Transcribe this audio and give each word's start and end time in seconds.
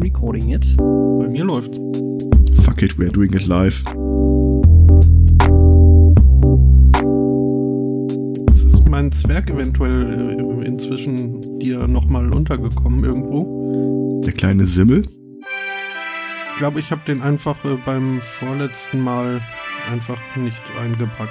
recording 0.00 0.50
it? 0.50 0.76
Bei 0.76 1.28
mir 1.28 1.44
läuft's. 1.44 1.78
Fuck 2.62 2.82
it, 2.82 2.98
we're 2.98 3.10
doing 3.10 3.32
it 3.32 3.46
live. 3.46 3.82
Es 8.48 8.64
ist 8.64 8.88
mein 8.88 9.12
Zwerg 9.12 9.50
eventuell 9.50 10.38
äh, 10.38 10.66
inzwischen 10.66 11.40
dir 11.58 11.86
nochmal 11.88 12.32
untergekommen 12.32 13.04
irgendwo. 13.04 14.22
Der 14.24 14.32
kleine 14.32 14.66
Simmel. 14.66 15.08
Ich 16.52 16.58
glaube, 16.58 16.80
ich 16.80 16.90
habe 16.90 17.02
den 17.06 17.22
einfach 17.22 17.64
äh, 17.64 17.76
beim 17.84 18.20
vorletzten 18.22 19.00
Mal 19.00 19.40
einfach 19.90 20.18
nicht 20.36 20.62
eingepackt. 20.80 21.30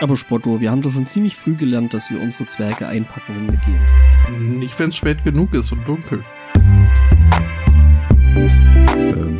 Aber 0.00 0.16
Spotto, 0.16 0.60
wir 0.60 0.70
haben 0.70 0.80
doch 0.80 0.92
schon 0.92 1.06
ziemlich 1.06 1.36
früh 1.36 1.54
gelernt, 1.54 1.92
dass 1.92 2.10
wir 2.10 2.20
unsere 2.20 2.46
Zwerge 2.46 2.86
einpacken, 2.86 3.34
wenn 3.36 3.50
wir 3.52 3.58
gehen. 3.58 4.58
Nicht, 4.58 4.78
wenn 4.78 4.88
es 4.88 4.96
spät 4.96 5.22
genug 5.24 5.52
ist 5.52 5.72
und 5.72 5.86
dunkel. 5.86 6.24
Ähm, 8.40 9.38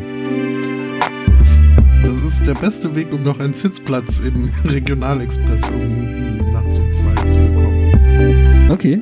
Das 2.02 2.24
ist 2.24 2.46
der 2.46 2.54
beste 2.54 2.94
Weg, 2.94 3.12
um 3.12 3.22
noch 3.22 3.38
einen 3.40 3.54
Sitzplatz 3.54 4.20
im 4.20 4.50
Regionalexpress 4.64 5.70
um 5.70 6.52
nachts 6.52 6.78
um 6.78 6.92
zwei 6.92 7.14
zu 7.14 7.38
bekommen. 7.38 8.70
Okay. 8.70 9.00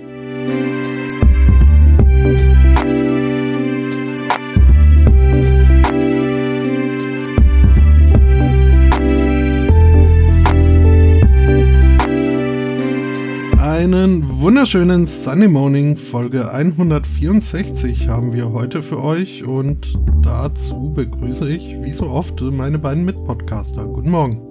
Einen 13.88 14.41
wunderschönen 14.41 15.06
Sunday 15.06 15.48
Morning 15.48 15.97
Folge 15.97 16.52
164 16.52 18.06
haben 18.06 18.34
wir 18.34 18.52
heute 18.52 18.83
für 18.83 19.02
euch 19.02 19.45
und 19.45 19.98
dazu 20.20 20.92
begrüße 20.95 21.48
ich, 21.48 21.62
wie 21.83 21.92
so 21.92 22.05
oft, 22.11 22.39
meine 22.42 22.78
beiden 22.78 23.06
Mitpodcaster. 23.06 23.86
Guten 23.86 24.11
Morgen. 24.11 24.42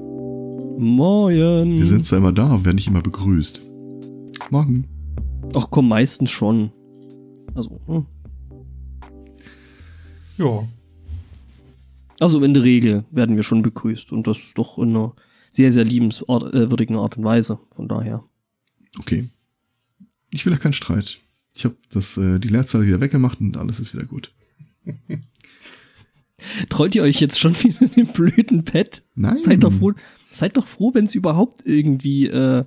Moin. 0.79 1.77
wir 1.77 1.85
sind 1.85 2.03
zwar 2.03 2.17
immer 2.17 2.31
da, 2.31 2.47
aber 2.47 2.65
werden 2.65 2.77
nicht 2.77 2.87
immer 2.87 3.03
begrüßt. 3.03 3.61
Morgen. 4.49 4.87
Ach 5.53 5.67
komm, 5.69 5.89
meistens 5.89 6.31
schon. 6.31 6.71
Also, 7.53 7.79
hm. 7.85 8.07
Ja, 10.39 10.67
also 12.19 12.41
in 12.41 12.55
der 12.55 12.63
Regel 12.63 13.05
werden 13.11 13.35
wir 13.35 13.43
schon 13.43 13.61
begrüßt 13.61 14.11
und 14.13 14.25
das 14.25 14.55
doch 14.55 14.79
in 14.79 14.95
einer 14.95 15.13
sehr, 15.51 15.71
sehr 15.71 15.83
liebenswürdigen 15.83 16.95
Art 16.95 17.17
und 17.17 17.23
Weise. 17.23 17.59
Von 17.75 17.87
daher. 17.87 18.23
Okay. 18.99 19.27
Ich 20.29 20.45
will 20.45 20.53
ja 20.53 20.59
keinen 20.59 20.73
Streit. 20.73 21.19
Ich 21.53 21.65
habe 21.65 21.75
das 21.89 22.17
äh, 22.17 22.39
die 22.39 22.49
Leerzahl 22.49 22.85
wieder 22.85 23.01
weggemacht 23.01 23.39
und 23.39 23.57
alles 23.57 23.79
ist 23.79 23.93
wieder 23.93 24.05
gut. 24.05 24.31
Trollt 26.69 26.93
ihr 26.95 27.03
euch 27.03 27.19
jetzt 27.19 27.39
schon 27.39 27.55
wieder 27.63 27.81
in 27.81 27.91
dem 27.91 28.07
blöden 28.07 28.63
Pad? 28.63 29.03
Nein. 29.15 29.39
Seid 29.41 29.63
doch 29.63 29.73
froh, 29.73 29.93
seid 30.31 30.57
doch 30.57 30.67
froh, 30.67 30.93
wenn 30.93 31.05
es 31.05 31.15
überhaupt 31.15 31.65
irgendwie 31.65 32.27
äh, 32.27 32.63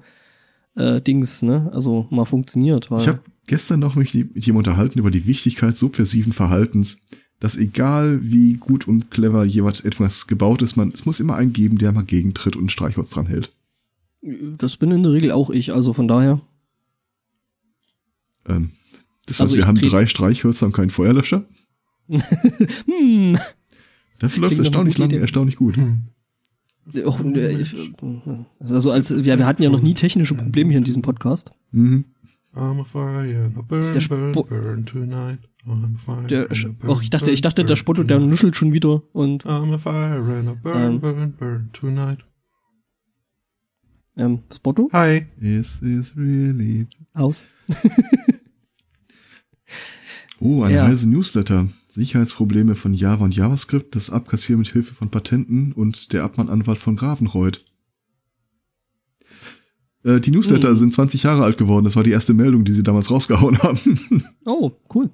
äh, 0.74 1.00
Dings, 1.00 1.42
ne? 1.42 1.70
Also 1.72 2.06
mal 2.10 2.24
funktioniert. 2.24 2.90
Weil 2.90 3.00
Ich 3.00 3.08
habe 3.08 3.20
gestern 3.46 3.80
noch 3.80 3.96
mich 3.96 4.14
mit 4.14 4.44
jemandem 4.44 4.56
unterhalten 4.56 4.98
über 4.98 5.10
die 5.10 5.26
Wichtigkeit 5.26 5.76
subversiven 5.76 6.32
Verhaltens, 6.32 7.02
dass 7.38 7.56
egal 7.56 8.20
wie 8.22 8.54
gut 8.54 8.86
und 8.86 9.10
clever 9.10 9.44
jemand 9.44 9.84
etwas 9.84 10.26
gebaut 10.26 10.62
ist, 10.62 10.76
man 10.76 10.90
es 10.90 11.06
muss 11.06 11.20
immer 11.20 11.36
einen 11.36 11.52
geben, 11.52 11.78
der 11.78 11.92
mal 11.92 12.04
gegentritt 12.04 12.56
und 12.56 12.66
ein 12.66 12.70
Streichholz 12.70 13.10
dran 13.10 13.26
hält. 13.26 13.52
Das 14.22 14.76
bin 14.76 14.90
in 14.90 15.02
der 15.02 15.12
Regel 15.12 15.32
auch 15.32 15.50
ich, 15.50 15.72
also 15.72 15.92
von 15.92 16.08
daher. 16.08 16.40
Ähm, 18.46 18.72
das 19.26 19.34
heißt, 19.36 19.40
Also 19.42 19.56
wir 19.56 19.66
haben 19.66 19.76
drei 19.78 20.06
Streichhölzer 20.06 20.66
und 20.66 20.72
keinen 20.72 20.90
Feuerlöscher. 20.90 21.44
Hm. 22.08 23.38
Dafür 24.18 24.40
läuft 24.42 24.52
es 24.54 24.58
erstaunlich 24.58 24.98
lange, 24.98 25.14
Idee. 25.14 25.20
erstaunlich 25.22 25.56
gut. 25.56 25.78
Ich- 26.92 27.76
Also 28.58 28.90
als 28.90 29.10
ja, 29.10 29.38
wir 29.38 29.46
hatten 29.46 29.62
ja 29.62 29.70
noch 29.70 29.82
nie 29.82 29.94
technische 29.94 30.34
Probleme 30.34 30.70
hier 30.70 30.78
in 30.78 30.84
diesem 30.84 31.02
Podcast. 31.02 31.52
Mhm. 31.70 32.04
I'm 32.52 32.80
a 32.80 32.84
fire, 32.84 33.52
a 33.56 33.62
burn, 33.62 33.82
Der 33.94 34.00
burn, 34.08 34.32
Spo- 34.34 34.48
burn 34.48 34.84
tonight. 34.84 35.38
I'm 35.64 35.84
a 35.94 35.98
fire, 35.98 36.26
Der, 36.26 36.48
burn, 36.48 36.76
och, 36.90 37.00
ich 37.02 37.10
dachte, 37.10 37.30
ich 37.30 37.42
dachte, 37.42 37.64
der 37.64 37.76
Spotto, 37.76 38.02
der 38.02 38.18
nuschelt 38.18 38.56
schon 38.56 38.72
wieder 38.72 39.02
und 39.12 39.46
I'm 39.46 39.72
a 39.72 39.78
fire 39.78 40.36
and 40.38 40.48
a 40.48 40.54
burn, 40.54 40.94
Ähm. 40.94 41.00
burn, 41.00 41.32
burn 41.38 41.70
tonight. 41.72 42.18
Ähm, 44.16 44.40
Spotto 44.54 44.88
Hi. 44.92 45.26
Is 45.40 45.80
this 45.80 46.16
really? 46.16 46.86
aus. 47.14 47.46
Oh, 50.42 50.62
ein 50.62 50.72
Ja. 50.72 50.86
heise 50.86 51.06
Newsletter. 51.08 51.68
Sicherheitsprobleme 51.88 52.74
von 52.74 52.94
Java 52.94 53.24
und 53.26 53.36
JavaScript, 53.36 53.94
das 53.94 54.08
Abkassieren 54.08 54.60
mit 54.60 54.72
Hilfe 54.72 54.94
von 54.94 55.10
Patenten 55.10 55.72
und 55.72 56.14
der 56.14 56.24
Abmannanwalt 56.24 56.78
von 56.78 56.96
Gravenreuth. 56.96 57.62
Äh, 60.02 60.20
die 60.20 60.30
Newsletter 60.30 60.70
Hm. 60.70 60.76
sind 60.76 60.94
20 60.94 61.24
Jahre 61.24 61.44
alt 61.44 61.58
geworden. 61.58 61.84
Das 61.84 61.96
war 61.96 62.02
die 62.04 62.12
erste 62.12 62.32
Meldung, 62.32 62.64
die 62.64 62.72
sie 62.72 62.82
damals 62.82 63.10
rausgehauen 63.10 63.58
haben. 63.62 64.24
Oh, 64.46 64.70
cool. 64.94 65.10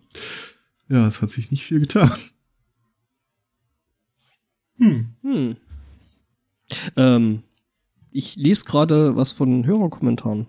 ja, 0.89 1.09
es 1.09 1.21
hat 1.21 1.31
sich 1.31 1.51
nicht 1.51 1.65
viel 1.65 1.81
getan. 1.81 2.13
Hm. 4.77 5.07
Hm. 5.23 5.57
Ähm, 6.95 7.43
ich 8.17 8.37
lese 8.37 8.65
gerade 8.65 9.15
was 9.15 9.33
von 9.33 9.67
Hörerkommentaren. 9.67 10.47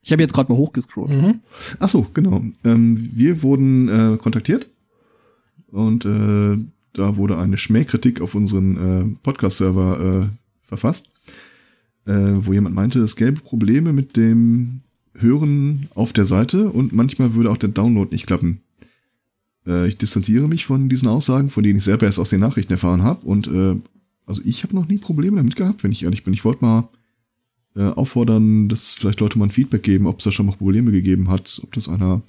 Ich 0.00 0.12
habe 0.12 0.22
jetzt 0.22 0.32
gerade 0.32 0.50
mal 0.50 0.58
hochgescrollt. 0.58 1.10
Mhm. 1.10 1.40
Ach 1.80 1.88
so, 1.88 2.06
genau. 2.14 2.42
Ähm, 2.64 3.10
wir 3.12 3.42
wurden 3.42 3.88
äh, 3.88 4.16
kontaktiert 4.16 4.68
und 5.70 6.04
äh, 6.04 6.58
da 6.92 7.16
wurde 7.16 7.38
eine 7.38 7.58
Schmähkritik 7.58 8.20
auf 8.20 8.34
unseren 8.34 8.76
äh, 8.76 9.16
Podcast-Server 9.22 10.22
äh, 10.22 10.28
verfasst, 10.62 11.10
äh, 12.06 12.32
wo 12.34 12.52
jemand 12.52 12.74
meinte, 12.74 13.00
es 13.00 13.16
gäbe 13.16 13.40
Probleme 13.40 13.92
mit 13.92 14.16
dem 14.16 14.80
Hören 15.14 15.88
auf 15.94 16.12
der 16.12 16.24
Seite 16.24 16.68
und 16.70 16.92
manchmal 16.92 17.34
würde 17.34 17.50
auch 17.50 17.56
der 17.56 17.70
Download 17.70 18.10
nicht 18.12 18.26
klappen. 18.26 18.60
Äh, 19.66 19.88
ich 19.88 19.98
distanziere 19.98 20.48
mich 20.48 20.64
von 20.64 20.88
diesen 20.88 21.08
Aussagen, 21.08 21.50
von 21.50 21.62
denen 21.62 21.78
ich 21.78 21.84
selber 21.84 22.06
erst 22.06 22.18
aus 22.18 22.30
den 22.30 22.40
Nachrichten 22.40 22.72
erfahren 22.72 23.02
habe 23.02 23.26
und 23.26 23.48
also 24.26 24.42
ich 24.44 24.62
habe 24.62 24.74
noch 24.74 24.88
nie 24.88 24.98
Probleme 24.98 25.36
damit 25.36 25.56
gehabt, 25.56 25.82
wenn 25.82 25.92
ich 25.92 26.04
ehrlich 26.04 26.24
bin. 26.24 26.34
Ich 26.34 26.44
wollte 26.44 26.64
mal 26.64 26.88
äh, 27.76 27.84
auffordern, 27.84 28.68
dass 28.68 28.92
vielleicht 28.92 29.20
Leute 29.20 29.38
mal 29.38 29.46
ein 29.46 29.50
Feedback 29.50 29.82
geben, 29.82 30.06
ob 30.06 30.18
es 30.18 30.24
da 30.24 30.32
schon 30.32 30.46
mal 30.46 30.56
Probleme 30.56 30.92
gegeben 30.92 31.30
hat, 31.30 31.60
ob 31.62 31.72
das 31.72 31.88
einer, 31.88 32.22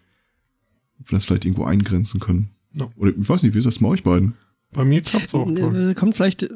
ob 1.00 1.12
wir 1.12 1.16
das 1.18 1.26
vielleicht 1.26 1.46
irgendwo 1.46 1.66
eingrenzen 1.66 2.20
können. 2.20 2.50
No. 2.72 2.92
Oder 2.98 3.12
ich 3.16 3.30
weiß 3.30 3.44
nicht, 3.44 3.54
wie 3.54 3.60
ist 3.60 3.66
das 3.68 3.80
bei 3.80 3.88
euch 3.88 4.04
beiden? 4.04 4.34
Bei 4.72 4.84
mir 4.84 5.02
klappt's 5.02 5.34
auch 5.34 5.46
toll. 5.46 5.90
Äh, 5.90 5.94
kommt 5.94 6.16
vielleicht, 6.16 6.50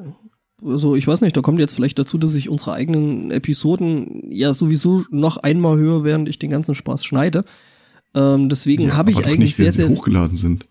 also 0.63 0.95
ich 0.95 1.05
weiß 1.05 1.21
nicht, 1.21 1.37
da 1.37 1.41
kommt 1.41 1.59
jetzt 1.59 1.75
vielleicht 1.75 1.99
dazu, 1.99 2.17
dass 2.17 2.33
ich 2.33 2.49
unsere 2.49 2.73
eigenen 2.73 3.29
Episoden 3.29 4.23
ja 4.31 4.53
sowieso 4.53 5.03
noch 5.11 5.37
einmal 5.37 5.77
höre, 5.77 6.03
während 6.03 6.27
ich 6.27 6.39
den 6.39 6.49
ganzen 6.49 6.73
Spaß 6.73 7.05
schneide. 7.05 7.45
Ähm, 8.15 8.49
deswegen 8.49 8.95
habe 8.95 9.11
ich 9.11 9.17
eigentlich 9.17 9.39
nicht, 9.39 9.55
sehr, 9.57 9.73
sehr, 9.73 9.89
hochgeladen 9.89 10.35
sind. 10.35 10.65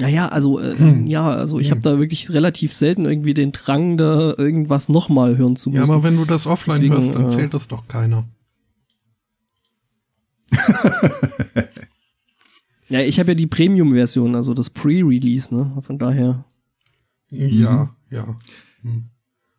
Ja, 0.00 0.08
ja, 0.08 0.28
also, 0.28 0.60
äh, 0.60 0.76
Hm. 0.76 1.06
ja, 1.06 1.28
also 1.28 1.58
ich 1.58 1.68
Hm. 1.70 1.78
habe 1.78 1.80
da 1.82 1.98
wirklich 1.98 2.30
relativ 2.30 2.72
selten 2.72 3.04
irgendwie 3.04 3.34
den 3.34 3.52
Drang, 3.52 3.96
da 3.96 4.34
irgendwas 4.36 4.88
nochmal 4.88 5.36
hören 5.36 5.56
zu 5.56 5.70
Ja, 5.70 5.80
müssen. 5.80 5.92
aber 5.92 6.02
wenn 6.04 6.16
du 6.16 6.24
das 6.24 6.46
offline 6.46 6.76
Deswegen, 6.76 6.94
hörst, 6.94 7.14
dann 7.14 7.24
äh, 7.26 7.28
zählt 7.28 7.54
das 7.54 7.68
doch 7.68 7.86
keiner. 7.88 8.24
ja, 12.88 13.00
ich 13.00 13.18
habe 13.18 13.32
ja 13.32 13.34
die 13.34 13.46
Premium-Version, 13.46 14.34
also 14.34 14.54
das 14.54 14.70
Pre-Release, 14.70 15.54
ne? 15.54 15.76
Von 15.82 15.98
daher. 15.98 16.44
Ja, 17.30 17.90
ja. 18.10 18.36
Hm. 18.82 19.04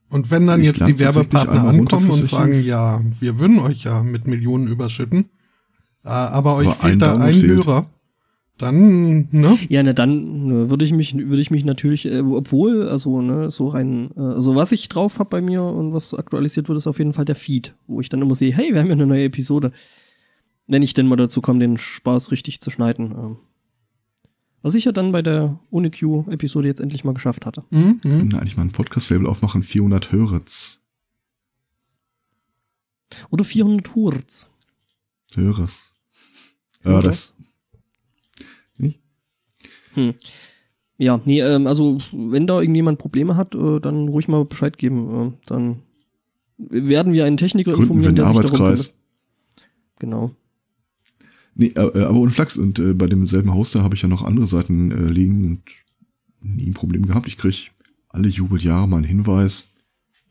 Und 0.09 0.31
wenn 0.31 0.47
dann 0.47 0.61
Ich 0.61 0.67
jetzt 0.67 0.87
die 0.87 0.99
Werbepartner 0.99 1.65
ankommen 1.65 2.09
und 2.09 2.25
sagen, 2.27 2.63
ja, 2.63 3.01
wir 3.19 3.37
würden 3.37 3.59
euch 3.59 3.83
ja 3.83 4.01
mit 4.01 4.25
Millionen 4.27 4.67
überschütten, 4.67 5.25
äh, 6.03 6.09
aber 6.09 6.55
euch 6.55 6.67
Aber 6.67 6.83
ein 6.83 6.89
fehlt 6.89 7.01
da 7.03 7.17
ein 7.17 7.33
fehlt. 7.33 7.67
Hörer, 7.67 7.85
dann, 8.59 9.27
ne? 9.31 9.57
Ja, 9.69 9.81
ne, 9.81 9.93
dann 9.95 10.69
würde 10.69 10.85
ich 10.85 10.93
mich, 10.93 11.15
würde 11.17 11.41
ich 11.41 11.49
mich 11.49 11.65
natürlich, 11.65 12.05
äh, 12.05 12.19
obwohl, 12.21 12.87
also, 12.87 13.21
ne, 13.21 13.49
so 13.49 13.67
rein, 13.69 14.11
äh, 14.15 14.19
also 14.21 14.55
was 14.55 14.71
ich 14.71 14.87
drauf 14.89 15.17
habe 15.19 15.29
bei 15.29 15.41
mir 15.41 15.63
und 15.63 15.93
was 15.93 16.13
aktualisiert 16.13 16.67
wird, 16.69 16.77
ist 16.77 16.85
auf 16.87 16.99
jeden 16.99 17.13
Fall 17.13 17.25
der 17.25 17.35
Feed, 17.35 17.73
wo 17.87 17.99
ich 18.01 18.09
dann 18.09 18.21
immer 18.21 18.35
sehe, 18.35 18.53
hey, 18.53 18.71
wir 18.73 18.79
haben 18.79 18.87
ja 18.87 18.93
eine 18.93 19.07
neue 19.07 19.23
Episode. 19.23 19.71
Wenn 20.67 20.83
ich 20.83 20.93
denn 20.93 21.07
mal 21.07 21.15
dazu 21.15 21.41
komme, 21.41 21.59
den 21.59 21.77
Spaß 21.79 22.31
richtig 22.31 22.61
zu 22.61 22.69
schneiden. 22.69 23.11
Ähm. 23.11 23.37
Was 24.61 24.75
ich 24.75 24.85
ja 24.85 24.91
dann 24.91 25.11
bei 25.11 25.21
der 25.23 25.57
Ohne 25.71 25.89
Q-Episode 25.89 26.67
jetzt 26.67 26.81
endlich 26.81 27.03
mal 27.03 27.13
geschafft 27.13 27.45
hatte. 27.47 27.63
Mhm. 27.71 27.99
Wir 28.03 28.11
Mhm. 28.11 28.17
können 28.19 28.35
eigentlich 28.35 28.57
mal 28.57 28.63
ein 28.63 28.71
Podcast-Label 28.71 29.25
aufmachen, 29.25 29.63
400 29.63 30.11
Hörers. 30.11 30.83
Oder 33.31 33.43
400 33.43 33.95
Hurz. 33.95 34.47
Hörers. 35.33 35.95
Hörers? 36.81 37.35
Hm. 39.93 40.13
Ja, 40.97 41.21
nee, 41.23 41.41
ähm, 41.41 41.65
also 41.65 41.97
wenn 42.11 42.45
da 42.45 42.59
irgendjemand 42.59 42.99
Probleme 42.99 43.37
hat, 43.37 43.55
äh, 43.55 43.79
dann 43.79 44.09
ruhig 44.09 44.27
mal 44.27 44.43
Bescheid 44.43 44.77
geben. 44.77 45.27
Äh, 45.27 45.31
dann 45.45 45.79
werden 46.57 47.13
wir 47.13 47.25
einen 47.25 47.37
Techniker 47.37 47.71
Gründen 47.71 48.01
wir 48.01 48.09
informieren, 48.09 48.09
einen 48.09 48.15
der 48.15 48.25
sich 48.25 48.35
Arbeitskreis. 48.35 48.87
kümmert. 48.87 48.99
Genau. 49.99 50.31
Nee, 51.55 51.73
äh, 51.75 52.03
aber 52.03 52.19
ohne 52.19 52.31
Flachs. 52.31 52.57
Und 52.57 52.79
äh, 52.79 52.93
bei 52.93 53.07
demselben 53.07 53.53
Hoster 53.53 53.83
habe 53.83 53.95
ich 53.95 54.01
ja 54.01 54.09
noch 54.09 54.23
andere 54.23 54.47
Seiten 54.47 54.91
äh, 54.91 55.09
liegen 55.09 55.45
und 55.45 55.61
nie 56.41 56.69
ein 56.69 56.73
Problem 56.73 57.05
gehabt. 57.05 57.27
Ich 57.27 57.37
krieg 57.37 57.71
alle 58.09 58.27
Jubeljahre 58.27 58.87
mal 58.87 58.97
einen 58.97 59.05
Hinweis, 59.05 59.71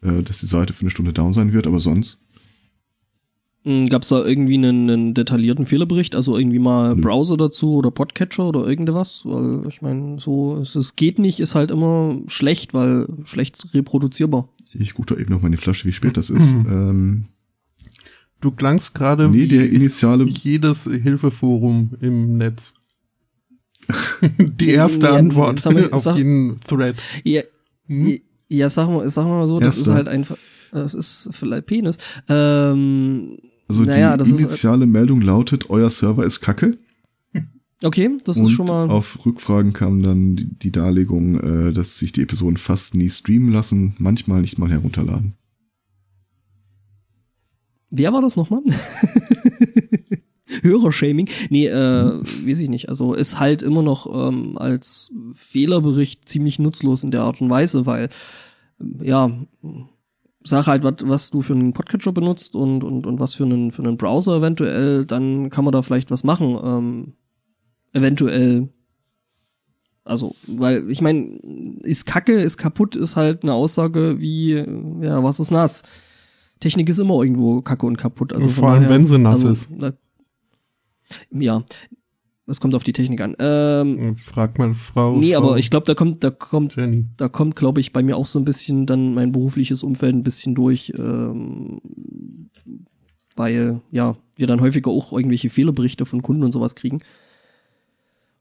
äh, 0.02 0.22
dass 0.22 0.40
die 0.40 0.46
Seite 0.46 0.72
für 0.72 0.82
eine 0.82 0.90
Stunde 0.90 1.12
down 1.12 1.34
sein 1.34 1.52
wird, 1.52 1.66
aber 1.66 1.80
sonst. 1.80 2.22
Gab 3.64 4.02
es 4.02 4.08
da 4.08 4.24
irgendwie 4.24 4.54
einen, 4.54 4.88
einen 4.88 5.14
detaillierten 5.14 5.66
Fehlerbericht, 5.66 6.14
also 6.14 6.38
irgendwie 6.38 6.58
mal 6.60 6.94
Nö. 6.94 7.02
Browser 7.02 7.36
dazu 7.36 7.74
oder 7.74 7.90
Podcatcher 7.90 8.46
oder 8.48 8.66
irgendwas? 8.66 9.22
Weil 9.24 9.68
ich 9.68 9.82
meine, 9.82 10.18
so, 10.18 10.56
es, 10.56 10.74
es 10.74 10.96
geht 10.96 11.18
nicht, 11.18 11.38
ist 11.40 11.54
halt 11.54 11.70
immer 11.70 12.18
schlecht, 12.28 12.72
weil 12.72 13.06
schlecht 13.24 13.74
reproduzierbar. 13.74 14.48
Ich 14.72 14.94
gucke 14.94 15.14
da 15.14 15.20
eben 15.20 15.32
noch 15.32 15.42
mal 15.42 15.46
in 15.48 15.52
die 15.52 15.58
Flasche, 15.58 15.86
wie 15.86 15.92
spät 15.92 16.16
das 16.16 16.30
ist. 16.30 16.52
ähm, 16.54 17.26
Du 18.40 18.52
klangst 18.52 18.94
gerade 18.94 19.28
nee, 19.28 19.36
wie 19.42 19.48
der 19.48 19.68
initiale 19.70 20.24
jedes 20.28 20.84
Hilfeforum 20.84 21.90
im 22.00 22.38
Netz. 22.38 22.72
Die 24.38 24.70
erste 24.70 25.06
Ja, 25.06 25.14
Antwort 25.16 25.64
mal, 25.64 25.90
auf 25.92 26.02
sag- 26.02 26.16
jeden 26.16 26.60
Thread. 26.66 26.96
Ja, 27.24 27.42
Hm? 27.86 28.18
ja 28.48 28.68
sag 28.70 28.88
mal, 28.88 29.08
sag 29.10 29.26
mal 29.26 29.46
so, 29.46 29.58
das 29.60 29.76
Erster. 29.78 29.90
ist 29.90 29.96
halt 29.96 30.08
einfach, 30.08 30.36
das 30.72 30.94
ist 30.94 31.30
vielleicht 31.32 31.66
Penis. 31.66 31.96
Ähm, 32.28 33.38
Also 33.68 33.82
Naja, 33.84 34.12
die 34.16 34.18
das 34.18 34.30
ist- 34.30 34.40
initiale 34.40 34.86
Meldung 34.86 35.20
lautet, 35.20 35.68
euer 35.70 35.90
Server 35.90 36.24
ist 36.24 36.40
kacke. 36.40 36.78
okay, 37.82 38.10
das 38.24 38.38
und 38.38 38.44
ist 38.44 38.52
schon 38.52 38.66
mal. 38.66 38.88
auf 38.90 39.24
Rückfragen 39.26 39.72
kam 39.74 40.02
dann 40.02 40.36
die, 40.36 40.46
die 40.58 40.72
Darlegung, 40.72 41.38
äh, 41.68 41.72
dass 41.72 41.98
sich 41.98 42.12
die 42.12 42.22
Episoden 42.22 42.56
fast 42.56 42.94
nie 42.94 43.10
streamen 43.10 43.52
lassen, 43.52 43.94
manchmal 43.98 44.40
nicht 44.40 44.58
mal 44.58 44.70
herunterladen. 44.70 45.34
Wer 47.90 48.12
war 48.12 48.20
das 48.22 48.36
nochmal? 48.36 48.62
Hörershaming? 50.62 51.28
Nee, 51.50 51.66
äh, 51.66 52.20
weiß 52.20 52.58
ich 52.60 52.68
nicht. 52.68 52.88
Also 52.88 53.14
ist 53.14 53.38
halt 53.38 53.62
immer 53.62 53.82
noch 53.82 54.06
ähm, 54.32 54.56
als 54.58 55.10
Fehlerbericht 55.32 56.28
ziemlich 56.28 56.58
nutzlos 56.58 57.02
in 57.02 57.10
der 57.10 57.22
Art 57.22 57.40
und 57.40 57.50
Weise, 57.50 57.86
weil, 57.86 58.08
ähm, 58.80 59.00
ja, 59.02 59.30
sag 60.44 60.66
halt, 60.66 60.82
wat, 60.84 61.06
was 61.08 61.30
du 61.30 61.42
für 61.42 61.52
einen 61.54 61.72
Podcatcher 61.72 62.12
benutzt 62.12 62.54
und, 62.54 62.84
und, 62.84 63.06
und 63.06 63.20
was 63.20 63.34
für 63.34 63.44
einen, 63.44 63.72
für 63.72 63.82
einen 63.82 63.96
Browser 63.96 64.36
eventuell, 64.38 65.04
dann 65.04 65.50
kann 65.50 65.64
man 65.64 65.72
da 65.72 65.82
vielleicht 65.82 66.10
was 66.10 66.24
machen. 66.24 66.58
Ähm, 66.62 67.12
eventuell. 67.92 68.68
Also, 70.04 70.34
weil, 70.46 70.90
ich 70.90 71.02
meine, 71.02 71.36
ist 71.82 72.06
Kacke, 72.06 72.40
ist 72.40 72.56
kaputt, 72.56 72.96
ist 72.96 73.16
halt 73.16 73.42
eine 73.42 73.52
Aussage 73.52 74.20
wie, 74.20 74.52
ja, 75.02 75.22
was 75.22 75.38
ist 75.40 75.50
nass? 75.50 75.82
Technik 76.60 76.88
ist 76.88 76.98
immer 76.98 77.22
irgendwo 77.22 77.60
kacke 77.60 77.86
und 77.86 77.98
kaputt. 77.98 78.32
Also 78.32 78.48
von 78.48 78.58
Vor 78.60 78.70
allem, 78.70 78.82
daher- 78.84 78.94
wenn 78.94 79.06
sie 79.06 79.18
nass 79.18 79.44
also, 79.44 79.50
ist. 79.50 79.68
Da, 79.78 79.92
ja, 81.30 81.62
das 82.48 82.60
kommt 82.60 82.74
auf 82.74 82.82
die 82.82 82.94
Technik 82.94 83.20
an. 83.20 83.36
Ähm, 83.38 84.16
Frag 84.16 84.58
mal 84.58 84.74
Frau. 84.74 85.18
nee, 85.18 85.34
Frau 85.34 85.38
aber 85.38 85.58
ich 85.58 85.68
glaube, 85.68 85.84
da 85.84 85.94
kommt, 85.94 86.24
da 86.24 86.30
kommt, 86.30 86.76
Jenny. 86.76 87.04
da 87.18 87.28
kommt, 87.28 87.56
glaube 87.56 87.78
ich, 87.78 87.92
bei 87.92 88.02
mir 88.02 88.16
auch 88.16 88.24
so 88.24 88.38
ein 88.38 88.46
bisschen 88.46 88.86
dann 88.86 89.12
mein 89.12 89.32
berufliches 89.32 89.82
Umfeld 89.82 90.16
ein 90.16 90.22
bisschen 90.22 90.54
durch, 90.54 90.92
ähm, 90.98 91.80
weil 93.36 93.82
ja 93.90 94.16
wir 94.34 94.46
dann 94.46 94.62
häufiger 94.62 94.90
auch 94.90 95.12
irgendwelche 95.12 95.50
Fehlerberichte 95.50 96.06
von 96.06 96.22
Kunden 96.22 96.42
und 96.42 96.52
sowas 96.52 96.74
kriegen. 96.74 97.00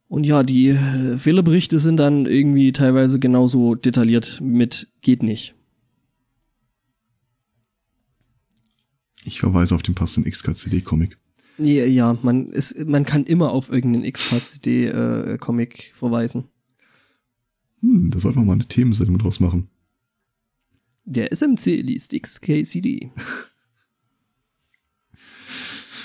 Und 0.08 0.26
ja, 0.26 0.42
die 0.44 0.70
äh, 0.70 1.18
Fehlerberichte 1.18 1.80
sind 1.80 1.98
dann 1.98 2.26
irgendwie 2.26 2.72
teilweise 2.72 3.20
genauso 3.20 3.76
detailliert 3.76 4.40
mit 4.42 4.88
geht 5.02 5.22
nicht. 5.22 5.54
Ich 9.26 9.42
verweise 9.42 9.76
auf 9.76 9.84
den 9.84 9.96
passenden 9.96 10.32
XKCD-Comic. 10.32 11.18
Ja, 11.58 11.86
ja 11.86 12.18
man, 12.22 12.48
ist, 12.48 12.88
man 12.88 13.06
kann 13.06 13.26
immer 13.26 13.52
auf 13.52 13.72
irgendeinen 13.72 14.12
XKCD-Comic 14.12 15.92
verweisen. 15.96 16.46
Hm, 17.82 18.10
da 18.12 18.20
sollten 18.20 18.40
wir 18.40 18.46
mal 18.46 18.54
eine 18.54 18.66
Themensendung 18.66 19.18
draus 19.18 19.40
machen. 19.40 19.70
Der 21.06 21.32
SMC 21.32 21.82
liest 21.82 22.14
XKCD. 22.14 23.12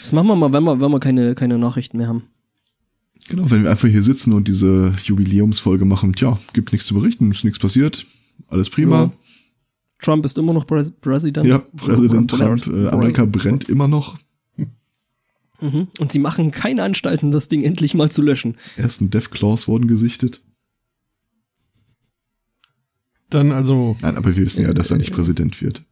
Das 0.00 0.12
machen 0.12 0.28
wir 0.28 0.37
mal, 0.37 0.52
wenn 0.52 0.64
wir, 0.64 0.81
wenn 0.81 0.90
wir 0.90 1.00
keine, 1.00 1.34
keine 1.34 1.58
Nachrichten 1.58 1.96
mehr 1.96 2.08
haben. 2.08 2.25
Genau, 3.28 3.50
wenn 3.50 3.62
wir 3.62 3.70
einfach 3.70 3.88
hier 3.88 4.02
sitzen 4.02 4.32
und 4.32 4.49
diese 4.49 4.93
Jubiläumsfolge 5.04 5.84
machen, 5.84 6.12
tja, 6.12 6.38
gibt 6.52 6.72
nichts 6.72 6.87
zu 6.87 6.94
berichten, 6.94 7.31
ist 7.31 7.44
nichts 7.44 7.58
passiert, 7.58 8.04
alles 8.49 8.69
prima. 8.69 9.04
Ja. 9.04 9.12
Trump 10.00 10.25
ist 10.26 10.37
immer 10.37 10.52
noch 10.52 10.66
Präs 10.66 10.90
Präsident. 10.90 11.46
Ja, 11.46 11.58
Präsident 11.58 12.32
Oder- 12.32 12.56
Trump, 12.56 12.66
äh, 12.66 12.88
Amerika 12.88 13.25
brennt 13.25 13.69
immer 13.69 13.88
noch. 13.88 14.19
Mhm. 15.62 15.88
Und 15.99 16.12
sie 16.12 16.19
machen 16.19 16.50
keine 16.50 16.82
Anstalten, 16.82 17.31
das 17.31 17.49
Ding 17.49 17.62
endlich 17.62 17.94
mal 17.94 18.11
zu 18.11 18.20
löschen. 18.20 18.56
Ersten 18.76 19.09
Deathclaws 19.11 19.69
wurden 19.69 19.87
gesichtet. 19.87 20.43
Dann 23.31 23.53
also, 23.53 23.97
Nein, 24.03 24.17
aber 24.17 24.37
wir 24.37 24.44
wissen 24.44 24.62
ja, 24.64 24.75
dass 24.75 24.91
er 24.91 24.99
nicht 24.99 25.12
Präsident 25.12 25.62
wird. 25.62 25.87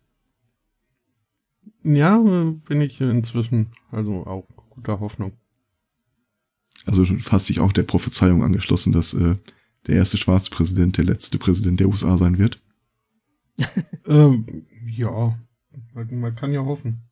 ja, 1.83 2.19
bin 2.19 2.81
ich 2.83 3.01
inzwischen 3.01 3.69
also 3.91 4.27
auch 4.27 4.47
guter 4.69 5.01
Hoffnung. 5.01 5.33
Also 6.85 7.05
fast 7.05 7.47
sich 7.47 7.61
auch 7.61 7.73
der 7.73 7.85
Prophezeiung 7.85 8.43
angeschlossen, 8.43 8.93
dass 8.93 9.15
äh, 9.15 9.37
der 9.87 9.95
erste 9.97 10.19
schwarze 10.19 10.51
Präsident 10.51 10.99
der 10.99 11.05
letzte 11.05 11.39
Präsident 11.39 11.81
der 11.81 11.89
USA 11.89 12.17
sein 12.17 12.39
wird. 12.39 12.61
Ähm, 14.07 14.67
ja, 14.87 15.39
man 15.95 16.21
man 16.21 16.35
kann 16.35 16.53
ja 16.53 16.65
hoffen. 16.65 17.03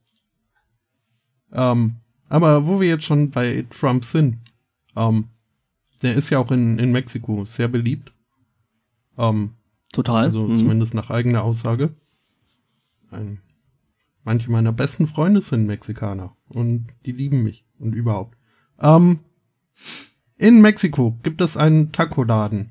Ähm, 1.52 1.96
aber 2.28 2.66
wo 2.66 2.80
wir 2.80 2.88
jetzt 2.88 3.04
schon 3.04 3.30
bei 3.30 3.66
Trump 3.70 4.04
sind, 4.04 4.36
ähm, 4.96 5.24
der 6.02 6.14
ist 6.14 6.30
ja 6.30 6.38
auch 6.38 6.50
in, 6.50 6.78
in 6.78 6.92
Mexiko 6.92 7.44
sehr 7.44 7.68
beliebt. 7.68 8.12
Ähm, 9.16 9.52
Total. 9.92 10.24
also 10.26 10.46
Mhm. 10.48 10.56
zumindest 10.58 10.94
nach 10.94 11.10
eigener 11.10 11.42
Aussage. 11.42 11.90
Ein, 13.10 13.40
manche 14.24 14.50
meiner 14.50 14.72
besten 14.72 15.06
Freunde 15.06 15.40
sind 15.42 15.66
Mexikaner 15.66 16.36
und 16.50 16.86
die 17.06 17.12
lieben 17.12 17.42
mich 17.42 17.64
und 17.78 17.94
überhaupt. 17.94 18.36
Ähm, 18.78 19.20
in 20.36 20.60
Mexiko 20.60 21.16
gibt 21.22 21.40
es 21.40 21.56
einen 21.56 21.90
Taco-Laden. 21.92 22.70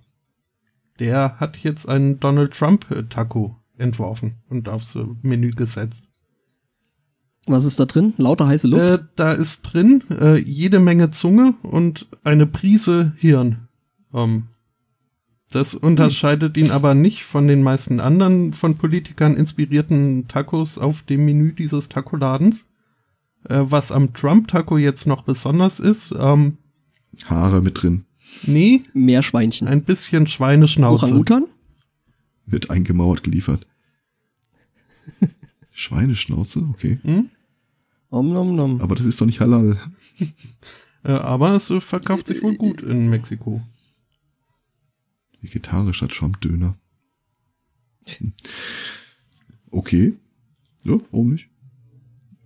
Der 0.99 1.39
hat 1.39 1.57
jetzt 1.57 1.87
einen 1.87 2.19
Donald 2.19 2.53
Trump 2.53 2.89
äh, 2.91 3.03
Taco 3.03 3.57
entworfen 3.77 4.35
und 4.49 4.69
aufs 4.69 4.97
Menü 5.21 5.49
gesetzt. 5.51 6.06
Was 7.47 7.65
ist 7.65 7.79
da 7.79 7.85
drin? 7.85 8.13
Lauter 8.17 8.47
heiße 8.47 8.67
Luft? 8.67 8.83
Äh, 8.83 8.99
da 9.15 9.31
ist 9.31 9.61
drin 9.61 10.03
äh, 10.09 10.37
jede 10.37 10.79
Menge 10.79 11.11
Zunge 11.11 11.53
und 11.63 12.07
eine 12.23 12.45
Prise 12.45 13.13
Hirn. 13.17 13.67
Ähm, 14.13 14.43
das 15.49 15.73
unterscheidet 15.73 16.57
ihn 16.57 16.71
aber 16.71 16.93
nicht 16.93 17.23
von 17.23 17.47
den 17.47 17.63
meisten 17.63 18.01
anderen 18.01 18.51
von 18.51 18.75
Politikern 18.75 19.35
inspirierten 19.37 20.27
Tacos 20.27 20.77
auf 20.77 21.03
dem 21.03 21.23
Menü 21.23 21.53
dieses 21.53 21.87
Tacoladens. 21.87 22.65
Äh, 23.47 23.61
was 23.61 23.91
am 23.91 24.13
Trump-Taco 24.13 24.77
jetzt 24.77 25.07
noch 25.07 25.23
besonders 25.23 25.79
ist, 25.79 26.13
ähm, 26.17 26.57
Haare 27.27 27.61
mit 27.61 27.81
drin. 27.81 28.05
nee, 28.43 28.83
Meerschweinchen. 28.93 29.67
ein 29.67 29.83
bisschen 29.83 30.27
Schweineschnauze. 30.27 31.05
Orangutan? 31.05 31.45
Wird 32.45 32.69
eingemauert 32.69 33.23
geliefert. 33.23 33.65
Schweineschnauze, 35.71 36.67
okay. 36.69 36.99
Hm? 37.03 37.29
Om 38.09 38.33
nom 38.33 38.55
nom. 38.55 38.81
Aber 38.81 38.95
das 38.95 39.05
ist 39.05 39.19
doch 39.19 39.25
nicht 39.25 39.39
halal. 39.39 39.79
Äh, 41.03 41.11
aber 41.11 41.55
es 41.55 41.71
verkauft 41.79 42.27
sich 42.27 42.41
wohl 42.41 42.55
gut 42.55 42.81
in 42.81 43.09
Mexiko. 43.09 43.61
Vegetarischer 45.41 46.07
Trump-Döner. 46.07 46.75
Hm. 48.07 48.33
Okay. 49.71 50.13
Ja, 50.83 50.97
warum 51.11 51.31
nicht? 51.31 51.49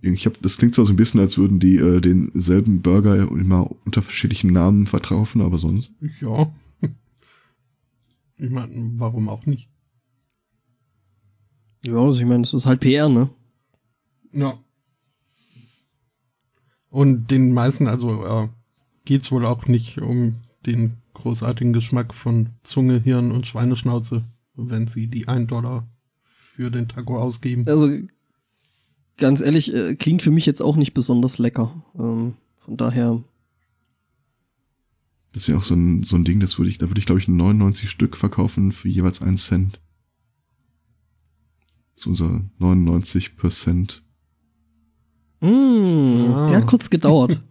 Ich 0.02 0.26
hab, 0.26 0.40
das 0.42 0.58
klingt 0.58 0.74
zwar 0.74 0.84
so 0.84 0.92
ein 0.92 0.96
bisschen, 0.96 1.20
als 1.20 1.38
würden 1.38 1.60
die 1.60 1.76
äh, 1.76 2.00
denselben 2.00 2.82
Burger 2.82 3.16
immer 3.16 3.70
unter 3.70 3.76
unterschiedlichen 3.84 4.52
Namen 4.52 4.86
verkaufen, 4.86 5.40
aber 5.40 5.58
sonst. 5.58 5.92
Ja. 6.20 6.52
Ich 8.36 8.50
meine, 8.50 8.72
warum 8.96 9.28
auch 9.28 9.46
nicht? 9.46 9.68
Ja, 11.84 11.96
also 11.98 12.18
ich 12.18 12.26
meine, 12.26 12.42
es 12.42 12.52
ist 12.52 12.66
halt 12.66 12.80
PR, 12.80 13.08
ne? 13.08 13.30
Ja. 14.32 14.58
Und 16.92 17.30
den 17.30 17.54
meisten, 17.54 17.88
also 17.88 18.22
äh, 18.22 18.48
geht's 19.06 19.32
wohl 19.32 19.46
auch 19.46 19.66
nicht 19.66 19.96
um 19.96 20.34
den 20.66 20.98
großartigen 21.14 21.72
Geschmack 21.72 22.12
von 22.12 22.50
Zunge, 22.64 23.00
Hirn 23.00 23.32
und 23.32 23.46
Schweineschnauze, 23.46 24.24
wenn 24.56 24.86
sie 24.86 25.06
die 25.06 25.26
1 25.26 25.48
Dollar 25.48 25.88
für 26.54 26.70
den 26.70 26.88
Taco 26.88 27.18
ausgeben. 27.18 27.64
Also, 27.66 27.90
ganz 29.16 29.40
ehrlich, 29.40 29.72
äh, 29.74 29.94
klingt 29.94 30.20
für 30.20 30.30
mich 30.30 30.44
jetzt 30.44 30.60
auch 30.60 30.76
nicht 30.76 30.92
besonders 30.92 31.38
lecker. 31.38 31.82
Ähm, 31.98 32.34
von 32.58 32.76
daher, 32.76 33.24
Das 35.32 35.44
ist 35.44 35.48
ja 35.48 35.56
auch 35.56 35.62
so 35.62 35.74
ein, 35.74 36.02
so 36.02 36.16
ein 36.16 36.24
Ding, 36.24 36.40
das 36.40 36.58
würde 36.58 36.68
ich, 36.68 36.76
da 36.76 36.90
würde 36.90 36.98
ich, 36.98 37.06
glaube 37.06 37.20
ich, 37.20 37.26
99 37.26 37.88
Stück 37.88 38.18
verkaufen 38.18 38.70
für 38.70 38.90
jeweils 38.90 39.22
einen 39.22 39.38
Cent. 39.38 39.80
Das 41.94 42.02
ist 42.02 42.06
unser 42.06 42.42
99 42.58 43.34
Mh, 45.42 46.34
Ah. 46.34 46.48
der 46.48 46.58
hat 46.58 46.66
kurz 46.66 46.88
gedauert. 46.90 47.40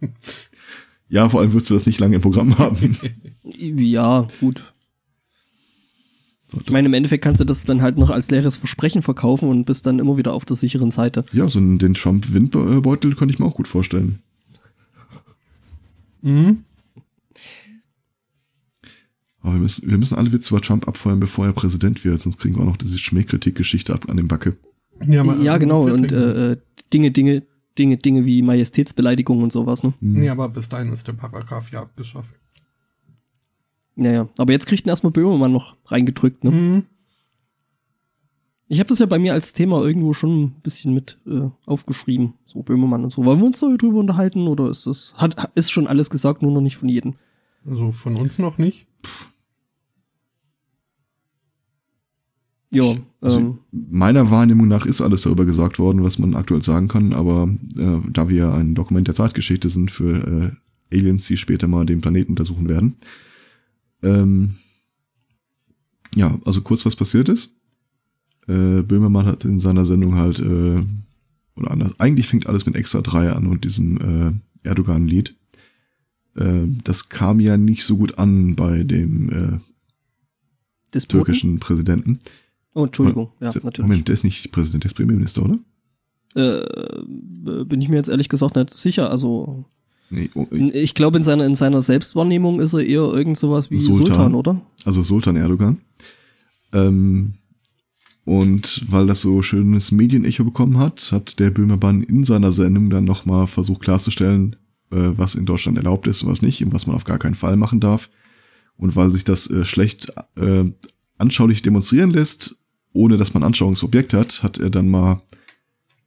Ja, 1.08 1.28
vor 1.28 1.40
allem 1.40 1.52
wirst 1.52 1.68
du 1.68 1.74
das 1.74 1.84
nicht 1.84 2.00
lange 2.00 2.16
im 2.16 2.22
Programm 2.22 2.56
haben. 2.58 2.96
Ja, 3.44 4.26
gut. 4.40 4.72
Ich 6.64 6.70
meine, 6.70 6.86
im 6.88 6.94
Endeffekt 6.94 7.22
kannst 7.22 7.38
du 7.40 7.44
das 7.44 7.64
dann 7.64 7.82
halt 7.82 7.98
noch 7.98 8.08
als 8.08 8.30
leeres 8.30 8.56
Versprechen 8.56 9.02
verkaufen 9.02 9.48
und 9.50 9.66
bist 9.66 9.84
dann 9.84 9.98
immer 9.98 10.16
wieder 10.16 10.32
auf 10.32 10.46
der 10.46 10.56
sicheren 10.56 10.88
Seite. 10.90 11.24
ja, 11.32 11.46
so 11.50 11.58
einen- 11.58 11.76
den 11.78 11.92
Trump-Windbeutel 11.92 13.14
könnte 13.14 13.34
ich 13.34 13.38
mir 13.38 13.44
auch 13.44 13.56
gut 13.56 13.68
vorstellen. 13.68 14.20
Mhm. 16.22 16.64
Aber 19.40 19.54
wir 19.54 19.60
müssen, 19.60 19.90
wir 19.90 19.98
müssen 19.98 20.16
alle 20.16 20.32
Witze 20.32 20.54
über 20.54 20.60
Trump 20.62 20.86
abfeuern, 20.88 21.20
bevor 21.20 21.46
er 21.46 21.52
Präsident 21.52 22.04
wird, 22.04 22.20
sonst 22.20 22.38
kriegen 22.38 22.54
wir 22.56 22.62
auch 22.62 22.66
noch 22.66 22.76
diese 22.76 22.98
Schmähkritik-Geschichte 22.98 23.92
ab 23.92 24.08
an 24.08 24.16
den 24.16 24.28
Backe. 24.28 24.56
Ja, 25.06 25.24
ja, 25.36 25.58
genau. 25.58 25.82
Und 25.90 26.12
äh, 26.12 26.52
äh, 26.52 26.56
Dinge, 26.92 27.10
Dinge, 27.10 27.42
Dinge, 27.78 27.96
Dinge 27.96 28.24
wie 28.24 28.42
Majestätsbeleidigung 28.42 29.42
und 29.42 29.52
sowas, 29.52 29.82
ne? 29.82 29.94
Hm. 30.00 30.12
Nee, 30.12 30.28
aber 30.28 30.48
bis 30.48 30.68
dahin 30.68 30.92
ist 30.92 31.06
der 31.06 31.14
Paragraph 31.14 31.70
ja 31.70 31.82
abgeschafft. 31.82 32.38
Naja. 33.94 34.28
Aber 34.38 34.52
jetzt 34.52 34.66
kriegt 34.66 34.86
ihn 34.86 34.88
erstmal 34.88 35.12
Böhmermann 35.12 35.52
noch 35.52 35.76
reingedrückt, 35.86 36.44
ne? 36.44 36.50
Mhm. 36.50 36.82
Ich 38.68 38.78
habe 38.78 38.88
das 38.88 39.00
ja 39.00 39.06
bei 39.06 39.18
mir 39.18 39.34
als 39.34 39.52
Thema 39.52 39.84
irgendwo 39.84 40.14
schon 40.14 40.44
ein 40.44 40.50
bisschen 40.62 40.94
mit 40.94 41.18
äh, 41.26 41.50
aufgeschrieben. 41.66 42.34
So 42.46 42.62
Böhmermann 42.62 43.04
und 43.04 43.10
so. 43.10 43.22
Wollen 43.22 43.40
wir 43.40 43.46
uns 43.46 43.60
da 43.60 43.66
drüber 43.76 43.98
unterhalten 44.00 44.48
oder 44.48 44.70
ist 44.70 44.86
das, 44.86 45.14
hat, 45.18 45.50
ist 45.54 45.70
schon 45.70 45.86
alles 45.86 46.08
gesagt, 46.08 46.40
nur 46.40 46.52
noch 46.52 46.62
nicht 46.62 46.78
von 46.78 46.88
jedem? 46.88 47.14
Also 47.66 47.92
von 47.92 48.16
uns 48.16 48.38
noch 48.38 48.56
nicht. 48.56 48.86
Ja, 52.72 52.96
Also, 53.20 53.38
ähm, 53.38 53.58
meiner 53.70 54.30
Wahrnehmung 54.30 54.66
nach 54.66 54.86
ist 54.86 55.02
alles 55.02 55.22
darüber 55.22 55.44
gesagt 55.44 55.78
worden, 55.78 56.02
was 56.02 56.18
man 56.18 56.34
aktuell 56.34 56.62
sagen 56.62 56.88
kann, 56.88 57.12
aber 57.12 57.48
äh, 57.76 57.98
da 58.10 58.30
wir 58.30 58.52
ein 58.54 58.74
Dokument 58.74 59.06
der 59.06 59.14
Zeitgeschichte 59.14 59.68
sind 59.68 59.90
für 59.90 60.56
äh, 60.90 60.96
Aliens, 60.96 61.26
die 61.26 61.36
später 61.36 61.68
mal 61.68 61.84
den 61.84 62.00
Planeten 62.00 62.32
untersuchen 62.32 62.70
werden. 62.70 62.96
Ähm, 64.02 64.54
ja, 66.14 66.38
also 66.46 66.62
kurz 66.62 66.86
was 66.86 66.96
passiert 66.96 67.28
ist. 67.28 67.54
Äh, 68.48 68.82
Böhmermann 68.82 69.26
hat 69.26 69.44
in 69.44 69.60
seiner 69.60 69.84
Sendung 69.84 70.14
halt, 70.16 70.40
äh, 70.40 70.82
oder 71.54 71.70
anders, 71.70 72.00
eigentlich 72.00 72.26
fängt 72.26 72.46
alles 72.46 72.64
mit 72.64 72.74
Extra 72.74 73.02
3 73.02 73.32
an 73.32 73.46
und 73.46 73.64
diesem 73.64 73.98
äh, 74.64 74.68
Erdogan-Lied. 74.68 75.34
Äh, 76.36 76.66
das 76.84 77.10
kam 77.10 77.38
ja 77.38 77.58
nicht 77.58 77.84
so 77.84 77.98
gut 77.98 78.18
an 78.18 78.56
bei 78.56 78.82
dem 78.82 79.28
äh, 79.28 79.58
Despoten? 80.94 81.24
türkischen 81.24 81.60
Präsidenten. 81.60 82.18
Oh, 82.74 82.84
Entschuldigung, 82.84 83.30
ja, 83.40 83.52
Se- 83.52 83.60
natürlich. 83.62 83.88
Moment, 83.88 84.08
der 84.08 84.14
ist 84.14 84.24
nicht 84.24 84.50
Präsident, 84.52 84.84
der 84.84 84.90
ist 84.90 84.94
Premierminister, 84.94 85.42
oder? 85.44 85.58
Äh, 86.34 87.64
bin 87.64 87.80
ich 87.82 87.88
mir 87.88 87.96
jetzt 87.96 88.08
ehrlich 88.08 88.28
gesagt 88.28 88.56
nicht 88.56 88.72
sicher. 88.74 89.10
Also, 89.10 89.64
Nee, 90.10 90.28
oh, 90.34 90.46
in, 90.50 90.68
ich 90.74 90.94
glaube, 90.94 91.16
in 91.16 91.22
seiner, 91.22 91.46
in 91.46 91.54
seiner 91.54 91.80
Selbstwahrnehmung 91.82 92.60
ist 92.60 92.74
er 92.74 92.80
eher 92.80 93.00
irgend 93.12 93.38
sowas 93.38 93.70
wie 93.70 93.78
Sultan. 93.78 94.06
Sultan, 94.06 94.34
oder? 94.34 94.60
also 94.84 95.02
Sultan 95.02 95.36
Erdogan. 95.36 95.78
Ähm, 96.72 97.34
und 98.24 98.84
weil 98.90 99.06
das 99.06 99.20
so 99.22 99.42
schönes 99.42 99.90
Medienecho 99.90 100.44
bekommen 100.44 100.78
hat, 100.78 101.10
hat 101.12 101.38
der 101.38 101.50
Böhmermann 101.50 102.02
in 102.02 102.24
seiner 102.24 102.50
Sendung 102.52 102.88
dann 102.90 103.04
nochmal 103.04 103.46
versucht 103.46 103.80
klarzustellen, 103.82 104.56
äh, 104.90 104.96
was 105.16 105.34
in 105.34 105.44
Deutschland 105.46 105.76
erlaubt 105.78 106.06
ist 106.06 106.22
und 106.22 106.30
was 106.30 106.42
nicht 106.42 106.62
und 106.64 106.72
was 106.72 106.86
man 106.86 106.94
auf 106.94 107.04
gar 107.04 107.18
keinen 107.18 107.34
Fall 107.34 107.56
machen 107.56 107.80
darf. 107.80 108.10
Und 108.76 108.94
weil 108.96 109.10
sich 109.10 109.24
das 109.24 109.50
äh, 109.50 109.64
schlecht 109.64 110.12
äh, 110.36 110.64
anschaulich 111.18 111.62
demonstrieren 111.62 112.10
lässt, 112.10 112.56
ohne 112.92 113.16
dass 113.16 113.34
man 113.34 113.42
Anschauungsobjekt 113.42 114.14
hat, 114.14 114.42
hat 114.42 114.58
er 114.58 114.70
dann 114.70 114.88
mal 114.88 115.22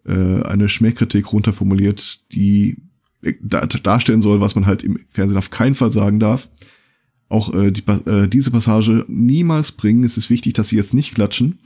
äh, 0.06 0.42
eine 0.44 0.70
Schmähkritik 0.70 1.32
runterformuliert, 1.32 2.32
die 2.34 2.77
da, 3.42 3.65
darstellen 3.65 4.22
soll, 4.22 4.42
was 4.42 4.56
man 4.56 4.65
halt 4.65 4.84
im 4.84 5.00
Fernsehen 5.10 5.38
auf 5.38 5.50
keinen 5.50 5.75
Fall 5.75 5.92
sagen 5.92 6.20
darf. 6.20 6.50
Auch 7.27 7.54
äh, 7.54 7.72
die, 7.72 7.84
äh, 7.88 8.27
diese 8.27 8.51
Passage 8.51 9.06
niemals 9.08 9.72
bringen. 9.72 10.04
Es 10.04 10.18
ist 10.18 10.30
wichtig, 10.30 10.54
dass 10.54 10.70
sie 10.70 10.75
jetzt 10.75 10.94
nicht 10.94 11.15
klatschen. 11.15 11.58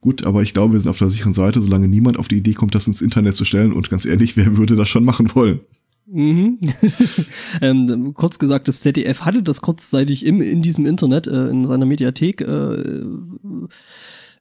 Gut, 0.00 0.26
aber 0.26 0.42
ich 0.42 0.52
glaube, 0.52 0.74
wir 0.74 0.80
sind 0.80 0.90
auf 0.90 0.98
der 0.98 1.10
sicheren 1.10 1.34
Seite, 1.34 1.62
solange 1.62 1.88
niemand 1.88 2.18
auf 2.18 2.28
die 2.28 2.36
Idee 2.36 2.52
kommt, 2.52 2.74
das 2.74 2.86
ins 2.86 3.00
Internet 3.02 3.34
zu 3.34 3.44
stellen. 3.44 3.72
Und 3.72 3.90
ganz 3.90 4.04
ehrlich, 4.04 4.36
wer 4.36 4.56
würde 4.56 4.76
das 4.76 4.88
schon 4.88 5.04
machen 5.04 5.34
wollen? 5.34 5.60
Mhm. 6.06 6.58
ähm, 7.62 8.14
kurz 8.14 8.38
gesagt, 8.38 8.68
das 8.68 8.80
ZDF 8.80 9.22
hatte 9.22 9.42
das 9.42 9.62
kurzzeitig 9.62 10.24
im, 10.24 10.42
in 10.42 10.62
diesem 10.62 10.86
Internet, 10.86 11.26
äh, 11.26 11.48
in 11.48 11.66
seiner 11.66 11.86
Mediathek, 11.86 12.42
äh, 12.42 13.02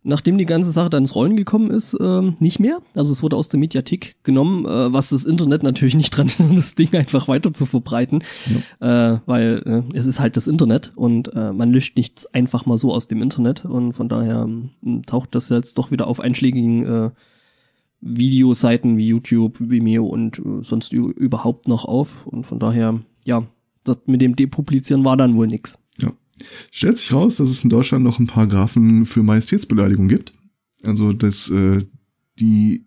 nachdem 0.04 0.38
die 0.38 0.46
ganze 0.46 0.72
Sache 0.72 0.90
dann 0.90 1.04
ins 1.04 1.16
Rollen 1.16 1.36
gekommen 1.36 1.72
ist, 1.72 1.98
ähm, 2.00 2.36
nicht 2.40 2.60
mehr. 2.60 2.80
Also 2.96 3.12
es 3.12 3.24
wurde 3.24 3.36
aus 3.36 3.50
der 3.50 3.60
Mediathek 3.60 4.18
genommen, 4.24 4.66
äh, 4.66 4.94
was 4.94 5.10
das 5.10 5.24
Internet 5.24 5.64
natürlich 5.64 5.96
nicht 5.96 6.12
dran 6.12 6.28
hindert, 6.28 6.58
das 6.60 6.76
Ding 6.76 6.94
einfach 6.94 7.28
weiter 7.28 7.54
zu 7.54 7.66
verbreiten, 7.66 8.24
äh, 8.80 9.18
weil 9.26 9.64
äh, 9.66 9.98
es 9.98 10.06
ist 10.06 10.20
halt 10.20 10.38
das 10.38 10.48
Internet 10.48 10.92
und 10.96 11.34
äh, 11.34 11.54
man 11.54 11.72
löscht 11.72 11.98
nichts 11.98 12.26
einfach 12.28 12.66
mal 12.66 12.78
so 12.78 12.94
aus 12.94 13.08
dem 13.08 13.22
Internet 13.22 13.66
und 13.66 13.94
von 13.94 14.10
daher 14.10 14.44
ähm, 14.44 15.04
taucht 15.06 15.36
das 15.36 15.50
jetzt 15.50 15.78
doch 15.78 15.92
wieder 15.92 16.08
auf 16.08 16.20
einschlägigen 16.20 16.86
äh, 16.86 17.10
Videoseiten 18.04 18.98
wie 18.98 19.08
YouTube, 19.08 19.58
Vimeo 19.60 20.06
und 20.06 20.40
äh, 20.40 20.62
sonst 20.62 20.94
überhaupt 20.94 21.68
noch 21.68 21.86
auf. 21.86 22.28
Und 22.28 22.46
von 22.46 22.60
daher, 22.60 23.00
ja, 23.24 23.48
das 23.84 23.98
mit 24.06 24.22
dem 24.22 24.36
Depublizieren 24.36 25.06
war 25.06 25.18
dann 25.18 25.36
wohl 25.36 25.48
nix. 25.48 25.78
Stellt 26.72 26.98
sich 26.98 27.14
raus, 27.14 27.38
dass 27.38 27.50
es 27.50 27.64
in 27.64 27.70
Deutschland 27.70 28.04
noch 28.04 28.20
ein 28.20 28.28
paar 28.28 28.48
Grafen 28.48 29.06
für 29.06 29.24
Majestätsbeleidigung 29.24 30.08
gibt. 30.08 30.34
Also, 30.84 31.14
dass 31.14 31.50
äh, 31.50 31.86
die 32.40 32.86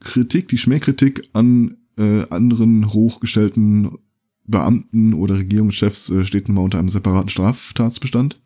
Kritik, 0.00 0.48
die 0.48 0.58
Schmähkritik 0.58 1.28
an 1.32 1.76
äh, 1.96 2.28
anderen 2.30 2.92
hochgestellten 2.92 3.98
Beamten 4.44 5.14
oder 5.14 5.36
Regierungschefs 5.36 6.10
äh, 6.10 6.24
steht 6.24 6.48
nun 6.48 6.56
mal 6.56 6.62
unter 6.62 6.78
einem 6.78 6.88
separaten 6.88 7.28
Straftatsbestand. 7.28 8.40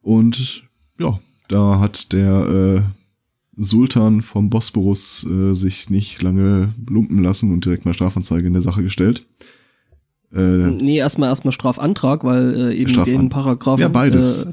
Und 0.00 0.64
ja, 0.98 1.18
da 1.48 1.80
hat 1.80 2.12
der 2.12 2.84
äh, 2.86 3.62
Sultan 3.62 4.22
vom 4.22 4.50
Bosporus 4.50 5.26
äh, 5.28 5.54
sich 5.54 5.90
nicht 5.90 6.22
lange 6.22 6.74
lumpen 6.88 7.22
lassen 7.22 7.52
und 7.52 7.64
direkt 7.64 7.84
mal 7.84 7.94
Strafanzeige 7.94 8.46
in 8.46 8.52
der 8.52 8.62
Sache 8.62 8.82
gestellt. 8.82 9.26
Äh, 10.34 10.40
Nee, 10.40 10.98
erstmal 10.98 11.30
erstmal 11.30 11.52
Strafantrag, 11.52 12.22
weil 12.24 12.54
äh, 12.70 12.74
eben 12.74 12.90
Strafan- 12.90 13.04
den 13.16 13.28
Paragraphen. 13.30 13.80
Ja, 13.80 13.88
beides. 13.88 14.44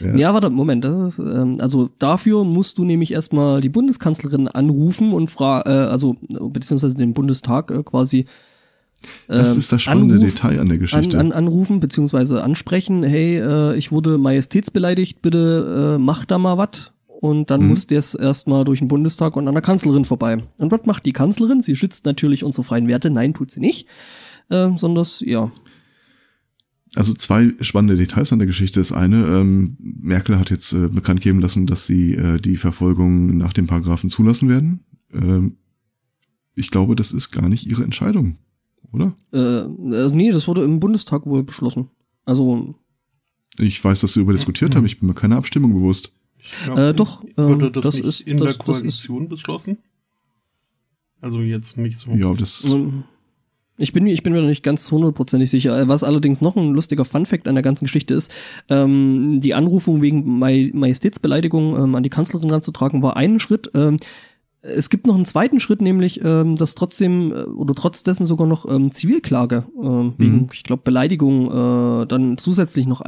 Äh, 0.00 0.08
ja. 0.08 0.16
ja. 0.16 0.34
warte, 0.34 0.50
Moment. 0.50 0.84
Das 0.84 0.96
ist, 0.96 1.18
ähm, 1.20 1.58
also 1.60 1.88
dafür 1.98 2.44
musst 2.44 2.78
du 2.78 2.84
nämlich 2.84 3.12
erstmal 3.12 3.60
die 3.60 3.68
Bundeskanzlerin 3.68 4.48
anrufen 4.48 5.12
und 5.12 5.30
fra 5.30 5.62
äh, 5.66 5.70
also 5.70 6.16
beziehungsweise 6.28 6.96
den 6.96 7.14
Bundestag 7.14 7.70
äh, 7.70 7.82
quasi. 7.84 8.24
Das 9.28 9.52
ähm, 9.52 9.58
ist 9.58 9.72
das 9.72 9.82
spannende 9.82 10.14
anrufen- 10.16 10.26
Detail 10.34 10.60
an 10.60 10.68
der 10.68 10.78
Geschichte. 10.78 11.18
An, 11.18 11.26
an, 11.26 11.32
anrufen 11.32 11.80
beziehungsweise 11.80 12.42
ansprechen, 12.42 13.02
hey, 13.02 13.38
äh, 13.38 13.76
ich 13.76 13.92
wurde 13.92 14.18
majestätsbeleidigt, 14.18 15.22
bitte 15.22 15.94
äh, 15.96 15.98
mach 15.98 16.24
da 16.24 16.38
mal 16.38 16.58
was. 16.58 16.92
Und 17.06 17.50
dann 17.50 17.60
Mhm. 17.62 17.68
muss 17.68 17.86
das 17.86 18.14
erstmal 18.14 18.64
durch 18.64 18.78
den 18.80 18.88
Bundestag 18.88 19.36
und 19.36 19.46
an 19.46 19.54
der 19.54 19.62
Kanzlerin 19.62 20.04
vorbei. 20.06 20.38
Und 20.58 20.72
was 20.72 20.80
macht 20.86 21.04
die 21.06 21.12
Kanzlerin? 21.12 21.60
Sie 21.60 21.76
schützt 21.76 22.04
natürlich 22.06 22.44
unsere 22.44 22.64
freien 22.64 22.88
Werte. 22.88 23.10
Nein, 23.10 23.32
tut 23.34 23.50
sie 23.50 23.60
nicht. 23.60 23.86
Äh, 24.50 24.76
sondern 24.76 24.96
das, 24.96 25.20
ja. 25.20 25.50
Also 26.96 27.14
zwei 27.14 27.52
spannende 27.60 27.94
Details 27.96 28.32
an 28.32 28.40
der 28.40 28.46
Geschichte. 28.46 28.80
Das 28.80 28.90
eine, 28.92 29.24
ähm, 29.24 29.76
Merkel 29.78 30.38
hat 30.38 30.50
jetzt 30.50 30.72
äh, 30.72 30.88
bekannt 30.88 31.20
geben 31.20 31.38
lassen, 31.40 31.66
dass 31.66 31.86
sie 31.86 32.14
äh, 32.14 32.40
die 32.40 32.56
Verfolgung 32.56 33.36
nach 33.36 33.52
dem 33.52 33.66
Paragraphen 33.68 34.10
zulassen 34.10 34.48
werden. 34.48 34.80
Ähm, 35.12 35.56
ich 36.56 36.70
glaube, 36.70 36.96
das 36.96 37.12
ist 37.12 37.30
gar 37.30 37.48
nicht 37.48 37.64
ihre 37.66 37.84
Entscheidung, 37.84 38.38
oder? 38.92 39.14
Äh, 39.32 39.38
äh, 39.38 40.10
nee, 40.12 40.32
das 40.32 40.48
wurde 40.48 40.64
im 40.64 40.80
Bundestag 40.80 41.26
wohl 41.26 41.44
beschlossen. 41.44 41.88
Also, 42.24 42.74
Ich 43.56 43.82
weiß, 43.82 44.00
dass 44.00 44.12
sie 44.14 44.18
darüber 44.20 44.32
diskutiert 44.32 44.74
haben. 44.74 44.84
Ich 44.84 44.98
bin 44.98 45.08
mir 45.08 45.14
keine 45.14 45.36
Abstimmung 45.36 45.72
bewusst. 45.74 46.12
Ich 46.38 46.64
glaub, 46.64 46.76
Äh, 46.78 46.92
doch, 46.92 47.22
Wurde 47.36 47.66
ähm, 47.66 47.72
das, 47.72 47.84
das 47.84 47.94
nicht 47.94 48.04
ist- 48.06 48.20
in 48.22 48.38
das- 48.38 48.56
der 48.56 48.64
Koalition 48.66 49.28
beschlossen? 49.28 49.78
Also 51.20 51.40
jetzt 51.40 51.76
nicht 51.76 51.98
so. 52.00 52.10
Ja, 52.12 52.34
das. 52.34 52.64
ähm, 52.64 53.04
ich 53.80 53.92
bin, 53.92 54.04
mir- 54.04 54.12
ich 54.12 54.22
bin 54.22 54.32
mir 54.32 54.40
noch 54.40 54.48
nicht 54.48 54.62
ganz 54.62 54.90
hundertprozentig 54.92 55.50
sicher. 55.50 55.78
Äh, 55.78 55.88
Was 55.88 56.04
allerdings 56.04 56.40
noch 56.40 56.56
ein 56.56 56.72
lustiger 56.72 57.04
Funfact 57.04 57.48
an 57.48 57.54
der 57.56 57.62
ganzen 57.62 57.86
Geschichte 57.86 58.14
ist, 58.14 58.30
ähm, 58.68 59.40
die 59.42 59.54
Anrufung 59.54 60.02
wegen 60.02 60.38
Maj 60.38 60.70
Majestätsbeleidigung 60.72 61.76
ähm, 61.76 61.94
an 61.94 62.02
die 62.02 62.10
Kanzlerin 62.10 62.50
ranzutragen, 62.50 63.02
war 63.02 63.16
ein 63.16 63.38
Schritt. 63.40 63.70
Ähm, 63.74 63.96
es 64.62 64.90
gibt 64.90 65.06
noch 65.06 65.14
einen 65.14 65.24
zweiten 65.24 65.58
Schritt, 65.58 65.80
nämlich, 65.80 66.20
ähm, 66.22 66.56
dass 66.56 66.74
trotzdem 66.74 67.32
äh, 67.32 67.42
oder 67.44 67.74
trotz 67.74 68.02
dessen 68.02 68.26
sogar 68.26 68.46
noch 68.46 68.68
ähm, 68.70 68.92
Zivilklage 68.92 69.64
ähm, 69.82 70.12
wegen, 70.18 70.36
Mhm. 70.36 70.48
ich 70.52 70.64
glaube, 70.64 70.82
Beleidigung 70.84 71.46
äh, 72.02 72.06
dann 72.06 72.36
zusätzlich 72.36 72.86
noch 72.86 73.00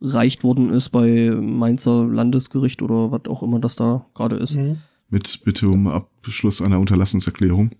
eingereicht 0.00 0.44
worden 0.44 0.70
ist 0.70 0.90
bei 0.90 1.30
Mainzer 1.30 2.04
Landesgericht 2.06 2.82
oder 2.82 3.10
was 3.10 3.22
auch 3.28 3.42
immer 3.42 3.58
das 3.58 3.76
da 3.76 4.06
gerade 4.14 4.36
ist. 4.36 4.56
Mhm. 4.56 4.76
Mit 5.10 5.40
Bitte 5.44 5.68
um 5.68 5.86
Abschluss 5.88 6.62
einer 6.62 6.78
Unterlassungserklärung, 6.78 7.70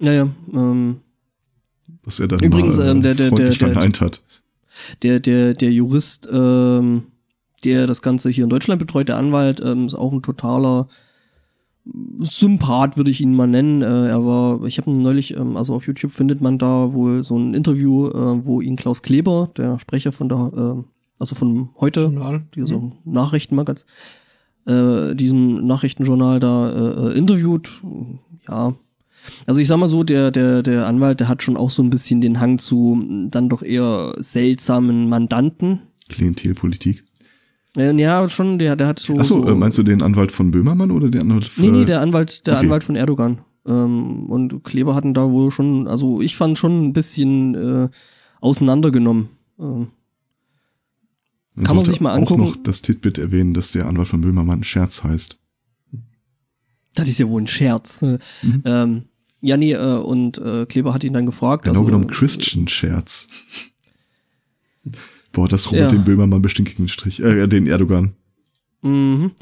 Ja, 0.00 0.12
ja. 0.12 0.28
Ähm, 0.52 0.96
was 2.04 2.20
er 2.20 2.28
dann 2.28 2.40
Übrigens, 2.40 2.76
mal, 2.78 2.86
äh, 2.86 2.90
ähm, 2.90 3.02
der- 3.02 3.14
der- 3.14 3.30
der- 3.30 3.46
der- 3.46 3.52
verneint 3.52 4.00
hat. 4.00 4.22
der, 5.02 5.20
der, 5.20 5.54
der 5.54 5.72
Jurist, 5.72 6.28
ähm, 6.32 7.02
der 7.64 7.86
das 7.86 8.02
Ganze 8.02 8.30
hier 8.30 8.44
in 8.44 8.50
Deutschland 8.50 8.78
betreut, 8.78 9.08
der 9.08 9.16
Anwalt, 9.16 9.60
ähm, 9.64 9.86
ist 9.86 9.94
auch 9.94 10.12
ein 10.12 10.22
totaler 10.22 10.88
Sympath 12.20 12.96
würde 12.98 13.10
ich 13.10 13.20
ihn 13.20 13.34
mal 13.34 13.46
nennen. 13.46 13.80
Äh, 13.82 14.08
er 14.08 14.24
war, 14.24 14.62
ich 14.64 14.78
habe 14.78 14.90
neulich, 14.90 15.34
ähm, 15.36 15.56
also 15.56 15.74
auf 15.74 15.86
YouTube 15.86 16.12
findet 16.12 16.40
man 16.42 16.58
da 16.58 16.92
wohl 16.92 17.22
so 17.22 17.38
ein 17.38 17.54
Interview, 17.54 18.08
äh, 18.08 18.44
wo 18.44 18.60
ihn 18.60 18.76
Klaus 18.76 19.00
Kleber, 19.02 19.50
der 19.56 19.78
Sprecher 19.78 20.12
von 20.12 20.28
der, 20.28 20.52
äh, 20.54 20.82
also 21.18 21.34
von 21.34 21.70
heute, 21.80 22.02
Journal. 22.02 22.42
diesem 22.54 22.80
mhm. 22.82 22.92
Nachrichtenmagazin, 23.06 23.86
äh, 24.66 25.14
diesem 25.14 25.66
Nachrichtenjournal 25.66 26.40
da 26.40 26.70
äh, 26.70 27.08
äh, 27.12 27.18
interviewt. 27.18 27.82
Ja. 28.48 28.74
Also 29.46 29.60
ich 29.60 29.68
sag 29.68 29.76
mal 29.78 29.88
so, 29.88 30.04
der, 30.04 30.30
der, 30.30 30.62
der 30.62 30.86
Anwalt, 30.86 31.20
der 31.20 31.28
hat 31.28 31.42
schon 31.42 31.56
auch 31.56 31.70
so 31.70 31.82
ein 31.82 31.90
bisschen 31.90 32.20
den 32.20 32.40
Hang 32.40 32.58
zu 32.58 33.02
dann 33.30 33.48
doch 33.48 33.62
eher 33.62 34.14
seltsamen 34.18 35.08
Mandanten. 35.08 35.80
Klientelpolitik. 36.08 37.04
Äh, 37.76 37.94
ja, 38.00 38.28
schon, 38.28 38.58
der, 38.58 38.76
der 38.76 38.86
hat 38.86 38.98
so. 38.98 39.14
Achso, 39.18 39.42
so, 39.42 39.48
äh, 39.48 39.54
meinst 39.54 39.78
du 39.78 39.82
den 39.82 40.02
Anwalt 40.02 40.32
von 40.32 40.50
Böhmermann 40.50 40.90
oder 40.90 41.08
den 41.10 41.22
Anwalt 41.22 41.44
von. 41.44 41.64
Nee, 41.64 41.70
nee, 41.70 41.84
der 41.84 42.00
Anwalt, 42.00 42.46
der 42.46 42.54
Okay. 42.54 42.64
Anwalt 42.64 42.84
von 42.84 42.96
Erdogan. 42.96 43.38
Ähm, 43.66 44.26
und 44.30 44.64
Kleber 44.64 44.94
hatten 44.94 45.12
da 45.14 45.30
wohl 45.30 45.50
schon, 45.50 45.86
also 45.86 46.20
ich 46.22 46.36
fand 46.36 46.56
schon 46.58 46.86
ein 46.88 46.92
bisschen 46.94 47.54
äh, 47.54 47.88
auseinandergenommen. 48.40 49.28
Ähm, 49.60 49.88
Man 51.54 51.66
kann 51.66 51.76
man 51.76 51.84
sich 51.84 52.00
mal 52.00 52.12
auch 52.12 52.16
angucken. 52.16 52.42
noch 52.42 52.56
das 52.56 52.80
Titbit 52.82 53.18
erwähnen, 53.18 53.52
dass 53.52 53.72
der 53.72 53.86
Anwalt 53.86 54.08
von 54.08 54.22
Böhmermann 54.22 54.64
Scherz 54.64 55.04
heißt. 55.04 55.36
das 56.94 57.08
ist 57.08 57.18
ja 57.18 57.28
wohl 57.28 57.42
ein 57.42 57.46
Scherz. 57.46 58.00
Mhm. 58.02 58.18
Ähm, 58.64 59.02
ja, 59.40 59.56
nee, 59.56 59.72
äh, 59.72 59.96
und 59.98 60.38
äh, 60.38 60.66
Kleber 60.66 60.94
hat 60.94 61.04
ihn 61.04 61.12
dann 61.12 61.26
gefragt. 61.26 61.64
Genau 61.64 61.80
also, 61.80 61.84
genommen 61.84 62.08
Christian 62.08 62.68
Scherz. 62.68 63.26
Boah, 65.32 65.48
das 65.48 65.66
rubbelt 65.68 65.92
Ja. 65.92 65.98
den 65.98 66.04
Böhmermann 66.04 66.42
bestimmt 66.42 66.68
gegen 66.68 66.84
den 66.84 66.88
Strich, 66.88 67.22
äh, 67.22 67.46
den 67.46 67.66
Erdogan. 67.66 68.14
Mhm. 68.82 69.32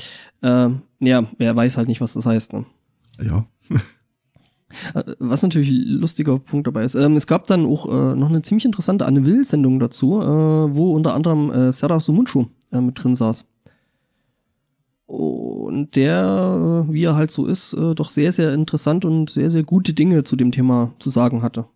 Ähm, 0.42 0.82
ja, 1.00 1.26
er 1.38 1.56
weiß 1.56 1.76
halt 1.76 1.88
nicht, 1.88 2.00
was 2.00 2.14
das 2.14 2.26
heißt. 2.26 2.52
Ne? 2.52 2.66
Ja. 3.22 3.46
Äh, 4.94 5.14
Was 5.18 5.42
natürlich 5.42 5.70
ein 5.70 6.00
lustiger 6.00 6.38
Punkt 6.38 6.66
dabei 6.66 6.82
ist. 6.82 6.94
Ähm, 6.96 7.14
es 7.16 7.26
gab 7.26 7.46
dann 7.46 7.64
auch 7.66 7.86
äh, 7.88 8.14
noch 8.16 8.28
eine 8.28 8.42
ziemlich 8.42 8.64
interessante 8.64 9.06
Anne 9.06 9.24
Will-Sendung 9.24 9.78
dazu, 9.78 10.20
äh, 10.20 10.26
wo 10.26 10.92
unter 10.92 11.14
anderem 11.14 11.50
äh, 11.50 11.72
Serdar 11.72 12.00
Sumunchu 12.00 12.46
äh, 12.72 12.80
mit 12.80 13.02
drin 13.02 13.14
saß. 13.14 13.46
Und 15.06 15.94
der, 15.94 16.84
äh, 16.88 16.92
wie 16.92 17.04
er 17.04 17.14
halt 17.14 17.30
so 17.30 17.46
ist, 17.46 17.72
äh, 17.74 17.94
doch 17.94 18.10
sehr, 18.10 18.32
sehr 18.32 18.52
interessant 18.52 19.04
und 19.04 19.30
sehr, 19.30 19.50
sehr 19.50 19.62
gute 19.62 19.94
Dinge 19.94 20.24
zu 20.24 20.36
dem 20.36 20.50
Thema 20.50 20.92
zu 20.98 21.10
sagen 21.10 21.42
hatte. 21.42 21.66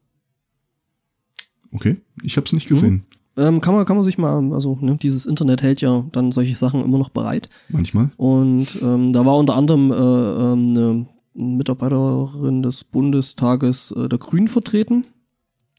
Okay. 1.72 1.99
Ich 2.22 2.37
hab's 2.37 2.52
nicht 2.52 2.68
gesehen. 2.68 3.04
Ähm, 3.37 3.60
kann 3.60 3.75
man, 3.75 3.87
kann 3.87 3.96
man 3.96 4.04
sich 4.04 4.18
mal, 4.18 4.52
also 4.52 4.76
ne, 4.80 4.99
dieses 5.00 5.26
Internet 5.26 5.62
hält 5.62 5.80
ja 5.80 6.04
dann 6.12 6.32
solche 6.32 6.56
Sachen 6.56 6.84
immer 6.84 6.99
noch 6.99 7.10
bereit. 7.10 7.49
Manchmal. 7.68 8.10
Und 8.16 8.66
ähm, 8.82 9.12
da 9.12 9.25
war 9.25 9.37
unter 9.37 9.54
anderem 9.54 9.92
äh, 9.92 9.94
ähm, 9.94 10.68
eine 10.68 11.06
Mitarbeiterin 11.34 12.62
des 12.62 12.84
Bundestages 12.84 13.92
äh, 13.92 14.08
der 14.08 14.18
Grünen 14.18 14.49
vertreten. 14.49 15.02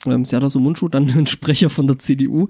Ähm, 0.05 0.23
Serdar 0.23 0.49
Sumuncu, 0.49 0.87
dann 0.87 1.09
ein 1.17 1.27
Sprecher 1.27 1.69
von 1.69 1.87
der 1.87 1.99
CDU, 1.99 2.47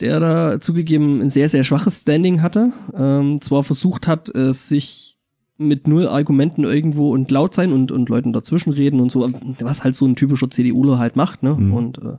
der 0.00 0.20
da 0.20 0.60
zugegeben 0.60 1.20
ein 1.20 1.30
sehr, 1.30 1.48
sehr 1.48 1.64
schwaches 1.64 2.00
Standing 2.00 2.42
hatte. 2.42 2.72
Ähm, 2.94 3.40
zwar 3.40 3.64
versucht 3.64 4.06
hat, 4.06 4.34
äh, 4.36 4.52
sich 4.52 5.16
mit 5.56 5.86
null 5.86 6.08
Argumenten 6.08 6.64
irgendwo 6.64 7.12
und 7.12 7.30
laut 7.30 7.54
sein 7.54 7.72
und, 7.72 7.92
und 7.92 8.08
Leuten 8.08 8.32
dazwischen 8.32 8.72
reden 8.72 9.00
und 9.00 9.10
so, 9.10 9.26
was 9.60 9.84
halt 9.84 9.94
so 9.94 10.04
ein 10.06 10.16
typischer 10.16 10.50
CDUler 10.50 10.98
halt 10.98 11.14
macht, 11.16 11.42
ne? 11.42 11.54
Mhm. 11.54 11.72
Und 11.72 11.98
äh, 11.98 12.16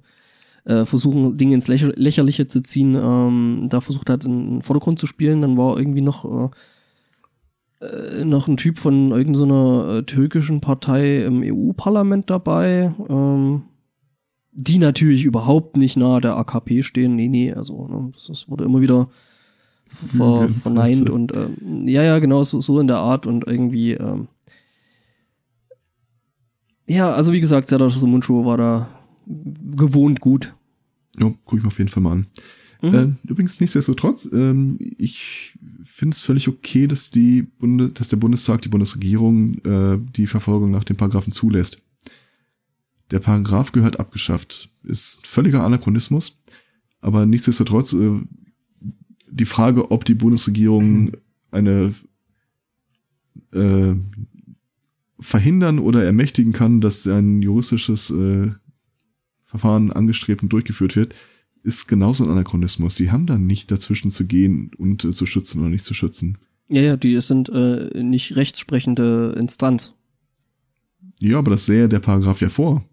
äh, 0.66 0.86
versuchen, 0.86 1.38
Dinge 1.38 1.56
ins 1.56 1.68
Lächer 1.68 1.92
Lächerliche 1.96 2.48
zu 2.48 2.62
ziehen, 2.62 2.96
ähm, 2.96 3.68
da 3.70 3.82
versucht 3.82 4.10
hat, 4.10 4.26
in 4.26 4.56
den 4.56 4.62
Vordergrund 4.62 5.00
zu 5.00 5.06
spielen. 5.06 5.42
Dann 5.42 5.58
war 5.58 5.78
irgendwie 5.78 6.02
noch, 6.02 6.52
äh, 7.82 7.86
äh, 7.86 8.26
noch 8.26 8.48
ein 8.48 8.58
Typ 8.58 8.80
von 8.80 9.12
irgendeiner 9.12 9.98
äh, 9.98 10.04
türkischen 10.04 10.62
Partei 10.62 11.24
im 11.24 11.42
EU-Parlament 11.44 12.30
dabei, 12.30 12.94
ähm, 13.10 13.64
die 14.56 14.80
natürlich 14.80 15.26
überhaupt 15.26 15.78
nicht 15.78 15.98
nahe 15.98 16.22
der 16.22 16.38
AKP 16.38 16.82
stehen. 16.82 17.16
Nee, 17.16 17.28
nee, 17.28 17.54
also 17.54 17.88
ne, 17.88 18.12
das, 18.14 18.28
das 18.28 18.50
wurde 18.50 18.64
immer 18.64 18.82
wieder 18.82 19.10
ver 19.86 20.42
Lügenpresse. 20.42 20.60
verneint 20.62 21.10
und 21.10 21.36
ähm, 21.36 21.88
ja, 21.88 22.02
ja, 22.02 22.20
genau, 22.20 22.44
so, 22.44 22.62
so 22.62 22.80
in 22.80 22.88
der 22.88 22.98
Art 22.98 23.28
und 23.28 23.46
irgendwie 23.46 23.92
ähm, 23.92 24.28
ja, 26.88 27.14
also 27.14 27.32
wie 27.32 27.40
gesagt, 27.40 27.70
Serdar 27.70 27.90
Sumuncu 27.90 28.46
war 28.46 28.58
da 28.58 28.90
gewohnt 29.26 30.22
gut. 30.22 30.54
Ja, 31.20 31.34
guck 31.46 31.58
ich 31.58 31.64
mir 31.64 31.68
auf 31.68 31.78
jeden 31.78 31.90
Fall 31.90 32.04
mal 32.04 32.12
an. 32.12 32.28
Mhm. 32.82 32.94
Äh, 32.94 33.30
übrigens, 33.30 33.60
nichtsdestotrotz, 33.60 34.30
ähm, 34.32 34.78
ich 34.98 35.58
finde 35.84 36.14
es 36.14 36.22
völlig 36.22 36.48
okay, 36.48 36.88
dass 36.88 37.10
die 37.10 37.42
Bunde, 37.42 37.90
dass 37.90 38.10
der 38.10 38.18
Bundestag, 38.18 38.62
die 38.62 38.70
Bundesregierung 38.70 39.56
äh, 39.66 39.98
die 40.16 40.28
Verfolgung 40.28 40.72
nach 40.72 40.84
dem 40.84 40.98
Paragraphen 40.98 41.32
zulässt. 41.32 41.82
Der 43.12 43.20
Paragraph 43.20 43.72
gehört 43.72 44.00
abgeschafft. 44.00 44.70
Ist 44.84 45.26
völliger 45.28 45.64
Anachronismus, 45.64 46.40
aber 47.02 47.26
nichtsdestotrotz 47.26 47.94
äh, 47.94 48.20
die 49.30 49.46
Frage, 49.46 49.92
ob 49.92 50.06
die 50.06 50.16
Bundesregierung 50.16 51.12
eine 51.52 51.94
äh, 53.52 53.96
verhindern 55.20 55.80
oder 55.80 56.04
ermächtigen 56.04 56.54
kann, 56.54 56.82
dass 56.82 57.08
ein 57.08 57.42
juristisches 57.42 58.10
äh, 58.10 58.52
Verfahren 59.44 59.92
angestrebt 59.92 60.44
und 60.44 60.50
durchgeführt 60.50 60.96
wird, 60.96 61.16
ist 61.64 61.88
genauso 61.88 62.24
ein 62.24 62.30
Anachronismus. 62.30 62.96
Die 62.96 63.12
haben 63.12 63.26
dann 63.26 63.48
nicht 63.48 63.72
dazwischen 63.72 64.12
zu 64.12 64.26
gehen 64.26 64.72
und 64.78 65.04
äh, 65.04 65.12
zu 65.12 65.26
schützen 65.26 65.62
oder 65.62 65.70
nicht 65.70 65.86
zu 65.86 65.94
schützen. 65.94 66.38
Ja, 66.68 66.82
ja, 66.82 66.98
die 66.98 67.20
sind 67.22 67.50
äh, 67.50 68.04
nicht 68.04 68.36
rechtsprechende 68.36 69.36
Instanz. 69.38 69.94
Ja, 71.20 71.38
aber 71.40 71.52
das 71.52 71.66
sähe 71.66 71.88
der 71.88 72.00
Paragraph 72.00 72.42
ja 72.42 72.50
vor, 72.50 72.84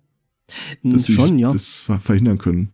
dass 0.83 1.05
sie 1.05 1.15
Schon, 1.15 1.39
ja. 1.39 1.53
das 1.53 1.79
ver 1.79 1.99
verhindern 1.99 2.39
können. 2.39 2.73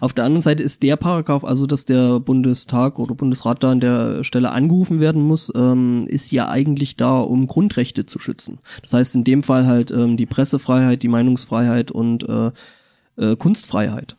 Auf 0.00 0.12
der 0.12 0.24
anderen 0.24 0.42
Seite 0.42 0.62
ist 0.62 0.82
der 0.82 0.96
Paragraph, 0.96 1.44
also 1.44 1.66
dass 1.66 1.84
der 1.84 2.20
Bundestag 2.20 2.98
oder 2.98 3.14
Bundesrat 3.14 3.62
da 3.62 3.70
an 3.70 3.80
der 3.80 4.24
Stelle 4.24 4.50
angerufen 4.52 5.00
werden 5.00 5.22
muss, 5.22 5.50
ähm, 5.54 6.06
ist 6.06 6.30
ja 6.32 6.48
eigentlich 6.48 6.96
da, 6.96 7.18
um 7.18 7.46
Grundrechte 7.46 8.04
zu 8.06 8.18
schützen. 8.18 8.58
Das 8.82 8.92
heißt 8.92 9.14
in 9.14 9.24
dem 9.24 9.42
Fall 9.42 9.66
halt 9.66 9.90
ähm, 9.90 10.16
die 10.16 10.26
Pressefreiheit, 10.26 11.02
die 11.02 11.08
Meinungsfreiheit 11.08 11.90
und 11.90 12.28
äh, 12.28 12.50
äh, 13.16 13.36
Kunstfreiheit. 13.36 14.16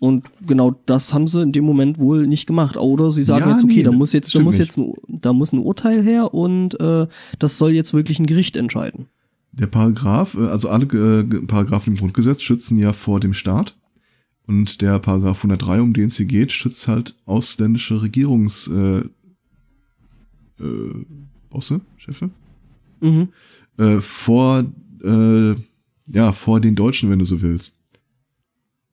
Und 0.00 0.26
genau 0.46 0.76
das 0.86 1.12
haben 1.12 1.26
sie 1.26 1.42
in 1.42 1.52
dem 1.52 1.64
Moment 1.64 1.98
wohl 1.98 2.26
nicht 2.28 2.46
gemacht. 2.46 2.76
Oder 2.76 3.10
sie 3.10 3.24
sagen 3.24 3.46
Ja, 3.46 3.50
jetzt, 3.52 3.64
okay, 3.64 3.76
nee, 3.76 3.82
da 3.82 3.90
muss 3.90 4.12
jetzt, 4.12 4.32
da 4.34 4.40
muss 4.40 4.58
nicht. 4.58 4.66
jetzt 4.66 4.78
ein, 4.78 4.92
da 5.08 5.32
muss 5.32 5.52
ein 5.52 5.58
Urteil 5.58 6.02
her 6.04 6.32
und 6.32 6.80
äh, 6.80 7.08
das 7.38 7.58
soll 7.58 7.72
jetzt 7.72 7.92
wirklich 7.94 8.20
ein 8.20 8.26
Gericht 8.26 8.56
entscheiden. 8.56 9.08
Der 9.58 9.66
Paragraph, 9.66 10.34
äh, 10.36 10.46
also 10.46 10.68
alle 10.68 10.84
äh, 10.86 11.24
Paragraphen 11.46 11.92
im 11.94 11.98
Grundgesetz 11.98 12.42
schützen 12.42 12.76
ja 12.78 12.92
vor 12.92 13.20
dem 13.20 13.34
Staat. 13.34 13.76
Und 14.46 14.80
der 14.80 14.98
Paragraph 14.98 15.38
103, 15.38 15.82
um 15.82 15.92
den 15.92 16.06
es 16.06 16.16
hier 16.16 16.24
geht, 16.26 16.52
schützt 16.52 16.88
halt 16.88 17.16
ausländische 17.26 18.00
Regierungs 18.00 18.68
äh, 18.68 19.02
äh, 20.60 21.04
Bosse, 21.50 21.80
Chefe, 21.96 22.30
Mhm. 23.00 23.28
äh, 23.78 24.00
vor 24.00 24.64
äh, 25.04 25.54
ja 26.10 26.32
vor 26.32 26.60
den 26.60 26.74
Deutschen, 26.74 27.10
wenn 27.10 27.18
du 27.18 27.24
so 27.24 27.42
willst. 27.42 27.74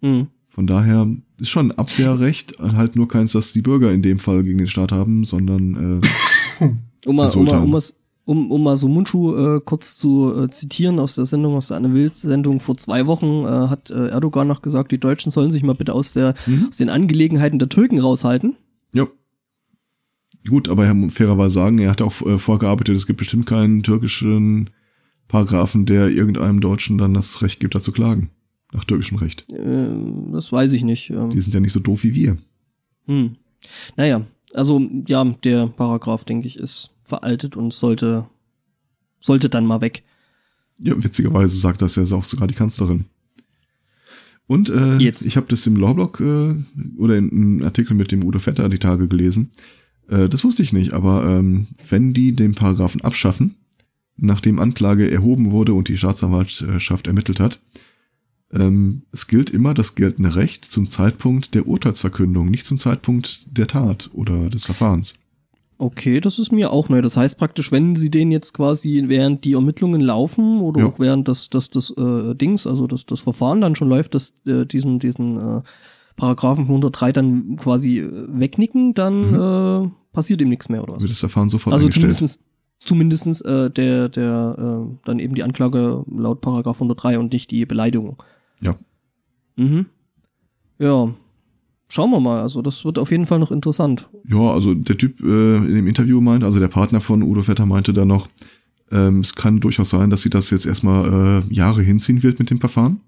Mhm. 0.02 0.28
Von 0.50 0.68
daher 0.68 1.08
ist 1.38 1.50
schon 1.50 1.72
Abwehrrecht, 1.72 2.60
halt 2.60 2.96
nur 2.96 3.08
keins, 3.08 3.32
das 3.34 3.52
die 3.54 3.62
Bürger 3.62 3.92
in 3.92 4.02
dem 4.02 4.20
Fall 4.20 4.44
gegen 4.44 4.58
den 4.60 4.68
Staat 4.68 4.92
haben, 4.92 5.24
sondern 5.26 6.02
äh, 6.62 6.66
Um 7.06 7.20
um, 7.20 7.30
Sultan. 7.30 7.64
um, 7.64 7.72
mal- 7.72 7.82
um, 8.26 8.52
um 8.52 8.64
mal 8.64 8.76
so 8.78 8.88
Mundschuh 8.88 9.36
äh, 9.36 9.62
kurz 9.64 9.98
zu 9.98 10.34
äh, 10.44 10.50
zitieren 10.50 11.00
aus 11.00 11.16
der 11.16 11.26
Sendung, 11.26 11.56
aus 11.56 11.68
der 11.70 11.78
Anne 11.78 11.94
Wild-Sendung 11.94 12.60
vor 12.60 12.76
zwei 12.78 13.06
Wochen, 13.08 13.44
äh, 13.46 13.70
hat 13.70 13.90
äh, 13.92 14.08
Erdogan 14.10 14.48
noch 14.48 14.62
gesagt, 14.62 14.92
die 14.92 14.98
Deutschen 15.00 15.32
sollen 15.32 15.52
sich 15.52 15.64
mal 15.64 15.74
bitte 15.76 15.94
aus, 15.94 16.14
der, 16.14 16.34
Mhm. 16.48 16.66
aus 16.70 16.78
den 16.78 16.90
Angelegenheiten 16.90 17.60
der 17.60 17.70
Türken 17.70 18.00
raushalten. 18.00 18.56
ja. 18.94 19.08
Gut, 20.48 20.70
aber 20.70 20.86
er 20.86 20.94
muss 20.94 21.16
fairerweise 21.16 21.56
sagen, 21.56 21.80
er 21.80 21.90
hat 21.90 22.04
auch 22.04 22.22
äh, 22.22 22.38
vorgearbeitet, 22.38 22.96
es 22.96 23.08
gibt 23.08 23.18
bestimmt 23.18 23.48
keinen 23.48 23.82
türkischen 23.82 24.70
Paragraphen, 25.28 25.88
der 25.88 26.10
irgendeinem 26.10 26.62
Deutschen 26.62 27.00
dann 27.00 27.16
das 27.16 27.42
Recht 27.42 27.60
gibt, 27.60 27.74
da 27.74 27.80
zu 27.80 27.92
klagen. 27.92 28.30
Nach 28.72 28.84
türkischem 28.84 29.18
Recht. 29.18 29.50
Äh, 29.50 29.88
das 30.32 30.52
weiß 30.52 30.74
ich 30.74 30.84
nicht. 30.84 31.10
Ähm, 31.10 31.32
Die 31.32 31.42
sind 31.42 31.54
ja 31.56 31.60
nicht 31.60 31.74
so 31.74 31.80
doof 31.80 32.04
wie 32.04 32.14
wir. 32.14 32.38
hm. 33.08 33.36
Naja, 33.98 34.22
also 34.54 34.80
ja, 35.08 35.24
der 35.44 35.66
Paragraph, 35.66 36.26
denke 36.26 36.46
ich, 36.46 36.58
ist 36.60 36.92
veraltet 37.06 37.56
und 37.56 37.74
sollte, 37.74 38.26
sollte 39.20 39.50
dann 39.50 39.66
mal 39.66 39.82
weg. 39.82 40.04
Ja, 40.80 41.02
witzigerweise 41.02 41.58
sagt 41.58 41.82
das 41.82 41.96
ja 41.96 42.04
auch 42.04 42.26
sogar 42.26 42.48
die 42.48 42.56
Kanzlerin. 42.56 43.06
Und 44.48 44.70
äh, 44.70 44.98
Jetzt. 44.98 45.26
ich 45.26 45.38
habe 45.38 45.48
das 45.50 45.66
im 45.66 45.76
Lawblog 45.76 46.20
äh, 46.20 46.56
oder 46.98 47.18
in 47.18 47.32
einem 47.32 47.64
Artikel 47.64 47.96
mit 47.96 48.12
dem 48.12 48.24
Udo 48.24 48.40
Vetter 48.40 48.70
die 48.70 48.78
Tage 48.78 49.08
gelesen. 49.08 49.52
Äh, 50.08 50.30
das 50.30 50.44
wusste 50.44 50.62
ich 50.62 50.74
nicht, 50.74 50.94
aber 50.94 51.26
ähm, 51.26 51.68
wenn 51.90 52.14
die 52.14 52.36
den 52.36 52.54
Paragraphen 52.54 53.02
abschaffen, 53.02 53.56
nachdem 54.18 54.60
Anklage 54.60 55.10
erhoben 55.10 55.52
wurde 55.52 55.74
und 55.74 55.88
die 55.88 55.98
Staatsanwaltschaft 55.98 57.08
ermittelt 57.08 57.40
hat, 57.40 57.60
ähm, 58.52 59.04
es 59.12 59.28
gilt 59.28 59.50
immer 59.50 59.74
das 59.74 59.96
geltende 59.96 60.36
Recht 60.36 60.66
zum 60.66 60.88
Zeitpunkt 60.88 61.56
der 61.56 61.68
Urteilsverkündung, 61.68 62.50
nicht 62.50 62.66
zum 62.66 62.78
Zeitpunkt 62.78 63.58
der 63.58 63.68
Tat 63.68 64.12
oder 64.14 64.50
des 64.50 64.66
Verfahrens. 64.66 65.20
Okay, 65.78 66.22
das 66.22 66.40
ist 66.40 66.52
mir 66.54 66.72
auch 66.72 66.88
neu. 66.90 67.02
Das 67.02 67.18
heißt 67.18 67.38
praktisch, 67.38 67.72
wenn 67.72 67.96
sie 67.96 68.10
den 68.10 68.32
jetzt 68.32 68.54
quasi 68.54 69.04
während 69.08 69.44
die 69.44 69.54
Ermittlungen 69.54 70.00
laufen 70.00 70.62
oder 70.62 70.82
Ja. 70.82 70.88
auch 70.88 71.00
während 71.00 71.28
das, 71.28 71.50
das, 71.50 71.70
das 71.70 71.90
äh, 71.98 72.34
Dings, 72.36 72.66
also 72.66 72.88
das, 72.88 73.06
das 73.06 73.22
Verfahren 73.22 73.60
dann 73.62 73.76
schon 73.76 73.90
läuft, 73.90 74.16
dass 74.16 74.40
äh, 74.46 74.66
diesen, 74.66 75.00
diesen 75.00 75.38
äh, 75.38 75.62
Paragraphen 76.16 76.64
103 76.64 77.12
dann 77.12 77.58
quasi 77.58 78.00
äh, 78.00 78.10
wegnicken, 78.30 78.94
dann 78.94 79.34
äh, 79.86 79.90
passiert 80.14 80.42
ihm 80.42 80.48
nichts 80.50 80.70
mehr 80.70 80.82
oder 80.82 80.96
was? 80.96 81.02
Wird 81.02 81.12
das 81.12 81.20
Verfahren 81.20 81.50
sofort 81.50 81.74
Also 81.74 81.88
eingestellt. 81.88 82.14
zumindestens 82.14 82.44
zumindestens 82.86 83.42
äh, 83.42 83.70
der, 83.72 84.10
der 84.10 84.56
äh, 84.88 84.96
dann 85.06 85.20
eben 85.20 85.34
die 85.36 85.44
Anklage 85.44 86.04
laut 86.10 86.40
Paragraph 86.42 86.78
103 86.78 87.18
und 87.20 87.34
nicht 87.34 87.50
die 87.52 87.66
Beleidigung. 87.66 88.16
Ja. 88.62 88.76
Mhm. 89.56 89.88
Ja. 90.80 91.10
Schauen 91.88 92.10
wir 92.12 92.20
mal. 92.20 92.42
Also 92.42 92.62
das 92.62 92.84
wird 92.84 92.98
auf 92.98 93.12
jeden 93.12 93.26
Fall 93.26 93.40
noch 93.40 93.52
interessant. 93.52 94.10
Ja, 94.28 94.40
also 94.52 94.74
der 94.74 94.98
Typ 94.98 95.20
äh, 95.22 95.58
in 95.58 95.76
dem 95.76 95.88
Interview 95.88 96.20
meinte, 96.22 96.46
also 96.46 96.60
der 96.60 96.68
Partner 96.68 97.00
von 97.00 97.22
Udo 97.22 97.42
Vetter 97.44 97.66
meinte 97.66 97.94
da 97.94 98.06
noch, 98.06 98.28
ähm, 98.92 99.20
es 99.20 99.36
kann 99.36 99.60
durchaus 99.60 99.90
sein, 99.92 100.10
dass 100.10 100.22
sie 100.24 100.30
das 100.30 100.50
jetzt 100.50 100.66
erstmal 100.66 101.44
äh, 101.50 101.54
Jahre 101.54 101.82
hinziehen 101.84 102.24
wird 102.24 102.40
mit 102.40 102.50
dem 102.50 102.60
Verfahren, 102.60 103.02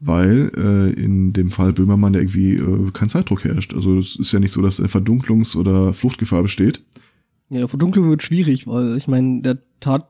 weil 0.00 0.50
äh, 0.56 0.92
in 1.02 1.32
dem 1.34 1.50
Fall 1.50 1.72
Böhmermann 1.72 2.14
ja 2.14 2.20
irgendwie 2.20 2.54
äh, 2.54 2.90
kein 2.92 3.08
Zeitdruck 3.10 3.44
herrscht. 3.44 3.74
Also 3.74 3.98
es 3.98 4.16
ist 4.16 4.32
ja 4.32 4.40
nicht 4.40 4.52
so, 4.52 4.62
dass 4.62 4.78
eine 4.80 4.88
Verdunklungs- 4.88 5.56
oder 5.56 5.92
Fluchtgefahr 5.92 6.42
besteht. 6.42 6.82
Ja, 7.50 7.66
Verdunklung 7.66 8.08
wird 8.08 8.22
schwierig, 8.22 8.66
weil 8.66 8.96
ich 8.96 9.08
meine, 9.08 9.42
der 9.42 9.58
Tat 9.80 10.08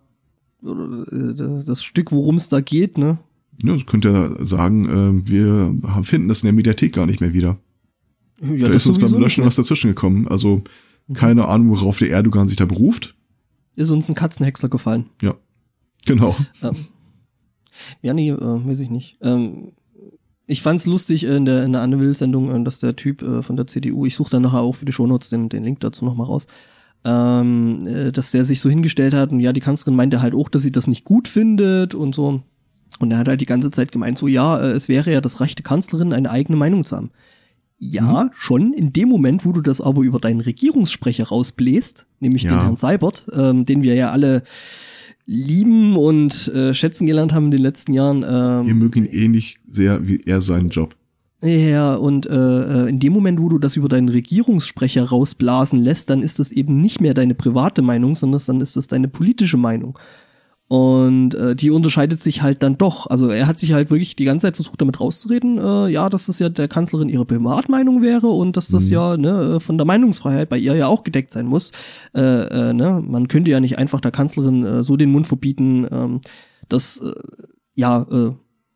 äh, 0.62 1.34
das 1.64 1.82
Stück, 1.82 2.12
worum 2.12 2.36
es 2.36 2.48
da 2.48 2.60
geht, 2.60 2.98
ne? 2.98 3.18
Ja, 3.62 3.74
das 3.74 3.86
könnte 3.86 4.10
ja 4.10 4.44
sagen, 4.44 5.22
äh, 5.24 5.30
wir 5.30 5.74
haben- 5.88 6.04
finden 6.04 6.28
das 6.28 6.42
in 6.42 6.46
der 6.46 6.52
Mediathek 6.54 6.92
gar 6.94 7.06
nicht 7.06 7.20
mehr 7.20 7.32
wieder. 7.34 7.58
Ja, 8.40 8.68
da 8.68 8.74
ist 8.74 8.86
uns 8.86 8.98
beim 8.98 9.12
Löschen 9.20 9.44
was 9.44 9.56
dazwischen 9.56 9.88
gekommen. 9.88 10.28
Also 10.28 10.62
keine 11.14 11.46
Ahnung, 11.48 11.70
worauf 11.70 11.98
der 11.98 12.10
Erdogan 12.10 12.46
sich 12.46 12.56
da 12.56 12.64
beruft. 12.64 13.14
Ist 13.76 13.90
uns 13.90 14.08
ein 14.08 14.14
Katzenhäcksler 14.14 14.68
gefallen. 14.68 15.06
Genau. 16.06 16.36
Ähm, 16.62 16.76
ja, 18.02 18.12
nee, 18.12 18.30
äh, 18.30 18.36
weiß 18.38 18.80
ich 18.80 18.90
nicht. 18.90 19.18
Ähm, 19.22 19.72
ich 20.46 20.62
fand's 20.62 20.86
lustig 20.86 21.24
in 21.24 21.44
der, 21.44 21.64
in 21.64 21.72
der 21.72 21.82
Anne 21.82 22.00
Will-Sendung, 22.00 22.54
äh, 22.54 22.64
dass 22.64 22.80
der 22.80 22.96
Typ 22.96 23.22
äh, 23.22 23.42
von 23.42 23.56
der 23.56 23.66
CDU, 23.66 24.06
ich 24.06 24.16
suche 24.16 24.30
dann 24.30 24.42
nachher 24.42 24.60
auch 24.60 24.74
für 24.74 24.84
die 24.84 24.92
Shownotes 24.92 25.30
den, 25.30 25.48
den 25.48 25.64
Link 25.64 25.80
dazu 25.80 26.04
nochmal 26.04 26.26
raus, 26.26 26.46
ähm, 27.04 27.86
äh, 27.86 28.12
dass 28.12 28.32
der 28.32 28.44
sich 28.44 28.60
so 28.60 28.68
hingestellt 28.68 29.14
hat 29.14 29.32
und 29.32 29.40
ja, 29.40 29.52
die 29.52 29.60
Kanzlerin 29.60 29.96
meinte 29.96 30.20
halt 30.20 30.34
auch, 30.34 30.48
dass 30.48 30.62
sie 30.62 30.72
das 30.72 30.86
nicht 30.86 31.04
gut 31.04 31.28
findet 31.28 31.94
und 31.94 32.14
so. 32.14 32.42
Und 32.98 33.10
er 33.12 33.18
hat 33.18 33.28
halt 33.28 33.40
die 33.40 33.46
ganze 33.46 33.70
Zeit 33.70 33.92
gemeint, 33.92 34.18
so 34.18 34.26
ja, 34.26 34.60
äh, 34.60 34.72
es 34.72 34.88
wäre 34.88 35.12
ja 35.12 35.20
das 35.20 35.40
Recht 35.40 35.58
der 35.58 35.64
Kanzlerin, 35.64 36.12
eine 36.12 36.30
eigene 36.30 36.58
Meinung 36.58 36.84
zu 36.84 36.96
haben. 36.96 37.10
Ja, 37.82 38.30
schon 38.36 38.74
in 38.74 38.92
dem 38.92 39.08
Moment, 39.08 39.46
wo 39.46 39.52
du 39.52 39.62
das 39.62 39.80
aber 39.80 40.02
über 40.02 40.18
deinen 40.20 40.40
Regierungssprecher 40.40 41.24
rausbläst, 41.28 42.06
nämlich 42.20 42.42
Ja. 42.42 42.50
den 42.50 42.60
Herrn 42.60 42.76
Seibert, 42.76 43.26
ähm, 43.32 43.64
den 43.64 43.82
wir 43.82 43.94
ja 43.94 44.10
alle 44.10 44.42
lieben 45.26 45.96
und 45.96 46.48
äh, 46.48 46.74
schätzen 46.74 47.06
gelernt 47.06 47.32
haben 47.32 47.46
in 47.46 47.50
den 47.52 47.62
letzten 47.62 47.92
Jahren. 47.94 48.20
Wir 48.22 48.70
Ähm, 48.72 48.78
mögen 48.78 49.04
ihn 49.06 49.10
ähnlich 49.12 49.58
sehr 49.66 50.06
wie 50.06 50.20
er 50.26 50.40
seinen 50.40 50.68
Job. 50.70 50.94
ja, 51.42 51.94
und 51.94 52.26
äh, 52.26 52.34
äh, 52.84 52.88
in 52.90 52.98
dem 52.98 53.14
Moment, 53.14 53.40
wo 53.40 53.48
du 53.48 53.58
das 53.58 53.76
über 53.76 53.88
deinen 53.88 54.10
Regierungssprecher 54.10 55.04
rausblasen 55.04 55.80
lässt, 55.82 56.10
dann 56.10 56.22
ist 56.22 56.38
das 56.38 56.52
eben 56.52 56.80
nicht 56.82 57.00
mehr 57.00 57.14
deine 57.14 57.34
private 57.34 57.80
Meinung, 57.80 58.14
sondern 58.14 58.42
dann 58.46 58.60
ist 58.60 58.76
das 58.76 58.88
deine 58.88 59.08
politische 59.08 59.56
Meinung. 59.56 59.98
Und 60.70 61.34
äh, 61.34 61.56
die 61.56 61.72
unterscheidet 61.72 62.22
sich 62.22 62.42
halt 62.42 62.62
dann 62.62 62.78
doch. 62.78 63.08
Also 63.08 63.28
er 63.28 63.48
hat 63.48 63.58
sich 63.58 63.72
halt 63.72 63.90
wirklich 63.90 64.14
die 64.14 64.24
ganze 64.24 64.46
Zeit 64.46 64.54
versucht, 64.54 64.80
damit 64.80 65.00
rauszureden, 65.00 65.58
äh, 65.58 65.88
ja, 65.88 66.08
dass 66.08 66.26
das 66.26 66.38
ja 66.38 66.48
der 66.48 66.68
Kanzlerin 66.68 67.08
ihre 67.08 67.24
Privatmeinung 67.24 68.02
wäre 68.02 68.28
und 68.28 68.56
dass 68.56 68.68
das 68.68 68.84
Mhm. 68.86 68.92
ja 68.92 69.16
ne, 69.16 69.54
äh, 69.56 69.60
von 69.60 69.78
der 69.78 69.84
Meinungsfreiheit 69.84 70.48
bei 70.48 70.58
ihr 70.58 70.76
ja 70.76 70.86
auch 70.86 71.02
gedeckt 71.02 71.32
sein 71.32 71.46
muss. 71.46 71.72
Äh, 72.14 72.20
äh, 72.20 72.72
ne? 72.72 73.02
Man 73.04 73.26
könnte 73.26 73.50
ja 73.50 73.58
nicht 73.58 73.78
einfach 73.78 74.00
der 74.00 74.12
Kanzlerin 74.12 74.64
äh, 74.64 74.82
so 74.84 74.96
den 74.96 75.10
Mund 75.10 75.26
verbieten, 75.26 75.88
ähm, 75.90 76.20
dass 76.68 76.98
äh, 76.98 77.14
ja 77.74 78.06
äh, 78.08 78.30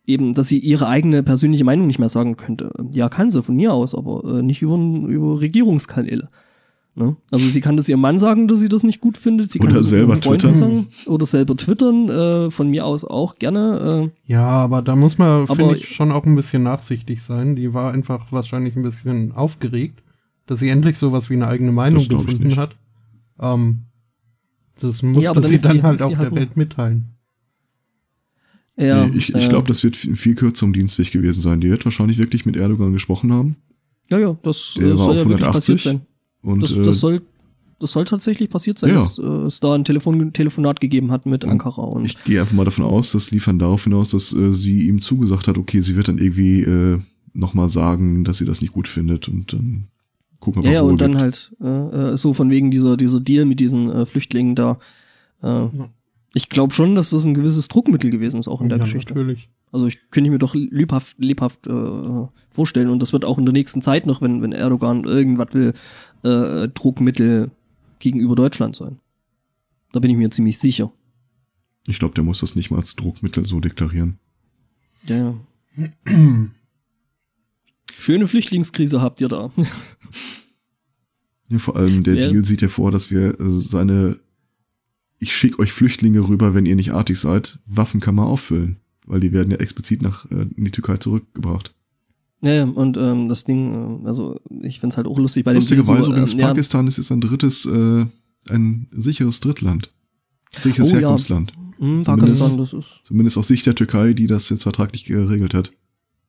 eben, 0.05 0.35
dass 0.35 0.49
sie 0.49 0.59
ihre 0.59 0.89
eigene 0.89 1.23
persönliche 1.23 1.63
Meinung 1.65 1.87
nicht 1.87 2.01
mehr 2.01 2.09
sagen 2.09 2.37
könnte. 2.37 2.73
Ja, 2.93 3.09
kann 3.09 3.31
sie 3.31 3.41
von 3.41 3.55
mir 3.55 3.73
aus, 3.73 3.95
aber 3.95 4.39
äh, 4.39 4.43
nicht 4.43 4.63
über, 4.63 4.75
über 4.77 5.41
Regierungskanäle. 5.41 6.29
Ne? 6.97 7.17
Also 7.33 7.49
sie 7.49 7.61
kann 7.61 7.77
das 7.77 7.89
ihrem 7.89 8.01
Mann 8.01 8.21
sagen, 8.21 8.47
dass 8.47 8.61
sie 8.61 8.69
das 8.69 8.85
nicht 8.85 9.01
gut 9.01 9.17
findet. 9.19 9.51
Sie 9.51 9.59
kann 9.59 9.69
Oder 9.69 9.77
das 9.79 9.89
selber 9.89 10.21
twittern. 10.21 10.55
Sagen, 10.55 10.87
oder 11.07 11.27
selber 11.27 11.57
twittern. 11.57 12.09
Äh, 12.09 12.51
von 12.53 12.69
mir 12.71 12.87
aus 12.87 13.05
auch 13.05 13.37
gerne. 13.37 14.13
Äh, 14.27 14.33
Ja, 14.33 14.45
aber 14.47 14.81
da 14.81 14.95
muss 14.95 15.19
man, 15.19 15.47
finde 15.49 15.77
ich, 15.77 15.89
schon 15.89 16.13
auch 16.13 16.25
ein 16.25 16.37
bisschen 16.37 16.63
nachsichtig 16.63 17.21
sein. 17.23 17.57
Die 17.57 17.75
war 17.75 17.93
einfach 17.93 18.31
wahrscheinlich 18.31 18.77
ein 18.77 18.83
bisschen 18.83 19.33
aufgeregt, 19.33 20.03
dass 20.47 20.61
sie 20.61 20.69
endlich 20.69 20.97
sowas 20.97 21.29
wie 21.31 21.35
eine 21.35 21.49
eigene 21.49 21.73
Meinung 21.73 21.99
Das 21.99 22.09
gefunden 22.09 22.47
nicht. 22.47 22.59
hat. 22.59 22.77
Ähm, 23.41 23.87
das 24.81 25.01
Ja, 25.01 25.09
musste 25.09 25.31
aber 25.31 25.41
dann 25.41 25.51
sie 25.51 25.59
dann 25.59 25.77
die- 25.79 25.83
halt 25.83 26.03
auch 26.03 26.11
der 26.17 26.33
Welt 26.33 26.57
mitteilen. 26.57 27.07
ja, 28.77 29.07
Nee, 29.07 29.17
ich 29.17 29.35
ich 29.35 29.45
äh, 29.47 29.49
glaube, 29.49 29.67
das 29.69 29.83
wird 29.85 29.97
viel 29.97 30.17
viel 30.17 30.35
kürzer 30.35 30.67
um 30.67 30.73
Dienstweg 30.73 31.11
gewesen 31.11 31.41
sein. 31.41 31.61
Die 31.61 31.71
wird 31.71 31.85
wahrscheinlich 31.85 32.19
wirklich 32.19 32.47
mit 32.47 32.57
Erdogan 32.57 32.93
gesprochen 32.93 33.33
haben. 33.33 33.57
ja, 34.11 34.19
ja, 34.19 34.37
das 34.43 34.75
Der 34.77 34.87
äh, 34.87 34.91
war 34.91 34.97
soll 34.99 35.09
auf 35.11 35.17
ja 35.17 35.25
wirklich 35.29 35.41
180. 35.43 35.53
passiert 35.53 35.81
sein. 35.81 36.07
Und 36.45 36.63
Das, 36.63 36.77
äh, 36.77 36.83
das 36.83 37.01
soll 37.01 37.23
das 37.81 37.91
soll 37.93 38.05
tatsächlich 38.05 38.49
passiert 38.49 38.79
sein, 38.79 38.91
Ja. 38.91 38.97
dass 38.97 39.19
äh, 39.19 39.23
es 39.23 39.59
da 39.61 39.75
ein 39.75 39.85
Telefon, 39.85 40.33
Telefonat 40.33 40.81
gegeben 40.81 41.11
hat 41.11 41.27
mit 41.27 41.45
Ankara. 41.45 41.83
Und 41.83 42.05
ich 42.05 42.23
gehe 42.25 42.41
einfach 42.41 42.55
mal 42.55 42.65
davon 42.65 42.85
aus, 42.85 43.13
das 43.13 43.31
lief 43.33 43.45
dann 43.47 43.59
darauf 43.59 43.85
hinaus, 43.85 44.11
dass 44.11 44.33
äh, 44.33 44.53
sie 44.53 44.87
ihm 44.87 45.03
zugesagt 45.03 45.49
hat, 45.49 45.59
okay, 45.59 45.81
sie 45.81 45.97
wird 45.97 46.07
dann 46.09 46.19
irgendwie 46.19 46.61
äh, 46.63 46.99
nochmal 47.35 47.69
sagen, 47.69 48.23
dass 48.25 48.39
sie 48.39 48.45
das 48.47 48.61
nicht 48.63 48.73
gut 48.73 48.87
findet 48.89 49.29
und 49.29 49.53
dann 49.53 49.89
gucken 50.39 50.63
wir 50.63 50.71
ja, 50.71 50.77
ja, 50.77 50.83
mal, 50.83 50.87
wo 50.87 50.93
und 50.93 51.01
dann 51.01 51.11
gibt. 51.13 51.21
halt 51.23 51.53
äh, 51.61 52.13
äh, 52.13 52.17
so 52.17 52.33
von 52.33 52.49
wegen 52.49 52.71
dieser, 52.71 52.97
dieser 52.97 53.21
Deal 53.21 53.45
mit 53.45 53.59
diesen 53.61 53.91
äh, 53.91 54.07
Flüchtlingen 54.07 54.55
da. 54.55 54.79
Äh, 55.43 55.67
Ich 56.35 56.49
glaube 56.49 56.73
schon, 56.75 56.95
dass 56.95 57.11
das 57.11 57.25
ein 57.25 57.35
gewisses 57.35 57.69
Druckmittel 57.69 58.11
gewesen 58.11 58.39
ist, 58.41 58.49
auch 58.49 58.61
in 58.61 58.69
der 58.69 58.79
ja, 58.79 58.85
Geschichte. 58.85 59.15
natürlich. 59.15 59.49
Also 59.75 59.89
ich 59.89 59.99
könnte 60.13 60.31
mir 60.31 60.39
doch 60.39 60.55
lebhaft, 60.55 61.17
lebhaft 61.19 61.67
äh, 61.67 62.27
vorstellen 62.49 62.91
und 62.91 63.03
das 63.03 63.13
wird 63.13 63.25
auch 63.25 63.39
in 63.39 63.45
der 63.45 63.53
nächsten 63.53 63.83
Zeit 63.83 64.07
noch, 64.07 64.23
wenn, 64.23 64.41
wenn 64.41 64.53
Erdogan 64.53 65.03
irgendwas 65.03 65.49
will, 65.53 65.75
äh, 66.23 66.69
Druckmittel 66.69 67.51
gegenüber 67.99 68.37
Deutschland 68.37 68.77
sein. 68.77 69.01
Da 69.91 69.99
bin 69.99 70.13
ich 70.13 70.17
mir 70.17 70.31
ziemlich 70.31 70.61
sicher. 70.61 70.93
Ich 71.89 71.99
glaube, 71.99 72.15
der 72.15 72.23
muss 72.23 72.39
das 72.39 72.55
nicht 72.55 72.71
mal 72.71 72.77
als 72.77 72.95
Druckmittel 72.95 73.45
so 73.47 73.59
deklarieren. 73.59 74.21
Ja. 75.07 75.35
ja. 75.77 75.89
Schöne 77.99 78.29
Flüchtlingskrise 78.29 79.03
habt 79.03 79.21
ihr 79.21 79.29
da. 79.29 79.51
Ja, 81.51 81.59
vor 81.59 81.75
allem 81.75 82.05
der 82.05 82.15
Deal 82.15 82.45
sieht 82.45 82.63
ja 82.63 82.69
vor, 82.69 82.93
dass 82.93 83.11
wir 83.11 83.39
äh, 83.41 83.51
seine 83.51 84.21
ich 85.19 85.37
schicke 85.37 85.59
euch 85.59 85.73
Flüchtlinge 85.73 86.29
rüber, 86.29 86.55
wenn 86.55 86.65
ihr 86.65 86.77
nicht 86.77 86.93
artig 86.93 87.19
seid, 87.19 87.59
Waffenkammer 87.67 88.27
auffüllen. 88.27 88.79
Weil 89.07 89.21
die 89.21 89.33
werden 89.33 89.51
ja 89.51 89.59
explizit 89.59 90.03
nach 90.03 90.25
äh, 90.31 90.47
in 90.57 90.65
die 90.65 90.71
Türkei 90.71 90.97
zurückgebracht. 90.97 91.75
Ja, 92.41 92.53
ja, 92.53 92.65
und 92.65 92.97
ähm, 92.97 93.29
das 93.29 93.45
Ding, 93.45 94.03
äh, 94.05 94.07
also 94.07 94.39
ich 94.63 94.81
find's 94.81 94.97
halt 94.97 95.07
auch 95.07 95.19
lustig 95.19 95.45
bei 95.45 95.53
dem 95.53 95.57
Lustigerweise 95.57 96.11
übrigens, 96.11 96.33
ähm, 96.35 96.39
ja, 96.41 96.49
Pakistan 96.49 96.87
ist 96.87 96.97
jetzt 96.99 97.11
ein 97.11 97.21
drittes, 97.21 97.65
äh, 97.67 98.07
ein 98.51 98.89
sicheres 98.93 99.41
Drittland. 99.41 99.91
Sicheres 100.59 100.91
Oh 100.91 100.95
ja. 100.95 101.01
Herkunftsland. 101.01 101.53
mh, 101.79 102.03
zumindest- 102.03 102.07
Pakistan, 102.07 102.59
das 102.59 102.73
ist. 102.73 102.89
Zumindest 103.03 103.39
aus 103.39 103.49
Sicht 103.49 103.67
der 103.67 103.75
Türkei, 103.75 104.13
die 104.13 104.27
das 104.27 104.49
jetzt 104.51 104.63
vertraglich 104.63 105.05
geregelt 105.05 105.55
hat. 105.55 105.73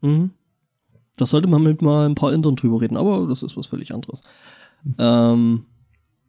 Mhm. 0.01 0.31
Das 1.17 1.29
sollte 1.29 1.47
man 1.47 1.63
mit 1.63 1.81
mal 1.81 2.05
ein 2.07 2.15
paar 2.15 2.33
Indern 2.33 2.55
drüber 2.57 2.81
reden, 2.81 2.97
aber 2.97 3.25
das 3.27 3.41
ist 3.43 3.55
was 3.55 3.67
völlig 3.67 3.93
anderes. 3.93 4.21
Ähm, 4.97 5.63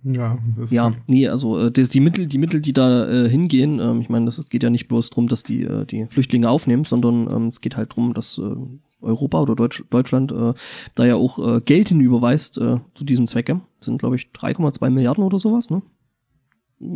Ja, 0.05 0.39
das 0.57 0.71
ja, 0.71 0.95
nee, 1.07 1.27
also 1.27 1.59
äh, 1.59 1.73
das, 1.73 1.89
die 1.89 2.01
Mittel, 2.01 2.27
die 2.27 2.39
Mittel, 2.39 2.61
die 2.61 2.73
da 2.73 3.09
äh, 3.09 3.29
hingehen, 3.29 3.81
ähm, 3.81 4.01
ich 4.01 4.09
meine, 4.09 4.27
das 4.27 4.45
geht 4.49 4.63
ja 4.63 4.71
nicht 4.71 4.87
bloß 4.87 5.11
drum, 5.11 5.27
dass 5.27 5.43
die 5.43 5.63
äh, 5.63 5.85
die 5.85 6.07
Flüchtlinge 6.07 6.49
aufnehmen, 6.49 6.85
sondern 6.85 7.29
ähm, 7.29 7.47
es 7.47 7.61
geht 7.61 7.77
halt 7.77 7.95
drum, 7.95 8.15
dass 8.15 8.39
äh, 8.39 8.55
Europa 9.01 9.41
oder 9.41 9.57
Deutsch, 9.57 9.85
Deutschland 9.91 10.33
äh, 10.33 10.55
da 10.95 11.05
ja 11.05 11.17
auch 11.17 11.39
äh, 11.39 11.61
Geld 11.61 11.89
hinüberweist 11.89 12.59
äh, 12.59 12.77
zu 12.95 13.05
diesem 13.05 13.27
Zwecke. 13.27 13.61
Das 13.79 13.87
sind, 13.87 13.99
glaube 13.99 14.17
ich, 14.17 14.29
3,2 14.31 14.91
Milliarden 14.91 15.25
oder 15.25 15.39
sowas, 15.39 15.71
ne? 15.71 15.83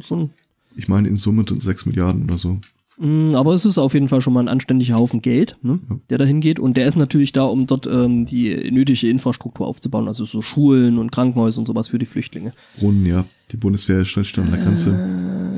Schon 0.06 0.30
Ich 0.76 0.88
meine 0.88 1.08
in 1.08 1.16
Summe 1.16 1.44
6 1.48 1.86
Milliarden 1.86 2.24
oder 2.24 2.38
so. 2.38 2.60
Mm, 3.00 3.34
Aber 3.34 3.54
es 3.54 3.64
ist 3.64 3.78
auf 3.78 3.94
jeden 3.94 4.08
Fall 4.08 4.20
schon 4.20 4.34
mal 4.34 4.40
ein 4.40 4.48
anständiger 4.48 4.96
Haufen 4.96 5.22
Geld, 5.22 5.56
ne, 5.62 5.78
Ja. 5.88 5.96
der 6.10 6.18
dahin 6.18 6.40
geht. 6.40 6.60
Und 6.60 6.76
der 6.76 6.86
ist 6.86 6.96
natürlich 6.96 7.32
da, 7.32 7.44
um 7.44 7.66
dort 7.66 7.86
ähm, 7.86 8.26
die 8.26 8.70
nötige 8.70 9.08
Infrastruktur 9.08 9.66
aufzubauen, 9.66 10.06
also 10.06 10.24
so 10.24 10.42
Schulen 10.42 10.98
und 10.98 11.10
Krankenhäuser 11.10 11.58
und 11.60 11.66
sowas 11.66 11.88
für 11.88 11.98
die 11.98 12.06
Flüchtlinge. 12.06 12.52
Brunnen, 12.78 13.06
ja. 13.06 13.24
Die 13.52 13.56
Bundeswehr 13.56 14.04
steht 14.04 14.26
schon 14.26 14.44
an 14.44 14.50
der 14.52 14.60
Grenze. 14.62 14.90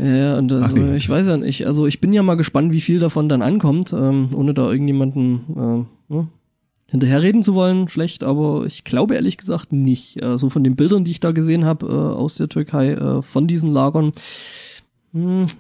Äh, 0.00 0.18
ja, 0.20 0.38
und 0.38 0.52
also, 0.52 0.74
nee. 0.76 0.96
ich 0.96 1.09
weiß 1.11 1.26
ja 1.26 1.37
nicht, 1.37 1.66
also 1.66 1.87
ich 1.87 2.00
bin 2.00 2.12
ja 2.12 2.22
mal 2.22 2.37
gespannt, 2.37 2.72
wie 2.72 2.81
viel 2.81 2.98
davon 3.00 3.28
dann 3.28 3.42
ankommt, 3.42 3.92
ähm, 3.92 4.31
ohne 4.35 4.55
da 4.55 4.70
irgendjemanden 4.70 5.40
ähm, 5.57 5.87
ne, 6.09 6.28
hinterherreden 6.87 7.42
zu 7.42 7.55
wollen, 7.55 7.88
schlecht, 7.88 8.22
aber 8.22 8.64
ich 8.66 8.85
glaube 8.85 9.14
ehrlich 9.14 9.37
gesagt 9.37 9.72
nicht. 9.72 10.22
Äh, 10.22 10.38
so 10.38 10.48
von 10.48 10.62
den 10.64 10.76
Bildern, 10.76 11.05
die 11.05 11.11
ich 11.11 11.20
da 11.20 11.33
gesehen 11.33 11.64
habe 11.64 11.87
äh, 11.87 11.90
aus 11.90 12.37
der 12.37 12.48
Türkei, 12.48 12.92
äh, 12.92 13.20
von 13.22 13.46
diesen 13.46 13.70
Lagern, 13.72 14.12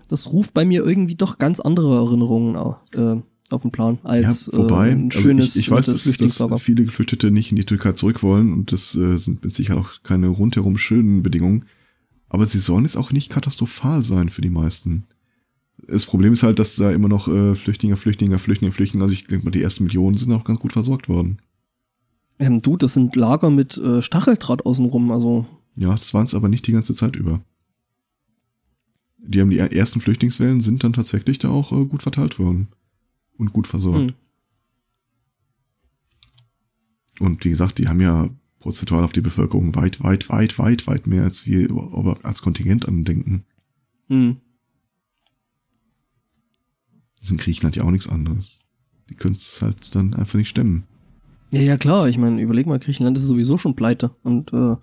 das 0.08 0.32
ruft 0.32 0.54
bei 0.54 0.64
mir 0.64 0.84
irgendwie 0.84 1.14
doch 1.14 1.38
ganz 1.38 1.60
andere 1.60 1.96
Erinnerungen 1.96 2.54
äh, 2.94 3.22
auf 3.50 3.62
den 3.62 3.70
Plan 3.70 3.98
als 4.02 4.50
ja, 4.50 4.58
wobei, 4.58 4.88
äh, 4.88 4.92
ein 4.92 5.04
also 5.04 5.20
schönes 5.20 5.56
ich, 5.56 5.64
ich 5.64 5.70
weiß, 5.70 5.86
dass, 5.86 6.04
dass 6.16 6.62
viele 6.62 6.84
Geflüchtete 6.84 7.30
nicht 7.30 7.50
in 7.50 7.56
die 7.56 7.66
Türkei 7.66 7.92
zurück 7.92 8.22
wollen 8.22 8.52
und 8.52 8.72
das 8.72 8.94
äh, 8.94 9.16
sind 9.16 9.44
mit 9.44 9.52
Sicherheit 9.52 9.84
auch 9.84 10.02
keine 10.02 10.28
rundherum 10.28 10.78
schönen 10.78 11.22
Bedingungen. 11.22 11.66
Aber 12.28 12.46
sie 12.46 12.60
sollen 12.60 12.84
jetzt 12.84 12.96
auch 12.96 13.12
nicht 13.12 13.28
katastrophal 13.28 14.02
sein 14.02 14.30
für 14.30 14.40
die 14.40 14.48
meisten. 14.48 15.04
Das 15.86 16.06
Problem 16.06 16.32
ist 16.32 16.42
halt, 16.42 16.58
dass 16.58 16.76
da 16.76 16.90
immer 16.90 17.08
noch 17.08 17.28
äh, 17.28 17.54
Flüchtlinge, 17.54 17.96
Flüchtlinge, 17.96 18.38
Flüchtlinge, 18.38 18.72
Flüchtlinge, 18.72 19.04
also 19.04 19.12
ich 19.12 19.26
denke 19.26 19.44
mal, 19.44 19.50
die 19.50 19.62
ersten 19.62 19.84
Millionen 19.84 20.16
sind 20.16 20.32
auch 20.32 20.44
ganz 20.44 20.58
gut 20.58 20.72
versorgt 20.72 21.10
worden. 21.10 21.38
Ähm, 22.38 22.62
du, 22.62 22.78
das 22.78 22.94
sind 22.94 23.16
Lager 23.16 23.50
mit 23.50 23.76
äh, 23.76 24.00
Stacheldraht 24.00 24.64
außenrum, 24.64 25.10
also. 25.10 25.44
Ja, 25.76 25.90
das 25.90 26.14
waren 26.14 26.24
es 26.24 26.34
aber 26.34 26.48
nicht 26.48 26.66
die 26.66 26.72
ganze 26.72 26.94
Zeit 26.94 27.16
über. 27.16 27.42
Die 29.24 29.40
haben 29.40 29.50
die 29.50 29.58
ersten 29.58 30.00
Flüchtlingswellen 30.00 30.60
sind 30.60 30.82
dann 30.84 30.92
tatsächlich 30.92 31.38
da 31.38 31.48
auch 31.48 31.72
äh, 31.72 31.84
gut 31.84 32.02
verteilt 32.02 32.38
worden. 32.38 32.68
Und 33.38 33.52
gut 33.52 33.66
versorgt. 33.66 34.10
Hm. 34.10 34.14
Und 37.20 37.44
wie 37.44 37.50
gesagt, 37.50 37.78
die 37.78 37.88
haben 37.88 38.00
ja 38.00 38.30
prozentual 38.60 39.04
auf 39.04 39.12
die 39.12 39.20
Bevölkerung 39.20 39.74
weit, 39.74 40.02
weit, 40.02 40.28
weit, 40.28 40.58
weit, 40.58 40.86
weit 40.86 41.06
mehr, 41.06 41.24
als 41.24 41.46
wir 41.46 41.68
als 42.22 42.42
Kontingent 42.42 42.86
andenken. 42.86 43.44
Hm. 44.08 44.36
Das 47.16 47.26
ist 47.26 47.32
in 47.32 47.38
Griechenland 47.38 47.76
ja 47.76 47.84
auch 47.84 47.90
nichts 47.90 48.08
anderes. 48.08 48.64
Die 49.08 49.14
können 49.14 49.34
es 49.34 49.62
halt 49.62 49.94
dann 49.94 50.14
einfach 50.14 50.36
nicht 50.36 50.48
stemmen. 50.48 50.84
Ja, 51.52 51.60
ja, 51.60 51.76
klar. 51.76 52.08
Ich 52.08 52.18
meine, 52.18 52.40
überleg 52.40 52.66
mal, 52.66 52.78
Griechenland 52.78 53.16
ist 53.16 53.24
sowieso 53.24 53.58
schon 53.58 53.76
pleite. 53.76 54.14
Und 54.22 54.52
äh, 54.52 54.76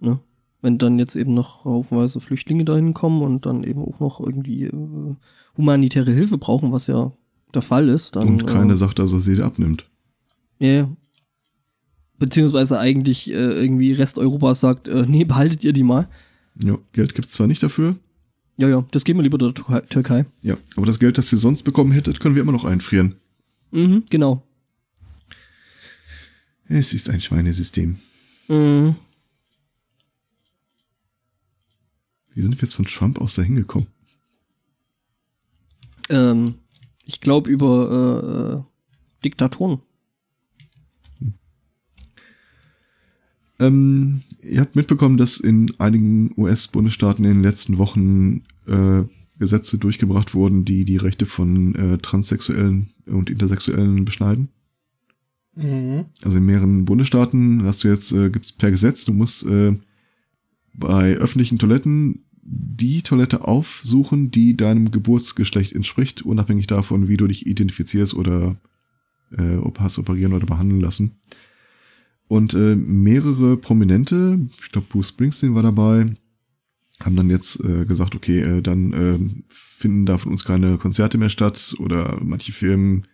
ne, 0.00 0.20
wenn 0.64 0.78
dann 0.78 0.98
jetzt 0.98 1.14
eben 1.14 1.34
noch 1.34 1.64
haufenweise 1.66 2.20
Flüchtlinge 2.20 2.64
dahin 2.64 2.94
kommen 2.94 3.22
und 3.22 3.44
dann 3.44 3.64
eben 3.64 3.82
auch 3.82 4.00
noch 4.00 4.18
irgendwie 4.18 4.64
äh, 4.64 5.14
humanitäre 5.58 6.10
Hilfe 6.10 6.38
brauchen, 6.38 6.72
was 6.72 6.86
ja 6.86 7.12
der 7.52 7.60
Fall 7.62 7.88
ist, 7.90 8.16
dann. 8.16 8.26
Und 8.26 8.46
keiner 8.46 8.72
äh, 8.72 8.76
sagt, 8.76 8.98
dass 8.98 9.12
er 9.12 9.20
sie 9.20 9.42
abnimmt. 9.42 9.88
Ja, 10.58 10.68
ja. 10.68 10.96
Beziehungsweise 12.18 12.78
eigentlich 12.78 13.30
äh, 13.30 13.34
irgendwie 13.34 13.92
Rest 13.92 14.18
Europas 14.18 14.60
sagt, 14.60 14.88
äh, 14.88 15.04
nee, 15.06 15.24
behaltet 15.24 15.64
ihr 15.64 15.74
die 15.74 15.82
mal. 15.82 16.08
Ja, 16.62 16.78
Geld 16.92 17.14
gibt's 17.14 17.32
zwar 17.32 17.46
nicht 17.46 17.62
dafür. 17.62 17.96
Ja, 18.56 18.68
ja, 18.68 18.84
das 18.92 19.04
geben 19.04 19.18
wir 19.18 19.24
lieber 19.24 19.36
der 19.36 19.48
Türkei- 19.52 19.82
Türkei. 19.88 20.24
Ja, 20.40 20.56
aber 20.76 20.86
das 20.86 20.98
Geld, 20.98 21.18
das 21.18 21.30
ihr 21.32 21.38
sonst 21.38 21.64
bekommen 21.64 21.92
hättet, 21.92 22.20
können 22.20 22.36
wir 22.36 22.42
immer 22.42 22.52
noch 22.52 22.64
einfrieren. 22.64 23.16
Mhm, 23.72 24.04
genau. 24.08 24.42
Es 26.68 26.94
ist 26.94 27.10
ein 27.10 27.20
Schweinesystem. 27.20 27.96
Mhm. 28.48 28.94
Wie 32.34 32.42
sind 32.42 32.56
wir 32.56 32.62
jetzt 32.62 32.74
von 32.74 32.84
Trump 32.84 33.20
aus 33.20 33.34
dahin 33.34 33.56
gekommen? 33.56 33.86
Ähm, 36.10 36.54
ich 37.04 37.20
glaube 37.20 37.50
über 37.50 37.90
äh, 37.90 38.56
äh, 38.56 38.62
Diktatoren. 39.24 39.80
Ähm, 43.60 44.22
ihr 44.42 44.60
habt 44.60 44.74
mitbekommen, 44.74 45.16
dass 45.16 45.38
in 45.38 45.70
einigen 45.78 46.34
US-Bundesstaaten 46.36 47.24
in 47.24 47.34
den 47.34 47.42
letzten 47.42 47.78
Wochen 47.78 48.42
äh, 48.66 49.04
Gesetze 49.38 49.78
durchgebracht 49.78 50.34
wurden, 50.34 50.64
die 50.64 50.84
die 50.84 50.96
Rechte 50.96 51.26
von 51.26 51.74
äh, 51.74 51.98
Transsexuellen 51.98 52.90
und 53.06 53.30
Intersexuellen 53.30 54.04
beschneiden. 54.04 54.48
Mhm. 55.54 56.06
Also 56.22 56.38
in 56.38 56.46
mehreren 56.46 56.84
Bundesstaaten 56.84 57.62
hast 57.64 57.84
du 57.84 57.88
jetzt, 57.88 58.12
äh, 58.12 58.30
gibt's 58.30 58.52
per 58.52 58.70
Gesetz, 58.70 59.04
du 59.04 59.12
musst 59.12 59.46
äh, 59.46 59.76
bei 60.74 61.14
öffentlichen 61.14 61.58
Toiletten 61.58 62.23
die 62.46 63.02
Toilette 63.02 63.46
aufsuchen, 63.46 64.30
die 64.30 64.56
deinem 64.56 64.90
Geburtsgeschlecht 64.90 65.72
entspricht, 65.72 66.22
unabhängig 66.22 66.66
davon, 66.66 67.08
wie 67.08 67.16
du 67.16 67.26
dich 67.26 67.46
identifizierst 67.46 68.14
oder 68.14 68.56
äh, 69.36 69.56
ob 69.56 69.80
hast 69.80 69.98
operieren 69.98 70.34
oder 70.34 70.46
behandeln 70.46 70.80
lassen. 70.80 71.12
Und 72.26 72.54
äh, 72.54 72.74
mehrere 72.74 73.56
Prominente, 73.56 74.38
ich 74.62 74.72
glaube 74.72 74.86
Bruce 74.90 75.08
Springsteen 75.08 75.54
war 75.54 75.62
dabei, 75.62 76.14
haben 77.02 77.16
dann 77.16 77.30
jetzt 77.30 77.62
äh, 77.64 77.84
gesagt, 77.86 78.14
okay, 78.14 78.40
äh, 78.40 78.62
dann 78.62 78.92
äh, 78.92 79.42
finden 79.48 80.06
da 80.06 80.18
von 80.18 80.32
uns 80.32 80.44
keine 80.44 80.78
Konzerte 80.78 81.18
mehr 81.18 81.30
statt 81.30 81.74
oder 81.78 82.18
manche 82.22 82.52
Firmen 82.52 83.06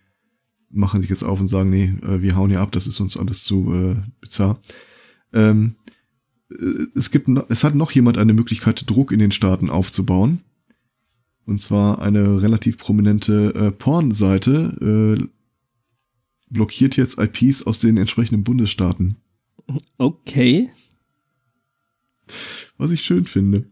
machen 0.69 1.01
sich 1.01 1.09
jetzt 1.09 1.23
auf 1.23 1.39
und 1.39 1.47
sagen, 1.47 1.69
nee, 1.69 1.93
äh, 2.03 2.21
wir 2.21 2.35
hauen 2.35 2.49
hier 2.49 2.61
ab, 2.61 2.71
das 2.71 2.87
ist 2.87 2.99
uns 2.99 3.17
alles 3.17 3.43
zu 3.43 3.73
äh, 3.73 3.95
bizarr. 4.21 4.59
Ähm, 5.33 5.75
äh, 5.77 5.91
es 6.95 7.11
gibt, 7.11 7.29
es 7.49 7.63
hat 7.63 7.75
noch 7.75 7.91
jemand 7.91 8.17
eine 8.17 8.33
Möglichkeit, 8.33 8.89
Druck 8.89 9.11
in 9.11 9.19
den 9.19 9.31
Staaten 9.31 9.69
aufzubauen. 9.69 10.41
Und 11.45 11.59
zwar 11.59 12.01
eine 12.01 12.41
relativ 12.41 12.77
prominente 12.77 13.53
äh, 13.55 13.71
Pornseite 13.71 15.17
äh, 15.19 15.25
blockiert 16.49 16.97
jetzt 16.97 17.17
IPs 17.19 17.63
aus 17.63 17.79
den 17.79 17.97
entsprechenden 17.97 18.43
Bundesstaaten. 18.43 19.15
Okay. 19.97 20.69
Was 22.77 22.91
ich 22.91 23.01
schön 23.01 23.25
finde. 23.25 23.65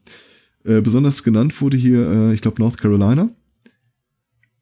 Äh, 0.63 0.81
besonders 0.81 1.23
genannt 1.23 1.59
wurde 1.61 1.77
hier, 1.77 2.09
äh, 2.09 2.33
ich 2.33 2.41
glaube, 2.41 2.61
North 2.61 2.77
Carolina. 2.77 3.29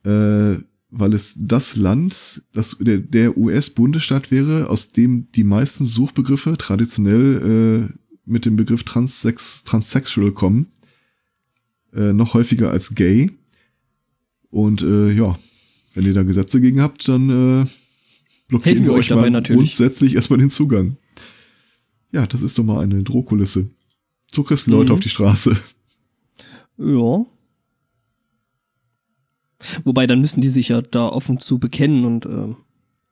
Äh, 0.04 0.58
weil 0.90 1.14
es 1.14 1.36
das 1.40 1.76
Land, 1.76 2.44
das 2.54 2.78
der, 2.80 3.00
der 3.00 3.38
US-Bundesstaat 3.38 4.32
wäre, 4.32 4.70
aus 4.70 4.92
dem 4.92 5.32
die 5.34 5.44
meisten 5.44 5.86
Suchbegriffe 5.86 6.58
traditionell 6.58 7.92
äh, 7.92 8.07
mit 8.28 8.46
dem 8.46 8.56
Begriff 8.56 8.84
Transsex, 8.84 9.64
Transsexual 9.64 10.32
kommen. 10.32 10.68
Äh, 11.94 12.14
noch 12.14 12.34
häufiger 12.34 12.70
als 12.72 12.94
gay. 12.94 13.32
Und 14.50 14.82
äh, 14.82 15.12
ja, 15.12 15.38
wenn 15.94 16.06
ihr 16.06 16.14
da 16.14 16.24
Gesetze 16.24 16.62
gegen 16.62 16.82
habt, 16.82 17.08
dann 17.08 17.30
äh, 17.30 17.66
blockieren 18.48 18.78
Helfen 18.78 18.86
wir 18.86 18.94
euch 18.94 19.08
dabei 19.08 19.24
mal 19.24 19.30
natürlich. 19.32 19.60
grundsätzlich 19.62 20.16
erstmal 20.16 20.40
den 20.40 20.50
Zugang. 20.50 20.98
Ja, 22.12 22.26
das 22.28 22.42
ist 22.42 22.58
doch 22.58 22.64
mal 22.64 22.82
eine 22.82 23.04
Drohkulisse. 23.04 23.70
So 24.34 24.44
kriegst 24.44 24.68
du 24.68 24.72
Leute 24.72 24.92
Mhm. 24.92 24.94
auf 24.96 25.00
die 25.00 25.10
Straße. 25.10 25.58
Ja. 26.78 27.26
Wobei, 29.84 30.06
dann 30.06 30.22
müssen 30.22 30.42
die 30.42 30.50
sich 30.50 30.70
ja 30.70 30.82
da 30.82 31.08
offen 31.08 31.40
zu 31.40 31.58
bekennen 31.60 32.06
und 32.06 32.26
ähm, 32.26 32.58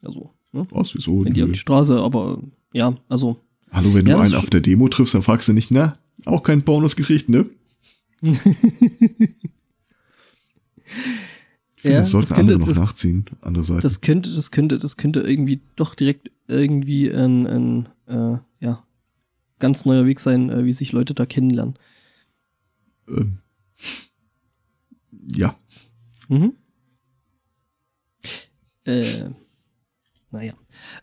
also, 0.04 0.32
ne? 0.52 0.68
Was, 0.70 0.94
wieso? 0.96 1.26
wenn 1.26 1.34
die 1.34 1.42
auf 1.44 1.52
die 1.52 1.58
Straße, 1.58 2.00
aber 2.00 2.40
äh, 2.74 2.78
ja, 2.78 2.96
also 3.10 3.42
Hallo, 3.76 3.94
wenn 3.94 4.08
Ja, 4.08 4.16
du 4.16 4.22
einen 4.22 4.36
auf 4.36 4.50
der 4.50 4.62
Demo 4.62 4.88
triffst, 4.88 5.14
dann 5.14 5.22
fragst 5.22 5.48
du 5.50 5.54
nicht, 5.54 5.70
na, 5.70 5.98
auch 6.26 6.44
keinen 6.44 6.64
Bonus 6.64 6.96
gekriegt, 6.96 7.28
ne? 7.30 7.46
Ich 8.22 8.40
finde, 11.82 11.98
Ja, 11.98 12.00
das 12.00 12.10
sollten 12.10 12.30
das 12.30 12.38
könnte- 12.38 12.54
andere 12.54 12.60
noch 12.60 12.68
das- 12.68 12.78
nachziehen, 12.78 13.26
andere 13.42 13.64
Seite. 13.64 13.82
das 13.82 14.02
könnte, 14.02 14.34
das 14.34 14.50
könnte, 14.52 14.80
das 14.80 14.98
könnte 14.98 15.20
irgendwie 15.22 15.62
doch 15.76 15.94
direkt 15.94 16.32
irgendwie 16.48 17.10
ein, 17.12 17.46
ein 17.48 17.90
äh, 18.08 18.38
ja, 18.60 18.86
ganz 19.60 19.86
neuer 19.86 20.06
Weg 20.06 20.20
sein, 20.20 20.50
äh, 20.50 20.64
wie 20.66 20.74
sich 20.74 20.92
Leute 20.92 21.14
da 21.14 21.26
kennenlernen. 21.26 21.78
ähm, 23.08 23.40
ja, 25.36 25.56
Mhm. 26.30 26.54
Äh, 28.86 29.30
naja. 30.32 30.54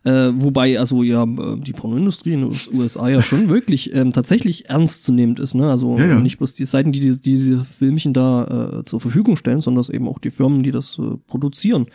Äh, 0.04 0.30
wobei, 0.34 0.78
also 0.78 1.02
ja, 1.02 1.24
äh, 1.24 1.60
die 1.60 1.72
Pornoindustrie 1.72 2.32
in 2.32 2.48
den 2.48 2.58
USA 2.74 3.08
ja 3.08 3.22
schon 3.22 3.48
wirklich 3.48 3.94
ähm, 3.94 4.12
tatsächlich 4.12 4.68
ernstzunehmend 4.68 5.38
ist, 5.40 5.54
ne? 5.54 5.70
Also 5.70 5.96
Ja, 5.96 6.06
ja. 6.06 6.20
nicht 6.20 6.38
bloß 6.38 6.54
die 6.54 6.64
Seiten, 6.64 6.92
die 6.92 7.00
die, 7.00 7.16
die 7.16 7.36
diese 7.36 7.64
Filmchen 7.64 8.12
da 8.12 8.80
äh, 8.80 8.84
zur 8.84 9.00
Verfügung 9.00 9.36
stellen, 9.36 9.60
sondern 9.60 9.80
dass 9.80 9.90
eben 9.90 10.08
auch 10.08 10.18
die 10.18 10.30
Firmen, 10.30 10.62
die 10.62 10.72
das 10.72 10.98
äh, 10.98 11.16
produzieren. 11.26 11.86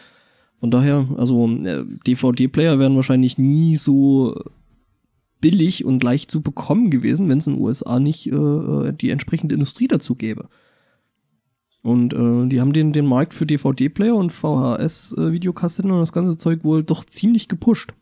Von 0.60 0.71
daher, 0.71 1.08
also 1.17 1.47
äh, 1.47 1.84
DVD-Player 2.06 2.80
wären 2.80 2.95
wahrscheinlich 2.95 3.38
nie 3.38 3.78
so 3.78 4.36
billig 5.39 5.86
und 5.86 6.04
leicht 6.04 6.32
zu 6.32 6.41
bekommen 6.41 6.89
gewesen, 6.89 7.30
wenn 7.30 7.38
es 7.38 7.47
in 7.47 7.54
den 7.54 7.62
USA 7.62 8.00
nicht 8.00 8.32
äh, 8.32 8.36
äh, 8.36 8.93
die 8.93 9.10
entsprechende 9.10 9.54
Industrie 9.54 9.88
dazu 9.88 10.15
gäbe. 10.15 10.50
Und 11.88 12.13
äh, 12.13 12.50
die 12.50 12.60
haben 12.60 12.73
den, 12.73 12.91
den 12.91 13.06
Markt 13.06 13.34
für 13.34 13.45
DVD-Player 13.45 14.13
und 14.13 14.34
VHS-Videokassetten 14.34 15.89
und 15.89 16.00
das 16.02 16.12
ganze 16.12 16.36
Zeug 16.36 16.65
wohl 16.65 16.84
doch 16.84 17.06
ziemlich 17.06 17.47
gepusht. 17.47 17.93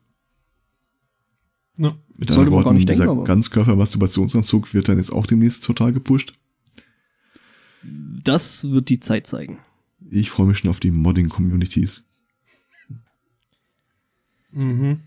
Ja. 1.78 1.96
mit 2.18 2.30
Sollte 2.32 2.48
anderen 2.50 2.64
Worten, 2.66 2.76
nicht 2.78 2.90
dieser 2.90 3.04
denken, 3.04 3.20
aber- 3.20 3.24
Ganzkörper-Masturbationsanzug 3.26 4.74
wird 4.74 4.88
dann 4.90 4.98
jetzt 4.98 5.12
auch 5.12 5.28
demnächst 5.28 5.64
total 5.64 5.94
gepusht. 5.94 6.34
Das 7.84 8.72
wird 8.72 8.90
die 8.90 9.00
Zeit 9.00 9.28
zeigen. 9.28 9.60
Ich 10.10 10.32
freue 10.32 10.48
mich 10.48 10.58
schon 10.58 10.72
auf 10.72 10.80
die 10.80 10.90
Modding-Communities. 10.90 12.08
Mhm. 14.52 15.02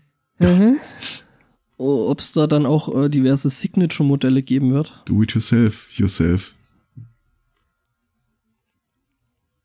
Ob 1.77 2.19
es 2.19 2.31
da 2.31 2.47
dann 2.47 2.65
auch 2.65 2.95
äh, 2.95 3.09
diverse 3.09 3.49
Signature-Modelle 3.49 4.41
geben 4.41 4.71
wird? 4.71 5.01
Do 5.05 5.21
it 5.21 5.33
yourself, 5.33 5.91
yourself. 5.97 6.55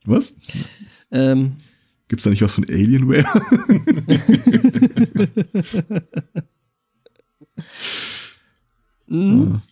Was? 0.04 0.36
Ähm, 1.10 1.56
Gibt's 2.08 2.24
da 2.24 2.30
nicht 2.30 2.42
was 2.42 2.54
von 2.54 2.64
Alienware? 2.68 3.24
mh, 9.06 9.62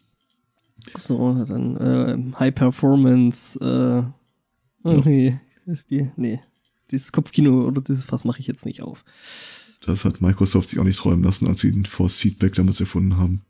Ah, 0.95 0.99
so, 0.99 1.45
dann 1.45 1.77
äh, 1.77 2.38
High 2.38 2.55
Performance, 2.55 3.59
äh, 3.61 4.03
oh, 4.88 5.03
nee, 5.05 5.38
ist 5.66 5.90
die, 5.90 6.11
nee, 6.16 6.40
dieses 6.90 7.12
Kopfkino 7.12 7.66
oder 7.66 7.81
dieses 7.81 8.05
Fass 8.05 8.25
mache 8.25 8.40
ich 8.40 8.47
jetzt 8.47 8.66
nicht 8.66 8.83
auf. 8.83 9.05
das 9.87 10.05
hat 10.05 10.21
Microsoft 10.21 10.68
sich 10.68 10.79
auch 10.81 10.85
nicht 10.85 10.99
träumen 10.99 11.23
lassen, 11.23 11.47
als 11.47 11.61
sie 11.61 11.71
den 11.73 11.85
Force 11.85 12.16
Feedback 12.16 12.55
damals 12.55 12.81
erfunden 12.81 13.16
haben. 13.16 13.42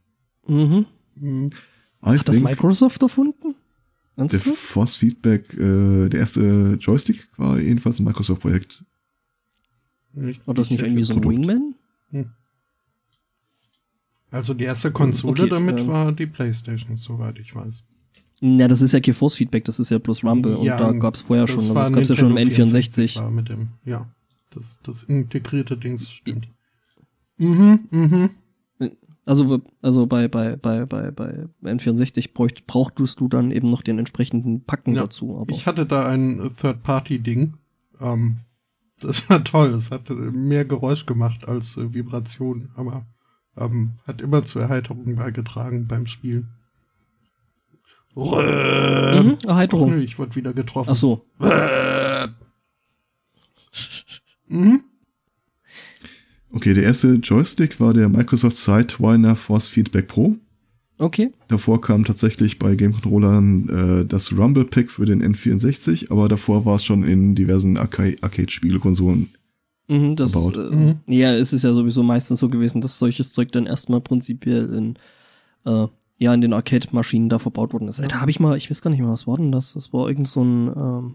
Mhm. 0.47 0.87
Mhm. 1.17 1.51
I 2.05 2.19
Hat 2.19 2.29
das 2.29 2.41
Microsoft 2.41 3.03
erfunden? 3.03 3.52
Der? 4.17 4.41
Force 4.41 4.95
Feedback, 4.97 5.53
äh, 5.55 6.09
der 6.09 6.21
erste 6.21 6.77
Joystick 6.81 7.29
war 7.37 7.59
jedenfalls 7.59 7.99
ein 7.99 8.05
Microsoft-Projekt. 8.05 8.85
War 10.15 10.55
das 10.55 10.71
nicht 10.71 10.81
ich- 10.81 10.87
irgendwie 10.87 11.05
so 11.05 11.15
ein. 11.15 11.25
Wingman? 11.25 11.75
Also 14.31 14.55
die 14.55 14.65
erste 14.65 14.91
Konsole 14.91 15.33
Okay, 15.43 15.49
damit 15.51 15.81
ähm. 15.81 15.89
war 15.89 16.11
die 16.13 16.27
Playstation, 16.27 16.97
soweit 16.97 17.39
ich 17.39 17.55
weiß. 17.55 17.83
Ja, 18.41 18.67
das 18.67 18.81
ist 18.83 18.93
ja 18.93 19.01
kein 19.01 19.15
Force 19.15 19.37
Feedback, 19.37 19.65
das 19.67 19.79
ist 19.79 19.91
ja 19.91 19.99
bloß 19.99 20.25
Rumble 20.25 20.57
und 20.57 20.65
Ja, 20.65 20.79
da 20.79 20.91
gab's 20.93 21.21
vorher 21.21 21.47
schon. 21.47 21.59
Also 21.61 21.75
das 21.75 21.93
gab's 21.93 22.09
ja 22.09 22.17
schon 22.17 22.31
im 22.31 22.35
Nintendo 22.37 22.77
N64. 22.79 23.19
War 23.19 23.31
mit 23.31 23.49
dem, 23.51 23.69
ja, 23.85 24.11
das, 24.51 24.81
das 24.83 25.03
integrierte 25.05 25.77
Dings 25.77 26.11
stimmt. 26.11 26.49
Mhm, 27.37 27.81
mhm. 27.91 28.31
Also, 29.25 29.61
also 29.83 30.07
bei, 30.07 30.27
bei, 30.27 30.57
bei, 30.57 30.85
bei, 30.85 31.11
bei 31.13 31.47
N64 31.63 32.33
bräucht, 32.35 32.67
brauchtest 32.67 33.21
du 33.21 33.29
dann 33.29 33.53
eben 33.53 33.69
noch 33.69 33.83
den 33.83 33.99
entsprechenden 33.99 34.65
Packen 34.65 34.95
Ja, 34.95 35.03
dazu. 35.03 35.39
Aber 35.39 35.53
Ich 35.53 35.67
hatte 35.67 35.87
da 35.87 36.09
ein 36.09 36.51
Third-Party-Ding. 36.61 37.55
Ähm, 38.01 38.39
das 39.01 39.29
war 39.29 39.45
toll. 39.45 39.71
Es 39.71 39.91
hat 39.93 40.11
mehr 40.11 40.65
Geräusch 40.65 41.07
gemacht 41.07 41.47
als 41.47 41.77
äh, 41.77 41.95
Vibration, 41.95 42.71
aber 42.75 43.07
ähm, 43.57 43.93
hat 44.07 44.21
immer 44.21 44.43
zur 44.43 44.63
Erheiterung 44.63 45.15
beigetragen 45.15 45.87
beim 45.87 46.07
Spielen. 46.07 46.49
Mhm, 48.15 49.39
Erheiterung. 49.47 49.99
ich 50.01 50.19
wurde 50.19 50.35
wieder 50.35 50.53
getroffen. 50.53 50.91
Ach 50.93 50.97
so. 50.97 51.25
Mhm. 54.49 54.85
Okay, 56.53 56.75
der 56.75 56.85
erste 56.85 57.15
Joystick 57.15 57.81
war 57.81 57.95
der 57.95 58.09
Microsoft 58.09 58.57
Sidewinder 58.57 59.37
Force 59.37 59.69
Feedback 59.69 60.09
Pro. 60.09 60.37
Okay. 60.99 61.33
Davor 61.49 61.81
kam 61.81 62.05
tatsächlich 62.05 62.59
bei 62.59 62.77
Game 62.77 62.93
Controllern 62.93 63.69
äh, 64.03 64.05
das 64.07 64.37
Rumble 64.37 64.65
Pack 64.65 64.91
für 64.91 65.05
den 65.05 65.23
N64, 65.23 66.13
aber 66.13 66.29
davor 66.29 66.65
war 66.65 66.77
es 66.77 66.85
schon 66.85 67.03
in 67.03 67.35
diversen 67.35 67.77
Arca 67.77 68.05
Arcade-Spielekonsolen. 68.21 69.31
Mhm, 69.89 70.15
das, 70.15 70.35
äh, 70.35 70.71
Mhm. 70.71 71.01
Ja, 71.07 71.35
es 71.35 71.53
ist 71.53 71.65
ja 71.65 71.73
sowieso 71.73 72.03
meistens 72.03 72.39
so 72.39 72.49
gewesen, 72.49 72.81
dass 72.81 72.99
solches 72.99 73.33
Zeug 73.33 73.51
dann 73.53 73.67
erstmal 73.67 74.01
prinzipiell 74.01 74.73
in, 74.73 74.95
äh, 75.65 75.89
ja, 76.19 76.35
in 76.35 76.41
den 76.41 76.53
Arcade-Maschinen 76.53 77.29
da 77.29 77.39
verbaut 77.39 77.73
worden 77.73 77.89
ist. 77.89 77.99
Da 77.99 78.21
habe 78.21 78.31
ich 78.31 78.39
mal, 78.39 78.57
ich 78.57 78.71
weiß 78.71 78.81
gar 78.81 78.91
nicht 78.91 79.01
mehr, 79.01 79.11
was 79.11 79.27
war 79.27 79.39
denn 79.39 79.51
das? 79.51 79.73
Das 79.73 79.93
war 79.93 80.07
irgend 80.07 80.29
so 80.29 80.45
ein, 80.45 80.69
ähm, 80.77 81.15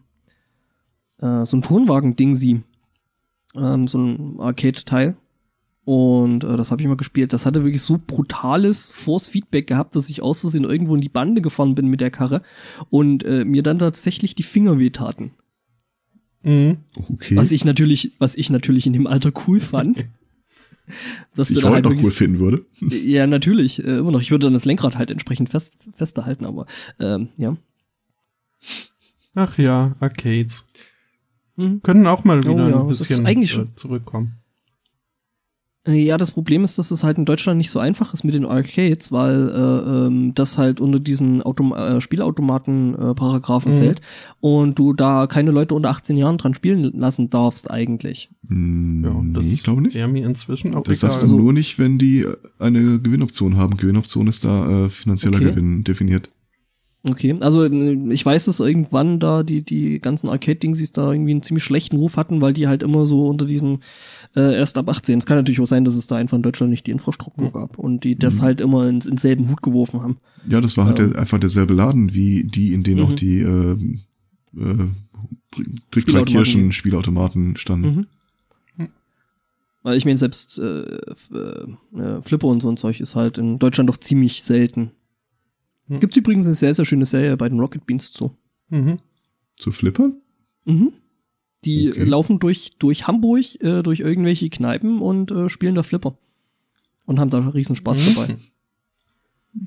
äh, 1.21 1.45
so 1.45 1.56
ein 1.56 1.62
Turnwagen-Ding, 1.62 2.36
sie. 2.36 2.62
Ähm, 3.56 3.88
so 3.88 4.00
ein 4.00 4.39
Arcade-Teil. 4.39 5.15
Und 5.88 6.43
äh, 6.43 6.58
das 6.58 6.69
habe 6.69 6.82
ich 6.82 6.88
mal 6.89 6.97
gespielt. 6.97 7.32
Das 7.32 7.45
hatte 7.45 7.63
wirklich 7.63 7.82
so 7.82 7.97
brutales 7.97 8.91
Force-Feedback 8.91 9.67
gehabt, 9.67 9.95
dass 9.95 10.10
ich 10.10 10.21
aus 10.21 10.41
Versehen 10.41 10.65
irgendwo 10.65 10.95
in 10.95 11.00
die 11.00 11.08
Bande 11.08 11.39
gefahren 11.39 11.76
bin 11.76 11.88
mit 11.88 12.02
der 12.02 12.12
Karre 12.12 12.41
und 12.89 13.23
äh, 13.23 13.45
mir 13.45 13.63
dann 13.63 13.80
tatsächlich 13.80 14.36
die 14.36 14.43
Finger 14.43 14.80
wehtaten. 14.80 15.32
Mhm. 16.43 16.80
Okay. 17.13 17.38
Was 17.38 17.54
ich 17.54 17.63
natürlich, 17.63 18.12
was 18.19 18.36
ich 18.36 18.50
natürlich 18.50 18.86
in 18.86 18.91
dem 18.91 19.08
Alter 19.08 19.32
cool 19.47 19.62
fand. 19.62 20.00
dass 21.34 21.52
was 21.52 21.52
ich 21.52 21.63
heute 21.63 21.76
halt 21.76 21.86
noch 21.86 22.04
cool 22.04 22.12
finden 22.12 22.39
würde. 22.39 22.65
ja, 23.06 23.26
natürlich, 23.26 23.82
äh, 23.82 24.00
immer 24.00 24.12
noch. 24.12 24.21
Ich 24.21 24.32
würde 24.32 24.47
dann 24.47 24.54
das 24.54 24.65
Lenkrad 24.65 24.97
halt 24.97 25.10
entsprechend 25.10 25.47
fest, 25.47 25.78
fester 25.93 26.26
halten, 26.26 26.43
aber 26.43 26.65
ähm, 27.00 27.30
ja. 27.38 27.56
Ach 29.36 29.58
ja, 29.58 29.95
Arcades. 30.02 30.65
Mhm. 31.56 31.82
Können 31.82 32.08
auch 32.08 32.26
mal 32.26 32.39
Oh 32.39 32.50
wieder 32.50 32.69
ja, 32.71 32.82
ein 32.82 32.88
bisschen 32.88 33.26
eigentlich 33.26 33.58
äh, 33.58 33.67
zurückkommen. 33.78 34.37
Ja, 35.88 36.17
das 36.17 36.32
Problem 36.32 36.63
ist, 36.65 36.78
dass 36.78 36.91
es 36.91 37.04
halt 37.04 37.17
in 37.17 37.23
Deutschland 37.26 37.58
nicht 37.58 37.71
so 37.71 37.80
einfach 37.80 38.13
ist 38.13 38.23
mit 38.26 38.34
den 38.36 38.45
Arcades, 38.45 39.12
weil 39.12 39.50
äh, 39.50 40.08
ähm, 40.08 40.34
das 40.36 40.58
halt 40.58 40.82
unter 40.82 41.00
diesen 41.00 41.41
Autom 41.41 41.73
äh, 41.73 42.02
Spielautomaten-Paragraphen 42.02 43.73
Mhm. 43.73 43.78
fällt 43.80 44.02
und 44.39 44.78
du 44.78 44.93
da 44.93 45.28
keine 45.28 45.52
Leute 45.52 45.76
unter 45.76 45.89
18 45.89 46.17
Jahren 46.17 46.38
dran 46.38 46.54
spielen 46.54 46.84
lassen 47.00 47.30
darfst 47.30 47.71
eigentlich. 47.71 48.30
Hm, 48.50 49.04
Ja, 49.06 49.12
das 49.34 49.45
nee, 49.45 49.54
ich 49.54 49.63
glaube 49.63 49.82
nicht. 49.82 49.95
Mir 49.95 50.26
inzwischen 50.28 50.76
auch 50.76 50.84
Das 50.84 50.97
egal. 51.00 51.10
darfst 51.10 51.21
du 51.21 51.26
Also- 51.28 51.38
nur 51.38 51.54
nicht, 51.54 51.80
wenn 51.80 51.97
die 51.97 52.26
eine 52.60 53.00
Gewinnoption 53.00 53.58
haben. 53.58 53.78
Gewinnoption 53.78 54.28
ist 54.28 54.43
da 54.45 54.86
äh, 54.86 54.89
finanzieller 54.89 55.38
Okay. 55.38 55.45
Gewinn 55.52 55.84
definiert. 55.84 56.30
Okay, 57.03 57.38
also 57.39 57.63
äh, 57.63 57.95
ich 58.12 58.25
weiß, 58.25 58.45
dass 58.45 58.60
irgendwann 58.60 59.19
da 59.19 59.43
die, 59.43 59.62
die 59.62 59.99
ganzen 59.99 60.27
Arcade-Dingsies 60.29 60.91
da 60.91 61.12
irgendwie 61.12 61.31
einen 61.31 61.43
ziemlich 61.43 61.63
schlechten 61.63 61.95
Ruf 61.95 62.17
hatten, 62.17 62.41
weil 62.41 62.53
die 62.53 62.67
halt 62.67 62.83
immer 62.83 63.05
so 63.05 63.27
unter 63.27 63.45
diesem 63.45 63.79
äh, 64.36 64.55
erst 64.57 64.77
ab 64.77 64.89
18. 64.89 65.19
Es 65.19 65.25
kann 65.25 65.38
natürlich 65.38 65.62
auch 65.62 65.67
sein, 65.67 65.86
dass 65.86 65.95
es 65.95 66.07
da 66.07 66.15
einfach 66.17 66.36
in 66.36 66.43
Deutschland 66.43 66.69
nicht 66.71 66.86
die 66.88 66.91
Infrastruktur 66.91 67.51
gab 67.51 67.77
und 67.79 68.03
die 68.03 68.17
das 68.17 68.38
Mhm. 68.39 68.41
halt 68.41 68.62
immer 68.62 68.88
ins, 68.89 69.05
ins 69.05 69.21
selben 69.21 69.49
Hut 69.49 69.62
geworfen 69.62 70.01
haben. 70.01 70.17
Ja, 70.49 70.60
das 70.60 70.75
war 70.75 70.86
halt 70.86 70.99
Ja. 70.99 71.07
der, 71.07 71.19
einfach 71.19 71.39
derselbe 71.39 71.73
Laden 71.73 72.13
wie 72.13 72.43
die, 72.43 72.73
in 72.73 72.83
denen 72.83 72.99
Mhm. 73.01 73.05
auch 73.05 73.13
die 73.13 73.39
äh, 73.39 73.77
äh, 74.57 74.88
Spielautomaten. 75.99 76.25
Kirschen 76.33 76.71
Spielautomaten 76.73 77.55
standen. 77.57 78.07
Mhm. 78.77 78.88
Weil 79.83 79.95
ich 79.97 80.03
meine, 80.03 80.17
selbst 80.17 80.60
äh, 80.60 80.81
äh, 80.81 81.67
äh, 81.97 82.21
Flipper 82.21 82.47
und 82.47 82.62
so 82.62 82.69
ein 82.69 82.75
Zeug 82.75 82.99
ist 82.99 83.15
halt 83.15 83.38
in 83.38 83.57
Deutschland 83.60 83.89
doch 83.89 83.97
ziemlich 83.97 84.43
selten. 84.43 84.91
Hm. 85.88 86.00
Gibt's 86.00 86.17
übrigens 86.17 86.45
eine 86.45 86.56
sehr, 86.56 86.73
sehr 86.73 86.86
schöne 86.86 87.06
Serie 87.06 87.36
bei 87.38 87.50
den 87.50 87.60
Rocket 87.60 87.86
Beans 87.86 88.12
zu. 88.12 88.32
Mhm. 88.69 88.97
Zu 89.56 89.71
flippern? 89.71 90.15
Mhm. 90.65 90.91
Die 91.65 91.89
Okay. 91.89 92.02
äh, 92.02 92.04
laufen 92.04 92.39
durch, 92.39 92.73
durch 92.80 93.08
Hamburg, 93.08 93.62
äh, 93.62 93.82
durch 93.84 94.00
irgendwelche 94.02 94.50
Kneipen 94.50 95.02
und 95.02 95.32
äh, 95.32 95.50
spielen 95.50 95.76
da 95.76 95.84
Flipper. 95.84 96.17
Und 97.06 97.19
haben 97.19 97.30
da 97.30 97.39
riesen 97.39 97.76
Spaß 97.76 98.00
Mhm. 98.10 98.15
dabei. 98.15 98.36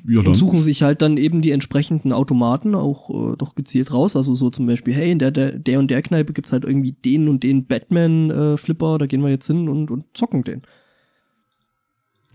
Ja, 0.06 0.20
Und 0.20 0.34
suchen 0.36 0.60
sich 0.60 0.82
halt 0.82 1.02
dann 1.02 1.16
eben 1.16 1.40
die 1.40 1.50
entsprechenden 1.50 2.12
Automaten 2.12 2.76
auch 2.76 3.32
äh, 3.32 3.36
doch 3.36 3.56
gezielt 3.56 3.92
raus. 3.92 4.14
Also 4.14 4.36
so 4.36 4.50
zum 4.50 4.66
Beispiel, 4.66 4.94
hey, 4.94 5.10
in 5.10 5.18
der, 5.18 5.32
der, 5.32 5.52
der 5.58 5.80
und 5.80 5.90
der 5.90 6.02
Kneipe 6.02 6.32
gibt's 6.32 6.52
halt 6.52 6.64
irgendwie 6.64 6.92
den 6.92 7.28
und 7.28 7.42
den 7.42 7.64
Batman-Flipper, 7.66 8.98
da 8.98 9.06
gehen 9.06 9.22
wir 9.22 9.30
jetzt 9.30 9.48
hin 9.48 9.68
und, 9.68 9.90
und 9.90 10.04
zocken 10.14 10.44
den. 10.44 10.62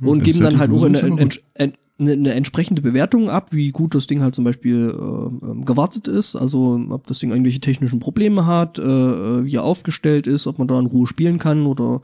Und 0.02 0.20
Das 0.20 0.26
geben 0.26 0.42
dann 0.42 0.58
halt 0.60 0.72
auch 0.72 0.84
eine, 0.84 1.02
ein 1.02 1.16
bisschen 1.16 1.74
eine, 1.98 2.12
eine, 2.12 2.12
eine 2.14 2.34
entsprechende 2.34 2.82
Bewertung 2.82 3.30
ab, 3.30 3.52
wie 3.54 3.72
gut 3.72 3.96
das 3.96 4.08
Ding 4.08 4.22
halt 4.22 4.36
zum 4.36 4.44
Beispiel 4.44 4.90
äh, 4.90 5.46
ähm, 5.46 5.66
gewartet 5.66 6.08
ist, 6.08 6.36
also 6.36 6.80
ob 6.90 7.08
das 7.08 7.20
Ding 7.20 7.32
irgendwelche 7.32 7.60
technischen 7.62 8.00
Probleme 8.00 8.46
hat, 8.46 8.80
äh, 8.80 8.82
äh, 8.84 9.46
wie 9.46 9.56
er 9.56 9.64
aufgestellt 9.64 10.28
ist, 10.28 10.48
ob 10.48 10.60
man 10.60 10.68
da 10.68 10.78
in 10.80 10.88
Ruhe 10.88 11.08
spielen 11.08 11.40
kann 11.40 11.66
oder 11.66 12.02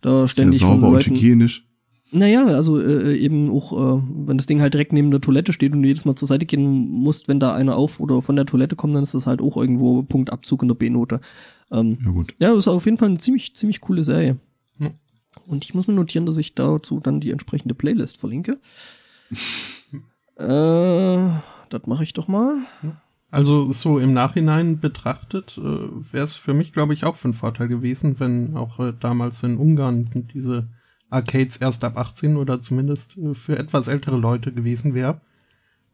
da 0.00 0.20
Sehr 0.20 0.28
ständig 0.28 0.60
von 0.60 0.68
sauber 0.76 0.88
und 0.88 0.92
Leuten 0.94 1.14
hygienisch. 1.14 1.66
naja, 2.10 2.44
also 2.46 2.80
äh, 2.80 3.16
eben 3.16 3.50
auch, 3.50 3.72
äh, 3.98 4.02
wenn 4.26 4.36
das 4.38 4.46
Ding 4.46 4.60
halt 4.60 4.72
direkt 4.74 4.92
neben 4.92 5.10
der 5.10 5.20
Toilette 5.20 5.52
steht 5.52 5.72
und 5.72 5.82
du 5.82 5.88
jedes 5.88 6.04
Mal 6.04 6.14
zur 6.16 6.28
Seite 6.28 6.46
gehen 6.46 6.88
musst, 6.90 7.28
wenn 7.28 7.40
da 7.40 7.54
einer 7.54 7.76
auf 7.76 8.00
oder 8.00 8.22
von 8.22 8.36
der 8.36 8.46
Toilette 8.46 8.76
kommt, 8.76 8.94
dann 8.94 9.02
ist 9.02 9.14
das 9.14 9.26
halt 9.26 9.40
auch 9.42 9.56
irgendwo 9.56 10.02
Punktabzug 10.02 10.62
in 10.62 10.68
der 10.68 10.74
B-Note. 10.74 11.20
Ähm, 11.70 11.98
Ja, 12.04 12.10
gut. 12.10 12.34
ja, 12.38 12.54
ist 12.54 12.68
auf 12.68 12.84
jeden 12.86 12.98
Fall 12.98 13.08
eine 13.08 13.18
ziemlich, 13.18 13.54
ziemlich 13.56 13.80
coole 13.80 14.04
Serie. 14.04 14.36
Und 15.48 15.64
ich 15.64 15.74
muss 15.74 15.88
mir 15.88 15.94
notieren, 15.94 16.26
dass 16.26 16.36
ich 16.36 16.54
dazu 16.54 17.00
dann 17.00 17.18
die 17.20 17.32
entsprechende 17.32 17.74
Playlist 17.74 18.18
verlinke. 18.18 18.58
äh, 20.36 21.28
das 21.68 21.86
mache 21.86 22.02
ich 22.02 22.12
doch 22.12 22.28
mal. 22.28 22.58
Also 23.30 23.72
so 23.72 23.98
im 23.98 24.12
Nachhinein 24.12 24.78
betrachtet 24.78 25.58
äh, 25.58 25.62
wäre 25.62 26.24
es 26.24 26.34
für 26.34 26.54
mich, 26.54 26.72
glaube 26.72 26.94
ich, 26.94 27.04
auch 27.04 27.16
von 27.16 27.34
Vorteil 27.34 27.68
gewesen, 27.68 28.20
wenn 28.20 28.56
auch 28.56 28.78
äh, 28.78 28.92
damals 28.98 29.42
in 29.42 29.56
Ungarn 29.56 30.28
diese 30.32 30.68
Arcades 31.10 31.56
erst 31.56 31.82
ab 31.82 31.96
18 31.96 32.36
oder 32.36 32.60
zumindest 32.60 33.16
äh, 33.16 33.34
für 33.34 33.58
etwas 33.58 33.88
ältere 33.88 34.16
Leute 34.16 34.52
gewesen 34.52 34.94
wäre. 34.94 35.20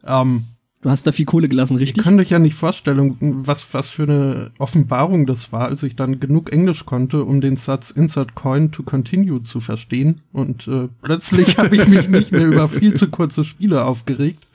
Ähm, 0.05 0.44
Du 0.83 0.88
hast 0.88 1.07
da 1.07 1.12
viel 1.12 1.27
Kohle 1.27 1.49
gelassen, 1.49 1.75
ihr 1.75 1.81
richtig? 1.81 2.05
könnt 2.05 2.19
euch 2.21 2.31
ja 2.31 2.38
nicht 2.38 2.55
vorstellen, 2.55 3.16
was, 3.21 3.75
was 3.75 3.90
für 3.90 4.05
eine 4.05 4.51
Offenbarung 4.59 5.27
das 5.27 5.53
war, 5.53 5.66
als 5.66 5.83
ich 5.83 5.95
dann 5.95 6.21
genug 6.21 6.51
Englisch 6.53 6.87
konnte, 6.87 7.23
um 7.25 7.43
den 7.43 7.59
Satz 7.59 7.90
Insert 7.90 8.35
Coin 8.35 8.73
to 8.73 8.83
Continue 8.83 9.43
zu 9.43 9.61
verstehen. 9.61 10.23
Und 10.33 10.66
äh, 10.69 10.88
plötzlich 11.03 11.59
habe 11.59 11.77
ich 11.77 11.87
mich 11.87 12.09
nicht 12.09 12.33
mehr 12.33 12.47
über 12.47 12.69
viel 12.71 12.95
zu 12.95 13.11
kurze 13.11 13.45
Spiele 13.45 13.85
aufgeregt. 13.85 14.47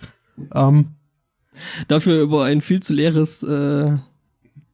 Ähm, 0.54 0.96
Dafür 1.88 2.24
über 2.24 2.44
ein 2.46 2.62
viel 2.62 2.80
zu 2.80 2.94
leeres 2.94 3.44
äh, 3.44 3.96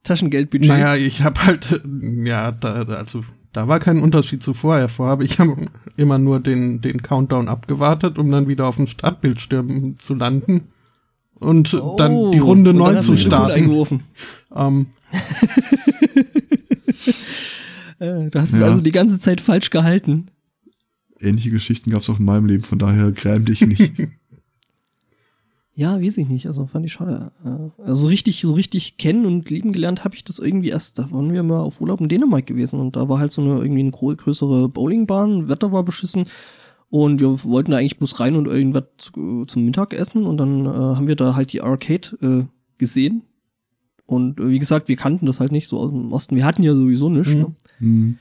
Taschengeldbudget. 0.03 0.69
Naja, 0.69 0.95
ich 0.95 1.21
habe 1.21 1.45
halt, 1.45 1.69
äh, 1.69 2.27
ja, 2.27 2.53
da, 2.53 2.83
also 2.83 3.25
da 3.51 3.67
war 3.67 3.81
kein 3.81 3.99
Unterschied 3.99 4.41
zu 4.41 4.53
vorher. 4.53 4.87
Vorher 4.87 5.11
habe 5.11 5.25
ich 5.25 5.37
hab 5.37 5.49
immer 5.97 6.17
nur 6.17 6.39
den, 6.39 6.79
den 6.79 7.01
Countdown 7.03 7.49
abgewartet, 7.49 8.17
um 8.17 8.31
dann 8.31 8.47
wieder 8.47 8.67
auf 8.67 8.77
dem 8.77 8.87
Startbildschirm 8.87 9.99
zu 9.99 10.13
landen 10.13 10.70
und 11.41 11.73
dann 11.97 12.31
die 12.31 12.39
Runde 12.39 12.69
Oh, 12.71 12.73
neu 12.73 12.95
hast 12.95 13.07
zu 13.07 13.17
starten. 13.17 13.51
eingeworfen. 13.51 14.01
Ähm, 14.55 14.87
Äh, 17.99 18.29
du 18.29 18.39
hast 18.39 18.53
es 18.53 18.59
Ja. 18.59 18.65
also 18.67 18.81
die 18.81 18.91
ganze 18.91 19.19
Zeit 19.19 19.41
falsch 19.41 19.69
gehalten. 19.69 20.27
Ähnliche 21.19 21.51
Geschichten 21.51 21.91
gab 21.91 22.01
es 22.01 22.09
auch 22.09 22.17
in 22.19 22.25
meinem 22.25 22.47
Leben, 22.47 22.63
von 22.63 22.79
daher 22.79 23.11
gräm 23.11 23.45
dich 23.45 23.61
nicht. 23.65 23.91
Ja, 25.73 25.99
weiß 26.01 26.17
ich 26.17 26.27
nicht. 26.27 26.47
Also 26.47 26.67
fand 26.67 26.85
ich 26.85 26.91
schade. 26.93 27.31
Äh, 27.45 27.81
Also 27.83 28.01
so 28.03 28.07
richtig, 28.09 28.41
so 28.41 28.53
richtig 28.53 28.97
kennen 28.97 29.25
und 29.25 29.49
lieben 29.49 29.71
gelernt 29.71 30.03
habe 30.03 30.13
ich 30.15 30.23
das 30.25 30.37
irgendwie 30.37 30.67
erst. 30.69 30.99
Da 30.99 31.09
waren 31.11 31.31
wir 31.31 31.41
mal 31.43 31.61
auf 31.61 31.79
Urlaub 31.79 32.01
in 32.01 32.09
Dänemark 32.09 32.45
gewesen 32.45 32.79
und 32.81 32.97
da 32.97 33.07
war 33.07 33.19
halt 33.19 33.31
so 33.31 33.41
eine 33.41 33.57
irgendwie 33.61 33.79
eine 33.79 33.91
größere 33.91 34.67
Bowlingbahn. 34.67 35.47
Wetter 35.47 35.71
war 35.71 35.83
beschissen 35.83 36.25
Und 36.91 37.19
wir 37.21 37.43
wollten 37.45 37.71
da 37.71 37.77
eigentlich 37.77 37.97
bloß 37.97 38.19
rein 38.19 38.35
und 38.35 38.47
irgendwas 38.47 38.83
zu, 38.97 39.45
zum 39.45 39.63
Mittagessen 39.65 40.25
und 40.25 40.37
dann 40.37 40.65
äh, 40.65 40.69
haben 40.69 41.07
wir 41.07 41.15
da 41.15 41.35
halt 41.35 41.53
die 41.53 41.61
Arcade 41.61 42.17
äh, 42.21 42.43
gesehen. 42.77 43.23
Und 44.05 44.39
äh, 44.41 44.49
wie 44.49 44.59
gesagt, 44.59 44.89
wir 44.89 44.97
kannten 44.97 45.25
das 45.25 45.39
halt 45.39 45.53
nicht 45.53 45.69
so 45.69 45.79
aus 45.79 45.89
dem 45.89 46.11
Osten. 46.11 46.35
Wir 46.35 46.43
hatten 46.45 46.63
ja 46.63 46.75
sowieso 46.75 47.09
nichts. 47.09 47.33
Mhm. 47.33 47.39
Ne? 47.39 47.53
Hm. 47.79 48.17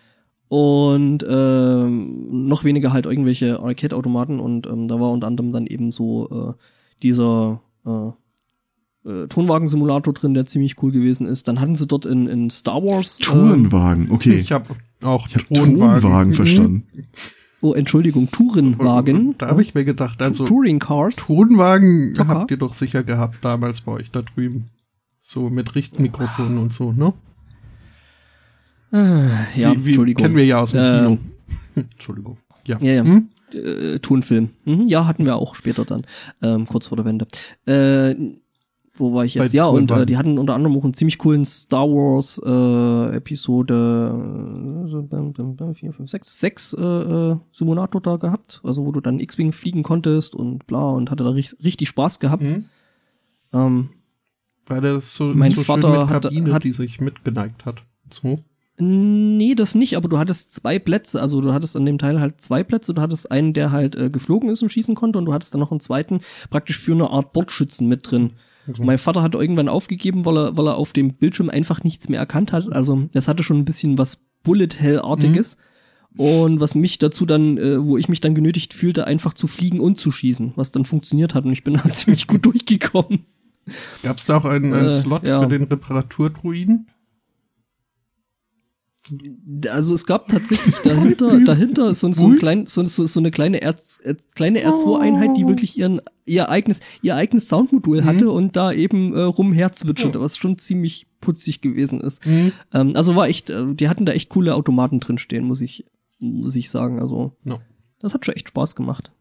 Und 0.49 1.25
ähm, 1.29 2.47
noch 2.49 2.63
weniger 2.65 2.93
halt 2.93 3.07
irgendwelche 3.07 3.61
Arcade-Automaten 3.61 4.39
und 4.41 4.67
ähm, 4.69 4.87
da 4.89 4.99
war 5.01 5.11
unter 5.11 5.27
anderem 5.27 5.53
dann 5.53 5.67
eben 5.67 5.91
so 5.93 6.29
äh, 6.57 6.63
dieser 7.03 7.61
äh, 7.87 9.09
äh, 9.09 9.27
Tonwagen-Simulator 9.29 10.13
drin, 10.15 10.35
der 10.35 10.47
ziemlich 10.47 10.81
cool 10.83 10.93
gewesen 10.93 11.27
ist. 11.27 11.47
Dann 11.49 11.61
hatten 11.61 11.75
sie 11.77 11.87
dort 11.87 12.07
in, 12.07 12.27
in 12.29 12.51
Star 12.51 12.83
Wars. 12.85 13.19
ähm, 13.21 13.25
Tourenwagen, 13.27 14.11
okay. 14.11 14.39
Ich 14.39 14.53
habe 14.53 14.67
auch 15.03 15.27
Ich 15.29 15.35
habe 15.37 15.47
Tonwagen 15.53 16.29
Mhm. 16.31 16.35
verstanden. 16.35 16.85
oh, 17.61 17.73
Entschuldigung, 17.73 18.31
Tourenwagen. 18.31 19.37
Da 19.39 19.49
habe 19.49 19.63
ich 19.63 19.75
mir 19.75 19.85
gedacht, 19.85 20.21
also 20.23 20.45
Touring 20.45 20.79
Cars. 20.79 21.17
Tonwagen 21.17 22.15
Tocker. 22.15 22.29
habt 22.29 22.51
ihr 22.51 22.57
doch 22.57 22.75
sicher 22.75 23.03
gehabt 23.03 23.37
damals 23.43 23.81
bei 23.83 23.93
euch 23.93 24.11
da 24.11 24.23
drüben. 24.23 24.67
So 25.21 25.51
mit 25.51 25.75
Richtmikrofonen 25.75 26.59
und 26.59 26.73
so, 26.73 26.93
ne? 26.93 27.13
Äh, 28.93 29.61
ja, 29.61 29.73
wie, 29.73 29.85
wie, 29.85 29.89
Entschuldigung. 29.91 30.23
Kennen 30.23 30.37
wir 30.37 30.47
ja 30.47 30.61
aus 30.61 30.73
dem 30.73 30.81
Äh, 30.81 30.99
Kino. 30.99 31.19
Entschuldigung. 31.93 32.39
Ja. 32.65 32.79
Ja, 32.81 32.93
ja. 32.93 33.05
Hm? 33.05 33.29
äh, 33.55 33.99
Tonfilm. 33.99 34.51
Mhm, 34.65 34.87
ja, 34.87 35.07
hatten 35.07 35.27
wir 35.27 35.37
auch 35.37 35.55
später 35.55 35.85
dann, 35.85 36.03
ähm, 36.43 36.67
kurz 36.67 36.89
vor 36.89 36.97
der 36.97 37.05
Wende. 37.05 37.27
Äh, 37.67 38.15
wo 39.01 39.13
war 39.15 39.25
ich 39.25 39.35
jetzt? 39.35 39.53
Bei 39.53 39.57
ja, 39.57 39.67
und 39.67 39.91
äh, 39.91 40.07
die 40.07 40.17
hatten 40.17 40.39
unter 40.39 40.55
anderem 40.55 40.77
auch 40.77 40.85
einen 40.85 40.95
ziemlich 40.95 41.19
coolen 41.19 41.45
Star 41.45 41.89
Wars 41.89 42.41
äh, 42.45 43.17
Episode 43.17 44.15
äh, 45.71 45.75
4, 45.75 45.93
5, 45.93 46.11
6, 46.11 46.41
6 46.41 46.73
äh, 46.75 46.83
äh, 46.85 47.37
Simulator 47.53 48.01
da 48.01 48.17
gehabt, 48.17 48.61
also 48.65 48.85
wo 48.87 48.93
du 48.93 49.01
dann 49.01 49.21
X-Wing 49.21 49.53
fliegen 49.53 49.83
konntest 49.83 50.35
und 50.35 50.67
bla 50.67 50.89
und 50.91 51.11
hatte 51.11 51.25
da 51.25 51.31
ri 51.31 51.45
richtig 51.65 51.89
Spaß 51.89 52.21
gehabt. 52.21 52.51
Hm? 52.51 52.65
Ähm, 53.53 53.89
Weil 54.67 54.81
das 54.83 55.15
so, 55.15 55.25
Mein 55.25 55.53
so 55.55 55.63
Vater 55.63 55.91
schön 55.91 56.01
mit 56.01 56.09
hat- 56.11 56.23
Kabine, 56.25 56.53
hat- 56.53 56.65
die 56.65 56.73
sich 56.73 57.01
mitgeneigt 57.01 57.65
hat. 57.67 57.83
So. 58.11 58.37
Nee, 58.83 59.55
das 59.55 59.75
nicht, 59.75 59.97
aber 59.99 60.09
du 60.09 60.17
hattest 60.19 60.55
zwei 60.55 60.79
Plätze. 60.79 61.21
Also 61.21 61.41
du 61.43 61.53
hattest 61.53 61.77
an 61.77 61.85
dem 61.85 61.99
Teil 61.99 62.19
halt 62.19 62.41
zwei 62.41 62.63
Plätze. 62.65 62.95
Du 62.95 63.03
hattest 63.03 63.31
einen, 63.31 63.53
der 63.53 63.73
halt 63.73 63.95
äh, 63.95 64.09
geflogen 64.09 64.49
ist 64.49 64.63
und 64.63 64.71
schießen 64.71 64.95
konnte 64.95 65.19
und 65.19 65.27
du 65.27 65.35
hattest 65.35 65.53
dann 65.53 65.61
noch 65.61 65.71
einen 65.71 65.81
zweiten 65.81 66.21
praktisch 66.49 66.79
für 66.79 66.93
eine 66.93 67.11
Art 67.11 67.33
Bordschützen 67.35 67.89
mit 67.89 68.11
drin. 68.11 68.31
Also, 68.71 68.85
Mein 68.85 68.99
Vater 68.99 69.23
hat 69.23 69.35
irgendwann 69.35 69.69
aufgegeben, 69.69 70.25
weil 70.25 70.37
er, 70.37 70.57
weil 70.57 70.67
er 70.69 70.77
auf 70.77 70.93
dem 70.93 71.15
Bildschirm 71.15 71.51
einfach 71.51 71.83
nichts 71.85 72.09
mehr 72.09 72.21
erkannt 72.21 72.53
hat. 72.53 72.73
Also 72.73 73.09
das 73.13 73.29
hatte 73.29 73.43
schon 73.43 73.59
ein 73.59 73.65
bisschen 73.65 73.99
was 73.99 74.23
Bullet-Hell-artiges. 74.43 75.57
Und 76.17 76.59
was 76.59 76.75
mich 76.75 76.99
dazu 76.99 77.25
dann, 77.25 77.57
äh, 77.57 77.85
wo 77.85 77.97
ich 77.97 78.09
mich 78.09 78.21
dann 78.21 78.35
genötigt 78.35 78.75
fühlte, 78.75 79.07
einfach 79.07 79.33
zu 79.33 79.47
fliegen 79.47 79.79
und 79.79 79.97
zu 79.97 80.11
schießen, 80.11 80.55
was 80.57 80.73
dann 80.73 80.85
funktioniert 80.85 81.35
hat. 81.35 81.45
Und 81.45 81.53
ich 81.53 81.63
bin 81.63 81.75
da 81.75 81.85
ziemlich 81.91 82.27
gut 82.27 82.45
durchgekommen. 82.47 83.27
Gab 84.03 84.19
es 84.19 84.27
da 84.27 84.39
auch 84.39 84.45
einen, 84.45 84.73
einen 84.75 84.89
Äh, 84.89 85.01
Slot 85.01 85.23
ja. 85.23 85.41
für 85.41 85.49
den 85.49 85.65
Reparaturdruiden? 85.65 86.89
Also 89.71 89.95
es 89.95 90.07
gab 90.07 90.29
tatsächlich 90.29 90.77
dahinter, 90.77 91.41
dahinter 91.45 91.91
ist 91.91 92.01
so, 92.01 92.13
so, 92.13 92.27
ein 92.27 92.39
klein, 92.39 92.67
so, 92.67 92.85
so, 92.85 93.07
so 93.07 93.21
eine 93.21 93.31
kleine, 93.31 93.61
R, 93.63 93.75
äh, 94.05 94.15
kleine 94.35 94.65
R2-Einheit, 94.65 95.37
die 95.37 95.47
wirklich 95.47 95.77
ihren, 95.77 96.01
ihr 96.27 96.49
eigenes, 96.49 96.81
ihr 97.03 97.17
eigenes 97.17 97.49
Soundmodul 97.49 98.05
hatte 98.05 98.31
und 98.31 98.57
da 98.57 98.73
eben 98.73 99.15
äh, 99.15 99.21
rumherzwitscherte, 99.21 100.21
was 100.21 100.37
schon 100.37 100.59
ziemlich 100.59 101.07
putzig 101.21 101.61
gewesen 101.61 102.01
ist. 102.01 102.25
Hm? 102.25 102.53
Ähm, 102.73 102.93
also 102.95 103.17
war 103.17 103.29
echt, 103.29 103.51
äh, 103.51 103.75
die 103.75 103.89
hatten 103.89 104.07
da 104.07 104.13
echt 104.13 104.31
coole 104.31 104.55
Automaten 104.55 105.01
drin 105.01 105.19
stehen, 105.19 105.45
muss 105.45 105.61
ich, 105.61 105.85
muss 106.19 106.57
ich 106.57 106.71
sagen. 106.71 107.01
Also 107.01 107.37
No. 107.45 107.61
das 108.01 108.15
hat 108.15 108.25
schon 108.25 108.35
echt 108.35 108.49
Spaß 108.49 108.77
gemacht. 108.77 109.13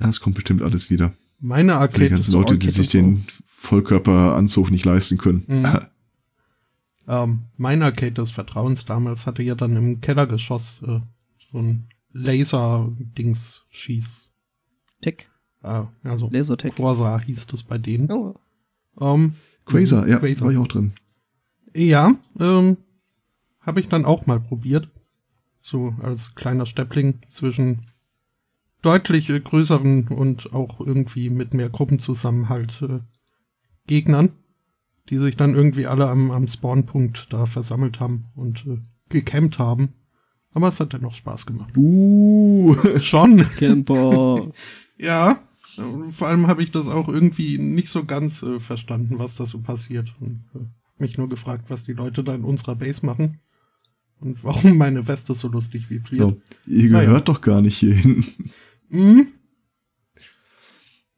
Ja, 0.00 0.08
es 0.08 0.20
kommt 0.20 0.34
bestimmt 0.34 0.62
alles 0.62 0.90
wieder. 0.90 1.12
Meine 1.38 1.72
Für 1.72 1.78
die 1.78 1.82
Arcade 1.82 2.10
ganzen 2.10 2.32
Leute, 2.32 2.58
die 2.58 2.66
Arcade 2.66 2.82
sich 2.82 2.88
den 2.88 3.26
Vollkörperanzug 3.46 4.70
nicht 4.70 4.84
leisten 4.84 5.18
können. 5.18 5.44
Mhm. 5.46 5.78
Ähm, 7.06 7.44
mein 7.56 7.82
Arcade 7.82 8.12
des 8.12 8.30
Vertrauens 8.30 8.86
damals 8.86 9.26
hatte 9.26 9.42
ja 9.42 9.54
dann 9.54 9.76
im 9.76 10.00
Kellergeschoss 10.00 10.80
äh, 10.86 11.00
so 11.38 11.58
ein 11.58 11.88
Laser-Dings-Schieß. 12.12 14.30
Tech, 15.00 15.28
Äh, 15.62 15.82
also 16.04 16.28
Lasertech. 16.30 16.74
Corsa 16.76 17.18
hieß 17.20 17.46
das 17.46 17.62
bei 17.62 17.78
denen. 17.78 18.10
Oh, 18.10 18.34
Ähm, 19.00 19.34
Quasar, 19.66 20.06
ja, 20.06 20.18
Quasar. 20.18 20.46
war 20.46 20.52
ich 20.52 20.58
auch 20.58 20.68
drin. 20.68 20.92
Ja, 21.74 22.14
ähm, 22.38 22.76
habe 23.60 23.80
ich 23.80 23.88
dann 23.88 24.04
auch 24.04 24.26
mal 24.26 24.40
probiert. 24.40 24.88
So 25.58 25.94
als 26.02 26.34
kleiner 26.34 26.66
Steppling 26.66 27.20
zwischen 27.28 27.86
deutlich 28.82 29.30
äh, 29.30 29.40
größeren 29.40 30.08
und 30.08 30.52
auch 30.52 30.80
irgendwie 30.80 31.30
mit 31.30 31.54
mehr 31.54 31.70
Gruppenzusammenhalt 31.70 32.82
äh, 32.82 33.00
Gegnern, 33.86 34.30
die 35.10 35.18
sich 35.18 35.36
dann 35.36 35.54
irgendwie 35.54 35.86
alle 35.86 36.08
am, 36.08 36.30
am 36.30 36.48
Spawnpunkt 36.48 37.26
da 37.30 37.46
versammelt 37.46 38.00
haben 38.00 38.26
und 38.34 38.64
äh, 38.66 38.78
gecampt 39.08 39.58
haben. 39.58 39.90
Aber 40.52 40.68
es 40.68 40.78
hat 40.80 40.92
dennoch 40.92 41.14
Spaß 41.14 41.46
gemacht. 41.46 41.76
Uh, 41.76 42.76
Schon, 43.00 43.38
Camper. 43.56 44.52
ja. 44.98 45.40
Und 45.76 46.12
Vor 46.12 46.28
allem 46.28 46.46
habe 46.46 46.62
ich 46.62 46.70
das 46.70 46.86
auch 46.86 47.08
irgendwie 47.08 47.58
nicht 47.58 47.88
so 47.88 48.04
ganz 48.04 48.42
äh, 48.42 48.60
verstanden, 48.60 49.18
was 49.18 49.34
da 49.34 49.46
so 49.46 49.58
passiert. 49.58 50.14
Und 50.20 50.44
äh, 50.54 50.60
mich 50.98 51.18
nur 51.18 51.28
gefragt, 51.28 51.64
was 51.68 51.84
die 51.84 51.92
Leute 51.92 52.22
da 52.22 52.34
in 52.34 52.44
unserer 52.44 52.76
Base 52.76 53.04
machen. 53.04 53.40
Und 54.20 54.42
warum 54.44 54.78
meine 54.78 55.06
Weste 55.08 55.34
so 55.34 55.48
lustig 55.48 55.90
vibriert. 55.90 56.20
so, 56.20 56.40
ihr 56.66 56.90
Naja. 56.90 57.06
gehört 57.08 57.28
doch 57.28 57.40
gar 57.40 57.60
nicht 57.60 57.76
hierhin. 57.78 58.24
Mhm. 58.88 59.26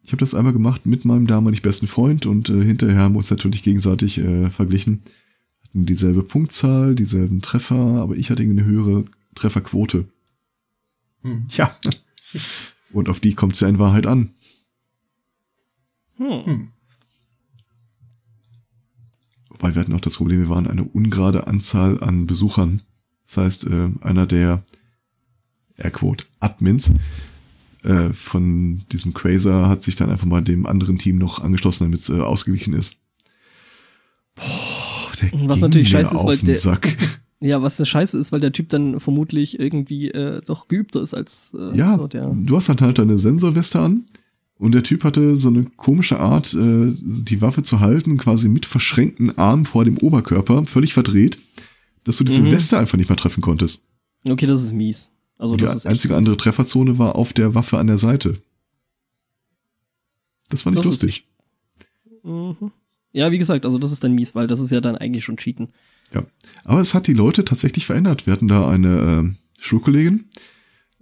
Ich 0.07 0.13
habe 0.13 0.21
das 0.21 0.37
einmal 0.37 0.53
gemacht 0.53 0.87
mit 0.87 1.05
meinem 1.05 1.27
damaligen 1.27 1.63
besten 1.63 1.89
Freund 1.89 2.27
und 2.27 2.49
äh, 2.49 2.63
hinterher 2.63 3.01
haben 3.01 3.15
wir 3.15 3.19
uns 3.19 3.31
natürlich 3.33 3.65
gegenseitig 3.65 4.19
äh, 4.19 4.51
verglichen. 4.51 5.03
Hatten 5.65 5.85
dieselbe 5.85 6.23
Punktzahl, 6.23 6.95
dieselben 6.95 7.43
Treffer, 7.43 7.75
aber 7.75 8.17
ich 8.17 8.31
hatte 8.31 8.45
eine 8.45 8.65
höhere 8.65 9.07
Trefferquote. 9.35 10.07
Hm. 11.23 11.47
Ja. 11.49 11.77
Und 12.93 13.09
auf 13.09 13.19
die 13.19 13.35
kommt 13.35 13.55
es 13.55 13.61
ja 13.61 13.69
in 13.69 13.81
Wahrheit 13.81 14.07
an. 14.07 14.31
Hm. 16.19 16.45
Hm. 16.45 16.69
Wobei 19.49 19.75
wir 19.75 19.83
hatten 19.83 19.93
auch 19.93 20.01
das 20.01 20.19
Problem, 20.19 20.39
wir 20.39 20.49
waren 20.49 20.69
eine 20.69 20.85
ungerade 20.85 21.49
Anzahl 21.49 22.01
an 22.01 22.29
Besuchern. 22.29 22.83
Das 23.27 23.39
heißt, 23.39 23.67
äh, 23.67 23.91
einer 24.03 24.29
der 24.29 24.63
Airquote 25.77 26.27
Admins 26.39 26.93
äh, 27.87 28.13
von 28.13 28.83
diesem 28.93 29.15
Quasar 29.15 29.69
hat 29.69 29.83
sich 29.83 29.95
dann 29.95 30.11
einfach 30.11 30.27
mal 30.27 30.43
dem 30.43 30.67
anderen 30.67 30.99
Team 30.99 31.19
noch 31.19 31.43
angeschlossen, 31.43 31.85
damit 31.85 32.01
es 32.01 32.09
äh, 32.09 32.21
ausgewichen 32.21 32.75
ist. 32.75 32.97
Boah, 34.35 35.13
der 35.21 35.49
Was 35.49 35.61
natürlich 35.61 35.89
scheiße 35.89 36.15
ist, 36.15 36.25
weil 36.25 36.39
der- 36.39 36.57
Sack. 36.57 36.97
Ja, 37.39 37.61
was 37.61 37.79
eine 37.79 37.85
Scheiße 37.85 38.17
ist, 38.17 38.33
weil 38.33 38.41
der 38.41 38.51
Typ 38.53 38.71
dann 38.71 38.99
vermutlich 38.99 39.61
irgendwie 39.61 40.09
äh, 40.11 40.41
doch 40.47 40.69
geübter 40.69 41.03
ist 41.03 41.13
als 41.13 41.53
äh, 41.57 41.77
Ja, 41.77 41.99
so 41.99 42.07
der. 42.07 42.31
du 42.35 42.57
hast 42.57 42.71
halt 42.71 42.81
halt 42.81 42.99
deine 42.99 43.19
Sensorweste 43.19 43.79
an 43.79 44.07
und 44.59 44.73
der 44.75 44.83
Typ 44.83 45.05
hatte 45.05 45.37
so 45.37 45.49
eine 45.51 45.65
komische 45.77 46.19
Art, 46.19 46.55
äh, 46.55 46.95
die 46.97 47.43
Waffe 47.43 47.63
zu 47.63 47.81
halten, 47.81 48.17
quasi 48.17 48.49
mit 48.49 48.65
verschränkten 48.65 49.37
Armen 49.37 49.67
vor 49.67 49.85
dem 49.85 49.99
Oberkörper, 49.99 50.65
völlig 50.65 50.95
verdreht, 50.95 51.39
dass 52.05 52.17
du 52.17 52.25
diese 52.25 52.41
Mhm. 52.41 52.53
Weste 52.53 52.79
einfach 52.79 52.97
nicht 52.97 53.11
mehr 53.11 53.19
treffen 53.19 53.43
konntest. 53.43 53.87
Okay, 54.27 54.47
das 54.47 54.63
ist 54.65 54.73
mies. 54.73 55.11
Also 55.39 55.57
die 55.57 55.65
das 55.65 55.77
echt 55.77 55.87
einzige 55.87 56.17
andere 56.17 56.37
Trefferzone 56.37 56.99
war 56.99 57.17
auf 57.17 57.33
der 57.33 57.55
Waffe 57.55 57.79
an 57.79 57.87
der 57.87 57.99
Seite. 57.99 58.41
Das 60.49 60.63
fand 60.63 60.77
ich 60.77 60.83
Das 60.83 60.91
lustig. 60.91 61.27
Mhm. 62.23 62.73
Ja, 63.13 63.33
wie 63.33 63.39
gesagt, 63.39 63.65
also 63.65 63.79
das 63.79 63.93
ist 63.93 64.05
dann 64.05 64.15
mies, 64.15 64.35
weil 64.35 64.47
das 64.47 64.61
ist 64.61 64.71
ja 64.71 64.81
dann 64.81 64.97
eigentlich 64.97 65.25
schon 65.25 65.37
Cheaten. 65.37 65.69
Ja. 66.13 66.25
Aber 66.65 66.81
es 66.81 66.95
hat 66.95 67.07
die 67.07 67.15
Leute 67.15 67.45
tatsächlich 67.45 67.87
verändert. 67.87 68.27
Wir 68.27 68.33
hatten 68.33 68.49
da 68.49 68.69
eine 68.69 68.99
ähm, 69.01 69.37
Schulkollegin, 69.61 70.27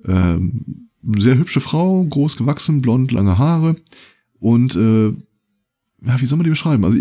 ähm, 0.07 0.89
sehr 1.17 1.37
hübsche 1.37 1.61
Frau, 1.61 2.05
groß 2.05 2.37
gewachsen, 2.37 2.83
blond, 2.83 3.13
lange 3.13 3.37
Haare 3.37 3.77
und 4.39 4.77
äh, 4.77 5.09
ja, 6.07 6.21
wie 6.21 6.27
soll 6.27 6.37
man 6.37 6.45
die 6.45 6.51
beschreiben? 6.51 6.85
Also 6.85 6.99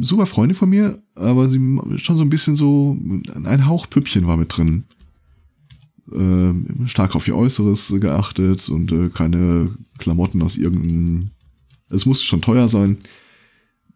super 0.00 0.26
Freundin 0.26 0.56
von 0.56 0.68
mir, 0.68 1.02
aber 1.14 1.48
sie 1.48 1.58
schon 1.96 2.16
so 2.16 2.22
ein 2.22 2.30
bisschen 2.30 2.54
so 2.54 2.96
ein 3.34 3.66
Hauch 3.66 3.90
Püppchen 3.90 4.26
war 4.26 4.36
mit 4.36 4.56
drin. 4.56 4.84
Ähm, 6.12 6.86
stark 6.86 7.16
auf 7.16 7.26
ihr 7.28 7.36
Äußeres 7.36 7.94
geachtet 8.00 8.68
und 8.68 8.92
äh, 8.92 9.08
keine 9.08 9.74
Klamotten 9.98 10.42
aus 10.42 10.56
irgendeinem. 10.56 11.30
Es 11.88 12.06
musste 12.06 12.24
schon 12.24 12.42
teuer 12.42 12.68
sein 12.68 12.98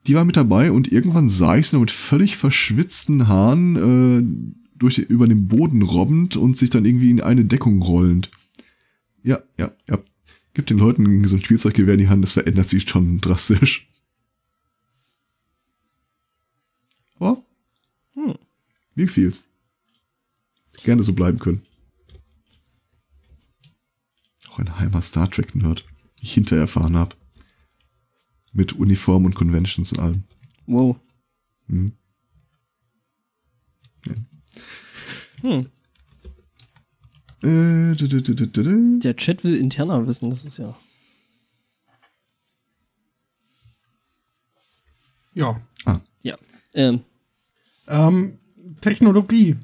die 0.08 0.14
war 0.14 0.24
mit 0.24 0.36
dabei 0.36 0.72
und 0.72 0.90
irgendwann 0.90 1.28
sah 1.28 1.56
ich 1.56 1.68
sie 1.68 1.76
noch 1.76 1.82
mit 1.82 1.90
völlig 1.90 2.36
verschwitzten 2.36 3.28
Haaren 3.28 3.76
äh, 3.76 4.58
durch, 4.78 4.98
über 4.98 5.26
den 5.26 5.48
Boden 5.48 5.82
robbend 5.82 6.36
und 6.36 6.56
sich 6.56 6.70
dann 6.70 6.86
irgendwie 6.86 7.10
in 7.10 7.20
eine 7.20 7.44
Deckung 7.44 7.82
rollend. 7.82 8.30
Ja, 9.22 9.42
ja, 9.58 9.72
ja. 9.88 9.98
Gibt 10.54 10.70
den 10.70 10.78
Leuten 10.78 11.26
so 11.26 11.36
ein 11.36 11.44
Spielzeuggewehr 11.44 11.94
in 11.94 12.00
die 12.00 12.08
Hand, 12.08 12.24
das 12.24 12.32
verändert 12.32 12.68
sich 12.68 12.88
schon 12.88 13.20
drastisch. 13.20 13.88
Aber 17.18 17.42
Hm. 18.14 18.34
mir 18.94 19.06
gefiel's. 19.06 19.44
Gerne 20.84 21.02
so 21.02 21.12
bleiben 21.12 21.38
können. 21.38 21.60
Auch 24.58 24.60
ein 24.60 24.78
heimer 24.78 25.02
Star 25.02 25.30
Trek-Nerd, 25.30 25.84
wie 26.16 26.24
ich 26.24 26.34
hinterher 26.34 26.62
erfahren 26.62 26.96
habe. 26.96 27.14
Mit 28.52 28.72
Uniform 28.72 29.24
und 29.24 29.34
Conventions 29.34 29.92
und 29.92 30.00
allem. 30.00 30.24
Wow. 30.66 30.96
Hm. 31.68 31.92
Hm. 35.42 35.66
Äh, 37.42 37.94
du, 37.94 38.08
du, 38.08 38.46
du. 38.46 38.98
Der 38.98 39.16
Chat 39.16 39.44
will 39.44 39.54
interner 39.54 40.06
wissen, 40.06 40.30
das 40.30 40.44
ist 40.44 40.58
ja. 40.58 40.76
Ja. 45.34 45.60
Ja. 46.22 46.36
Ähm, 46.74 47.04
Ähm, 47.86 48.38
Technologie. 48.80 49.56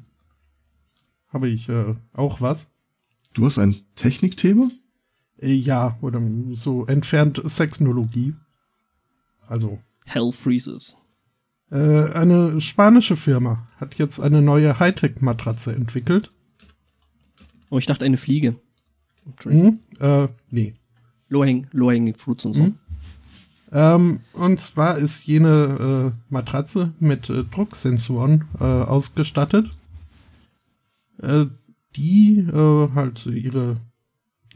Habe 1.29 1.49
ich 1.49 1.69
äh, 1.69 1.97
auch 2.13 2.41
was? 2.41 2.69
Du 3.35 3.45
hast 3.45 3.59
ein 3.59 3.75
Technikthema? 3.97 4.69
Äh, 5.45 5.53
ja, 5.55 5.97
oder 6.01 6.21
so 6.53 6.87
entfernt 6.87 7.41
Sexnologie. 7.45 8.35
Also, 9.47 9.79
Hell 10.07 10.33
freezes. 10.33 10.97
äh, 11.71 11.77
eine 12.13 12.61
spanische 12.61 13.17
Firma 13.17 13.63
hat 13.79 13.97
jetzt 13.97 14.19
eine 14.21 14.41
neue 14.41 14.79
Hightech-Matratze 14.79 15.75
entwickelt. 15.75 16.31
Oh, 17.71 17.79
ich 17.79 17.87
dachte 17.87 18.05
eine 18.05 18.17
Fliege. 18.17 18.57
Mhm. 19.45 19.81
Äh, 20.01 20.29
nee. 20.51 20.75
Low-hanging 21.29 21.67
low 21.73 22.13
fruits 22.17 22.45
und 22.45 22.53
so. 22.55 22.63
Mhm. 22.63 22.79
Ähm, 23.73 24.21
und 24.35 24.61
zwar 24.61 24.99
ist 24.99 25.25
jene 25.25 26.13
äh, 26.15 26.33
Matratze 26.33 26.93
mit 27.01 27.29
äh, 27.29 27.45
Drucksensoren 27.45 28.45
äh, 28.61 28.65
ausgestattet, 28.65 29.71
äh, 31.21 31.47
die 31.97 32.39
äh, 32.39 32.89
halt 32.95 33.27
ihre 33.27 33.81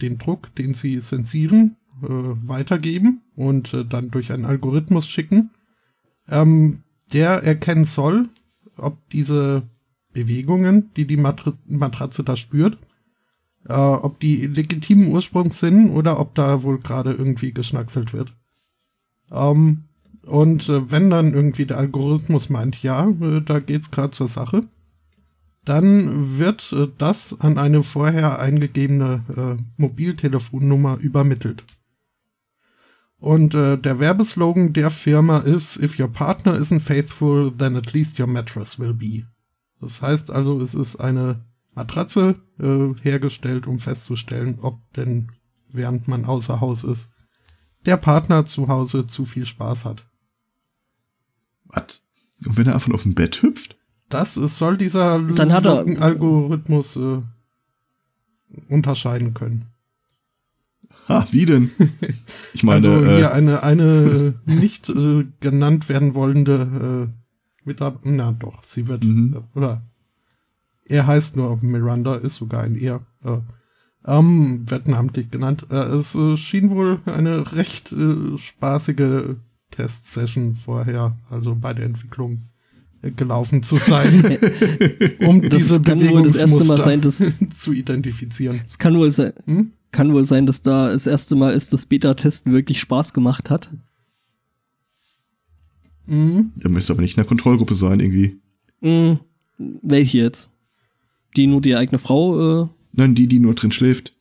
den 0.01 0.19
Druck, 0.19 0.55
den 0.57 0.75
sie 0.75 1.01
sensieren, 1.01 1.77
äh, 2.03 2.07
weitergeben 2.09 3.23
und 3.35 3.75
äh, 3.75 3.85
dann 3.85 4.11
durch 4.11 4.33
einen 4.33 4.45
Algorithmus 4.45 5.09
schicken, 5.09 5.51
ähm, 6.29 6.83
der 7.13 7.43
erkennen 7.43 7.85
soll, 7.85 8.29
ob 8.77 8.97
diese 9.11 9.63
Bewegungen, 10.13 10.91
die 10.97 11.07
die 11.07 11.17
Matri 11.17 11.53
Matratze 11.67 12.23
da 12.25 12.37
spürt, 12.37 12.79
äh, 13.69 13.75
ob 13.75 14.21
die 14.21 14.47
legitimen 14.47 15.09
Ursprungs 15.09 15.59
sind 15.59 15.91
oder 15.91 16.21
ob 16.21 16.35
da 16.35 16.63
wohl 16.63 16.79
gerade 16.79 17.13
irgendwie 17.13 17.53
geschnackselt 17.53 18.13
wird. 18.13 18.33
Ähm, 19.31 19.85
und 20.25 20.69
äh, 20.69 20.91
wenn 20.91 21.11
dann 21.11 21.33
irgendwie 21.33 21.67
der 21.67 21.79
Algorithmus 21.79 22.51
meint, 22.51 22.83
ja, 22.83 23.09
äh, 23.09 23.41
da 23.41 23.59
geht's 23.61 23.91
gerade 23.91 24.11
zur 24.11 24.29
Sache, 24.29 24.65
dann 25.69 26.39
wird 26.39 26.73
äh, 26.73 26.89
das 26.99 27.39
an 27.41 27.59
eine 27.59 27.83
vorher 27.83 28.39
eingegebene 28.39 29.25
äh, 29.37 29.63
Mobiltelefonnummer 29.77 30.99
übermittelt. 30.99 31.65
Und 33.19 33.55
äh, 33.55 33.77
der 33.77 33.99
Werbeslogan 33.99 34.73
der 34.73 34.91
Firma 34.91 35.39
ist, 35.39 35.77
if 35.77 35.99
your 35.99 36.09
partner 36.09 36.55
isn't 36.55 36.81
faithful, 36.81 37.53
then 37.57 37.77
at 37.77 37.93
least 37.93 38.19
your 38.19 38.29
mattress 38.29 38.79
will 38.79 38.95
be. 38.95 39.27
Das 39.81 40.01
heißt 40.03 40.31
also, 40.31 40.61
es 40.61 40.75
ist 40.75 40.97
eine 40.97 41.45
Matratze 41.75 42.37
äh, 42.59 42.95
hergestellt, 43.03 43.67
um 43.67 43.79
festzustellen, 43.79 44.59
ob 44.61 44.81
denn, 44.95 45.33
während 45.71 46.09
man 46.09 46.25
außer 46.25 46.61
Haus 46.61 46.85
ist, 46.85 47.09
der 47.87 47.97
Partner 47.97 48.47
zu 48.47 48.69
Hause 48.69 49.07
zu 49.07 49.27
viel 49.27 49.47
Spaß 49.47 49.85
hat. 49.85 50.07
Was? 51.67 52.03
Und 52.45 52.57
wenn 52.57 52.67
er 52.67 52.75
einfach 52.75 52.93
auf 52.93 53.03
dem 53.03 53.15
Bett 53.15 53.43
hüpft? 53.43 53.78
Das 54.09 54.37
ist, 54.37 54.57
soll 54.57 54.79
dieser 54.79 55.21
Dann 55.21 55.53
hat 55.53 55.67
er- 55.67 55.85
Algorithmus 56.01 56.97
äh, 56.97 57.21
unterscheiden 58.69 59.35
können. 59.35 59.67
Ha, 61.09 61.27
wie 61.31 61.47
denn? 61.47 61.71
Ich 62.53 62.63
meine, 62.65 62.89
also 62.89 63.07
hier 63.07 63.29
äh, 63.31 63.33
eine, 63.33 63.63
eine 63.63 64.35
nicht 64.45 64.89
äh, 64.89 65.25
genannt 65.41 65.89
werden 65.89 66.15
wollende 66.15 67.09
äh, 67.09 67.67
Mitarbeiter, 67.67 68.11
na 68.11 68.33
doch, 68.33 68.65
sie 68.65 68.87
wird, 68.89 69.05
Mhm. 69.05 69.35
äh, 69.55 69.59
oder 69.59 69.83
er 70.87 71.07
heißt 71.07 71.37
nur 71.37 71.59
Miranda, 71.63 72.15
ist 72.17 72.37
sogar 72.37 72.63
ein 72.63 72.75
er, 72.77 73.01
äh, 73.25 73.39
ähm, 74.07 74.71
wird 74.71 74.89
namentlich 74.89 75.31
genannt. 75.31 75.67
Äh, 75.71 75.77
es 75.77 76.15
äh, 76.15 76.37
schien 76.39 76.71
wohl 76.71 77.01
eine 77.05 77.53
recht 77.53 77.93
äh, 77.93 78.37
spaßige 78.39 79.37
Testsession 79.71 80.57
vorher, 80.57 81.17
also 81.31 81.55
bei 81.55 81.75
der 81.75 81.85
Entwicklung 81.87 82.43
gelaufen 83.03 83.63
zu 83.63 83.77
sein, 83.77 84.25
um 85.21 85.43
Das 85.43 85.59
diese 85.63 85.81
kann 85.83 86.01
wohl 86.09 86.23
das 86.23 86.35
erste 86.37 86.65
Mal 86.65 86.81
sein, 86.81 87.01
dass 87.01 87.23
zu 87.59 87.73
identifizieren. 87.73 88.61
es 88.67 88.79
kann 88.79 88.97
wohl 88.99 89.11
sein, 89.13 89.33
Hm? 89.47 89.73
kann 89.93 90.13
wohl 90.13 90.25
sein, 90.25 90.47
dass 90.47 90.63
da 90.63 90.89
das 90.89 91.07
erste 91.07 91.35
Mal 91.37 91.53
ist, 91.55 91.73
dass 91.73 91.87
Beta-Testen 91.87 92.53
wirklich 92.53 92.81
Spaß 92.81 93.15
gemacht 93.15 93.51
hat. 93.51 93.71
Mhm. 96.07 96.53
er 96.61 96.71
müsste 96.71 96.93
aber 96.95 97.03
nicht 97.03 97.13
in 97.17 97.23
der 97.23 97.27
Kontrollgruppe 97.29 97.75
sein, 97.75 98.01
irgendwie. 98.01 98.39
Hm, 98.81 99.19
welche 99.59 100.19
jetzt? 100.19 100.51
Die 101.37 101.47
nur 101.47 101.61
die 101.61 101.77
eigene 101.77 101.99
Frau, 101.99 102.63
äh, 102.65 102.69
Nein, 102.93 103.15
die, 103.15 103.27
die 103.29 103.39
nur 103.39 103.55
drin 103.55 103.73
schläft. 103.73 104.15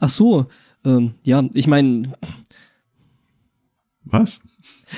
ach 0.00 0.08
so, 0.08 0.46
ähm, 0.84 1.14
ja, 1.24 1.44
ich 1.52 1.66
meine, 1.66 2.12
Was? 4.04 4.40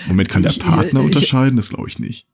Moment, 0.07 0.29
kann 0.29 0.43
der 0.43 0.53
Ich- 0.53 0.61
Partner 0.61 1.01
ich- 1.01 1.07
unterscheiden? 1.07 1.57
Das 1.57 1.71
glaube 1.71 1.89
ich 1.89 1.99
nicht. 1.99 2.27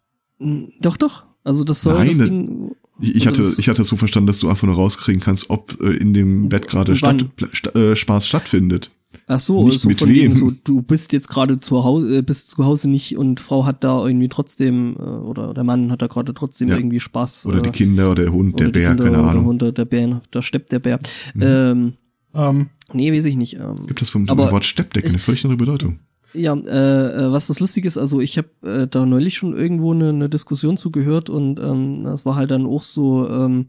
Doch, 0.80 0.97
doch, 0.97 1.24
also 1.45 1.64
das 1.64 1.82
soll 1.82 1.95
Nein, 1.95 2.09
das 2.09 2.18
das- 2.18 2.28
Ding, 2.28 2.70
Ich, 3.01 3.14
Also 3.14 3.26
hatte, 3.26 3.42
das- 3.42 3.59
ich 3.59 3.68
hatte 3.68 3.82
so 3.82 3.97
verstanden, 3.97 4.28
dass 4.28 4.38
du 4.38 4.49
einfach 4.49 4.66
nur 4.68 4.76
rauskriegen 4.76 5.20
kannst, 5.20 5.51
ob 5.51 5.80
äh, 5.82 5.97
in 5.97 6.14
dem 6.14 6.49
Bett 6.49 6.68
gerade 6.68 6.92
Wann? 6.92 7.18
statt, 7.18 7.36
pla- 7.36 7.49
sta, 7.53 7.70
äh, 7.70 7.97
Spaß 7.97 8.28
stattfindet. 8.28 8.90
ach 9.26 9.40
so, 9.40 9.64
nicht 9.64 9.80
so 9.80 9.88
mit 9.88 9.99
von 9.99 10.09
wegen 10.11 10.30
wem. 10.32 10.36
so, 10.36 10.53
du 10.62 10.80
bist 10.80 11.12
jetzt 11.12 11.28
gerade 11.28 11.59
zu 11.59 11.82
Hause, 11.82 12.18
äh, 12.18 12.22
bist 12.22 12.51
zu 12.51 12.64
Hause 12.64 12.88
nicht 12.88 13.16
und 13.18 13.40
Frau 13.40 13.64
hat 13.66 13.82
da 13.82 14.07
irgendwie 14.07 14.28
trotzdem, 14.28 14.95
äh, 14.97 15.03
oder 15.03 15.55
der 15.55 15.64
Mann 15.64 15.90
hat 15.90 16.03
da 16.03 16.07
gerade 16.07 16.34
trotzdem 16.34 16.68
Ja. 16.68 16.76
irgendwie 16.76 17.01
Spaß. 17.01 17.47
Oder 17.47 17.59
äh, 17.59 17.62
die 17.62 17.70
Kinder 17.70 18.11
oder 18.12 18.22
der 18.24 18.32
Hund, 18.32 18.61
der 18.61 18.68
oder 18.68 18.72
die 18.72 18.78
Bär, 18.78 18.88
Kinder 18.90 19.05
keine 19.05 19.18
oder 19.18 19.28
Ahnung. 19.30 19.45
Hunde, 19.47 19.72
der 19.72 19.84
Bär, 19.86 20.22
da 20.30 20.40
steppt 20.42 20.70
der 20.70 20.78
Bär. 20.78 20.99
Mhm. 21.34 21.42
Ähm, 21.42 21.92
Ähm, 22.36 22.66
nee, 22.92 23.12
weiß 23.12 23.24
ich 23.26 23.36
nicht. 23.36 23.55
Ähm, 23.55 23.86
Gibt 23.86 24.03
es 24.03 24.11
vom 24.11 24.28
Aber- 24.28 24.51
Wort 24.53 24.64
Steppdecke 24.64 25.09
eine 25.09 25.18
völlig 25.18 25.45
andere 25.45 25.57
Bedeutung? 25.59 25.99
Ja, 26.35 26.55
äh, 26.55 27.26
äh, 27.26 27.32
was 27.32 27.47
das 27.47 27.61
Lustige 27.61 27.87
ist, 27.87 27.97
also 27.97 28.20
ich 28.20 28.39
habe 28.39 28.49
äh, 28.62 28.87
da 28.89 29.07
neulich 29.07 29.37
schon 29.37 29.55
irgendwo 29.55 29.93
eine, 29.93 30.09
eine 30.09 30.28
Diskussion 30.28 30.76
zugehört 30.76 31.30
und 31.30 31.61
ähm, 31.61 32.03
das 32.05 32.26
war 32.26 32.35
halt 32.35 32.51
dann 32.51 32.66
auch 32.66 32.82
so, 32.82 33.28
ähm, 33.28 33.66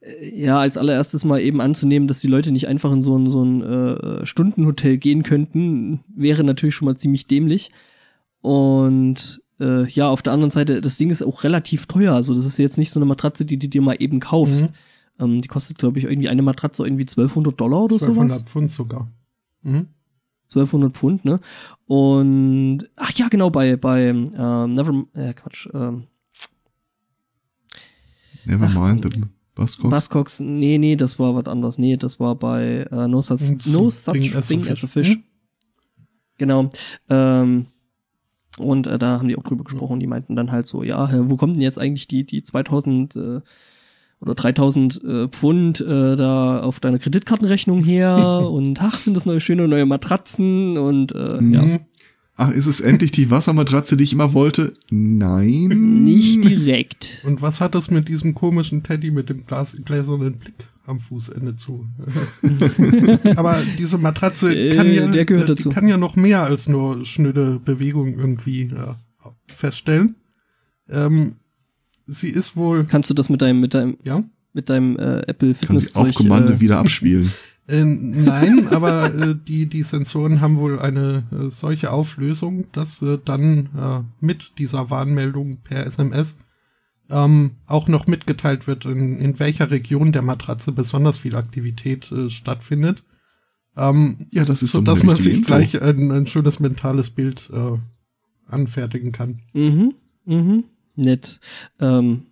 äh, 0.00 0.44
ja, 0.44 0.58
als 0.58 0.76
allererstes 0.76 1.24
mal 1.24 1.40
eben 1.40 1.60
anzunehmen, 1.60 2.08
dass 2.08 2.20
die 2.20 2.28
Leute 2.28 2.50
nicht 2.50 2.66
einfach 2.66 2.90
in 2.92 3.02
so 3.02 3.16
ein, 3.16 3.30
so 3.30 3.44
ein 3.44 3.62
äh, 3.62 4.26
Stundenhotel 4.26 4.98
gehen 4.98 5.22
könnten, 5.22 6.00
wäre 6.08 6.42
natürlich 6.42 6.74
schon 6.74 6.86
mal 6.86 6.96
ziemlich 6.96 7.28
dämlich. 7.28 7.70
Und 8.40 9.42
äh, 9.60 9.86
ja, 9.88 10.08
auf 10.08 10.22
der 10.22 10.32
anderen 10.32 10.50
Seite, 10.50 10.80
das 10.80 10.96
Ding 10.96 11.10
ist 11.10 11.22
auch 11.22 11.44
relativ 11.44 11.86
teuer. 11.86 12.14
Also 12.14 12.34
das 12.34 12.46
ist 12.46 12.58
jetzt 12.58 12.78
nicht 12.78 12.90
so 12.90 12.98
eine 12.98 13.06
Matratze, 13.06 13.44
die 13.44 13.58
du 13.58 13.68
dir 13.68 13.82
mal 13.82 13.96
eben 13.98 14.18
kaufst. 14.18 14.70
Mhm. 15.18 15.24
Ähm, 15.24 15.40
die 15.42 15.48
kostet, 15.48 15.78
glaube 15.78 15.98
ich, 15.98 16.06
irgendwie 16.06 16.28
eine 16.28 16.42
Matratze 16.42 16.82
irgendwie 16.84 17.02
1200 17.02 17.60
Dollar 17.60 17.84
oder 17.84 17.98
sowas. 17.98 18.32
1200 18.32 18.48
Pfund 18.48 18.70
sogar. 18.72 19.08
Mhm. 19.62 19.88
1200 20.50 20.96
Pfund, 20.96 21.24
ne? 21.24 21.40
Und 21.86 22.88
ach 22.96 23.12
ja, 23.14 23.28
genau 23.28 23.50
bei 23.50 23.76
bei 23.76 24.08
ähm, 24.08 24.24
Never 24.72 25.04
äh, 25.14 25.32
Quatsch, 25.34 25.68
ähm, 25.72 26.04
Never 28.44 28.66
Ach, 28.66 28.74
mind 28.74 29.04
the 29.04 29.22
Buzzcocks. 29.54 29.90
Buzzcocks, 29.90 30.40
nee, 30.40 30.78
nee, 30.78 30.96
das 30.96 31.18
war 31.18 31.34
was 31.34 31.46
anderes. 31.46 31.78
Nee, 31.78 31.96
das 31.96 32.20
war 32.20 32.34
bei 32.34 32.86
äh, 32.90 33.08
No 33.08 33.20
Such, 33.20 33.40
no 33.66 33.90
Thing 33.90 33.90
such 33.90 34.34
as 34.34 34.36
a 34.36 34.40
thing 34.40 34.60
Fish. 34.60 34.70
as 34.70 34.84
a 34.84 34.86
Fish. 34.86 35.08
Hm? 35.10 35.22
Genau. 36.38 36.70
Ähm, 37.08 37.66
und 38.58 38.86
äh, 38.86 38.98
da 38.98 39.18
haben 39.18 39.28
die 39.28 39.36
auch 39.36 39.42
drüber 39.42 39.64
gesprochen. 39.64 40.00
Die 40.00 40.06
meinten 40.06 40.36
dann 40.36 40.50
halt 40.50 40.66
so, 40.66 40.82
ja, 40.82 41.08
wo 41.28 41.36
kommt 41.36 41.56
denn 41.56 41.62
jetzt 41.62 41.78
eigentlich 41.78 42.08
die 42.08 42.24
die 42.24 42.42
2000 42.42 43.16
äh, 43.16 43.40
oder 44.20 44.34
3000 44.34 45.02
äh, 45.04 45.28
Pfund 45.28 45.80
äh, 45.80 46.16
da 46.16 46.60
auf 46.60 46.80
deine 46.80 46.98
Kreditkartenrechnung 46.98 47.82
her 47.82 48.48
und 48.50 48.80
ach, 48.82 48.98
sind 48.98 49.14
das 49.14 49.26
neue 49.26 49.40
schöne 49.40 49.66
neue 49.68 49.86
Matratzen 49.86 50.76
und 50.78 51.12
äh, 51.12 51.34
ja. 51.42 51.62
Mhm. 51.62 51.80
Ach, 52.36 52.50
ist 52.50 52.66
es 52.66 52.80
endlich 52.80 53.12
die 53.12 53.30
Wassermatratze, 53.30 53.98
die 53.98 54.04
ich 54.04 54.14
immer 54.14 54.32
wollte? 54.32 54.72
Nein. 54.90 56.04
Nicht 56.04 56.42
direkt. 56.42 57.20
Und 57.26 57.42
was 57.42 57.60
hat 57.60 57.74
das 57.74 57.90
mit 57.90 58.08
diesem 58.08 58.34
komischen 58.34 58.82
Teddy 58.82 59.10
mit 59.10 59.28
dem 59.28 59.44
Glas 59.44 59.76
gläsernen 59.84 60.38
Blick 60.38 60.54
am 60.86 61.00
Fußende 61.00 61.56
zu? 61.56 61.86
Aber 63.36 63.58
diese 63.78 63.98
Matratze 63.98 64.54
Äh, 64.54 64.74
kann 64.74 64.90
ja, 64.90 65.06
der 65.08 65.26
gehört 65.26 65.50
die 65.50 65.54
dazu. 65.54 65.68
kann 65.68 65.86
ja 65.86 65.98
noch 65.98 66.16
mehr 66.16 66.42
als 66.42 66.66
nur 66.66 67.04
schnöde 67.04 67.60
Bewegung 67.62 68.18
irgendwie 68.18 68.62
äh, 68.62 68.94
feststellen. 69.46 70.14
Ähm, 70.88 71.36
sie 72.10 72.30
ist 72.30 72.56
wohl, 72.56 72.84
Kannst 72.84 73.10
du 73.10 73.14
das 73.14 73.28
mit 73.28 73.40
deinem 73.42 73.60
mit 73.60 73.74
deinem 73.74 73.96
ja, 74.02 74.22
mit 74.52 74.68
deinem 74.68 74.96
äh, 74.98 75.20
Apple 75.26 75.54
Kann 75.54 75.78
sie 75.78 75.86
Fitness 75.86 75.96
auf 75.96 76.14
Kommando 76.14 76.52
äh, 76.54 76.60
wieder 76.60 76.78
abspielen. 76.78 77.32
Äh, 77.66 77.84
nein, 77.84 78.66
aber 78.70 79.14
äh, 79.14 79.36
die, 79.46 79.66
die 79.66 79.84
Sensoren 79.84 80.40
haben 80.40 80.58
wohl 80.58 80.80
eine 80.80 81.22
äh, 81.30 81.50
solche 81.50 81.92
Auflösung, 81.92 82.64
dass 82.72 83.00
äh, 83.00 83.16
dann 83.24 83.68
äh, 83.78 84.00
mit 84.20 84.54
dieser 84.58 84.90
Warnmeldung 84.90 85.58
per 85.62 85.86
SMS 85.86 86.36
ähm, 87.10 87.52
auch 87.66 87.86
noch 87.86 88.08
mitgeteilt 88.08 88.66
wird, 88.66 88.86
in, 88.86 89.20
in 89.20 89.38
welcher 89.38 89.70
Region 89.70 90.10
der 90.10 90.22
Matratze 90.22 90.72
besonders 90.72 91.18
viel 91.18 91.36
Aktivität 91.36 92.10
äh, 92.10 92.28
stattfindet. 92.28 93.04
Ähm, 93.76 94.26
Ja, 94.32 94.44
das 94.44 94.64
ist 94.64 94.72
so 94.72 94.78
so 94.78 94.84
dass 94.84 95.04
man 95.04 95.14
sich 95.14 95.34
Info. 95.34 95.46
gleich 95.46 95.80
ein, 95.80 96.10
ein 96.10 96.26
schönes 96.26 96.58
mentales 96.58 97.10
Bild 97.10 97.50
äh, 97.52 97.78
anfertigen 98.48 99.12
kann. 99.12 99.42
Mhm. 99.52 99.94
Mhm. 100.24 100.64
Nett. 101.00 101.40
Ähm, 101.80 102.26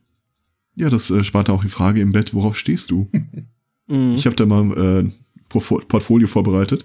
Ja, 0.76 0.88
das 0.90 1.10
äh, 1.10 1.24
spart 1.24 1.50
auch 1.50 1.62
die 1.64 1.68
Frage 1.70 2.00
im 2.00 2.12
Bett, 2.12 2.34
worauf 2.34 2.56
stehst 2.56 2.90
du? 2.90 3.08
mh. 3.88 4.14
Ich 4.14 4.26
habe 4.26 4.36
da 4.36 4.46
mal 4.46 5.04
äh, 5.06 5.10
Portfo- 5.48 5.80
Portfolio 5.86 6.28
vorbereitet. 6.28 6.84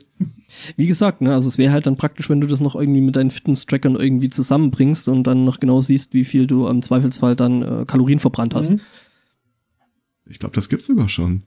Wie 0.78 0.88
gesagt, 0.88 1.22
ne, 1.22 1.34
also 1.34 1.48
es 1.48 1.58
wäre 1.58 1.74
halt 1.74 1.86
dann 1.86 1.98
praktisch, 1.98 2.30
wenn 2.30 2.40
du 2.42 2.48
das 2.48 2.60
noch 2.62 2.76
irgendwie 2.76 3.02
mit 3.02 3.16
deinen 3.16 3.30
Fitness-Trackern 3.32 3.96
irgendwie 3.96 4.30
zusammenbringst 4.30 5.10
und 5.10 5.24
dann 5.26 5.44
noch 5.46 5.60
genau 5.60 5.82
siehst, 5.82 6.14
wie 6.14 6.24
viel 6.26 6.48
du 6.48 6.68
im 6.68 6.82
Zweifelsfall 6.82 7.36
dann 7.36 7.62
äh, 7.62 7.86
Kalorien 7.86 8.20
verbrannt 8.20 8.56
hast. 8.56 8.72
Mhm. 8.72 8.80
Ich 10.26 10.40
glaube, 10.40 10.56
das 10.56 10.70
gibt's 10.70 10.86
sogar 10.86 11.10
schon. 11.10 11.44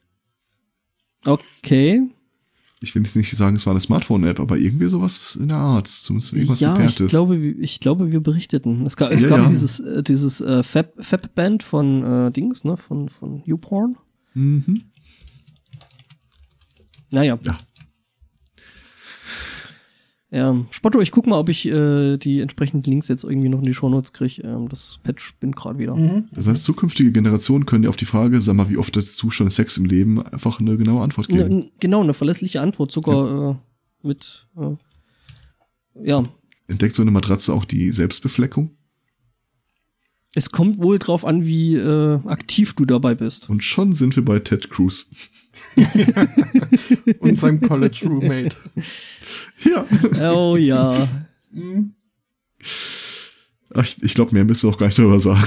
Okay. 1.25 2.03
Ich 2.81 2.95
will 2.95 3.03
jetzt 3.03 3.17
nicht 3.17 3.35
sagen, 3.35 3.57
es 3.57 3.65
war 3.67 3.73
eine 3.73 3.81
Smartphone-App, 3.81 4.39
aber 4.39 4.59
irgendwie 4.59 4.87
sowas 4.87 5.35
in 5.37 5.49
der 5.49 5.57
Art. 5.57 5.89
Zumindest 5.89 6.35
irgendwas 6.35 6.61
ja, 6.61 6.77
mit 6.77 6.91
ich 7.01 7.07
glaube, 7.09 7.41
wir- 7.41 7.59
ich 7.59 7.81
glaube, 7.81 8.13
wir 8.13 8.21
berichteten. 8.21 8.85
Es 8.85 8.97
gab, 8.99 9.11
es 9.13 9.23
Ja, 9.23 9.29
gab 9.31 9.39
ja. 9.41 9.47
dieses, 9.47 9.81
äh, 9.81 10.03
dieses 10.03 10.43
äh, 10.43 10.63
Fab, 10.63 10.93
Fab-Band 10.99 11.63
von 11.63 12.05
äh, 12.05 12.31
Dings, 12.33 12.65
ne, 12.65 12.77
von, 12.77 13.09
von 13.09 13.43
YouPorn. 13.47 13.97
Mhm. 14.35 14.83
Naja. 17.11 17.39
Ja. 17.43 17.59
Ja, 20.33 20.57
Spotto, 20.71 21.01
ich 21.01 21.13
guck 21.13 21.29
mal, 21.29 21.39
ob 21.39 21.49
ich 21.49 21.67
äh, 21.67 22.17
die 22.17 22.41
entsprechenden 22.41 22.83
Links 22.91 23.07
jetzt 23.07 23.23
irgendwie 23.23 23.49
noch 23.49 23.61
in 23.61 23.65
die 23.65 23.75
Shownotes 23.75 24.13
kriege. 24.13 24.43
Ähm, 24.43 24.69
das 24.69 24.99
Patch 25.05 25.23
spinnt 25.25 25.55
gerade 25.55 25.79
wieder. 25.79 25.95
Mhm. 25.95 26.25
Das 26.33 26.49
heißt, 26.49 26.65
zukünftige 26.65 27.13
Generationen 27.13 27.65
können 27.65 27.83
dir 27.83 27.89
auf 27.91 27.97
die 27.97 28.07
Frage, 28.07 28.41
sag 28.41 28.55
mal, 28.57 28.69
wie 28.69 28.77
oft 28.77 28.97
hattest 28.97 29.23
du 29.23 29.31
schon 29.31 29.49
Sex 29.51 29.77
im 29.77 29.85
Leben, 29.85 30.21
einfach 30.21 30.59
eine 30.59 30.77
genaue 30.77 31.03
Antwort 31.03 31.29
Ne, 31.29 31.37
geben. 31.45 31.51
n- 31.61 31.71
genau, 31.79 32.03
eine 32.03 32.13
verlässliche 32.13 32.61
Antwort, 32.61 32.91
sogar 32.91 33.51
äh, 33.53 34.07
mit, 34.07 34.49
äh, 34.59 34.75
ja, 36.05 36.25
Entdeckt 36.69 36.97
so 36.97 37.03
eine 37.03 37.13
Matratze 37.13 37.55
auch 37.55 37.65
die 37.65 37.91
Selbstbefleckung? 37.93 38.71
es 40.35 40.51
kommt 40.51 40.79
wohl 40.83 40.99
drauf 40.99 41.25
an, 41.25 41.47
wie 41.47 41.77
äh, 41.77 42.19
aktiv 42.27 42.75
du 42.75 42.85
dabei 42.85 43.15
bist. 43.15 43.49
Und 43.49 43.63
schon 43.63 43.95
sind 43.95 44.17
wir 44.17 44.25
bei 44.25 44.39
Ted 44.41 44.69
Cruz. 44.69 45.09
Und 47.21 47.39
seinem 47.39 47.61
College 47.63 48.01
Roommate. 48.07 48.55
Ja. 49.65 49.87
Oh 50.33 50.57
ja. 50.57 51.09
Ach, 53.75 53.85
ich 53.85 54.03
ich 54.03 54.15
glaube, 54.15 54.33
mehr 54.33 54.45
müssen 54.45 54.69
wir 54.69 54.75
auch 54.75 54.79
gar 54.79 54.87
nicht 54.87 54.99
darüber 54.99 55.21
sagen. 55.21 55.47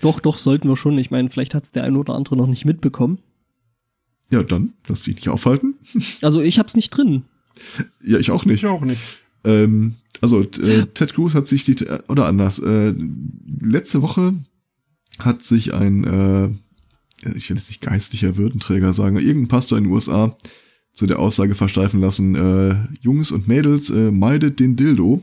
Doch, 0.00 0.20
doch, 0.20 0.38
sollten 0.38 0.68
wir 0.68 0.76
schon. 0.76 0.98
Ich 0.98 1.10
meine, 1.10 1.30
vielleicht 1.30 1.54
hat's 1.54 1.72
der 1.72 1.84
eine 1.84 1.98
oder 1.98 2.14
andere 2.14 2.36
noch 2.36 2.46
nicht 2.46 2.64
mitbekommen. 2.64 3.18
Ja, 4.30 4.42
dann 4.42 4.72
lass 4.88 5.02
dich 5.02 5.16
nicht 5.16 5.28
aufhalten. 5.28 5.74
Also 6.22 6.40
ich 6.40 6.58
hab's 6.58 6.74
nicht 6.74 6.90
drin. 6.90 7.24
Ja, 8.02 8.18
ich 8.18 8.30
auch 8.30 8.44
nicht. 8.44 8.62
Ich 8.64 8.68
auch 8.68 8.84
nicht. 8.84 9.00
Ähm, 9.44 9.94
also, 10.20 10.42
äh, 10.42 10.86
Ted 10.94 11.14
Cruz 11.14 11.34
hat 11.34 11.46
sich 11.46 11.64
die, 11.64 11.76
oder 12.08 12.26
anders, 12.26 12.58
äh, 12.58 12.94
letzte 13.60 14.02
Woche 14.02 14.34
hat 15.18 15.42
sich 15.42 15.72
ein, 15.72 16.04
äh, 16.04 16.46
ich 17.36 17.48
will 17.48 17.56
jetzt 17.56 17.68
nicht 17.68 17.80
geistlicher 17.80 18.36
Würdenträger 18.36 18.92
sagen, 18.92 19.16
irgendein 19.18 19.48
Pastor 19.48 19.78
in 19.78 19.84
den 19.84 19.92
USA 19.92 20.36
zu 20.96 21.06
der 21.06 21.18
Aussage 21.18 21.54
versteifen 21.54 22.00
lassen, 22.00 22.34
äh, 22.34 22.74
Jungs 23.02 23.30
und 23.30 23.46
Mädels, 23.46 23.90
äh, 23.90 24.10
meidet 24.10 24.58
den 24.58 24.76
Dildo, 24.76 25.22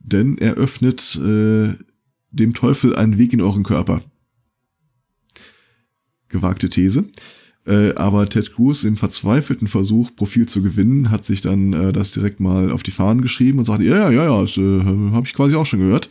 denn 0.00 0.36
er 0.38 0.54
öffnet 0.54 1.16
äh, 1.16 1.74
dem 2.30 2.52
Teufel 2.52 2.96
einen 2.96 3.16
Weg 3.16 3.32
in 3.32 3.40
euren 3.40 3.62
Körper. 3.62 4.02
Gewagte 6.28 6.68
These. 6.68 7.06
Äh, 7.64 7.94
aber 7.94 8.28
Ted 8.28 8.52
Cruz 8.54 8.82
im 8.82 8.96
verzweifelten 8.96 9.68
Versuch, 9.68 10.10
Profil 10.16 10.46
zu 10.46 10.62
gewinnen, 10.62 11.10
hat 11.10 11.24
sich 11.24 11.40
dann 11.40 11.72
äh, 11.72 11.92
das 11.92 12.10
direkt 12.10 12.40
mal 12.40 12.72
auf 12.72 12.82
die 12.82 12.90
Fahnen 12.90 13.22
geschrieben 13.22 13.58
und 13.58 13.64
sagt, 13.64 13.82
ja, 13.82 13.96
ja, 13.96 14.10
ja, 14.10 14.24
ja, 14.24 14.40
das 14.42 14.58
äh, 14.58 14.80
habe 14.82 15.26
ich 15.26 15.32
quasi 15.32 15.54
auch 15.54 15.64
schon 15.64 15.78
gehört. 15.78 16.10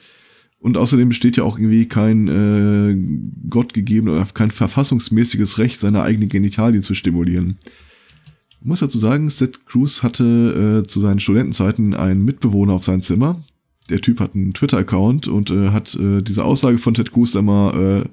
Und 0.59 0.77
außerdem 0.77 1.09
besteht 1.09 1.35
ja 1.35 1.43
auch 1.43 1.57
irgendwie 1.57 1.89
kein 1.89 2.27
äh, 2.29 3.49
gottgegeben 3.49 4.09
oder 4.09 4.25
kein 4.33 4.49
verfassungsmäßiges 4.49 5.57
Recht, 5.57 5.81
seine 5.81 6.03
eigenen 6.03 6.29
Genitalien 6.29 6.81
zu 6.81 6.95
stimulieren. 6.95 7.57
Ich 8.63 8.67
muss 8.69 8.79
dazu 8.79 8.97
sagen, 8.97 9.27
Ted 9.27 9.65
Cruz 9.65 10.03
hatte 10.03 10.83
äh, 10.83 10.87
zu 10.87 11.01
seinen 11.01 11.19
Studentenzeiten 11.19 11.93
einen 11.93 12.23
Mitbewohner 12.23 12.71
auf 12.71 12.85
seinem 12.85 13.01
Zimmer. 13.01 13.43
Der 13.89 13.99
Typ 13.99 14.21
hat 14.21 14.35
einen 14.35 14.53
Twitter-Account 14.53 15.27
und 15.27 15.51
äh, 15.51 15.71
hat 15.71 15.93
äh, 15.95 16.21
diese 16.21 16.45
Aussage 16.45 16.77
von 16.77 16.93
Ted 16.93 17.11
Cruz 17.11 17.33
mal 17.35 18.05
äh, 18.05 18.09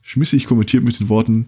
schmissig 0.00 0.46
kommentiert 0.46 0.82
mit 0.82 0.98
den 0.98 1.10
Worten, 1.10 1.46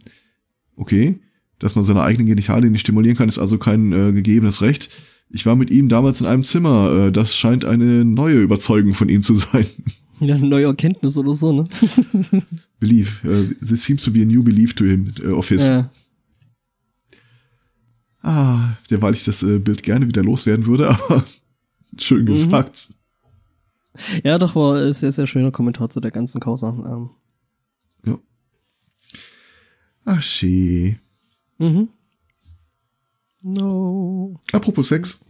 okay, 0.77 1.19
dass 1.59 1.75
man 1.75 1.85
seine 1.85 2.03
eigenen 2.03 2.27
Genitalien 2.27 2.73
nicht 2.73 2.83
stimulieren 2.83 3.17
kann, 3.17 3.31
ist 3.31 3.39
also 3.39 3.57
kein 3.57 3.95
äh, 3.95 4.13
gegebenes 4.13 4.61
Recht. 4.61 4.91
Ich 5.31 5.47
war 5.47 5.57
mit 5.57 5.71
ihm 5.71 5.89
damals 5.89 6.21
in 6.21 6.27
einem 6.27 6.45
Zimmer. 6.45 7.07
Äh, 7.07 7.13
das 7.13 7.35
scheint 7.35 7.65
eine 7.65 8.05
neue 8.05 8.43
Überzeugung 8.43 8.93
von 8.93 9.09
ihm 9.09 9.23
zu 9.23 9.37
sein. 9.37 9.65
Ja, 10.21 10.37
eine 10.37 10.47
neue 10.47 10.67
Erkenntnis 10.67 11.17
oder 11.17 11.35
so, 11.35 11.53
ne? 11.53 11.69
Belief. 12.79 13.25
Äh, 13.25 13.53
this 13.67 13.83
seems 13.83 14.05
to 14.05 14.13
be 14.13 14.23
a 14.23 14.25
new 14.25 14.45
belief 14.45 14.73
to 14.75 14.85
him, 14.85 15.13
äh, 15.21 15.27
of 15.27 15.49
his. 15.49 15.67
Ja. 15.67 15.91
Ah, 18.25 18.79
derweil 18.91 19.13
ich 19.13 19.25
das 19.25 19.43
äh, 19.43 19.59
Bild 19.59 19.83
gerne 19.83 20.07
wieder 20.07 20.23
loswerden 20.23 20.65
würde, 20.65 20.89
aber 21.05 21.25
schön 21.99 22.25
gesagt. 22.25 22.95
ja, 24.23 24.39
doch, 24.39 24.57
war 24.57 24.79
ein 24.79 24.93
sehr, 24.95 25.13
sehr 25.13 25.27
schöner 25.27 25.51
Kommentar 25.51 25.91
zu 25.91 26.01
der 26.01 26.11
ganzen 26.11 26.41
Causa. 26.41 26.69
Ähm, 26.69 27.11
Ach, 30.05 30.23
schee. 30.23 30.97
mhm. 31.59 31.89
No. 33.43 34.41
Apropos 34.53 34.89
Sex. 34.89 35.25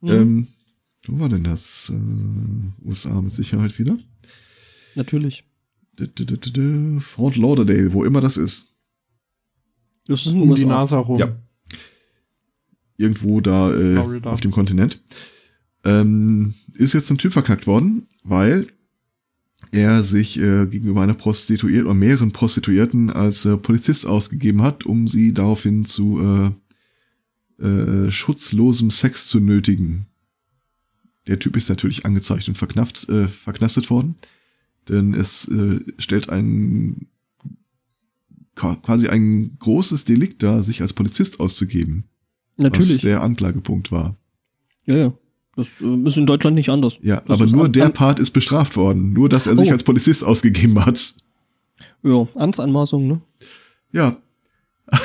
Mhm. 0.00 0.10
Ähm, 0.10 0.48
wo 1.06 1.20
war 1.20 1.28
denn 1.28 1.44
das? 1.44 1.92
Äh, 1.92 2.88
USA 2.88 3.20
mit 3.20 3.32
Sicherheit 3.32 3.78
wieder. 3.78 3.96
Natürlich. 4.94 5.44
D 5.98 6.04
-d 6.04 6.24
-d 6.24 6.36
-d 6.36 6.52
-d 6.52 7.00
Fort 7.00 7.36
Lauderdale, 7.36 7.92
wo 7.92 8.04
immer 8.04 8.20
das 8.20 8.36
ist. 8.36 8.74
Das 10.06 10.26
ist 10.26 10.32
ein 10.32 10.42
Um 10.42 10.54
die 10.54 10.64
USA. 10.64 10.66
Nase 10.66 10.96
herum. 10.96 11.18
Ja. 11.18 11.36
Irgendwo 12.96 13.40
da 13.40 13.72
äh, 13.74 13.94
Florida. 13.94 14.30
auf 14.30 14.40
dem 14.40 14.50
Kontinent. 14.50 15.00
Ähm, 15.84 16.54
ist 16.74 16.92
jetzt 16.94 17.10
ein 17.10 17.18
Typ 17.18 17.32
verknackt 17.32 17.66
worden, 17.66 18.06
weil 18.22 18.68
er 19.72 20.02
sich 20.02 20.38
äh, 20.38 20.66
gegenüber 20.66 21.02
einer 21.02 21.14
Prostituierten 21.14 21.86
oder 21.86 21.94
mehreren 21.94 22.32
Prostituierten 22.32 23.10
als 23.10 23.44
äh, 23.44 23.56
Polizist 23.56 24.06
ausgegeben 24.06 24.62
hat, 24.62 24.86
um 24.86 25.08
sie 25.08 25.32
daraufhin 25.34 25.84
zu 25.84 26.52
äh, 27.60 27.64
äh, 27.66 28.10
schutzlosem 28.10 28.90
Sex 28.90 29.26
zu 29.28 29.40
nötigen. 29.40 30.06
Der 31.26 31.38
Typ 31.38 31.56
ist 31.56 31.68
natürlich 31.68 32.04
angezeigt 32.04 32.46
und 32.48 32.58
verknafft, 32.58 33.08
äh, 33.08 33.26
verknastet 33.28 33.90
worden, 33.90 34.14
denn 34.88 35.14
es 35.14 35.48
äh, 35.48 35.80
stellt 35.98 36.28
ein 36.28 37.06
qua- 38.54 38.76
quasi 38.76 39.08
ein 39.08 39.56
großes 39.58 40.04
Delikt 40.04 40.42
dar, 40.42 40.62
sich 40.62 40.82
als 40.82 40.92
Polizist 40.92 41.40
auszugeben, 41.40 42.04
was 42.56 42.64
Natürlich. 42.64 43.00
der 43.00 43.22
Anklagepunkt 43.22 43.90
war. 43.92 44.16
Ja, 44.86 44.96
ja. 44.96 45.12
Das 45.56 45.66
äh, 45.80 46.06
ist 46.08 46.16
in 46.16 46.26
Deutschland 46.26 46.56
nicht 46.56 46.68
anders. 46.70 46.98
Ja, 47.02 47.20
Das 47.20 47.40
aber 47.40 47.50
nur 47.50 47.68
der 47.68 47.88
Part 47.90 48.18
ist 48.18 48.30
bestraft 48.32 48.76
worden, 48.76 49.12
nur 49.12 49.28
dass 49.28 49.46
er 49.46 49.56
sich 49.56 49.68
Oh. 49.68 49.72
als 49.72 49.84
Polizist 49.84 50.24
ausgegeben 50.24 50.84
hat. 50.84 51.14
Ja, 52.02 52.26
Amtsanmaßung, 52.34 53.06
ne? 53.06 53.20
Ja. 53.92 54.16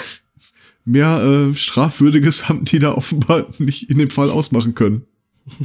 Mehr 0.86 1.22
äh, 1.24 1.54
Strafwürdiges 1.54 2.50
haben 2.50 2.66
die 2.66 2.80
da 2.80 2.94
offenbar 2.94 3.48
nicht 3.60 3.90
in 3.90 4.00
dem 4.00 4.10
Fall 4.10 4.30
ausmachen 4.32 4.74
können. 4.76 5.04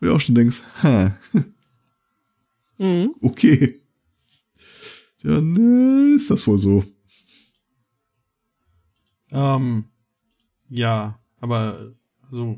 Wo 0.00 0.06
du 0.06 0.14
auch 0.14 0.20
schon 0.20 0.34
denkst, 0.34 0.62
ha, 0.82 1.16
Mhm. 2.78 3.14
okay. 3.20 3.80
Dann 5.22 6.12
äh, 6.12 6.14
ist 6.16 6.30
das 6.30 6.44
wohl 6.46 6.58
so. 6.58 6.84
Ähm, 9.34 9.84
ja, 10.70 11.18
aber 11.40 11.92
also 12.30 12.56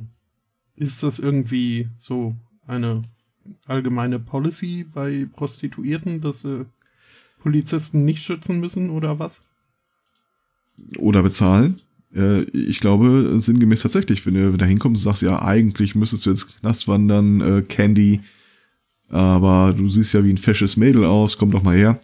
ist 0.77 1.03
das 1.03 1.19
irgendwie 1.19 1.89
so 1.99 2.37
eine 2.67 3.03
allgemeine 3.67 4.19
Policy 4.19 4.85
bei 4.93 5.27
Prostituierten, 5.33 6.21
dass 6.21 6.43
sie 6.43 6.67
Polizisten 7.41 8.05
nicht 8.05 8.23
schützen 8.23 8.61
müssen 8.61 8.91
oder 8.91 9.19
was? 9.19 9.41
Oder 10.99 11.23
bezahlen. 11.23 11.81
Äh, 12.15 12.43
ich 12.43 12.81
glaube, 12.81 13.39
sinngemäß 13.39 13.83
tatsächlich, 13.83 14.27
wenn 14.27 14.35
du, 14.35 14.45
wenn 14.45 14.53
du 14.53 14.59
da 14.59 14.67
hinkommst 14.67 15.07
und 15.07 15.11
sagst, 15.11 15.23
ja, 15.23 15.43
eigentlich 15.43 15.95
müsstest 15.95 16.27
du 16.27 16.31
jetzt 16.31 16.61
Knast 16.61 16.89
wandern, 16.89 17.41
äh, 17.41 17.63
Candy, 17.63 18.21
aber 19.09 19.75
du 19.77 19.89
siehst 19.89 20.13
ja 20.13 20.25
wie 20.25 20.33
ein 20.33 20.39
fesches 20.39 20.77
Mädel 20.77 21.05
aus, 21.05 21.39
komm 21.39 21.51
doch 21.51 21.63
mal 21.63 21.77
her. 21.77 22.01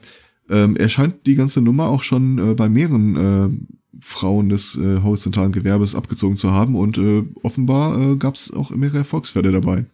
Ähm, 0.48 0.76
er 0.76 0.88
scheint 0.88 1.26
die 1.26 1.34
ganze 1.34 1.60
Nummer 1.60 1.88
auch 1.88 2.02
schon 2.02 2.38
äh, 2.38 2.54
bei 2.54 2.68
mehreren 2.68 3.16
äh, 3.16 3.48
Frauen 4.00 4.48
des 4.48 4.76
äh, 4.76 5.00
horizontalen 5.02 5.52
Gewerbes 5.52 5.94
abgezogen 5.94 6.36
zu 6.36 6.50
haben 6.50 6.76
und 6.76 6.98
äh, 6.98 7.24
offenbar 7.42 7.98
äh, 8.00 8.16
gab 8.16 8.34
es 8.34 8.52
auch 8.52 8.70
mehrere 8.70 8.98
Erfolgsfälle 8.98 9.52
dabei. 9.52 9.84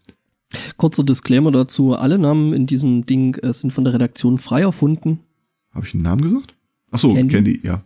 Kurzer 0.76 1.05
Disclaimer 1.05 1.51
dazu. 1.51 1.94
Alle 1.94 2.18
Namen 2.18 2.53
in 2.53 2.66
diesem 2.66 3.05
Ding 3.05 3.34
äh, 3.36 3.53
sind 3.53 3.72
von 3.72 3.84
der 3.84 3.92
Redaktion 3.92 4.38
frei 4.38 4.62
erfunden. 4.62 5.20
Habe 5.72 5.86
ich 5.86 5.94
einen 5.94 6.05
Namen 6.05 6.22
gesagt? 6.22 6.55
Ach 6.90 6.99
so, 6.99 7.12
Candy. 7.14 7.34
Candy, 7.34 7.61
ja. 7.64 7.82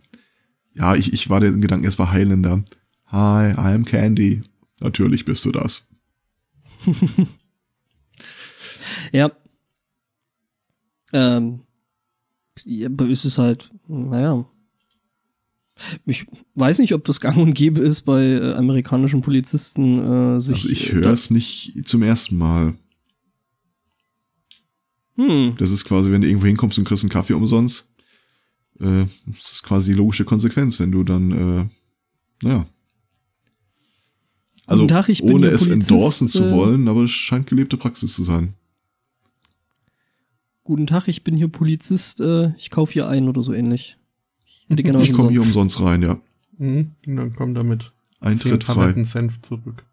Ja, 0.73 0.95
ich, 0.95 1.11
ich 1.13 1.29
war 1.29 1.39
den 1.39 1.61
Gedanken, 1.61 1.85
es 1.85 1.99
war 1.99 2.11
Highlander. 2.11 2.63
Hi, 3.07 3.51
I 3.51 3.73
am 3.73 3.85
Candy. 3.85 4.41
Natürlich 4.79 5.25
bist 5.25 5.45
du 5.45 5.51
das. 5.51 5.89
Ja. 9.11 9.31
Ähm, 11.11 11.61
ja, 12.63 12.89
ist 13.07 13.25
es 13.25 13.37
halt, 13.37 13.71
naja. 13.87 14.45
Ich 16.05 16.27
weiß 16.55 16.79
nicht, 16.79 16.93
ob 16.93 17.03
das 17.05 17.19
gang 17.19 17.37
und 17.37 17.53
gäbe 17.53 17.81
ist 17.81 18.01
bei 18.01 18.23
äh, 18.23 18.53
amerikanischen 18.53 19.21
Polizisten, 19.21 20.35
äh, 20.37 20.39
sich. 20.39 20.55
Also 20.55 20.69
ich 20.69 20.91
höre 20.91 21.11
es 21.11 21.29
nicht 21.29 21.81
zum 21.85 22.03
ersten 22.03 22.37
Mal. 22.37 22.75
Hm. 25.15 25.55
Das 25.57 25.71
ist 25.71 25.85
quasi, 25.85 26.11
wenn 26.11 26.21
du 26.21 26.27
irgendwo 26.27 26.47
hinkommst 26.47 26.77
und 26.77 26.85
kriegst 26.85 27.03
einen 27.03 27.09
Kaffee 27.09 27.33
umsonst. 27.33 27.91
Äh, 28.79 29.05
das 29.25 29.53
ist 29.53 29.63
quasi 29.63 29.91
die 29.91 29.97
logische 29.97 30.25
Konsequenz, 30.25 30.79
wenn 30.79 30.91
du 30.91 31.03
dann, 31.03 31.31
äh, 31.31 32.45
naja. 32.45 32.65
Also, 34.65 34.83
Guten 34.83 34.93
Tag, 34.93 35.09
ich 35.09 35.21
bin 35.21 35.33
ohne 35.33 35.47
es 35.47 35.67
Polizist, 35.67 35.91
endorsen 35.91 36.27
zu 36.27 36.45
äh, 36.45 36.51
wollen, 36.51 36.87
aber 36.87 37.03
es 37.03 37.11
scheint 37.11 37.47
gelebte 37.47 37.77
Praxis 37.77 38.13
zu 38.15 38.23
sein. 38.23 38.53
Guten 40.63 40.87
Tag, 40.87 41.07
ich 41.07 41.23
bin 41.23 41.35
hier 41.35 41.49
Polizist, 41.49 42.21
äh, 42.21 42.53
ich 42.57 42.69
kaufe 42.69 42.93
hier 42.93 43.07
ein 43.07 43.27
oder 43.27 43.41
so 43.41 43.53
ähnlich. 43.53 43.97
Ich 44.69 45.13
komme 45.13 45.29
hier 45.31 45.41
umsonst. 45.41 45.81
rein, 45.81 46.01
ja. 46.01 46.19
Mhm. 46.57 46.91
Und 47.05 47.15
dann 47.15 47.35
kommt 47.35 47.57
damit 47.57 47.87
Eintritt 48.19 48.63
frei. 48.63 48.93
Senf 49.03 49.41
zurück. 49.41 49.83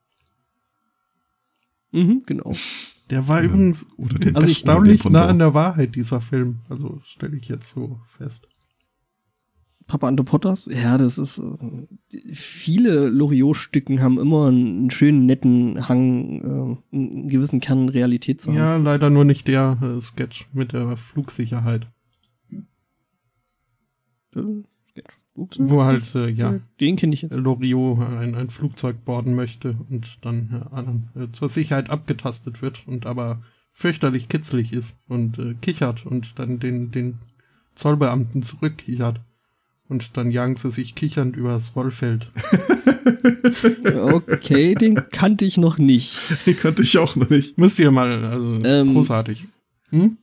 Mhm, 1.93 2.23
genau. 2.27 2.53
Der 3.11 3.27
war 3.27 3.41
Ja. 3.41 3.47
übrigens 3.47 3.85
Oder 3.97 4.19
den, 4.19 4.37
Also 4.37 4.49
erstaunlich 4.49 5.05
nah 5.05 5.27
an 5.27 5.39
der 5.41 5.55
Wahrheit, 5.55 5.97
dieser 5.97 6.21
Film. 6.21 6.61
Also 6.69 7.01
stelle 7.05 7.37
ich 7.37 7.49
jetzt 7.49 7.71
so 7.71 7.99
fest. 8.17 8.47
Papa 9.89 10.07
Ante 10.07 10.23
Potters, 10.23 10.67
ja, 10.73 10.97
das 10.97 11.19
ist, 11.19 11.39
äh, 11.39 12.33
viele 12.33 13.09
Loriot-Stücken 13.09 14.01
haben 14.01 14.21
immer 14.21 14.47
einen 14.47 14.89
schönen, 14.93 15.27
netten 15.27 15.89
Hang, 15.89 16.79
äh, 16.93 16.97
einen 16.97 17.29
gewissen 17.29 17.59
Kern 17.59 17.89
Realität 17.89 18.41
zu 18.41 18.51
haben. 18.51 18.57
Ja, 18.59 18.77
leider 18.77 19.11
nur 19.11 19.25
nicht 19.25 19.49
der 19.49 19.79
äh, 19.83 20.01
Sketch 20.01 20.47
mit 20.53 20.73
der 20.73 20.97
Flugsicherheit. 20.97 21.89
Äh. 24.35 24.63
Wo 25.35 25.85
halt, 25.85 26.15
äh, 26.15 26.29
ja, 26.29 26.61
Den 26.81 26.97
kenne 26.97 27.15
ich 27.15 27.23
jetzt. 27.23 27.35
Loriot 27.35 28.01
ein, 28.01 28.35
ein 28.35 28.51
Flugzeug 28.51 29.05
boarden 29.05 29.35
möchte 29.35 29.77
und 29.89 30.17
dann 30.23 31.07
äh, 31.17 31.25
äh, 31.25 31.33
zur 31.33 31.49
Sicherheit 31.49 31.89
abgetastet 31.89 32.61
wird 32.61 32.87
und 32.87 33.07
aber 33.07 33.43
fürchterlich 33.73 34.29
kitzlig 34.29 34.73
ist 34.73 34.97
und 35.09 35.39
äh, 35.39 35.55
kichert 35.55 36.05
und 36.05 36.39
dann 36.39 36.59
den, 36.59 36.91
den 36.91 37.19
Zollbeamten 37.75 38.43
zurückkichert. 38.43 39.21
Und 39.89 40.17
dann 40.17 40.31
jagen 40.31 40.57
sie 40.57 40.71
sich 40.71 40.95
kichernd 40.95 41.37
übers 41.37 41.75
Rollfeld. 41.75 42.29
Okay, 43.85 44.75
den 44.75 44.95
kannte 45.11 45.45
ich 45.45 45.57
noch 45.57 45.79
nicht. 45.79 46.19
Den 46.47 46.57
kannte 46.57 46.83
ich 46.83 46.99
auch 46.99 47.17
noch 47.17 47.31
nicht. 47.31 47.59
Müsst 47.59 47.79
ihr 47.79 47.91
mal, 47.91 48.25
also 48.25 48.61
Ähm, 48.63 48.93
großartig. 48.93 49.47
Hm? 49.91 50.19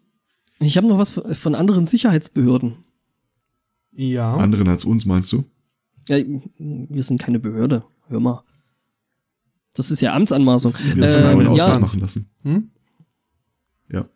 Ich 0.59 0.77
habe 0.77 0.87
noch 0.87 0.97
was 0.97 1.11
von 1.11 1.55
anderen 1.55 1.85
Sicherheitsbehörden. 1.85 2.75
Ja. 3.97 4.35
Anderen 4.37 4.67
als 4.67 4.85
uns, 4.85 5.05
meinst 5.05 5.33
du? 5.33 5.43
Ja, 6.07 6.17
wir 6.57 7.03
sind 7.03 7.19
keine 7.19 7.39
Behörde. 7.39 7.83
Hör 8.07 8.19
mal. 8.19 8.43
Das 9.73 9.91
ist 9.91 10.01
ja 10.01 10.13
Amtsanmaßung. 10.13 10.73
Wir 10.93 11.03
wollen 11.03 11.41
Ähm, 11.41 11.47
Ausweis 11.47 11.67
ja, 11.67 11.79
machen 11.79 11.99
lassen. 11.99 12.29
Hm? 12.43 12.69
Ja. 13.91 14.07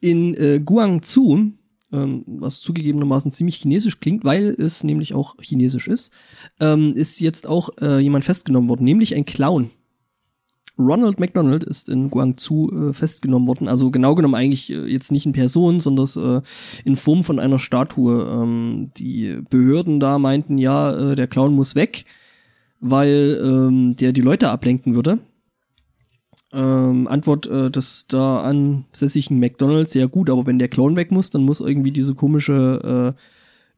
in 0.00 0.34
äh, 0.34 0.60
Guangzhou, 0.64 1.50
ähm, 1.92 2.22
was 2.26 2.60
zugegebenermaßen 2.60 3.32
ziemlich 3.32 3.56
chinesisch 3.56 3.98
klingt, 3.98 4.24
weil 4.24 4.54
es 4.58 4.84
nämlich 4.84 5.14
auch 5.14 5.36
chinesisch 5.40 5.88
ist, 5.88 6.12
ähm, 6.60 6.94
ist 6.94 7.20
jetzt 7.20 7.46
auch 7.46 7.70
äh, 7.80 7.98
jemand 7.98 8.24
festgenommen 8.24 8.68
worden, 8.70 8.84
nämlich 8.84 9.14
ein 9.14 9.24
Clown. 9.24 9.70
Ronald 10.78 11.18
McDonald 11.18 11.64
ist 11.64 11.88
in 11.88 12.10
Guangzhou 12.10 12.70
äh, 12.70 12.92
festgenommen 12.92 13.48
worden, 13.48 13.68
also 13.68 13.90
genau 13.90 14.14
genommen 14.14 14.34
eigentlich 14.34 14.70
äh, 14.70 14.86
jetzt 14.86 15.10
nicht 15.10 15.26
in 15.26 15.32
Person, 15.32 15.80
sondern 15.80 16.06
äh, 16.16 16.42
in 16.84 16.96
Form 16.96 17.24
von 17.24 17.38
einer 17.38 17.58
Statue. 17.58 18.28
Ähm, 18.30 18.90
die 18.96 19.38
Behörden 19.48 20.00
da 20.00 20.18
meinten, 20.18 20.58
ja, 20.58 21.12
äh, 21.12 21.14
der 21.14 21.28
Clown 21.28 21.54
muss 21.54 21.74
weg, 21.74 22.04
weil 22.80 23.40
ähm, 23.42 23.96
der 23.96 24.12
die 24.12 24.20
Leute 24.20 24.50
ablenken 24.50 24.94
würde. 24.94 25.18
Ähm, 26.52 27.08
Antwort 27.08 27.46
äh, 27.46 27.70
des 27.70 28.06
da 28.08 28.40
ansässigen 28.40 29.40
McDonalds, 29.40 29.94
ja 29.94 30.06
gut, 30.06 30.30
aber 30.30 30.46
wenn 30.46 30.58
der 30.58 30.68
Clown 30.68 30.94
weg 30.96 31.10
muss, 31.10 31.30
dann 31.30 31.42
muss 31.42 31.60
irgendwie 31.60 31.90
diese 31.90 32.14
komische 32.14 33.14
äh, 33.16 33.20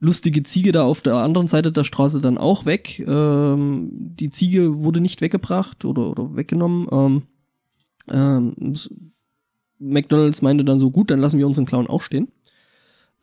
lustige 0.01 0.42
Ziege 0.42 0.72
da 0.72 0.84
auf 0.84 1.03
der 1.03 1.16
anderen 1.16 1.49
Seite 1.49 1.72
der 1.72 1.84
Straße 1.84 2.20
dann 2.20 2.38
auch 2.38 2.64
weg. 2.64 3.05
Ähm, 3.07 3.90
die 3.92 4.30
Ziege 4.30 4.82
wurde 4.82 5.01
nicht 5.01 5.20
weggebracht 5.20 5.84
oder, 5.84 6.11
oder 6.11 6.36
weggenommen. 6.36 6.86
Ähm, 6.90 7.22
ähm, 8.11 8.74
McDonalds 9.78 10.42
meinte 10.42 10.64
dann 10.64 10.78
so, 10.78 10.90
gut, 10.90 11.11
dann 11.11 11.20
lassen 11.20 11.38
wir 11.38 11.46
unseren 11.46 11.66
Clown 11.66 11.88
auch 11.88 12.03
stehen. 12.03 12.28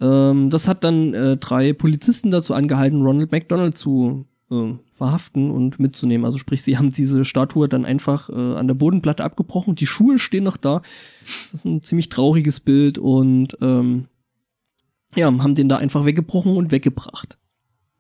Ähm, 0.02 0.50
das 0.50 0.68
hat 0.68 0.84
dann 0.84 1.14
äh, 1.14 1.38
drei 1.38 1.74
Polizisten 1.74 2.32
dazu 2.32 2.54
angehalten, 2.54 3.02
Ronald 3.02 3.32
McDonald 3.32 3.78
zu 3.78 4.26
äh, 4.52 4.74
verhaften 4.92 5.52
und 5.52 5.80
mitzunehmen. 5.80 6.26
Also 6.26 6.38
sprich, 6.38 6.62
sie 6.62 6.78
haben 6.78 6.90
diese 6.90 7.26
Statue 7.26 7.70
dann 7.70 7.86
einfach 7.86 8.30
äh, 8.30 8.34
an 8.34 8.68
der 8.68 8.76
Bodenplatte 8.76 9.24
abgebrochen. 9.24 9.76
Die 9.76 9.88
Schuhe 9.88 10.20
stehen 10.20 10.44
noch 10.44 10.58
da. 10.58 10.82
Das 11.22 11.54
ist 11.54 11.66
ein 11.66 11.84
ziemlich 11.84 12.10
trauriges 12.10 12.60
Bild 12.60 12.98
und 12.98 13.58
ähm, 13.62 14.06
ja, 15.16 15.26
haben 15.28 15.56
den 15.56 15.70
da 15.70 15.78
einfach 15.78 16.06
weggebrochen 16.06 16.56
und 16.56 16.72
weggebracht. 16.72 17.38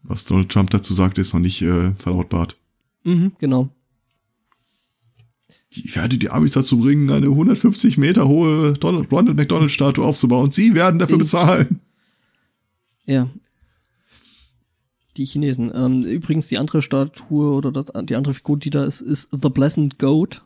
Was 0.03 0.26
Donald 0.26 0.49
Trump 0.49 0.70
dazu 0.70 0.93
sagt, 0.93 1.18
ist 1.18 1.34
noch 1.34 1.39
nicht 1.41 1.61
äh, 1.61 1.91
verlautbart. 1.95 2.57
Mhm, 3.03 3.34
genau. 3.39 3.70
Ich 5.70 5.95
werde 5.95 6.18
die 6.18 6.30
Amis 6.30 6.53
dazu 6.53 6.80
bringen, 6.80 7.09
eine 7.09 7.28
150 7.28 7.97
Meter 7.97 8.28
hohe 8.28 8.74
Donald, 8.74 9.11
Ronald 9.11 9.36
McDonald 9.36 9.72
Statue 9.72 10.05
aufzubauen. 10.05 10.49
Sie 10.49 10.74
werden 10.74 10.99
dafür 10.99 11.18
bezahlen. 11.18 11.82
Ja. 13.05 13.30
Die 15.18 15.26
Chinesen. 15.26 15.72
Ähm, 15.74 16.01
übrigens, 16.01 16.47
die 16.47 16.57
andere 16.57 16.82
Statue 16.82 17.51
oder 17.53 17.72
das, 17.72 17.86
die 18.05 18.16
andere 18.16 18.34
Figur, 18.34 18.57
die 18.57 18.70
da 18.70 18.84
ist, 18.86 19.01
ist 19.01 19.30
The 19.32 19.49
Pleasant 19.49 19.99
Goat. 19.99 20.43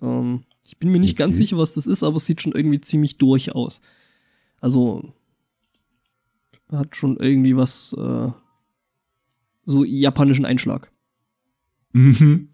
Ähm, 0.00 0.44
ich 0.64 0.78
bin 0.78 0.90
mir 0.90 0.98
nicht 1.00 1.16
ganz 1.16 1.36
Okay. 1.36 1.44
sicher, 1.44 1.58
was 1.58 1.74
das 1.74 1.86
ist, 1.86 2.02
aber 2.02 2.16
es 2.16 2.26
sieht 2.26 2.40
schon 2.42 2.52
irgendwie 2.52 2.80
ziemlich 2.80 3.18
durch 3.18 3.54
aus. 3.54 3.80
Also 4.60 5.12
hat 6.70 6.96
schon 6.96 7.16
irgendwie 7.18 7.56
was 7.56 7.92
äh, 7.98 8.30
so 9.64 9.84
japanischen 9.84 10.44
Einschlag. 10.44 10.90
Mhm. 11.92 12.48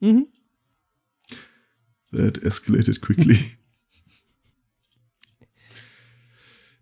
Mhm. 0.00 0.26
That 2.12 2.38
escalated 2.42 3.00
quickly. 3.02 3.38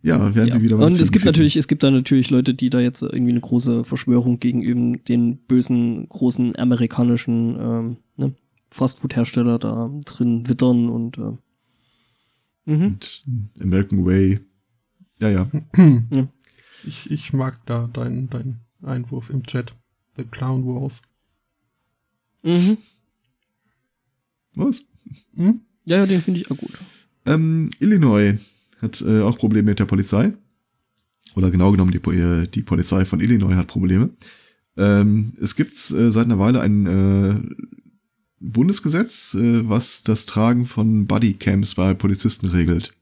ja, 0.03 0.35
werden 0.35 0.49
Ja. 0.49 0.55
wir 0.55 0.63
wieder 0.63 0.79
Und 0.79 1.01
es 1.01 1.11
gibt 1.11 1.25
natürlich, 1.25 1.57
es 1.57 1.67
gibt 1.67 1.83
da 1.83 1.91
natürlich 1.91 2.31
Leute, 2.31 2.55
die 2.55 2.71
da 2.71 2.79
jetzt 2.81 3.03
irgendwie 3.03 3.33
eine 3.33 3.41
große 3.41 3.85
Verschwörung 3.85 4.39
gegen 4.39 4.63
eben 4.63 5.05
den 5.05 5.39
bösen, 5.39 6.09
großen 6.09 6.57
amerikanischen 6.57 7.57
ähm, 7.59 7.97
ne, 8.17 8.35
Fastfood-Hersteller 8.71 9.59
da 9.59 9.91
drin 10.05 10.49
wittern 10.49 10.89
und 10.91 11.19
äh, 11.19 11.33
mhm. 12.67 12.87
Und 12.87 13.25
American 13.61 14.05
Way. 14.05 14.41
Ja, 15.21 15.31
ja. 15.31 15.51
Ich, 16.87 17.11
ich 17.11 17.33
mag 17.33 17.59
da 17.67 17.89
deinen 17.93 18.31
dein 18.31 18.61
Einwurf 18.83 19.31
im 19.31 19.45
Chat. 19.45 19.75
The 20.17 20.25
Clown 20.25 20.65
Wars. 20.65 21.03
Mhm. 22.43 22.79
Was? 24.55 24.85
Hm? 25.35 25.61
Ja, 25.85 25.99
ja, 25.99 26.07
den 26.07 26.23
finde 26.23 26.41
ich 26.41 26.51
auch 26.51 26.57
gut. 26.57 26.73
Ähm, 27.27 27.71
Illinois 27.81 28.39
hat 28.81 29.03
äh, 29.03 29.21
auch 29.21 29.37
Probleme 29.37 29.71
mit 29.71 29.79
der 29.79 29.85
Polizei. 29.85 30.33
Oder 31.35 31.51
genau 31.51 31.71
genommen, 31.71 31.93
die, 31.93 32.11
äh, 32.11 32.47
die 32.47 32.63
Polizei 32.63 33.05
von 33.05 33.21
Illinois 33.21 33.55
hat 33.55 33.67
Probleme. 33.67 34.11
Ähm, 34.77 35.33
es 35.41 35.55
gibt 35.57 35.75
äh, 35.75 36.11
seit 36.11 36.25
einer 36.25 36.39
Weile 36.39 36.61
ein 36.61 36.87
äh, 36.87 37.41
Bundesgesetz, 38.41 39.35
äh, 39.35 39.69
was 39.69 40.03
das 40.03 40.27
Tragen 40.27 40.67
von 40.67 41.07
Bodycams 41.07 41.75
bei 41.75 41.95
Polizisten 41.95 42.47
regelt. 42.47 42.95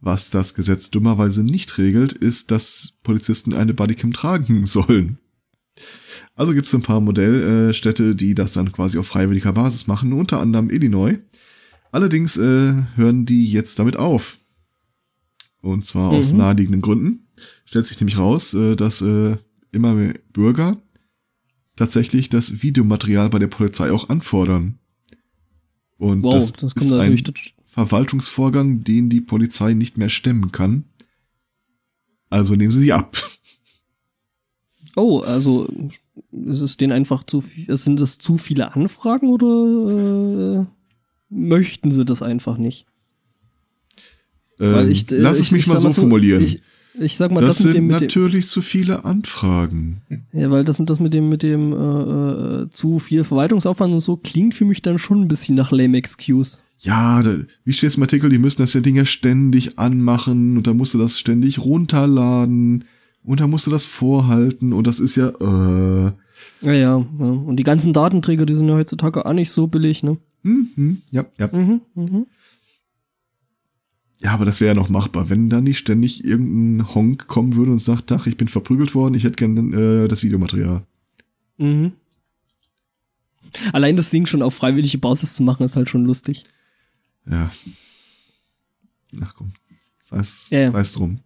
Was 0.00 0.30
das 0.30 0.54
Gesetz 0.54 0.90
dummerweise 0.90 1.42
nicht 1.42 1.76
regelt, 1.78 2.12
ist, 2.12 2.50
dass 2.50 2.98
Polizisten 3.02 3.52
eine 3.52 3.74
Bodycam 3.74 4.12
tragen 4.12 4.66
sollen. 4.66 5.18
Also 6.34 6.52
gibt 6.52 6.66
es 6.66 6.74
ein 6.74 6.82
paar 6.82 7.00
Modellstädte, 7.00 8.14
die 8.14 8.34
das 8.34 8.52
dann 8.52 8.72
quasi 8.72 8.98
auf 8.98 9.06
freiwilliger 9.06 9.52
Basis 9.52 9.86
machen, 9.86 10.12
unter 10.12 10.40
anderem 10.40 10.70
Illinois. 10.70 11.18
Allerdings 11.90 12.36
äh, 12.36 12.74
hören 12.96 13.26
die 13.26 13.50
jetzt 13.50 13.78
damit 13.78 13.96
auf. 13.96 14.38
Und 15.60 15.84
zwar 15.84 16.10
aus 16.10 16.32
Mhm. 16.32 16.38
naheliegenden 16.38 16.80
Gründen. 16.82 17.28
Stellt 17.64 17.86
sich 17.86 17.98
nämlich 17.98 18.18
raus, 18.18 18.54
äh, 18.54 18.76
dass 18.76 19.02
äh, 19.02 19.36
immer 19.72 19.94
mehr 19.94 20.14
Bürger 20.32 20.76
tatsächlich 21.76 22.28
das 22.28 22.62
Videomaterial 22.62 23.30
bei 23.30 23.38
der 23.38 23.46
Polizei 23.48 23.90
auch 23.90 24.08
anfordern. 24.08 24.78
Und 25.96 26.22
Wow, 26.22 26.34
das, 26.34 26.52
das, 26.52 26.72
ist 26.74 26.88
kommt 26.88 27.00
ein 27.00 27.18
Verwaltungsvorgang, 27.86 28.82
den 28.82 29.08
die 29.08 29.20
Polizei 29.20 29.72
nicht 29.74 29.98
mehr 29.98 30.08
stemmen 30.08 30.50
kann. 30.50 30.84
Also 32.28 32.54
nehmen 32.56 32.72
sie 32.72 32.80
sie 32.80 32.92
ab. 32.92 33.16
Oh, 34.96 35.20
also 35.20 35.68
ist 36.32 36.60
es 36.60 36.76
denen 36.76 36.92
einfach 36.92 37.22
zu 37.22 37.40
viel, 37.40 37.76
sind 37.76 38.00
das 38.00 38.18
zu 38.18 38.36
viele 38.36 38.74
Anfragen 38.74 39.28
oder 39.28 40.62
äh, 40.62 40.66
möchten 41.30 41.92
sie 41.92 42.04
das 42.04 42.20
einfach 42.20 42.58
nicht? 42.58 42.86
Ähm, 44.58 44.90
ich, 44.90 45.10
äh, 45.12 45.16
lass 45.18 45.36
ich- 45.38 45.46
es 45.46 45.50
mich 45.52 45.66
ich 45.66 45.72
mal 45.72 45.80
so, 45.80 45.90
formulieren. 45.90 46.42
Ich, 47.00 47.16
sag 47.16 47.30
mal, 47.30 47.40
das 47.40 47.58
das, 47.58 47.58
sind 47.58 47.74
dem, 47.76 47.86
mit 47.86 48.00
dem 48.00 48.06
natürlich 48.06 48.48
zu 48.48 48.60
viele 48.60 49.04
Anfragen. 49.04 50.02
ja, 50.32 50.50
weil 50.50 50.64
das, 50.64 50.78
das 50.84 50.98
mit 50.98 51.14
dem, 51.14 51.28
mit 51.28 51.44
dem 51.44 51.72
äh, 51.72 52.62
äh, 52.62 52.70
zu 52.70 52.98
viel 52.98 53.22
Verwaltungsaufwand 53.22 53.94
und 53.94 54.00
so 54.00 54.16
klingt 54.16 54.56
für 54.56 54.64
mich 54.64 54.82
dann 54.82 54.98
schon 54.98 55.22
ein 55.22 55.28
bisschen 55.28 55.54
nach 55.54 55.70
lame 55.70 55.96
excuse. 55.96 56.58
Ja, 56.80 57.22
da, 57.22 57.38
wie 57.64 57.72
steht 57.72 57.88
es 57.88 57.96
im 57.96 58.02
Artikel, 58.02 58.30
die 58.30 58.38
müssen 58.38 58.62
das 58.62 58.72
ja 58.72 58.80
Ding 58.80 58.96
ja 58.96 59.04
ständig 59.04 59.78
anmachen 59.78 60.56
und 60.56 60.66
da 60.66 60.74
musst 60.74 60.94
du 60.94 60.98
das 60.98 61.18
ständig 61.18 61.58
runterladen 61.58 62.84
und 63.24 63.40
da 63.40 63.46
musst 63.46 63.66
du 63.66 63.70
das 63.70 63.84
vorhalten 63.84 64.72
und 64.72 64.86
das 64.86 65.00
ist 65.00 65.16
ja, 65.16 65.28
äh, 65.28 66.12
Ja, 66.60 66.72
ja, 66.72 66.98
ja. 66.98 66.98
Und 66.98 67.56
die 67.56 67.64
ganzen 67.64 67.92
Datenträger, 67.92 68.46
die 68.46 68.54
sind 68.54 68.68
ja 68.68 68.74
heutzutage 68.74 69.26
auch 69.26 69.32
nicht 69.32 69.50
so 69.50 69.66
billig, 69.66 70.02
ne? 70.02 70.18
hm, 70.42 70.68
hm, 70.74 71.02
ja, 71.10 71.26
ja. 71.36 71.48
Mhm, 71.52 71.80
mhm. 71.94 72.26
Ja, 74.20 74.32
aber 74.32 74.44
das 74.44 74.60
wäre 74.60 74.74
ja 74.74 74.80
noch 74.80 74.88
machbar, 74.88 75.30
wenn 75.30 75.48
da 75.48 75.60
nicht 75.60 75.78
ständig 75.78 76.24
irgendein 76.24 76.94
Honk 76.94 77.28
kommen 77.28 77.54
würde 77.54 77.72
und 77.72 77.78
sagt, 77.78 78.10
ach, 78.10 78.26
ich 78.26 78.36
bin 78.36 78.48
verprügelt 78.48 78.94
worden, 78.94 79.14
ich 79.14 79.24
hätte 79.24 79.36
gern 79.36 79.72
äh, 79.72 80.08
das 80.08 80.24
Videomaterial. 80.24 80.84
Mhm. 81.56 81.92
Allein 83.72 83.96
das 83.96 84.10
Ding 84.10 84.26
schon 84.26 84.42
auf 84.42 84.54
freiwillige 84.54 84.98
Basis 84.98 85.34
zu 85.34 85.42
machen, 85.42 85.64
ist 85.64 85.76
halt 85.76 85.88
schon 85.88 86.04
lustig. 86.04 86.44
Ja. 87.30 87.50
Ach 89.20 89.34
komm, 89.34 89.52
sei 90.00 90.18
es 90.18 90.50
Ja, 90.50 90.70
ja. 90.70 90.82
drum. 90.82 91.20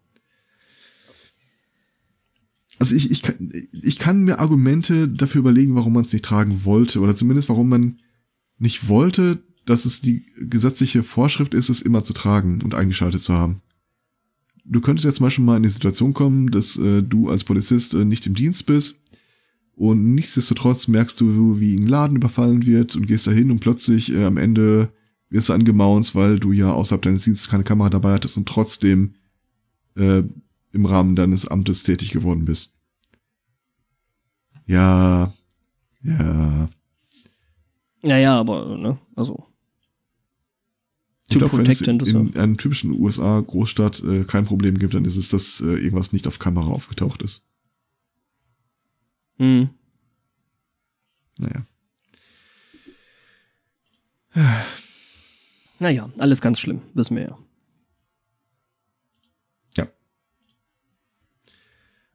Also 2.78 2.96
ich, 2.96 3.11
ich, 3.11 3.22
kann, 3.22 3.53
ich 3.70 3.98
kann 3.98 4.24
mir 4.24 4.38
Argumente 4.40 5.09
dafür 5.09 5.40
überlegen, 5.40 5.74
warum 5.74 5.92
man 5.92 6.03
es 6.03 6.12
nicht 6.12 6.24
tragen 6.24 6.64
wollte 6.64 7.00
oder 7.00 7.14
zumindest 7.14 7.48
warum 7.48 7.68
man 7.68 7.96
nicht 8.59 8.88
wollte, 8.88 9.42
dass 9.66 9.84
es 9.84 10.00
die 10.00 10.26
gesetzliche 10.36 11.03
Vorschrift 11.03 11.55
ist, 11.55 11.68
es 11.68 11.82
immer 11.82 12.03
zu 12.03 12.12
tragen 12.12 12.61
und 12.62 12.74
eingeschaltet 12.74 13.20
zu 13.20 13.34
haben. 13.34 13.62
Du 14.64 14.80
könntest 14.80 15.05
jetzt 15.05 15.16
zum 15.16 15.26
Beispiel 15.26 15.44
mal 15.44 15.57
in 15.57 15.62
die 15.62 15.68
Situation 15.68 16.14
kommen, 16.14 16.50
dass 16.50 16.76
äh, 16.76 17.03
du 17.03 17.28
als 17.28 17.44
Polizist 17.44 17.94
äh, 17.94 18.05
nicht 18.05 18.26
im 18.26 18.34
Dienst 18.34 18.66
bist 18.66 19.03
und 19.74 20.14
nichtsdestotrotz 20.14 20.88
merkst 20.88 21.20
du, 21.20 21.61
wie 21.61 21.74
ein 21.74 21.86
Laden 21.86 22.16
überfallen 22.16 22.64
wird 22.66 22.96
und 22.96 23.07
gehst 23.07 23.26
dahin 23.26 23.50
und 23.50 23.61
plötzlich 23.61 24.12
äh, 24.12 24.24
am 24.24 24.36
Ende 24.36 24.92
wirst 25.33 25.49
du 25.49 25.53
angemaunzt, 25.55 26.14
weil 26.14 26.39
du 26.39 26.53
ja 26.53 26.72
außerhalb 26.72 27.03
deines 27.03 27.24
Dienstes 27.24 27.51
keine 27.51 27.64
Kamera 27.64 27.91
dabei 27.91 28.12
hattest 28.12 28.37
und 28.37 28.49
trotzdem 28.49 29.14
äh, 29.97 30.22
im 30.72 30.87
Rahmen 30.87 31.16
deines 31.16 31.47
Amtes 31.47 31.83
tätig 31.83 32.11
geworden 32.11 32.45
bist. 32.45 32.76
Ja, 34.66 35.33
ja. 36.03 36.68
Ja, 38.03 38.18
ja, 38.18 38.39
aber, 38.39 38.76
ne, 38.76 38.99
also. 39.14 39.47
Ich 41.28 41.39
glaube, 41.39 41.57
wenn 41.57 41.66
es 41.66 41.87
and 41.89 42.03
in 42.03 42.37
einem 42.37 42.59
typischen 42.59 42.93
USA-Großstadt 42.93 44.03
äh, 44.05 44.24
kein 44.24 44.45
Problem 44.45 44.78
gibt, 44.78 44.93
dann 44.93 45.05
ist 45.05 45.16
es, 45.16 45.30
dass 45.30 45.61
äh, 45.61 45.76
irgendwas 45.76 46.12
nicht 46.12 46.26
auf 46.26 46.39
Kamera 46.39 46.66
aufgetaucht 46.66 47.22
ist. 47.22 47.49
Hm. 49.39 49.70
Naja. 51.39 51.64
Naja, 55.83 56.09
alles 56.18 56.41
ganz 56.41 56.61
schlimm, 56.61 56.80
wissen 56.95 57.16
wir 57.16 57.24
ja. 57.24 57.39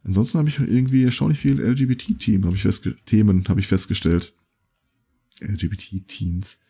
Ansonsten 0.04 0.38
habe 0.40 0.48
ich 0.48 0.58
irgendwie 0.58 1.04
erstaunlich 1.04 1.38
viel 1.38 1.60
LGBT-Themen 1.60 2.46
habe 2.46 2.56
ich, 2.56 2.62
festge 2.62 2.96
Themen 3.06 3.44
habe 3.50 3.60
ich 3.60 3.68
festgestellt. 3.68 4.34
LGBT-Teens. 5.42 6.62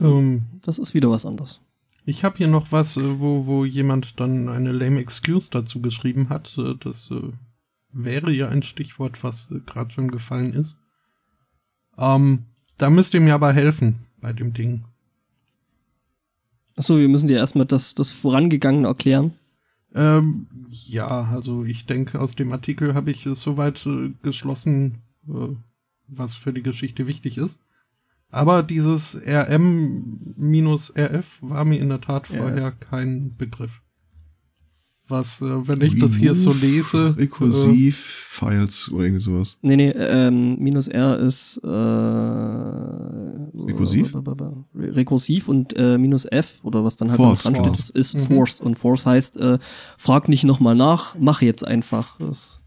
Ähm, 0.00 0.42
Das 0.62 0.80
ist 0.80 0.92
wieder 0.92 1.08
was 1.08 1.24
anderes. 1.24 1.60
ich 2.04 2.24
habe 2.24 2.38
hier 2.38 2.48
noch 2.48 2.72
was, 2.72 2.96
äh, 2.96 3.20
wo, 3.20 3.46
wo 3.46 3.64
jemand 3.64 4.18
dann 4.18 4.48
eine 4.48 4.72
lame 4.72 4.98
Excuse 4.98 5.50
dazu 5.52 5.80
geschrieben 5.80 6.30
hat. 6.30 6.58
Äh, 6.58 6.74
Das 6.80 7.08
äh, 7.12 7.30
wäre 7.92 8.32
ja 8.32 8.48
ein 8.48 8.64
Stichwort, 8.64 9.22
was 9.22 9.46
gerade 9.66 9.92
schon 9.92 10.10
gefallen 10.10 10.52
ist. 10.52 10.74
Ähm, 11.96 12.46
da 12.76 12.90
müsst 12.90 13.14
ihr 13.14 13.20
mir 13.20 13.34
aber 13.34 13.52
helfen 13.52 14.00
bei 14.20 14.32
dem 14.32 14.52
Ding. 14.52 14.84
Achso, 16.76 16.98
wir 16.98 17.08
müssen 17.08 17.28
dir 17.28 17.38
erstmal 17.38 17.66
das, 17.66 17.94
das 17.94 18.10
Vorangegangene 18.10 18.88
erklären. 18.88 19.34
Ähm, 19.94 20.46
ja, 20.68 21.24
also 21.24 21.64
ich 21.64 21.86
denke, 21.86 22.20
aus 22.20 22.36
dem 22.36 22.52
Artikel 22.52 22.94
habe 22.94 23.10
ich 23.10 23.26
es 23.26 23.42
soweit 23.42 23.84
äh, 23.86 24.10
geschlossen, 24.22 25.02
äh, 25.28 25.48
was 26.06 26.34
für 26.34 26.52
die 26.52 26.62
Geschichte 26.62 27.06
wichtig 27.06 27.38
ist. 27.38 27.58
Aber 28.30 28.62
dieses 28.62 29.18
RM-RF 29.26 29.66
war 31.40 31.64
mir 31.64 31.80
in 31.80 31.88
der 31.88 32.00
Tat 32.00 32.28
vorher 32.28 32.70
kein 32.70 33.32
Begriff. 33.36 33.82
Was, 35.10 35.40
äh, 35.42 35.68
wenn 35.68 35.80
ich 35.82 35.98
das 35.98 36.16
hier 36.16 36.34
so 36.34 36.50
Remove 36.50 36.66
lese, 36.66 36.98
äh, 36.98 37.20
Rekursiv 37.20 37.96
Files 37.96 38.90
oder 38.92 39.04
irgendwie 39.04 39.22
sowas. 39.22 39.58
Nee, 39.60 39.76
nee, 39.76 39.90
ähm, 39.90 40.56
minus 40.58 40.88
R 40.88 41.18
ist 41.18 41.60
äh, 41.62 41.68
Rekursiv? 41.68 44.14
Re- 44.14 44.64
Rekursiv 44.74 45.48
und 45.48 45.76
äh, 45.76 45.98
minus 45.98 46.24
F 46.26 46.60
oder 46.62 46.84
was 46.84 46.96
dann 46.96 47.08
halt 47.10 47.16
Force. 47.18 47.42
dran 47.42 47.54
steht, 47.54 47.66
Force. 47.66 47.76
das 47.78 47.90
ist 47.90 48.16
Mhm. 48.16 48.34
Force. 48.34 48.60
Und 48.60 48.78
Force 48.78 49.06
heißt, 49.06 49.36
äh, 49.38 49.58
frag 49.98 50.28
nicht 50.28 50.44
nochmal 50.44 50.74
nach, 50.74 51.16
mach 51.18 51.42
jetzt 51.42 51.66
einfach. 51.66 52.18
Das, 52.18 52.60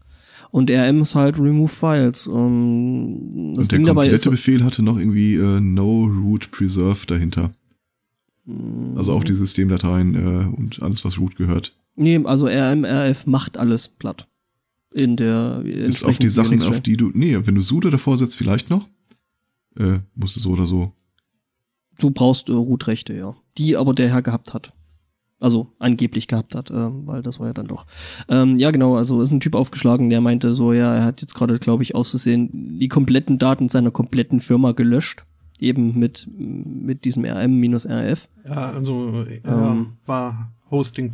und 0.50 0.70
RM 0.70 1.00
ist 1.00 1.14
halt 1.14 1.38
Remove 1.38 1.68
Files. 1.68 2.26
Ähm, 2.26 3.52
das 3.54 3.64
und 3.64 3.72
der 3.72 3.78
Ding 3.78 3.86
dabei 3.86 4.02
komplette 4.02 4.28
ist. 4.28 4.30
Befehl 4.30 4.64
hatte 4.64 4.82
noch 4.82 4.98
irgendwie 4.98 5.34
äh, 5.34 5.60
No 5.60 6.04
Root 6.04 6.50
Preserve 6.50 7.06
dahinter. 7.06 7.52
Mm, 8.44 8.96
Also 8.96 9.12
auch 9.14 9.24
die 9.24 9.34
Systemdateien 9.34 10.14
äh, 10.14 10.46
und 10.56 10.82
alles, 10.82 11.04
was 11.04 11.18
Root 11.18 11.36
gehört. 11.36 11.76
Nee, 11.96 12.20
also 12.24 12.46
RM, 12.46 12.84
RF 12.84 13.26
macht 13.26 13.56
alles 13.56 13.88
platt. 13.88 14.28
In 14.92 15.16
der 15.16 15.60
Bis 15.64 16.04
auf 16.04 16.18
die 16.18 16.28
Sachen, 16.28 16.62
auf 16.62 16.80
die 16.80 16.96
du. 16.96 17.10
Nee, 17.14 17.38
wenn 17.46 17.54
du 17.54 17.60
sudo 17.60 17.90
davor 17.90 18.16
setzt, 18.16 18.36
vielleicht 18.36 18.70
noch. 18.70 18.88
Äh, 19.76 19.98
musst 20.14 20.36
du 20.36 20.40
so 20.40 20.50
oder 20.50 20.66
so. 20.66 20.92
Du 21.98 22.10
brauchst 22.10 22.48
äh, 22.48 22.52
Root-Rechte, 22.52 23.12
ja. 23.14 23.34
Die 23.58 23.76
aber 23.76 23.92
der 23.92 24.08
Herr 24.10 24.22
gehabt 24.22 24.54
hat. 24.54 24.72
Also 25.40 25.72
angeblich 25.78 26.28
gehabt 26.28 26.54
hat, 26.54 26.70
ähm, 26.70 27.06
weil 27.06 27.22
das 27.22 27.38
war 27.40 27.48
ja 27.48 27.52
dann 27.52 27.66
doch. 27.66 27.86
Ähm, 28.28 28.56
ja, 28.58 28.70
genau, 28.70 28.96
also 28.96 29.20
ist 29.20 29.30
ein 29.32 29.40
Typ 29.40 29.54
aufgeschlagen, 29.56 30.08
der 30.08 30.20
meinte 30.20 30.54
so, 30.54 30.72
ja, 30.72 30.94
er 30.94 31.04
hat 31.04 31.20
jetzt 31.20 31.34
gerade, 31.34 31.58
glaube 31.58 31.82
ich, 31.82 31.94
auszusehen, 31.94 32.78
die 32.78 32.88
kompletten 32.88 33.38
Daten 33.38 33.68
seiner 33.68 33.90
kompletten 33.90 34.40
Firma 34.40 34.72
gelöscht. 34.72 35.24
Eben 35.58 35.98
mit, 35.98 36.28
mit 36.36 37.04
diesem 37.04 37.24
RM-RF. 37.24 38.28
ja, 38.44 38.70
also 38.70 39.24
äh, 39.28 39.40
er 39.42 39.70
Ähm. 39.72 39.86
war 40.06 40.52
Hosting 40.70 41.12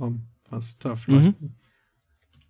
Ähm, 0.00 0.22
was 0.50 0.76
da 0.78 0.96
vielleicht. 0.96 1.34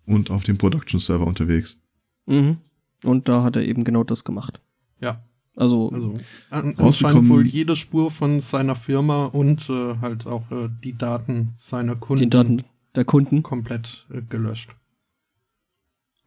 Und 0.05 0.31
auf 0.31 0.43
dem 0.43 0.57
Production 0.57 0.99
Server 0.99 1.27
unterwegs. 1.27 1.83
Mhm. 2.25 2.57
Und 3.03 3.27
da 3.27 3.43
hat 3.43 3.55
er 3.55 3.65
eben 3.65 3.83
genau 3.83 4.03
das 4.03 4.23
gemacht. 4.23 4.61
Ja, 4.99 5.23
Also, 5.55 5.91
also 5.91 6.17
an, 6.49 6.75
anscheinend 6.77 7.29
wohl 7.29 7.45
jede 7.45 7.75
Spur 7.75 8.11
von 8.11 8.39
seiner 8.41 8.75
Firma 8.75 9.25
und 9.25 9.69
äh, 9.69 9.97
halt 9.97 10.25
auch 10.25 10.49
äh, 10.51 10.69
die 10.83 10.97
Daten 10.97 11.53
seiner 11.57 11.95
Kunden 11.95 12.23
die 12.23 12.29
Daten 12.29 12.63
der 12.95 13.05
Kunden. 13.05 13.43
komplett 13.43 14.05
äh, 14.11 14.21
gelöscht. 14.21 14.69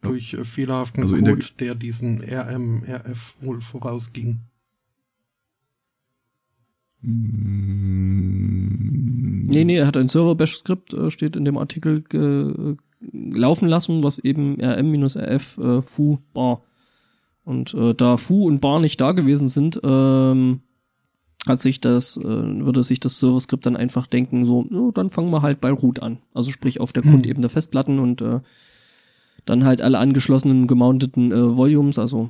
Ja. 0.03 0.09
Durch 0.09 0.33
äh, 0.33 0.45
fehlerhaften 0.45 1.03
Also 1.03 1.15
in 1.15 1.25
der 1.25 1.35
Code, 1.35 1.47
der, 1.59 1.75
diesen 1.75 2.21
RM-RF 2.23 3.35
wohl 3.41 3.61
vorausging. 3.61 4.39
Mm, 7.01 9.08
Nee, 9.49 9.65
nee, 9.65 9.77
er 9.77 9.87
hat 9.87 9.97
ein 9.97 10.07
Server-Bash-Skript, 10.07 10.93
äh, 10.93 11.11
steht 11.11 11.35
in 11.35 11.45
dem 11.45 11.57
Artikel, 11.57 12.03
äh, 12.13 12.75
laufen 13.11 13.67
lassen, 13.67 14.03
was 14.03 14.19
eben 14.19 14.59
rm-rf 14.61 15.57
äh, 15.57 15.81
foo 15.81 16.19
bar. 16.33 16.61
Und 17.45 17.73
äh, 17.73 17.93
da 17.93 18.17
foo 18.17 18.45
und 18.45 18.59
bar 18.61 18.79
nicht 18.79 18.99
da 19.01 19.13
gewesen 19.13 19.49
sind, 19.49 19.79
ähm, 19.83 20.61
hat 21.47 21.61
sich 21.61 21.79
das, 21.79 22.17
äh, 22.17 22.23
würde 22.23 22.83
sich 22.83 22.99
das 22.99 23.19
Server-Skript 23.19 23.65
dann 23.65 23.77
einfach 23.77 24.07
denken, 24.07 24.45
so, 24.45 24.65
no, 24.69 24.91
dann 24.91 25.09
fangen 25.09 25.31
wir 25.31 25.41
halt 25.41 25.61
bei 25.61 25.71
root 25.71 26.01
an. 26.01 26.19
Also 26.33 26.51
sprich 26.51 26.79
auf 26.79 26.93
der 26.93 27.03
Hm. 27.03 27.11
Grundebene 27.11 27.41
der 27.41 27.49
Festplatten 27.49 27.99
und 27.99 28.21
äh, 28.21 28.41
dann 29.45 29.63
halt 29.63 29.81
alle 29.81 29.97
angeschlossenen 29.97 30.67
gemounteten 30.67 31.31
äh, 31.31 31.57
Volumes, 31.57 31.97
also 31.97 32.29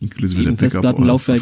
Inklusive 0.00 0.42
der 0.42 0.52
eben 0.52 0.56
Backup 0.56 0.70
Festplatten, 0.70 0.98
oder 1.02 1.06
Laufwerke, 1.06 1.40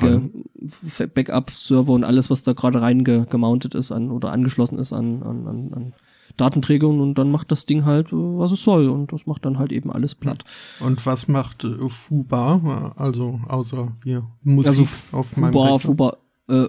Verfall. 0.66 1.06
F- 1.08 1.14
Backup-Server 1.14 1.92
und 1.92 2.04
alles, 2.04 2.30
was 2.30 2.42
da 2.42 2.52
gerade 2.54 2.80
rein 2.80 3.04
ge 3.04 3.26
gemountet 3.28 3.74
ist 3.74 3.92
an 3.92 4.10
oder 4.10 4.32
angeschlossen 4.32 4.78
ist 4.78 4.92
an, 4.92 5.22
an, 5.22 5.46
an, 5.46 5.72
an 5.74 5.92
Datenträgern 6.38 7.00
und 7.00 7.14
dann 7.16 7.30
macht 7.30 7.50
das 7.50 7.66
Ding 7.66 7.84
halt, 7.84 8.08
was 8.12 8.52
es 8.52 8.62
soll 8.62 8.88
und 8.88 9.12
das 9.12 9.26
macht 9.26 9.44
dann 9.44 9.58
halt 9.58 9.72
eben 9.72 9.90
alles 9.92 10.14
platt. 10.14 10.44
Und 10.80 11.04
was 11.06 11.28
macht 11.28 11.64
äh, 11.64 11.88
Fubar? 11.88 12.94
Also 12.96 13.40
außer 13.48 13.92
hier 14.04 14.24
Musik 14.42 14.68
also 14.68 14.82
auf 15.16 15.36
meinem 15.36 15.52
Fubar, 15.52 15.64
Rechner? 15.74 15.78
Fubar, 15.80 16.16
äh, 16.48 16.68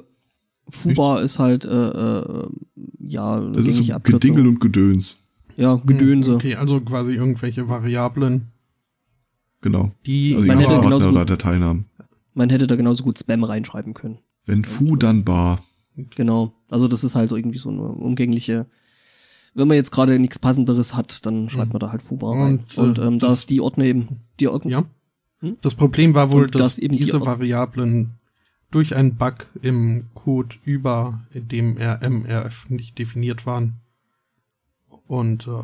Fubar 0.69 1.21
ist 1.21 1.39
halt, 1.39 1.63
äh, 1.65 1.69
äh, 1.89 2.47
ja, 2.99 3.39
Das 3.39 3.65
ist 3.65 3.77
so. 3.77 3.99
Gedingel 4.03 4.47
und 4.47 4.59
Gedöns. 4.59 5.23
ja, 5.55 5.75
Gedönse. 5.85 6.35
Okay, 6.35 6.55
also 6.55 6.81
quasi 6.81 7.13
irgendwelche 7.13 7.67
Variablen, 7.69 8.47
Genau. 9.71 9.91
die 10.05 10.35
Also 10.35 10.47
Man 10.47 10.57
die 10.59 10.65
hätte 10.65 10.81
genauso 10.81 11.11
gut- 11.11 11.29
Dateinamen. 11.29 11.85
Man 12.33 12.49
hätte 12.49 12.67
da 12.67 12.75
genauso 12.75 13.03
gut 13.03 13.17
Spam 13.19 13.43
reinschreiben 13.43 13.93
können. 13.93 14.19
Wenn 14.45 14.63
Fu, 14.63 14.95
dann 14.95 15.23
Bar. 15.23 15.61
Genau. 16.15 16.53
Also 16.69 16.87
das 16.87 17.03
ist 17.03 17.15
halt 17.15 17.31
irgendwie 17.31 17.57
so 17.57 17.69
eine 17.69 17.81
umgängliche. 17.81 18.65
Wenn 19.55 19.67
man 19.67 19.75
jetzt 19.75 19.91
gerade 19.91 20.19
nichts 20.19 20.37
Passenderes 20.37 20.95
hat, 20.95 21.25
dann 21.25 21.49
schreibt 21.49 21.73
man 21.73 21.79
da 21.79 21.91
halt 21.91 22.03
Fubar 22.03 22.35
rein. 22.35 22.59
Und, 22.59 22.77
äh, 22.77 22.81
Und 22.81 22.99
ähm, 22.99 23.19
da 23.19 23.27
das- 23.29 23.39
ist 23.39 23.49
die 23.49 23.59
Ordner 23.61 23.85
eben, 23.85 24.21
die 24.39 24.47
Ordner, 24.47 24.71
Ja. 24.71 24.85
Hm? 25.39 25.57
Das 25.61 25.75
Problem 25.75 26.13
war 26.15 26.31
wohl, 26.31 26.45
Und 26.45 26.55
dass 26.55 26.61
dass 26.61 26.79
eben 26.79 26.95
die 26.95 27.03
diese 27.03 27.17
Ord- 27.17 27.25
Variablen 27.27 28.11
durch 28.71 28.95
einen 28.95 29.15
Bug 29.15 29.47
im 29.61 30.05
Code 30.13 30.55
über 30.63 31.21
dem 31.33 31.77
RMRF 31.77 32.69
nicht 32.69 32.97
definiert 32.99 33.45
waren. 33.45 33.75
Und 35.07 35.47
äh, 35.47 35.63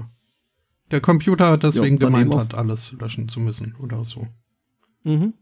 der 0.94 1.02
Computer 1.02 1.58
deswegen 1.58 1.98
dann 2.00 2.14
gemeint 2.14 2.34
hat, 2.36 2.54
alles 2.54 2.94
löschen 2.94 3.28
zu 3.28 3.40
müssen 3.40 3.76
oder 3.80 4.06
so. 4.06 4.28
Mhm. 5.04 5.34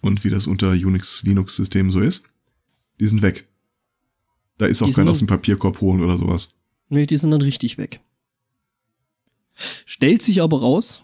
Und 0.00 0.24
wie 0.24 0.30
das 0.30 0.46
unter 0.48 0.70
Unix-Linux-Systemen 0.72 1.92
so 1.92 2.00
ist, 2.00 2.24
die 2.98 3.06
sind 3.06 3.22
weg. 3.22 3.46
Da 4.58 4.66
ist 4.66 4.82
auch 4.82 4.86
Die 4.86 4.92
kein 4.92 5.04
sind- 5.04 5.10
aus 5.10 5.18
dem 5.18 5.28
Papierkorb 5.28 5.80
holen 5.80 6.00
oder 6.02 6.18
sowas. 6.18 6.58
Nee, 6.88 7.06
die 7.06 7.16
sind 7.16 7.30
dann 7.30 7.42
richtig 7.42 7.78
weg. 7.78 8.00
Stellt 9.54 10.22
sich 10.22 10.42
aber 10.42 10.60
raus, 10.60 11.02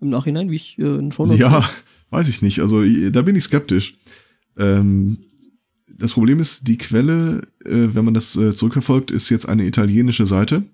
im 0.00 0.08
Nachhinein, 0.10 0.50
wie 0.50 0.56
ich 0.56 0.78
äh, 0.78 0.82
in 0.98 1.12
Show 1.12 1.26
Notes 1.26 1.40
Ja, 1.40 1.68
weiß 2.10 2.28
ich 2.28 2.40
nicht. 2.42 2.60
Also 2.60 2.82
da 3.10 3.22
bin 3.22 3.36
ich 3.36 3.44
skeptisch. 3.44 3.94
Ähm, 4.56 5.18
das 5.88 6.12
Problem 6.12 6.40
ist, 6.40 6.66
die 6.68 6.78
Quelle, 6.78 7.42
äh, 7.64 7.88
wenn 7.94 8.04
man 8.04 8.14
das 8.14 8.36
äh, 8.36 8.52
zurückverfolgt, 8.52 9.10
ist 9.10 9.30
jetzt 9.30 9.48
eine 9.48 9.66
italienische 9.66 10.26
Seite. 10.26 10.64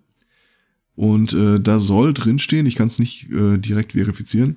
Und 1.00 1.32
äh, 1.32 1.58
da 1.58 1.80
soll 1.80 2.12
drinstehen, 2.12 2.66
ich 2.66 2.74
kann 2.74 2.88
es 2.88 2.98
nicht 2.98 3.30
äh, 3.32 3.56
direkt 3.56 3.92
verifizieren, 3.92 4.56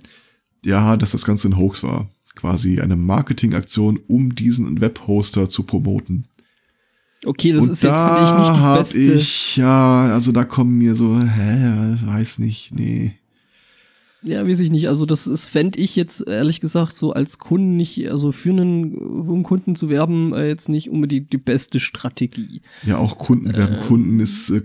ja, 0.66 0.98
dass 0.98 1.14
das 1.14 1.24
Ganze 1.24 1.48
ein 1.48 1.58
Hoax 1.58 1.84
war. 1.84 2.10
Quasi 2.36 2.82
eine 2.82 2.98
Marketingaktion, 2.98 3.98
um 4.10 4.36
diesen 4.36 4.82
Webhoster 4.82 5.48
zu 5.48 5.64
promoten. 5.64 6.26
Okay, 7.24 7.54
das 7.54 7.64
Und 7.64 7.70
ist 7.70 7.84
jetzt 7.84 7.98
da 7.98 8.18
finde 8.18 8.30
ich 8.30 8.40
nicht 8.40 8.58
die 8.58 8.62
hab 8.62 8.80
beste. 8.80 9.00
Ich, 9.00 9.56
ja, 9.56 10.08
also 10.14 10.34
da 10.34 10.44
kommen 10.44 10.78
mir 10.78 10.96
so, 10.96 11.18
hä, 11.18 11.96
weiß 12.04 12.40
nicht, 12.40 12.76
nee. 12.76 13.14
Ja, 14.22 14.46
weiß 14.46 14.60
ich 14.60 14.70
nicht. 14.70 14.90
Also 14.90 15.06
das 15.06 15.28
ist, 15.28 15.48
fände 15.48 15.80
ich 15.80 15.96
jetzt 15.96 16.28
ehrlich 16.28 16.60
gesagt 16.60 16.98
so 16.98 17.14
als 17.14 17.40
Kunden 17.40 17.78
nicht, 17.78 18.10
also 18.12 18.34
für 18.34 18.50
einen, 18.50 18.96
um 18.96 19.44
Kunden 19.44 19.76
zu 19.76 19.88
werben, 19.88 20.34
äh, 20.34 20.50
jetzt 20.50 20.68
nicht 20.68 20.90
unbedingt 20.90 21.32
die 21.32 21.38
beste 21.38 21.80
Strategie. 21.80 22.62
Ja, 22.86 22.98
auch 22.98 23.18
Kunden 23.18 23.56
werden 23.56 23.80
Kunden 23.80 24.20
ist, 24.20 24.50
äh, 24.50 24.62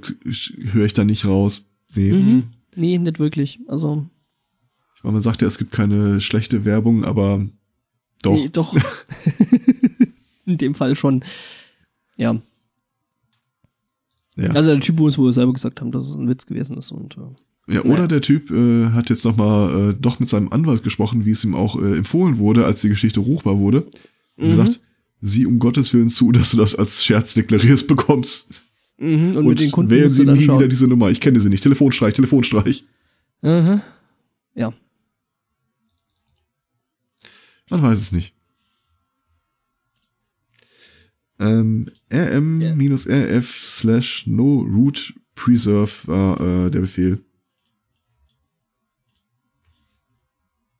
höre 0.72 0.86
ich 0.86 0.94
da 0.94 1.04
nicht 1.04 1.24
raus. 1.24 1.67
Nee. 1.94 2.12
Mhm. 2.12 2.42
Nee, 2.76 2.98
nicht 2.98 3.18
wirklich. 3.18 3.58
Also, 3.68 4.06
Ich 4.96 5.02
meine, 5.04 5.14
man 5.14 5.22
sagt 5.22 5.42
ja, 5.42 5.48
es 5.48 5.58
gibt 5.58 5.72
keine 5.72 6.20
schlechte 6.20 6.64
Werbung, 6.64 7.04
aber 7.04 7.44
doch. 8.22 8.34
Nee, 8.34 8.48
doch. 8.52 8.74
In 10.46 10.58
dem 10.58 10.74
Fall 10.74 10.94
schon. 10.96 11.24
Ja. 12.16 12.40
Ja. 14.36 14.50
Also 14.50 14.70
der 14.70 14.80
Typ 14.80 14.98
muss 14.98 15.18
wohl 15.18 15.32
selber 15.32 15.52
gesagt 15.52 15.80
haben, 15.80 15.90
dass 15.92 16.08
es 16.08 16.14
ein 16.14 16.28
Witz 16.28 16.46
gewesen 16.46 16.76
ist 16.78 16.92
und 16.92 17.16
äh, 17.16 17.74
ja, 17.74 17.82
oder 17.84 18.06
der 18.08 18.20
Typ 18.22 18.50
äh, 18.50 18.90
hat 18.90 19.10
jetzt 19.10 19.24
nochmal 19.24 19.90
äh, 19.90 19.94
doch 20.00 20.20
mit 20.20 20.28
seinem 20.28 20.50
Anwalt 20.52 20.82
gesprochen, 20.82 21.26
wie 21.26 21.32
es 21.32 21.44
ihm 21.44 21.54
auch 21.54 21.80
äh, 21.82 21.98
empfohlen 21.98 22.38
wurde, 22.38 22.64
als 22.64 22.80
die 22.80 22.88
Geschichte 22.88 23.20
ruchbar 23.20 23.58
wurde. 23.58 23.82
Und 24.36 24.46
Mhm. 24.46 24.50
gesagt, 24.50 24.80
sieh 25.20 25.44
um 25.44 25.58
Gottes 25.58 25.92
Willen 25.92 26.08
zu, 26.08 26.30
dass 26.32 26.52
du 26.52 26.56
das 26.56 26.76
als 26.76 27.04
Scherz 27.04 27.34
deklarierst 27.34 27.88
bekommst. 27.88 28.62
Mhm, 28.98 29.30
und, 29.30 29.36
Und, 29.38 29.46
mit 29.46 29.60
den 29.60 29.70
Kunden 29.70 29.90
wählen 29.90 30.04
musst 30.04 30.18
du 30.18 30.24
dann 30.24 30.36
nie 30.36 30.44
schauen. 30.44 30.58
wieder 30.58 30.68
diese 30.68 30.86
Nummer. 30.88 31.10
Ich 31.10 31.20
kenne 31.20 31.40
sie 31.40 31.48
nicht. 31.48 31.62
Telefonstreich, 31.62 32.14
Telefonstreich. 32.14 32.84
Aha. 33.42 33.82
Ja. 34.54 34.72
Man 37.70 37.82
weiß 37.82 38.00
es 38.00 38.12
nicht. 38.12 38.34
Ähm, 41.40 41.86
rm-rf 42.12 43.66
slash 43.66 44.26
no 44.26 44.60
root 44.60 45.14
preserve 45.36 46.08
war 46.08 46.40
äh, 46.40 46.70
der 46.70 46.80
Befehl. 46.80 47.24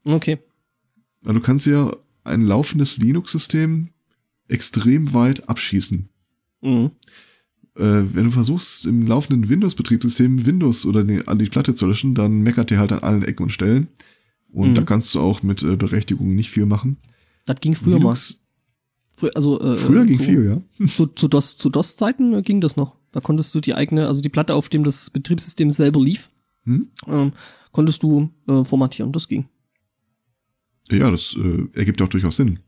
Okay. 0.05 0.39
Also 1.25 1.39
du 1.39 1.45
kannst 1.45 1.67
ja 1.67 1.95
ein 2.25 2.41
laufendes 2.41 2.99
Linux-System 2.99 3.91
extrem 4.49 5.13
weit 5.13 5.49
abschießen. 5.49 6.09
Mhm. 6.63 6.91
Äh, 7.79 8.15
wenn 8.15 8.25
du 8.25 8.31
versuchst, 8.33 8.87
im 8.87 9.07
laufenden 9.07 9.49
Windows-Betriebssystem 9.49 10.45
Windows 10.47 10.85
oder 10.85 11.05
die, 11.05 11.27
an 11.29 11.39
die 11.39 11.47
Platte 11.47 11.75
zu 11.75 11.87
löschen, 11.87 12.15
dann 12.15 12.41
meckert 12.43 12.71
dir 12.71 12.79
halt 12.79 12.93
an 12.93 12.99
allen 13.01 13.23
Ecken 13.23 13.45
und 13.45 13.51
Stellen. 13.51 13.89
Und 14.51 14.71
Mhm. 14.71 14.75
da 14.75 14.83
kannst 14.83 15.15
du 15.15 15.21
auch 15.21 15.43
mit 15.43 15.63
äh, 15.63 15.77
Berechtigung 15.77 16.35
nicht 16.35 16.51
viel 16.51 16.67
machen. 16.67 16.97
Das 17.47 17.61
ging 17.61 17.75
früher 17.75 17.99
Linux, 17.99 18.35
mal. 18.35 18.45
Früher, 19.15 19.37
also, 19.37 19.61
äh, 19.61 19.77
früher 19.77 20.07
ging 20.07 20.19
zu, 20.19 20.25
viel, 20.25 20.45
ja. 20.79 20.87
Zu, 20.89 21.07
zu 21.07 21.29
DOS, 21.29 21.57
zu 21.59 21.71
DOS-Zeiten 21.71 22.35
äh, 22.35 22.43
ging 22.43 22.61
das 22.61 22.77
noch. 22.77 22.97
Da 23.13 23.21
konntest 23.21 23.55
du 23.55 23.61
die 23.61 23.75
eigene, 23.75 24.07
also 24.07 24.21
die 24.23 24.29
Platte, 24.29 24.55
auf 24.55 24.69
dem 24.69 24.85
das 24.85 25.11
Betriebssystem 25.11 25.71
selber 25.71 26.01
lief, 26.01 26.31
Hm? 26.65 26.89
ähm, 27.07 27.33
konntest 27.73 28.03
du 28.03 28.31
äh, 28.49 28.65
formatieren. 28.65 29.13
Das 29.13 29.29
ging. 29.29 29.47
Ja, 30.91 31.11
das 31.11 31.37
äh, 31.39 31.67
ergibt 31.79 32.01
auch 32.03 32.09
durchaus 32.09 32.37
Sinn. 32.37 32.59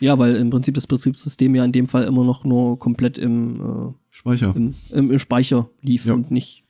Ja, 0.00 0.18
weil 0.18 0.36
im 0.36 0.50
Prinzip 0.50 0.74
das 0.74 0.86
Betriebssystem 0.86 1.54
ja 1.54 1.64
in 1.64 1.72
dem 1.72 1.86
Fall 1.88 2.04
immer 2.04 2.24
noch 2.24 2.44
nur 2.44 2.78
komplett 2.78 3.18
im, 3.18 3.60
äh, 3.60 3.92
Speicher. 4.10 4.54
im, 4.56 4.74
im, 4.90 5.10
im 5.10 5.18
Speicher 5.18 5.68
lief 5.82 6.06
Ja. 6.06 6.14
und 6.14 6.30
nicht. 6.30 6.64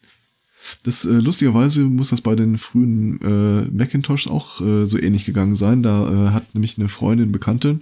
Das 0.85 1.05
äh, 1.05 1.15
lustigerweise 1.15 1.81
muss 1.83 2.11
das 2.11 2.21
bei 2.21 2.35
den 2.37 2.57
frühen 2.57 3.21
äh, 3.21 3.69
Macintosh 3.71 4.29
auch 4.29 4.61
äh, 4.61 4.87
so 4.87 4.99
ähnlich 4.99 5.25
gegangen 5.25 5.57
sein. 5.57 5.83
Da 5.83 6.29
äh, 6.29 6.31
hat 6.31 6.55
nämlich 6.55 6.79
eine 6.79 6.89
Freundin 6.89 7.33
Bekannte, 7.33 7.81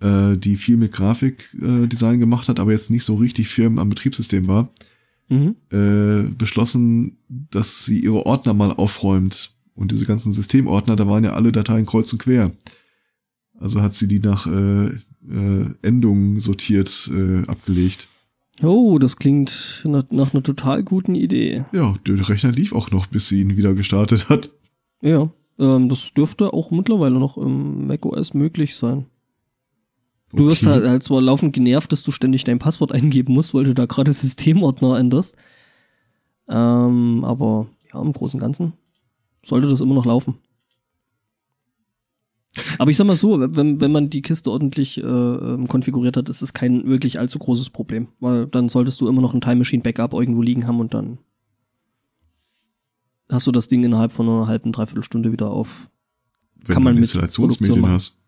äh, 0.00 0.36
die 0.36 0.56
viel 0.56 0.76
mit 0.78 0.92
Grafikdesign 0.92 2.14
äh, 2.16 2.18
gemacht 2.18 2.48
hat, 2.48 2.58
aber 2.58 2.72
jetzt 2.72 2.90
nicht 2.90 3.04
so 3.04 3.16
richtig 3.16 3.48
firm 3.48 3.78
am 3.78 3.88
Betriebssystem 3.90 4.46
war, 4.48 4.70
Mhm. 5.30 5.56
äh, 5.70 6.22
beschlossen, 6.36 7.16
dass 7.28 7.84
sie 7.86 8.00
ihre 8.00 8.26
Ordner 8.26 8.52
mal 8.54 8.72
aufräumt. 8.72 9.54
Und 9.74 9.90
diese 9.90 10.04
ganzen 10.06 10.32
Systemordner, 10.32 10.96
da 10.96 11.06
waren 11.08 11.24
ja 11.24 11.32
alle 11.32 11.50
Dateien 11.50 11.86
kreuz 11.86 12.12
und 12.12 12.18
quer. 12.20 12.52
Also 13.58 13.80
hat 13.82 13.94
sie 13.94 14.08
die 14.08 14.20
nach 14.20 14.46
äh, 14.46 14.86
äh, 14.86 15.66
Endungen 15.82 16.40
sortiert 16.40 17.10
äh, 17.12 17.46
abgelegt. 17.46 18.08
Oh, 18.62 18.98
das 18.98 19.16
klingt 19.16 19.82
nach, 19.84 20.04
nach 20.10 20.32
einer 20.32 20.42
total 20.42 20.82
guten 20.84 21.14
Idee. 21.14 21.64
Ja, 21.72 21.94
der 22.06 22.28
Rechner 22.28 22.52
lief 22.52 22.72
auch 22.72 22.90
noch, 22.90 23.06
bis 23.06 23.28
sie 23.28 23.40
ihn 23.40 23.56
wieder 23.56 23.74
gestartet 23.74 24.28
hat. 24.28 24.50
Ja, 25.02 25.30
ähm, 25.58 25.88
das 25.88 26.12
dürfte 26.14 26.52
auch 26.52 26.70
mittlerweile 26.70 27.18
noch 27.18 27.36
im 27.36 27.86
macOS 27.86 28.32
möglich 28.34 28.76
sein. 28.76 29.06
Du 30.32 30.46
wirst 30.46 30.62
Okay. 30.64 30.72
halt, 30.72 30.86
halt 30.86 31.02
zwar 31.02 31.20
laufend 31.20 31.52
genervt, 31.52 31.92
dass 31.92 32.02
du 32.02 32.10
ständig 32.10 32.44
dein 32.44 32.58
Passwort 32.58 32.92
eingeben 32.92 33.34
musst, 33.34 33.54
weil 33.54 33.64
du 33.64 33.74
da 33.74 33.86
gerade 33.86 34.12
Systemordner 34.12 34.98
änderst. 34.98 35.36
Ähm, 36.48 37.24
aber 37.24 37.66
ja, 37.92 38.00
im 38.02 38.12
Großen 38.12 38.38
und 38.38 38.42
Ganzen 38.44 38.72
sollte 39.44 39.68
das 39.68 39.80
immer 39.80 39.94
noch 39.94 40.06
laufen. 40.06 40.34
Aber 42.78 42.90
ich 42.90 42.96
sag 42.96 43.06
mal 43.06 43.16
so, 43.16 43.38
wenn, 43.40 43.80
wenn 43.80 43.92
man 43.92 44.10
die 44.10 44.22
Kiste 44.22 44.50
ordentlich 44.50 44.98
äh, 44.98 45.02
ähm, 45.02 45.66
konfiguriert 45.66 46.16
hat, 46.16 46.28
ist 46.28 46.42
es 46.42 46.52
kein 46.52 46.86
wirklich 46.86 47.18
allzu 47.18 47.38
großes 47.38 47.70
Problem. 47.70 48.08
Weil 48.20 48.46
dann 48.46 48.68
solltest 48.68 49.00
du 49.00 49.08
immer 49.08 49.22
noch 49.22 49.34
ein 49.34 49.40
Time 49.40 49.56
Machine 49.56 49.82
Backup 49.82 50.14
irgendwo 50.14 50.42
liegen 50.42 50.66
haben 50.66 50.80
und 50.80 50.94
dann 50.94 51.18
hast 53.30 53.46
du 53.46 53.52
das 53.52 53.68
Ding 53.68 53.84
innerhalb 53.84 54.12
von 54.12 54.28
einer 54.28 54.46
halben, 54.46 54.72
dreiviertel 54.72 55.04
Stunde 55.04 55.32
wieder 55.32 55.50
auf. 55.50 55.90
Wenn 56.56 56.74
Kann 56.74 56.82
man 56.82 56.94
du 56.94 57.00
mit 57.00 57.10
Installationsmedien 57.10 57.88
hast. 57.88 58.18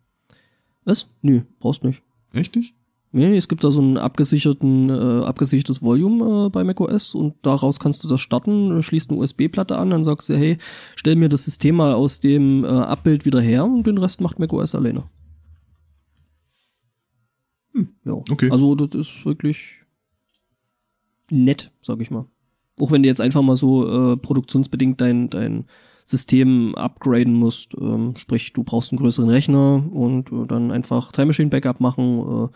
Was? 0.84 1.08
Nö, 1.22 1.42
brauchst 1.58 1.84
nicht. 1.84 2.02
Echt 2.32 2.54
nicht? 2.54 2.74
Nee, 3.12 3.36
es 3.36 3.48
gibt 3.48 3.64
da 3.64 3.70
so 3.70 3.80
ein 3.80 3.96
abgesicherten, 3.96 4.90
äh, 4.90 5.24
abgesichertes 5.24 5.80
Volume 5.80 6.46
äh, 6.46 6.50
bei 6.50 6.64
macOS 6.64 7.14
und 7.14 7.34
daraus 7.42 7.80
kannst 7.80 8.04
du 8.04 8.08
das 8.08 8.20
starten, 8.20 8.82
schließt 8.82 9.10
eine 9.10 9.20
USB-Platte 9.20 9.76
an, 9.78 9.90
dann 9.90 10.04
sagst 10.04 10.28
du, 10.28 10.36
hey, 10.36 10.58
stell 10.96 11.16
mir 11.16 11.28
das 11.28 11.44
System 11.44 11.76
mal 11.76 11.94
aus 11.94 12.20
dem 12.20 12.64
äh, 12.64 12.68
Abbild 12.68 13.24
wieder 13.24 13.40
her 13.40 13.64
und 13.64 13.86
den 13.86 13.98
Rest 13.98 14.20
macht 14.20 14.38
macOS 14.38 14.74
alleine. 14.74 15.04
Hm, 17.72 17.88
Ja. 18.04 18.12
okay. 18.12 18.50
Also 18.50 18.74
das 18.74 18.94
ist 19.08 19.24
wirklich 19.24 19.84
nett, 21.30 21.70
sag 21.80 22.00
ich 22.00 22.10
mal. 22.10 22.26
Auch 22.78 22.90
wenn 22.90 23.02
du 23.02 23.08
jetzt 23.08 23.20
einfach 23.20 23.42
mal 23.42 23.56
so 23.56 24.12
äh, 24.12 24.16
produktionsbedingt 24.16 25.00
dein, 25.00 25.30
dein 25.30 25.64
System 26.04 26.74
upgraden 26.74 27.32
musst, 27.32 27.74
ähm, 27.80 28.14
sprich, 28.16 28.52
du 28.52 28.62
brauchst 28.62 28.92
einen 28.92 28.98
größeren 28.98 29.30
Rechner 29.30 29.82
und 29.90 30.30
äh, 30.30 30.46
dann 30.46 30.70
einfach 30.70 31.12
Time 31.12 31.26
Machine 31.28 31.48
Backup 31.50 31.80
machen, 31.80 32.18
äh, 32.20 32.48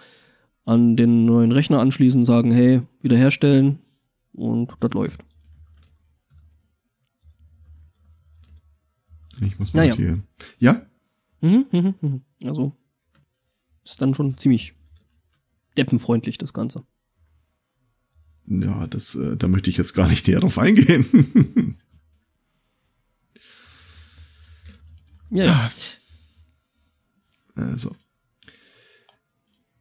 an 0.70 0.96
den 0.96 1.24
neuen 1.24 1.50
Rechner 1.50 1.80
anschließen, 1.80 2.24
sagen, 2.24 2.52
hey, 2.52 2.82
wiederherstellen 3.02 3.80
und 4.32 4.72
das 4.78 4.92
läuft. 4.92 5.24
Ich 9.40 9.58
muss 9.58 9.74
mal 9.74 9.82
Naja. 9.82 9.96
hier. 9.96 10.22
Ja? 10.60 10.86
Mhm, 11.40 11.66
mhm, 11.72 11.94
mhm. 12.00 12.20
Also 12.44 12.72
ist 13.84 14.00
dann 14.00 14.14
schon 14.14 14.38
ziemlich 14.38 14.74
deppenfreundlich, 15.76 16.38
das 16.38 16.52
Ganze. 16.52 16.84
Ja, 18.46 18.86
das, 18.86 19.16
äh, 19.16 19.36
da 19.36 19.48
möchte 19.48 19.70
ich 19.70 19.76
jetzt 19.76 19.94
gar 19.94 20.08
nicht 20.08 20.28
näher 20.28 20.40
drauf 20.40 20.58
eingehen. 20.58 21.76
Ja, 25.32 25.44
ja. 25.44 25.70
Also. 27.54 27.94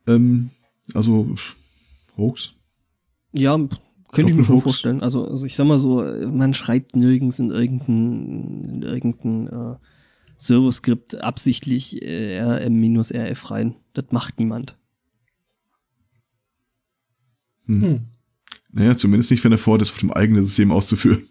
Ähm, 0.05 0.51
also, 0.93 1.35
Hoax. 2.17 2.53
Ja, 3.31 3.57
könnte 4.11 4.31
ich 4.31 4.37
mir 4.37 4.43
schon 4.43 4.55
Doppelhoax. 4.55 4.63
vorstellen. 4.63 5.01
Also, 5.01 5.25
also 5.25 5.45
ich 5.45 5.55
sag 5.55 5.67
mal 5.67 5.79
so, 5.79 6.01
man 6.01 6.53
schreibt 6.53 6.95
nirgends 6.95 7.39
in 7.39 7.51
irgendein, 7.51 8.69
in 8.69 8.81
irgendein 8.81 9.47
äh, 9.47 9.75
Server-Skript 10.37 11.15
absichtlich 11.15 12.01
äh, 12.01 12.39
rm-rf 12.39 13.51
rein. 13.51 13.75
Das 13.93 14.05
macht 14.11 14.39
niemand. 14.39 14.77
Hm. 17.65 17.81
Hm. 17.81 17.99
Naja, 18.71 18.95
zumindest 18.95 19.31
nicht, 19.31 19.43
wenn 19.43 19.51
er 19.51 19.57
vorhat, 19.57 19.81
es 19.81 19.91
auf 19.91 19.99
dem 19.99 20.11
eigenen 20.11 20.43
System 20.43 20.71
auszuführen. 20.71 21.27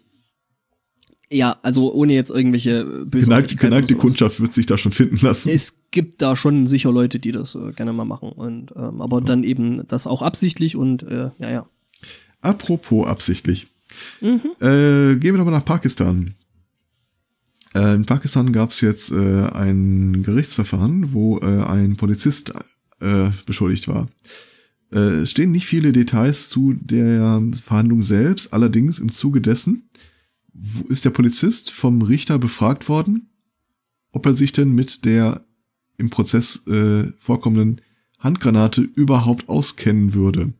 Ja, 1.31 1.59
also 1.61 1.93
ohne 1.93 2.13
jetzt 2.13 2.31
irgendwelche 2.31 3.05
böse 3.05 3.27
Geneigte, 3.27 3.55
geneigte 3.55 3.95
Kundschaft 3.95 4.39
wird 4.39 4.51
sich 4.51 4.65
da 4.65 4.77
schon 4.77 4.91
finden 4.91 5.19
lassen. 5.21 5.49
Es 5.49 5.78
gibt 5.91 6.21
da 6.21 6.35
schon 6.35 6.67
sicher 6.67 6.91
Leute, 6.91 7.19
die 7.19 7.31
das 7.31 7.55
äh, 7.55 7.71
gerne 7.71 7.93
mal 7.93 8.05
machen. 8.05 8.31
Und 8.31 8.73
ähm, 8.75 9.01
aber 9.01 9.21
dann 9.21 9.43
eben 9.43 9.87
das 9.87 10.07
auch 10.07 10.21
absichtlich 10.21 10.75
und 10.75 11.03
äh, 11.03 11.31
ja, 11.39 11.49
ja. 11.49 11.69
Apropos 12.41 13.07
absichtlich. 13.07 13.67
Mhm. 14.21 14.41
Äh, 14.59 15.15
gehen 15.15 15.33
wir 15.33 15.37
doch 15.37 15.45
mal 15.45 15.51
nach 15.51 15.65
Pakistan. 15.65 16.35
Äh, 17.73 17.95
in 17.95 18.05
Pakistan 18.05 18.53
gab 18.53 18.71
es 18.71 18.81
jetzt 18.81 19.11
äh, 19.11 19.47
ein 19.47 20.23
Gerichtsverfahren, 20.23 21.13
wo 21.13 21.39
äh, 21.39 21.63
ein 21.63 21.97
Polizist 21.97 22.53
äh, 22.99 23.29
beschuldigt 23.45 23.87
war. 23.87 24.09
Äh, 24.91 25.21
es 25.21 25.31
stehen 25.31 25.51
nicht 25.51 25.65
viele 25.65 25.91
Details 25.91 26.49
zu 26.49 26.73
der 26.73 27.41
Verhandlung 27.61 28.01
selbst, 28.01 28.53
allerdings 28.53 28.99
im 28.99 29.11
Zuge 29.11 29.41
dessen 29.41 29.89
ist 30.89 31.05
der 31.05 31.11
Polizist 31.11 31.71
vom 31.71 32.01
Richter 32.01 32.37
befragt 32.37 32.89
worden, 32.89 33.29
ob 34.11 34.25
er 34.25 34.33
sich 34.33 34.51
denn 34.51 34.73
mit 34.73 35.05
der 35.05 35.45
im 35.99 36.09
Prozess 36.09 36.65
äh, 36.67 37.11
vorkommenden 37.17 37.81
Handgranate 38.17 38.81
überhaupt 38.81 39.47
auskennen 39.49 40.13
würde. 40.13 40.53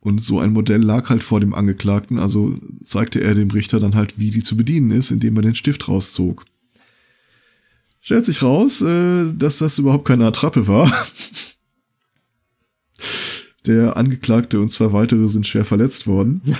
Und 0.00 0.20
so 0.20 0.40
ein 0.40 0.52
Modell 0.52 0.82
lag 0.82 1.10
halt 1.10 1.22
vor 1.22 1.38
dem 1.38 1.54
Angeklagten, 1.54 2.18
also 2.18 2.58
zeigte 2.82 3.20
er 3.20 3.34
dem 3.34 3.50
Richter 3.50 3.78
dann 3.78 3.94
halt, 3.94 4.18
wie 4.18 4.30
die 4.30 4.42
zu 4.42 4.56
bedienen 4.56 4.90
ist, 4.90 5.12
indem 5.12 5.36
er 5.36 5.42
den 5.42 5.54
Stift 5.54 5.86
rauszog. 5.86 6.44
Stellt 8.00 8.24
sich 8.24 8.42
raus, 8.42 8.82
äh, 8.82 9.32
dass 9.32 9.58
das 9.58 9.78
überhaupt 9.78 10.06
keine 10.06 10.26
Attrappe 10.26 10.66
war. 10.66 10.92
Der 13.66 13.96
Angeklagte 13.96 14.60
und 14.60 14.70
zwei 14.70 14.92
weitere 14.92 15.28
sind 15.28 15.46
schwer 15.46 15.64
verletzt 15.64 16.08
worden. 16.08 16.42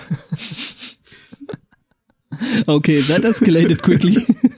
Okay, 2.67 3.01
that 3.03 3.25
escalated 3.25 3.83
quickly. 3.83 4.25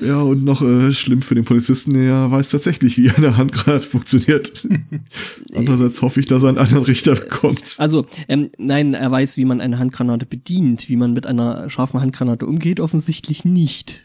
ja. 0.00 0.20
Und 0.22 0.44
noch 0.44 0.62
äh, 0.62 0.92
schlimm 0.92 1.22
für 1.22 1.34
den 1.34 1.44
Polizisten, 1.44 1.94
er 1.94 2.30
weiß 2.30 2.50
tatsächlich, 2.50 2.98
wie 2.98 3.10
eine 3.10 3.36
Handgranate 3.36 3.86
funktioniert. 3.86 4.68
Andererseits 5.54 6.02
hoffe 6.02 6.20
ich, 6.20 6.26
dass 6.26 6.42
er 6.42 6.50
einen 6.50 6.58
anderen 6.58 6.84
Richter 6.84 7.14
bekommt. 7.14 7.76
Also, 7.78 8.06
ähm, 8.28 8.48
nein, 8.58 8.94
er 8.94 9.10
weiß, 9.10 9.36
wie 9.36 9.44
man 9.44 9.60
eine 9.60 9.78
Handgranate 9.78 10.26
bedient. 10.26 10.88
Wie 10.88 10.96
man 10.96 11.12
mit 11.12 11.26
einer 11.26 11.68
scharfen 11.70 12.00
Handgranate 12.00 12.46
umgeht, 12.46 12.80
offensichtlich 12.80 13.44
nicht. 13.44 14.02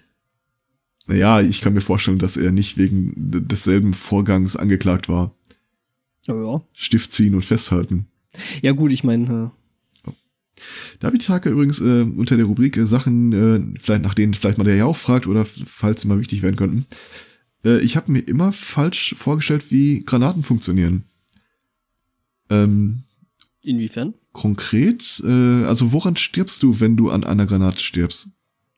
Naja, 1.07 1.41
ich 1.41 1.61
kann 1.61 1.73
mir 1.73 1.81
vorstellen, 1.81 2.17
dass 2.17 2.37
er 2.37 2.51
nicht 2.51 2.77
wegen 2.77 3.13
desselben 3.15 3.93
Vorgangs 3.93 4.55
angeklagt 4.55 5.07
war. 5.07 5.35
Ja, 6.27 6.35
ja. 6.35 6.61
Stift 6.73 7.11
ziehen 7.11 7.35
und 7.35 7.45
festhalten. 7.45 8.07
Ja 8.61 8.71
gut, 8.71 8.91
ich 8.91 9.03
meine, 9.03 9.51
Da 10.99 11.07
habe 11.07 11.17
ich 11.17 11.21
die 11.23 11.27
Tage 11.27 11.49
übrigens 11.49 11.79
äh, 11.81 12.01
unter 12.03 12.37
der 12.37 12.45
Rubrik 12.45 12.77
äh, 12.77 12.85
Sachen, 12.85 13.33
äh, 13.33 13.79
vielleicht 13.79 14.03
nach 14.03 14.13
denen 14.13 14.33
vielleicht 14.33 14.57
mal 14.57 14.63
der 14.63 14.75
ja 14.75 14.85
auch 14.85 14.95
fragt 14.95 15.27
oder 15.27 15.45
falls 15.45 16.01
sie 16.01 16.07
mal 16.07 16.19
wichtig 16.19 16.41
werden 16.41 16.55
könnten. 16.55 16.85
Äh, 17.63 17.79
ich 17.81 17.95
habe 17.97 18.11
mir 18.11 18.19
immer 18.21 18.51
falsch 18.53 19.15
vorgestellt, 19.17 19.69
wie 19.71 20.03
Granaten 20.05 20.43
funktionieren. 20.43 21.03
Ähm, 22.49 23.03
äh, 23.63 23.69
inwiefern? 23.69 24.13
konkret, 24.31 25.21
äh, 25.25 25.63
also 25.65 25.91
woran 25.93 26.15
stirbst 26.15 26.61
du, 26.63 26.79
wenn 26.79 26.97
du 26.97 27.09
an 27.09 27.23
einer 27.23 27.45
Granate 27.45 27.79
stirbst? 27.79 28.29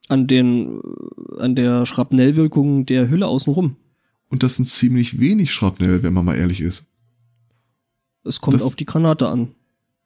An 0.07 0.27
den, 0.27 0.79
äh, 0.79 1.41
an 1.41 1.55
der 1.55 1.85
Schrapnellwirkung 1.85 2.85
der 2.85 3.09
Hülle 3.09 3.27
außenrum. 3.27 3.75
Und 4.29 4.43
das 4.43 4.55
sind 4.57 4.65
ziemlich 4.65 5.19
wenig 5.19 5.51
Schrapnell, 5.51 6.03
wenn 6.03 6.13
man 6.13 6.25
mal 6.25 6.35
ehrlich 6.35 6.61
ist. 6.61 6.87
Es 8.23 8.41
kommt 8.41 8.55
Das- 8.55 8.63
auf 8.63 8.75
die 8.75 8.85
Granate 8.85 9.27
an. 9.29 9.49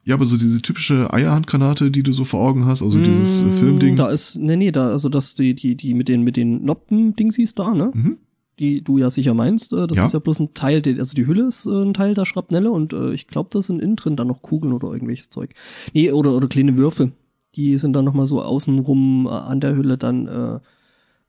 Ja, 0.04 0.16
aber 0.16 0.26
so 0.26 0.36
diese 0.38 0.62
typische 0.62 1.14
Eierhandgranate, 1.14 1.92
die 1.92 2.02
du 2.04 2.12
so 2.12 2.26
vor 2.26 2.40
Augen 2.42 2.66
hast, 2.66 2.82
also 2.82 3.00
dieses 3.00 3.42
äh, 3.42 3.46
Mm, 3.46 3.52
Filmding. 3.52 3.96
Da 3.96 4.10
ist, 4.10 4.36
nee, 4.36 4.56
nee, 4.56 4.72
da, 4.72 4.90
also 4.90 5.10
das, 5.10 5.36
die, 5.36 5.54
die, 5.54 5.76
die 5.76 5.94
mit 5.94 6.08
den, 6.10 6.24
mit 6.24 6.38
den 6.38 6.64
Noppen-Dingsies 6.66 7.54
da, 7.56 7.74
ne? 7.74 7.92
Mhm. 7.94 8.18
Die 8.60 8.84
du 8.84 8.98
ja 8.98 9.10
sicher 9.12 9.34
meinst, 9.36 9.74
äh, 9.74 9.86
das 9.88 9.98
Ja. 10.00 10.06
ist 10.06 10.14
ja 10.14 10.20
bloß 10.20 10.40
ein 10.40 10.54
Teil, 10.56 10.82
der, 10.82 10.98
also 10.98 11.14
die 11.14 11.28
Hülle 11.28 11.48
ist 11.48 11.66
äh, 11.68 11.84
ein 11.84 11.94
Teil 11.94 12.14
der 12.16 12.26
Schrapnelle 12.26 12.72
und 12.72 12.94
äh, 12.94 13.14
ich 13.14 13.28
glaube, 13.28 13.50
das 13.54 13.68
sind 13.68 13.80
innen 13.82 13.96
drin 13.96 14.16
dann 14.16 14.28
noch 14.28 14.42
Kugeln 14.42 14.74
oder 14.74 14.92
irgendwelches 14.92 15.30
Zeug. 15.30 15.54
Nee, 15.94 16.12
oder, 16.12 16.36
oder 16.36 16.48
kleine 16.48 16.78
Würfel. 16.78 17.12
Die 17.56 17.78
sind 17.78 17.94
dann 17.94 18.06
nochmal 18.06 18.26
so 18.26 18.42
außenrum 18.42 19.28
äh, 19.28 19.30
an 19.30 19.60
der 19.62 19.76
Hülle 19.76 19.98
dann 19.98 20.26
äh, 20.28 20.60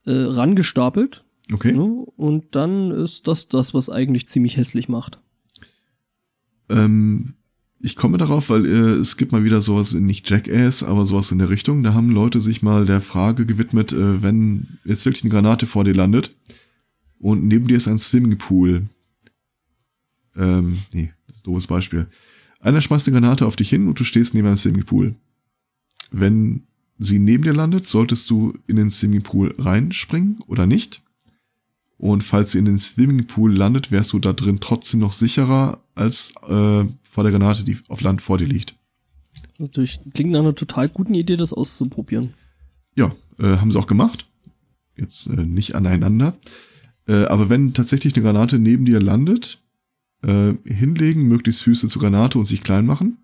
rangestapelt. 0.06 1.24
Okay. 1.52 1.72
Ne? 1.72 1.82
Und 2.16 2.54
dann 2.54 2.90
ist 2.90 3.28
das 3.28 3.48
das, 3.48 3.74
was 3.74 3.90
eigentlich 3.90 4.26
ziemlich 4.26 4.56
hässlich 4.56 4.88
macht. 4.88 5.18
Ähm, 6.68 7.34
ich 7.85 7.97
komme 7.97 8.16
darauf, 8.16 8.49
weil 8.49 8.64
äh, 8.64 8.93
es 9.01 9.16
gibt 9.16 9.33
mal 9.33 9.43
wieder 9.43 9.61
sowas, 9.61 9.93
nicht 9.93 10.30
Jackass, 10.30 10.85
aber 10.85 11.05
sowas 11.05 11.33
in 11.33 11.39
der 11.39 11.51
Richtung. 11.51 11.83
Da 11.83 11.95
haben 11.95 12.11
Leute 12.11 12.41
sich 12.41 12.62
mal 12.62 12.87
der 12.87 13.01
Frage 13.01 13.45
gewidmet, 13.45 13.93
äh, 13.93 14.22
wenn 14.22 14.78
jetzt 14.85 15.05
wirklich 15.05 15.24
eine 15.24 15.33
Granate 15.33 15.66
vor 15.66 15.83
dir 15.83 15.95
landet 15.95 16.35
und 17.18 17.45
neben 17.45 17.66
dir 17.66 17.76
ist 17.76 17.89
ein 17.89 17.99
Swimmingpool. 17.99 18.87
Ähm, 20.37 20.78
nee, 20.93 21.12
das 21.26 21.37
ist 21.37 21.43
ein 21.43 21.53
doofes 21.53 21.66
Beispiel. 21.66 22.07
Einer 22.61 22.80
schmeißt 22.80 23.09
eine 23.09 23.18
Granate 23.18 23.47
auf 23.47 23.57
dich 23.57 23.70
hin 23.70 23.89
und 23.89 23.99
du 23.99 24.05
stehst 24.05 24.33
neben 24.35 24.47
einem 24.47 24.57
Swimmingpool. 24.57 25.16
Wenn 26.12 26.62
sie 27.01 27.18
neben 27.18 27.43
dir 27.43 27.53
landet, 27.53 27.85
solltest 27.85 28.30
du 28.30 28.57
in 28.68 28.76
den 28.76 28.91
Swimmingpool 28.91 29.57
reinspringen 29.59 30.41
oder 30.47 30.66
nicht. 30.66 31.03
Und 31.99 32.22
falls 32.22 32.53
sie 32.53 32.59
in 32.59 32.64
den 32.64 32.78
Swimmingpool 32.78 33.53
landet, 33.53 33.91
wärst 33.91 34.12
du 34.12 34.20
da 34.20 34.33
drin 34.33 34.61
trotzdem 34.61 35.01
noch 35.01 35.12
sicherer 35.12 35.83
als 35.97 36.33
äh, 36.49 36.85
vor 37.12 37.24
der 37.24 37.32
Granate, 37.32 37.62
die 37.62 37.76
auf 37.88 38.00
Land 38.00 38.22
vor 38.22 38.38
dir 38.38 38.46
liegt. 38.46 38.74
Natürlich 39.58 40.00
klingt 40.14 40.30
nach 40.30 40.40
einer 40.40 40.54
total 40.54 40.88
guten 40.88 41.12
Idee, 41.12 41.36
das 41.36 41.52
auszuprobieren. 41.52 42.32
Ja, 42.96 43.14
äh, 43.38 43.58
haben 43.58 43.70
sie 43.70 43.78
auch 43.78 43.87
gemacht. 43.87 44.26
Jetzt 44.96 45.26
äh, 45.26 45.45
nicht 45.45 45.74
aneinander. 45.74 46.38
Äh, 47.07 47.24
aber 47.26 47.50
wenn 47.50 47.74
tatsächlich 47.74 48.14
eine 48.14 48.22
Granate 48.22 48.58
neben 48.58 48.87
dir 48.87 48.99
landet, 48.99 49.61
äh, 50.22 50.54
hinlegen, 50.64 51.28
möglichst 51.28 51.61
Füße 51.61 51.87
zur 51.87 52.00
Granate 52.00 52.38
und 52.38 52.46
sich 52.46 52.62
klein 52.62 52.87
machen, 52.87 53.18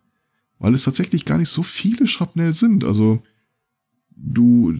weil 0.58 0.74
es 0.74 0.84
tatsächlich 0.84 1.24
gar 1.24 1.38
nicht 1.38 1.48
so 1.48 1.62
viele 1.62 2.06
Schrapnell 2.06 2.52
sind. 2.52 2.84
Also 2.84 3.22
du, 4.14 4.74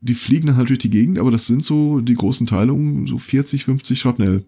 die 0.00 0.14
fliegen 0.14 0.46
dann 0.46 0.56
halt 0.56 0.70
durch 0.70 0.78
die 0.78 0.90
Gegend, 0.90 1.18
aber 1.18 1.30
das 1.30 1.46
sind 1.46 1.62
so 1.62 2.00
die 2.00 2.14
großen 2.14 2.46
Teilungen, 2.46 3.06
so 3.06 3.18
40, 3.18 3.64
50 3.64 4.00
Schrapnell. 4.00 4.46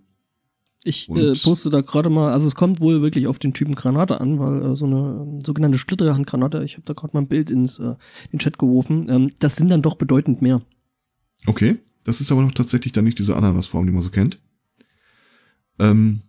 Ich 0.82 1.11
äh, 1.11 1.35
poste 1.35 1.69
da 1.69 1.82
gerade 1.82 2.09
mal, 2.09 2.32
also 2.32 2.48
es 2.48 2.55
kommt 2.55 2.81
wohl 2.81 3.02
wirklich 3.02 3.27
auf 3.27 3.39
den 3.39 3.52
Typen 3.52 3.74
Granate 3.74 4.20
an, 4.20 4.39
weil 4.39 4.62
äh, 4.62 4.77
so 4.77 4.86
eine 4.86 5.27
ähm, 5.27 5.40
sogenannte 5.44 5.77
Splitterhandgranate, 5.77 6.65
ich 6.65 6.74
habe 6.74 6.85
da 6.86 6.94
gerade 6.94 7.15
mal 7.15 7.20
ein 7.20 7.28
Bild 7.28 7.51
ins 7.51 7.78
äh, 7.78 7.82
in 7.85 7.97
den 8.32 8.39
Chat 8.39 8.59
geworfen, 8.59 9.07
ähm, 9.11 9.31
das 9.40 9.57
sind 9.57 9.69
dann 9.69 9.82
doch 9.82 9.97
bedeutend 9.97 10.40
mehr. 10.40 10.62
Okay, 11.47 11.77
das 12.05 12.23
ist 12.23 12.32
aber 12.32 12.40
noch 12.40 12.52
tatsächlich 12.52 12.93
dann 12.93 13.05
nicht 13.05 13.19
diese 13.19 13.36
Ananasform, 13.36 13.86
die 13.86 13.93
man 13.93 14.02
so 14.02 14.11
kennt. 14.11 14.39
Ähm, 15.78 16.23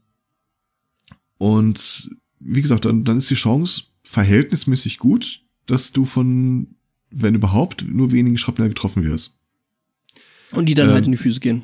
und 1.38 2.10
wie 2.40 2.62
gesagt, 2.62 2.86
dann, 2.86 3.04
dann 3.06 3.18
ist 3.18 3.30
die 3.30 3.36
Chance 3.36 3.84
verhältnismäßig 4.04 4.98
gut, 4.98 5.44
dass 5.66 5.94
du 5.94 6.06
von, 6.06 6.76
wenn 7.10 7.36
überhaupt, 7.36 7.86
nur 7.88 8.12
wenigen 8.12 8.38
Schrapnell 8.38 8.70
getroffen 8.70 9.04
wirst. 9.04 9.38
Und 10.52 10.66
die 10.68 10.74
dann 10.74 10.90
Ähm, 10.90 10.94
halt 10.94 11.06
in 11.06 11.12
die 11.12 11.18
Füße 11.18 11.40
gehen. 11.40 11.64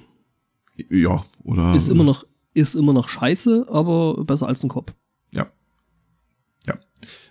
Ja, 0.90 1.26
oder. 1.44 1.76
Ist 1.76 1.90
immer 1.90 2.04
noch, 2.04 2.26
ist 2.58 2.76
immer 2.76 2.94
noch 2.94 3.08
scheiße, 3.08 3.68
aber 3.70 4.24
besser 4.24 4.48
als 4.48 4.64
ein 4.64 4.70
Kopf. 4.70 4.94
Ja. 5.32 5.48
Ja. 6.66 6.78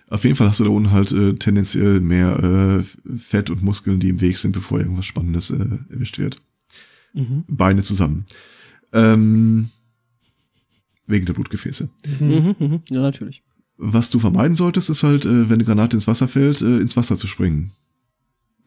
Auf 0.09 0.23
jeden 0.23 0.35
Fall 0.35 0.47
hast 0.47 0.59
du 0.59 0.63
da 0.63 0.69
unten 0.69 0.91
halt 0.91 1.11
äh, 1.11 1.33
tendenziell 1.35 1.99
mehr 1.99 2.39
äh, 2.39 3.17
Fett 3.17 3.49
und 3.49 3.61
Muskeln, 3.61 3.99
die 3.99 4.09
im 4.09 4.21
Weg 4.21 4.37
sind, 4.37 4.53
bevor 4.53 4.79
irgendwas 4.79 5.05
Spannendes 5.05 5.51
äh, 5.51 5.79
erwischt 5.89 6.17
wird. 6.17 6.41
Mhm. 7.13 7.43
Beine 7.47 7.81
zusammen. 7.81 8.25
Ähm, 8.93 9.69
wegen 11.07 11.25
der 11.25 11.33
Blutgefäße. 11.33 11.89
Mhm, 12.19 12.55
mhm. 12.57 12.81
Ja, 12.89 13.01
natürlich. 13.01 13.43
Was 13.77 14.09
du 14.09 14.19
vermeiden 14.19 14.55
solltest, 14.55 14.89
ist 14.89 15.03
halt, 15.03 15.25
äh, 15.25 15.49
wenn 15.49 15.55
eine 15.55 15.65
Granate 15.65 15.97
ins 15.97 16.07
Wasser 16.07 16.27
fällt, 16.27 16.61
äh, 16.61 16.77
ins 16.77 16.95
Wasser 16.95 17.15
zu 17.15 17.27
springen. 17.27 17.71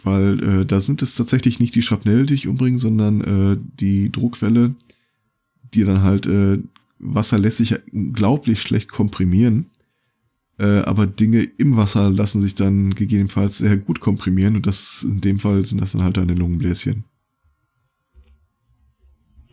Weil 0.03 0.43
äh, 0.43 0.67
da 0.67 0.81
sind 0.81 1.03
es 1.03 1.15
tatsächlich 1.15 1.59
nicht 1.59 1.75
die 1.75 1.83
Schrapnell, 1.83 2.27
die 2.27 2.35
dich 2.35 2.47
umbringen, 2.47 2.79
sondern 2.79 3.21
äh, 3.21 3.59
die 3.79 4.11
Druckwelle, 4.11 4.75
die 5.75 5.85
dann 5.85 6.03
halt 6.03 6.27
äh, 6.27 6.59
Wasser 6.99 7.39
lässt 7.39 7.59
sich 7.59 7.71
ja 7.71 7.79
unglaublich 7.93 8.63
schlecht 8.63 8.89
komprimieren. 8.89 9.71
Äh, 10.59 10.81
aber 10.81 11.07
Dinge 11.07 11.43
im 11.43 11.77
Wasser 11.77 12.11
lassen 12.11 12.41
sich 12.43 12.55
dann 12.55 12.95
gegebenenfalls 12.95 13.59
sehr 13.59 13.79
gut 13.79 14.01
komprimieren 14.01 14.57
und 14.57 14.67
das 14.67 15.03
in 15.03 15.21
dem 15.23 15.39
Fall 15.39 15.65
sind 15.65 15.81
das 15.81 15.93
dann 15.93 16.03
halt 16.03 16.19
deine 16.19 16.35
Lungenbläschen. 16.35 17.05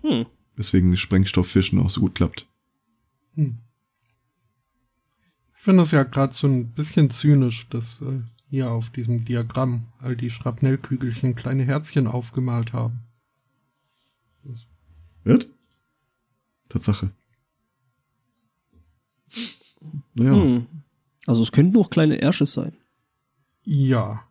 Hm. 0.01 0.25
Weswegen 0.57 0.97
Sprengstofffischen 0.97 1.79
auch 1.79 1.89
so 1.89 2.01
gut 2.01 2.15
klappt. 2.15 2.45
Hm. 3.35 3.59
Ich 5.57 5.63
finde 5.63 5.83
das 5.83 5.91
ja 5.91 6.03
gerade 6.03 6.33
so 6.33 6.47
ein 6.47 6.71
bisschen 6.73 7.09
zynisch, 7.09 7.69
dass 7.69 8.01
äh, 8.01 8.21
hier 8.49 8.71
auf 8.71 8.89
diesem 8.89 9.25
Diagramm 9.25 9.87
all 9.99 10.15
die 10.15 10.29
Schrapnellkügelchen 10.29 11.35
kleine 11.35 11.63
Herzchen 11.63 12.07
aufgemalt 12.07 12.73
haben. 12.73 12.99
Wird? 15.23 15.49
Tatsache. 16.69 17.11
Naja. 20.13 20.33
Hm. 20.33 20.65
Also 21.25 21.43
es 21.43 21.51
könnten 21.51 21.77
auch 21.77 21.89
kleine 21.89 22.19
Ärsche 22.21 22.45
sein. 22.45 22.73
Ja. 23.63 24.23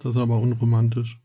Das 0.00 0.16
ist 0.16 0.20
aber 0.20 0.40
unromantisch. 0.40 1.18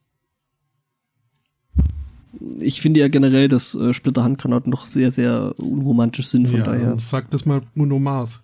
Ich 2.59 2.81
finde 2.81 2.99
ja 2.99 3.07
generell, 3.07 3.47
dass 3.47 3.73
äh, 3.73 3.93
Splitterhandgranaten 3.93 4.71
doch 4.71 4.85
sehr, 4.85 5.09
sehr 5.09 5.57
unromantisch 5.57 6.27
sind, 6.27 6.47
von 6.47 6.59
ja, 6.59 6.65
daher. 6.65 6.99
Sag 6.99 7.31
das 7.31 7.45
mal 7.45 7.61
Bruno 7.73 7.97
Mars. 7.97 8.39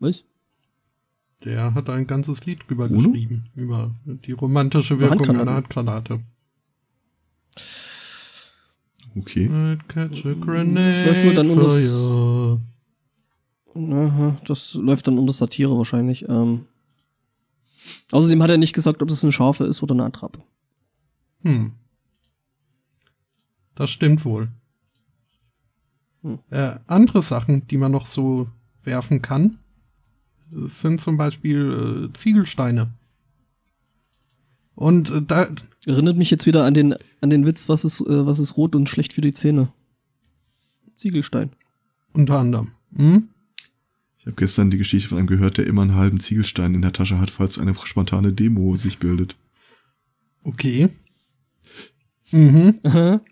Was? 0.00 0.24
Der 1.44 1.74
hat 1.74 1.88
ein 1.88 2.06
ganzes 2.06 2.44
Lied 2.44 2.60
drüber 2.66 2.88
Bruno? 2.88 3.10
geschrieben. 3.10 3.44
Über 3.54 3.94
die 4.04 4.32
romantische 4.32 4.98
Wirkung 4.98 5.30
einer 5.30 5.54
Handgranate. 5.54 6.20
Okay. 9.16 9.48
I'd 9.48 9.88
catch 9.88 10.24
a 10.24 10.34
grenade 10.34 11.06
läuft 11.06 11.24
wohl 11.24 11.34
dann 11.34 11.50
unter 11.50 11.64
das-. 11.64 12.58
Aha, 13.74 14.40
das 14.44 14.74
läuft 14.74 15.06
dann 15.06 15.18
unter 15.18 15.32
Satire 15.32 15.76
wahrscheinlich. 15.76 16.28
Ähm. 16.28 16.66
Außerdem 18.12 18.42
hat 18.42 18.50
er 18.50 18.58
nicht 18.58 18.72
gesagt, 18.72 19.02
ob 19.02 19.08
das 19.08 19.24
eine 19.24 19.32
Schafe 19.32 19.64
ist 19.64 19.82
oder 19.82 19.94
eine 19.94 20.04
Attrappe. 20.04 20.40
Hm. 21.42 21.72
Das 23.74 23.90
stimmt 23.90 24.24
wohl. 24.24 24.48
Hm. 26.22 26.38
Äh, 26.50 26.76
andere 26.86 27.22
Sachen, 27.22 27.66
die 27.68 27.78
man 27.78 27.92
noch 27.92 28.06
so 28.06 28.48
werfen 28.82 29.22
kann, 29.22 29.58
das 30.50 30.80
sind 30.80 31.00
zum 31.00 31.16
Beispiel 31.16 32.10
äh, 32.10 32.12
Ziegelsteine. 32.12 32.92
Und 34.80 35.10
äh, 35.10 35.20
da, 35.20 35.50
Erinnert 35.84 36.16
mich 36.16 36.30
jetzt 36.30 36.46
wieder 36.46 36.64
an 36.64 36.72
den, 36.72 36.94
an 37.20 37.28
den 37.28 37.44
Witz, 37.44 37.68
was 37.68 37.84
ist, 37.84 38.00
äh, 38.00 38.26
was 38.26 38.38
ist 38.38 38.56
rot 38.56 38.74
und 38.74 38.88
schlecht 38.88 39.12
für 39.12 39.20
die 39.20 39.34
Zähne? 39.34 39.68
Ziegelstein. 40.96 41.50
unter 42.14 42.38
anderem. 42.38 42.72
Hm? 42.96 43.28
Ich 44.18 44.26
habe 44.26 44.36
gestern 44.36 44.70
die 44.70 44.78
Geschichte 44.78 45.08
von 45.08 45.18
einem 45.18 45.26
gehört, 45.26 45.58
der 45.58 45.66
immer 45.66 45.82
einen 45.82 45.96
halben 45.96 46.18
Ziegelstein 46.18 46.74
in 46.74 46.80
der 46.80 46.94
Tasche 46.94 47.20
hat, 47.20 47.28
falls 47.28 47.58
eine 47.58 47.74
spontane 47.74 48.32
Demo 48.32 48.74
sich 48.76 48.98
bildet. 48.98 49.36
Okay. 50.44 50.88
Mhm. 52.30 52.80
Aha. 52.82 53.20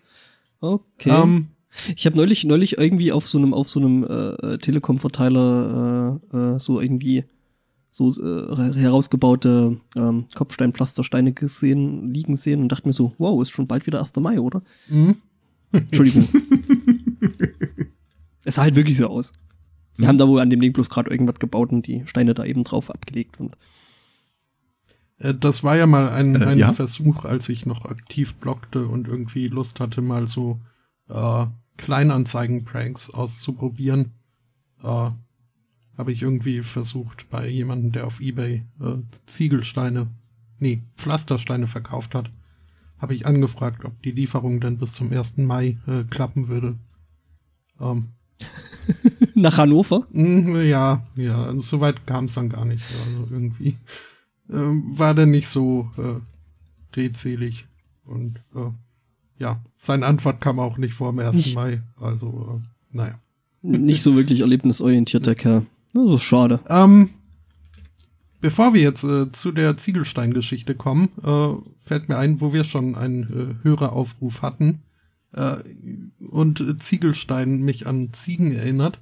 Okay. 0.61 1.09
Ähm, 1.09 1.47
ich 1.95 2.05
habe 2.05 2.17
neulich, 2.17 2.43
neulich 2.43 2.77
irgendwie 2.77 3.13
auf 3.13 3.29
so 3.29 3.37
einem, 3.37 3.53
auf 3.53 3.69
so 3.69 3.79
einem 3.79 4.03
äh, 4.03 4.57
Telekom-Verteiler 4.57 6.19
äh, 6.33 6.37
äh, 6.37 6.59
so 6.59 6.81
irgendwie 6.81 7.23
so 7.99 8.11
äh, 8.21 8.73
herausgebaute 8.79 9.77
ähm, 9.97 10.25
Kopfsteinpflastersteine 10.33 11.33
gesehen, 11.33 12.13
liegen 12.13 12.37
sehen 12.37 12.61
und 12.61 12.71
dachte 12.71 12.87
mir 12.87 12.93
so, 12.93 13.13
wow, 13.17 13.41
ist 13.41 13.49
schon 13.49 13.67
bald 13.67 13.85
wieder 13.85 13.99
1. 13.99 14.15
Mai, 14.17 14.39
oder? 14.39 14.61
mhm. 14.87 15.17
Entschuldigung. 15.71 16.25
es 18.43 18.55
sah 18.55 18.63
halt 18.63 18.75
wirklich 18.75 18.97
so 18.97 19.07
aus. 19.07 19.33
Wir 19.97 20.07
haben 20.07 20.17
da 20.17 20.27
wohl 20.27 20.39
an 20.39 20.49
dem 20.49 20.61
Ding 20.61 20.73
bloß 20.73 20.89
gerade 20.89 21.11
irgendwas 21.11 21.39
gebaut 21.39 21.71
und 21.71 21.85
die 21.85 22.03
Steine 22.07 22.33
da 22.33 22.43
eben 22.45 22.63
drauf 22.63 22.89
abgelegt. 22.89 23.39
Und 23.39 23.55
Äh, 25.19 25.35
Das 25.35 25.63
war 25.63 25.75
ja 25.75 25.85
mal 25.85 26.09
ein, 26.09 26.41
Äh, 26.41 26.45
ein 26.45 26.57
ja? 26.57 26.73
Versuch, 26.73 27.25
als 27.25 27.49
ich 27.49 27.65
noch 27.67 27.85
aktiv 27.85 28.33
bloggte 28.35 28.87
und 28.87 29.07
irgendwie 29.07 29.47
Lust 29.47 29.79
hatte, 29.79 30.01
mal 30.01 30.25
so 30.27 30.59
äh, 31.09 31.45
Kleinanzeigen-Pranks 31.77 33.09
auszuprobieren. 33.11 34.13
Äh, 34.83 35.11
Habe 35.99 36.13
ich 36.13 36.21
irgendwie 36.21 36.61
versucht, 36.63 37.29
bei 37.29 37.49
jemandem, 37.49 37.91
der 37.91 38.07
auf 38.07 38.21
Ebay 38.21 38.63
äh, 38.79 38.93
Ziegelsteine, 39.25 40.07
nee, 40.57 40.81
Pflastersteine 40.95 41.67
verkauft 41.67 42.15
hat, 42.15 42.31
habe 42.99 43.13
ich 43.13 43.25
angefragt, 43.25 43.83
ob 43.83 44.01
die 44.01 44.11
Lieferung 44.11 44.61
dann 44.61 44.77
bis 44.77 44.93
zum 44.93 45.11
1. 45.11 45.37
Mai 45.39 45.75
äh, 45.87 46.03
klappen 46.09 46.47
würde. 46.47 46.75
Ähm, 47.81 48.05
nach 49.35 49.57
Hannover. 49.57 50.07
Mm, 50.11 50.55
Ja, 50.61 51.05
ja, 51.17 51.43
also 51.43 51.61
so 51.61 51.81
weit 51.81 52.07
kam 52.07 52.25
es 52.25 52.33
dann 52.33 52.47
gar 52.47 52.63
nicht. 52.63 52.85
Also 53.05 53.27
irgendwie 53.35 53.75
ähm, 54.49 54.97
war 54.97 55.13
der 55.13 55.25
nicht 55.25 55.49
so 55.49 55.89
äh, 55.97 56.95
redselig. 56.97 57.65
Und 58.05 58.37
äh, 58.55 58.71
ja, 59.37 59.59
seine 59.77 60.05
Antwort 60.05 60.39
kam 60.39 60.59
auch 60.59 60.77
nicht 60.77 60.93
vor 60.93 61.11
dem 61.11 61.19
1. 61.19 61.35
Nicht- 61.35 61.55
Mai. 61.55 61.81
Also, 61.99 62.61
äh, 62.63 62.95
naja. 62.97 63.19
Nicht 63.61 64.01
so 64.01 64.15
wirklich 64.15 64.39
erlebnisorientierter 64.39 65.35
Kerl. 65.43 65.65
Das 65.93 66.11
ist 66.11 66.23
schade. 66.23 66.59
Ähm, 66.69 67.09
bevor 68.41 68.73
wir 68.73 68.81
jetzt 68.81 69.03
äh, 69.03 69.31
zu 69.31 69.51
der 69.51 69.77
Ziegelstein-Geschichte 69.77 70.75
kommen, 70.75 71.09
äh, 71.23 71.53
fällt 71.85 72.09
mir 72.09 72.17
ein, 72.17 72.41
wo 72.41 72.53
wir 72.53 72.63
schon 72.63 72.95
einen 72.95 73.23
äh, 73.23 73.63
Höreraufruf 73.63 74.41
hatten 74.41 74.83
äh, 75.33 75.57
und 76.19 76.81
Ziegelstein 76.81 77.61
mich 77.61 77.87
an 77.87 78.13
Ziegen 78.13 78.51
erinnert. 78.51 78.99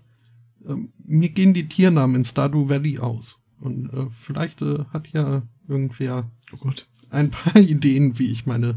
Ähm, 0.65 0.93
mir 1.05 1.29
gehen 1.29 1.53
die 1.53 1.67
Tiernamen 1.67 2.15
in 2.15 2.25
Stardew 2.25 2.69
Valley 2.69 2.99
aus. 2.99 3.39
Und 3.59 3.91
äh, 3.93 4.07
vielleicht 4.11 4.61
äh, 4.61 4.85
hat 4.93 5.07
ja 5.09 5.41
irgendwer 5.67 6.29
Oh 6.53 6.57
Gott. 6.57 6.87
ein 7.09 7.31
paar 7.31 7.57
Ideen, 7.61 8.19
wie 8.19 8.31
ich 8.31 8.45
meine 8.45 8.75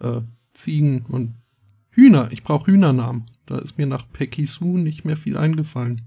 äh, 0.00 0.20
Ziegen 0.52 1.02
und 1.08 1.34
Hühner, 1.90 2.30
ich 2.32 2.42
brauche 2.42 2.70
Hühnernamen. 2.70 3.24
Da 3.46 3.58
ist 3.58 3.76
mir 3.76 3.86
nach 3.86 4.10
Pekisu 4.10 4.78
nicht 4.78 5.04
mehr 5.04 5.16
viel 5.16 5.36
eingefallen. 5.36 6.02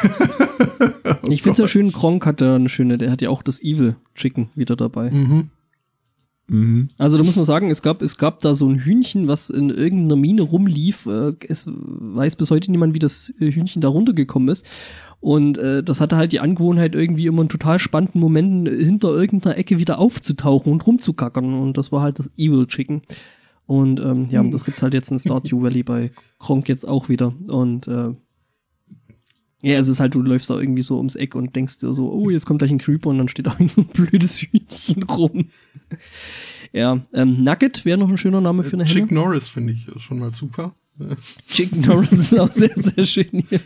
Oh 1.24 1.30
ich 1.30 1.42
finde 1.42 1.52
es 1.52 1.58
ja 1.58 1.66
schön, 1.68 1.90
Kronk 1.92 2.26
hat 2.26 2.40
da 2.40 2.56
eine 2.56 2.68
schöne, 2.68 2.98
der 2.98 3.10
hat 3.12 3.22
ja 3.22 3.30
auch 3.30 3.42
das 3.42 3.62
Evil 3.62 3.94
Chicken 4.16 4.48
wieder 4.56 4.74
dabei. 4.74 5.10
Mhm. 5.10 5.50
Mhm. 6.48 6.88
Also 6.98 7.16
da 7.16 7.24
muss 7.24 7.36
man 7.36 7.44
sagen, 7.44 7.70
es 7.70 7.82
gab, 7.82 8.02
es 8.02 8.18
gab 8.18 8.40
da 8.40 8.54
so 8.54 8.68
ein 8.68 8.78
Hühnchen, 8.78 9.28
was 9.28 9.48
in 9.48 9.70
irgendeiner 9.70 10.16
Mine 10.16 10.42
rumlief. 10.42 11.06
Äh, 11.06 11.32
es 11.48 11.66
weiß 11.68 12.36
bis 12.36 12.50
heute 12.50 12.70
niemand, 12.70 12.94
wie 12.94 12.98
das 12.98 13.32
äh, 13.40 13.50
Hühnchen 13.50 13.80
da 13.80 13.88
runtergekommen 13.88 14.48
ist. 14.48 14.66
Und 15.20 15.56
äh, 15.58 15.82
das 15.82 16.00
hatte 16.00 16.16
halt 16.16 16.32
die 16.32 16.40
Angewohnheit, 16.40 16.94
irgendwie 16.94 17.26
immer 17.26 17.42
in 17.42 17.48
total 17.48 17.78
spannenden 17.78 18.20
Momenten 18.20 18.66
hinter 18.66 19.10
irgendeiner 19.10 19.56
Ecke 19.56 19.78
wieder 19.78 19.98
aufzutauchen 19.98 20.72
und 20.72 20.86
rumzukackern. 20.86 21.54
Und 21.54 21.78
das 21.78 21.92
war 21.92 22.02
halt 22.02 22.18
das 22.18 22.30
Evil 22.36 22.66
Chicken. 22.66 23.02
Und 23.66 24.00
ähm, 24.00 24.26
ja, 24.28 24.42
das 24.42 24.64
gibt's 24.64 24.82
halt 24.82 24.92
jetzt 24.92 25.10
in 25.12 25.18
Stardew 25.18 25.62
Valley 25.62 25.84
bei 25.84 26.10
Kronk 26.40 26.68
jetzt 26.68 26.86
auch 26.86 27.08
wieder. 27.08 27.32
Und 27.46 27.86
äh, 27.86 28.10
ja, 29.62 29.78
es 29.78 29.86
ist 29.86 30.00
halt, 30.00 30.14
du 30.14 30.22
läufst 30.22 30.50
da 30.50 30.58
irgendwie 30.58 30.82
so 30.82 30.96
ums 30.96 31.14
Eck 31.14 31.36
und 31.36 31.54
denkst 31.54 31.78
dir 31.78 31.92
so, 31.92 32.12
oh, 32.12 32.30
jetzt 32.30 32.46
kommt 32.46 32.58
gleich 32.58 32.72
ein 32.72 32.78
Creeper 32.78 33.10
und 33.10 33.18
dann 33.18 33.28
steht 33.28 33.46
da 33.46 33.52
irgend 33.58 33.70
so 33.70 33.82
ein 33.82 33.86
blödes 33.86 34.42
Hühnchen 34.42 35.04
rum. 35.04 35.50
Ja, 36.72 37.00
ähm, 37.12 37.44
Nugget 37.44 37.84
wäre 37.84 37.98
noch 37.98 38.08
ein 38.08 38.16
schöner 38.16 38.40
Name 38.40 38.64
für 38.64 38.74
eine 38.74 38.84
Henne. 38.84 39.00
Chick 39.00 39.12
Norris 39.12 39.48
finde 39.48 39.74
ich 39.74 39.86
äh, 39.88 39.98
schon 39.98 40.18
mal 40.18 40.30
super. 40.30 40.74
Äh, 41.00 41.16
Chicken 41.48 41.80
Norris 41.80 42.12
ist 42.12 42.38
auch 42.38 42.52
sehr, 42.52 42.76
sehr 42.76 43.06
schön 43.06 43.46
hier. 43.48 43.62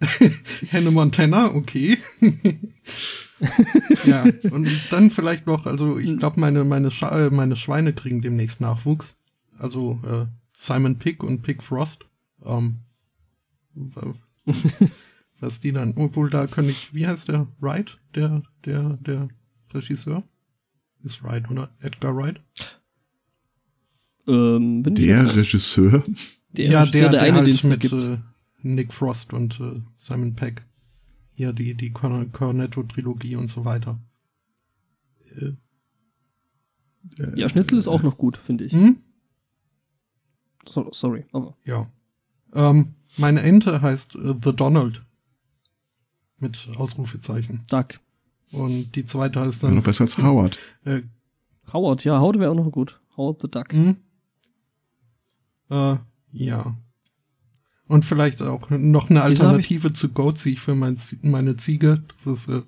Hannah 0.72 0.92
Montana, 0.92 1.52
okay. 1.52 1.98
ja, 4.04 4.22
und 4.52 4.68
dann 4.92 5.10
vielleicht 5.10 5.48
noch, 5.48 5.66
also 5.66 5.98
ich 5.98 6.16
glaube, 6.16 6.38
meine, 6.38 6.62
meine, 6.62 6.92
Scha 6.92 7.26
äh, 7.26 7.30
meine 7.30 7.56
Schweine 7.56 7.92
kriegen 7.94 8.22
demnächst 8.22 8.60
Nachwuchs. 8.60 9.16
Also 9.58 9.98
äh, 10.06 10.26
Simon 10.52 10.98
Pig 10.98 11.24
und 11.24 11.42
Pig 11.42 11.64
Frost. 11.64 12.06
Ähm, 12.46 12.76
was 15.40 15.60
die 15.60 15.72
dann, 15.72 15.94
obwohl 15.96 16.30
da 16.30 16.46
kann 16.46 16.68
ich, 16.68 16.92
wie 16.94 17.06
heißt 17.06 17.28
der? 17.28 17.46
Wright? 17.60 17.98
Der, 18.14 18.42
der, 18.64 18.96
der 18.98 19.28
Regisseur? 19.72 20.22
Ist 21.02 21.22
Wright, 21.22 21.48
oder? 21.50 21.70
Edgar 21.80 22.16
Wright? 22.16 22.40
Ähm, 24.26 24.82
bin 24.82 24.94
ich 24.94 25.00
Der 25.06 25.22
jetzt- 25.24 25.36
Regisseur. 25.36 26.02
der, 26.52 26.66
ja, 26.70 26.86
der, 26.86 27.08
der, 27.10 27.22
eine, 27.22 27.44
den 27.44 27.54
es 27.54 27.64
mit 27.64 27.80
gibt. 27.80 27.94
äh, 27.94 28.18
Nick 28.62 28.92
Frost 28.92 29.32
und 29.32 29.58
äh, 29.60 29.80
Simon 29.96 30.34
Peck. 30.34 30.64
Hier 31.34 31.52
die, 31.52 31.74
die 31.74 31.92
Corn- 31.92 32.32
Cornetto-Trilogie 32.32 33.36
und 33.36 33.48
so 33.48 33.64
weiter. 33.64 34.00
Äh, 35.36 35.52
ja, 37.36 37.48
Schnitzel 37.48 37.78
ist 37.78 37.88
auch 37.88 38.02
noch 38.02 38.18
gut, 38.18 38.36
finde 38.36 38.64
ich. 38.64 38.72
hm? 38.72 38.96
So, 40.66 40.88
sorry, 40.92 41.24
aber 41.32 41.56
Ja. 41.64 41.88
Ähm, 42.52 42.94
meine 43.16 43.40
Ente 43.42 43.80
heißt 43.80 44.16
äh, 44.16 44.34
The 44.42 44.52
Donald. 44.54 45.02
Mit 46.40 46.68
Ausrufezeichen. 46.76 47.60
Duck. 47.70 47.98
Und 48.52 48.94
die 48.94 49.04
zweite 49.04 49.40
heißt 49.40 49.62
War 49.62 49.70
noch 49.70 49.76
dann 49.78 49.84
besser 49.84 50.02
als 50.04 50.16
Howard. 50.18 50.58
äh, 50.84 51.02
Howard, 51.72 52.04
ja, 52.04 52.18
Howard 52.20 52.38
wäre 52.38 52.50
auch 52.50 52.54
noch 52.54 52.70
gut. 52.70 53.00
Howard 53.16 53.42
the 53.42 53.48
Duck. 53.50 53.72
hm? 53.72 53.96
äh, 55.70 55.96
ja. 56.32 56.76
Und 57.88 58.04
vielleicht 58.04 58.42
auch 58.42 58.68
noch 58.70 59.08
eine 59.10 59.22
Alternative 59.22 59.92
zu 59.92 60.10
Goatseek 60.10 60.58
für 60.58 60.74
mein, 60.74 60.98
meine 61.22 61.56
Ziege. 61.56 62.02
Das 62.24 62.26
ist, 62.40 62.48
äh, 62.48 62.62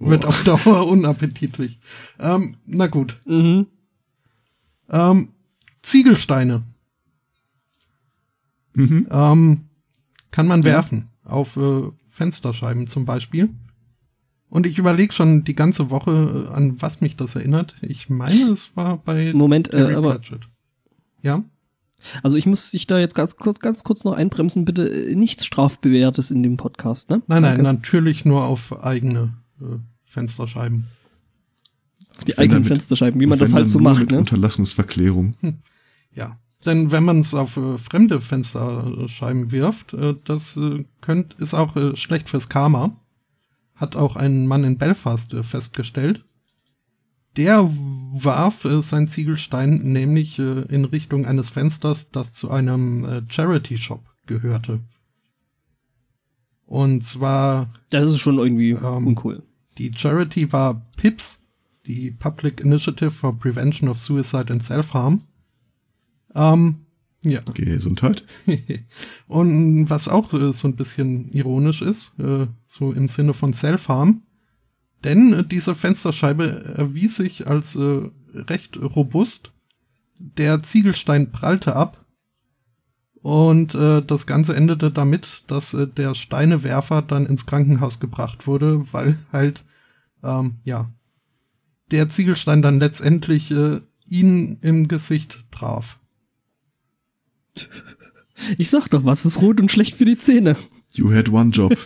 wird 0.00 0.26
auf 0.26 0.44
Dauer 0.44 0.86
unappetitlich. 0.88 1.78
Ähm, 2.18 2.56
na 2.66 2.86
gut. 2.88 3.20
Mhm. 3.24 3.66
Ähm, 4.90 5.28
Ziegelsteine 5.82 6.62
Mhm. 8.74 9.08
ähm, 9.10 9.64
kann 10.30 10.46
man 10.46 10.60
Ja. 10.62 10.66
werfen. 10.66 11.08
Auf 11.24 11.56
äh, 11.56 11.90
Fensterscheiben 12.18 12.88
zum 12.88 13.04
Beispiel. 13.04 13.48
Und 14.50 14.66
ich 14.66 14.76
überlege 14.78 15.12
schon 15.12 15.44
die 15.44 15.54
ganze 15.54 15.88
Woche, 15.90 16.48
äh, 16.50 16.54
an 16.54 16.80
was 16.82 17.00
mich 17.00 17.16
das 17.16 17.36
erinnert. 17.36 17.74
Ich 17.80 18.08
meine, 18.10 18.50
es 18.50 18.70
war 18.74 18.96
bei 18.98 19.32
Moment, 19.34 19.68
äh, 19.68 19.76
Terry 19.76 19.94
aber 19.94 20.12
Pratchett. 20.14 20.40
Ja? 21.22 21.44
also 22.22 22.36
ich 22.36 22.46
muss 22.46 22.70
dich 22.70 22.86
da 22.86 22.98
jetzt 22.98 23.14
ganz 23.14 23.36
kurz, 23.36 23.60
ganz 23.60 23.82
kurz 23.84 24.04
noch 24.04 24.12
einbremsen, 24.14 24.64
bitte 24.64 24.88
äh, 24.88 25.14
nichts 25.14 25.44
strafbewährtes 25.44 26.30
in 26.30 26.42
dem 26.42 26.56
Podcast, 26.56 27.10
ne? 27.10 27.22
Nein, 27.26 27.42
nein, 27.42 27.62
Danke. 27.62 27.62
natürlich 27.62 28.24
nur 28.24 28.44
auf 28.44 28.82
eigene 28.82 29.34
äh, 29.60 29.64
Fensterscheiben. 30.06 30.84
Auf 32.16 32.24
die 32.24 32.32
Wenn 32.32 32.38
eigenen 32.38 32.52
dann 32.54 32.62
mit- 32.62 32.68
Fensterscheiben, 32.68 33.20
wie 33.20 33.26
man 33.26 33.38
das 33.38 33.52
halt 33.52 33.68
so 33.68 33.78
macht, 33.80 34.00
mit 34.00 34.10
ne? 34.12 34.18
Unterlassungsverklärung. 34.18 35.34
Ja. 36.14 36.38
Denn 36.68 36.90
wenn 36.92 37.02
man 37.02 37.20
es 37.20 37.32
auf 37.32 37.56
äh, 37.56 37.78
fremde 37.78 38.20
Fensterscheiben 38.20 39.50
wirft, 39.50 39.94
äh, 39.94 40.14
das 40.24 40.54
äh, 40.58 40.84
könnt, 41.00 41.32
ist 41.38 41.54
auch 41.54 41.74
äh, 41.76 41.96
schlecht 41.96 42.28
fürs 42.28 42.50
Karma. 42.50 42.94
Hat 43.74 43.96
auch 43.96 44.16
ein 44.16 44.46
Mann 44.46 44.64
in 44.64 44.76
Belfast 44.76 45.32
äh, 45.32 45.42
festgestellt. 45.42 46.22
Der 47.38 47.70
warf 48.12 48.66
äh, 48.66 48.82
sein 48.82 49.08
Ziegelstein 49.08 49.76
nämlich 49.78 50.38
äh, 50.38 50.60
in 50.68 50.84
Richtung 50.84 51.24
eines 51.24 51.48
Fensters, 51.48 52.10
das 52.10 52.34
zu 52.34 52.50
einem 52.50 53.04
äh, 53.06 53.22
Charity-Shop 53.30 54.02
gehörte. 54.26 54.80
Und 56.66 57.06
zwar 57.06 57.70
Das 57.88 58.10
ist 58.10 58.18
schon 58.18 58.36
irgendwie 58.36 58.72
Ähm, 58.72 59.06
uncool. 59.06 59.42
die 59.78 59.90
Charity 59.96 60.52
war 60.52 60.82
PIPS, 60.98 61.38
die 61.86 62.10
Public 62.10 62.60
Initiative 62.60 63.10
for 63.10 63.38
Prevention 63.38 63.88
of 63.88 63.98
Suicide 63.98 64.52
and 64.52 64.62
Self-Harm. 64.62 65.22
Ähm, 66.38 66.86
ja. 67.22 67.40
Gesundheit. 67.54 68.24
Und 69.26 69.90
was 69.90 70.08
auch 70.08 70.32
äh, 70.32 70.52
so 70.52 70.68
ein 70.68 70.76
bisschen 70.76 71.30
ironisch 71.32 71.82
ist, 71.82 72.14
äh, 72.18 72.46
so 72.66 72.92
im 72.92 73.08
Sinne 73.08 73.34
von 73.34 73.52
Self-Harm, 73.52 74.22
denn 75.04 75.32
äh, 75.32 75.44
diese 75.44 75.74
Fensterscheibe 75.74 76.74
erwies 76.76 77.16
sich 77.16 77.46
als 77.46 77.74
äh, 77.74 78.02
recht 78.34 78.78
robust. 78.80 79.50
Der 80.18 80.62
Ziegelstein 80.62 81.32
prallte 81.32 81.74
ab 81.74 82.04
und 83.20 83.74
äh, 83.74 84.02
das 84.02 84.26
Ganze 84.26 84.54
endete 84.54 84.92
damit, 84.92 85.44
dass 85.48 85.74
äh, 85.74 85.88
der 85.88 86.14
Steinewerfer 86.14 87.02
dann 87.02 87.26
ins 87.26 87.46
Krankenhaus 87.46 87.98
gebracht 87.98 88.46
wurde, 88.46 88.92
weil 88.92 89.18
halt, 89.32 89.64
ähm, 90.22 90.58
ja, 90.62 90.90
der 91.90 92.08
Ziegelstein 92.08 92.60
dann 92.62 92.80
letztendlich 92.80 93.50
ihn 93.50 94.58
im 94.60 94.88
Gesicht 94.88 95.46
traf. 95.50 95.97
Ich 98.56 98.70
sag 98.70 98.88
doch, 98.88 99.04
was 99.04 99.26
ist 99.26 99.40
rot 99.42 99.60
und 99.60 99.70
schlecht 99.70 99.96
für 99.96 100.04
die 100.04 100.16
Zähne. 100.18 100.56
You 100.92 101.12
had 101.12 101.28
one 101.28 101.50
job. 101.50 101.72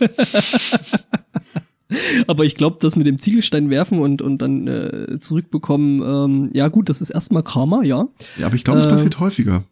Aber 2.27 2.45
ich 2.45 2.55
glaube, 2.55 2.77
das 2.79 2.95
mit 2.95 3.05
dem 3.05 3.17
Ziegelstein 3.17 3.69
werfen 3.69 3.99
und, 3.99 4.21
und 4.21 4.39
dann 4.39 4.67
äh, 4.67 5.17
zurückbekommen, 5.19 6.01
ähm, 6.01 6.49
ja 6.53 6.67
gut, 6.69 6.89
das 6.89 7.01
ist 7.01 7.09
erstmal 7.11 7.43
Karma, 7.43 7.83
ja. 7.83 8.07
ja, 8.39 8.45
aber 8.47 8.55
ich 8.55 8.63
glaube, 8.63 8.79
es 8.79 8.85
Äh, 8.85 8.89
passiert 8.89 9.19
häufiger. 9.19 9.63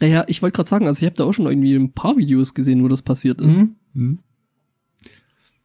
Naja, 0.00 0.24
ich 0.28 0.42
wollte 0.42 0.56
gerade 0.56 0.68
sagen, 0.68 0.86
also 0.86 1.00
ich 1.00 1.06
habe 1.06 1.16
da 1.16 1.24
auch 1.24 1.32
schon 1.32 1.46
irgendwie 1.46 1.74
ein 1.74 1.92
paar 1.92 2.16
Videos 2.16 2.54
gesehen, 2.54 2.82
wo 2.84 2.88
das 2.88 3.02
passiert 3.02 3.40
ist. 3.40 3.62
Mhm. 3.62 3.76
Hm? 3.94 4.18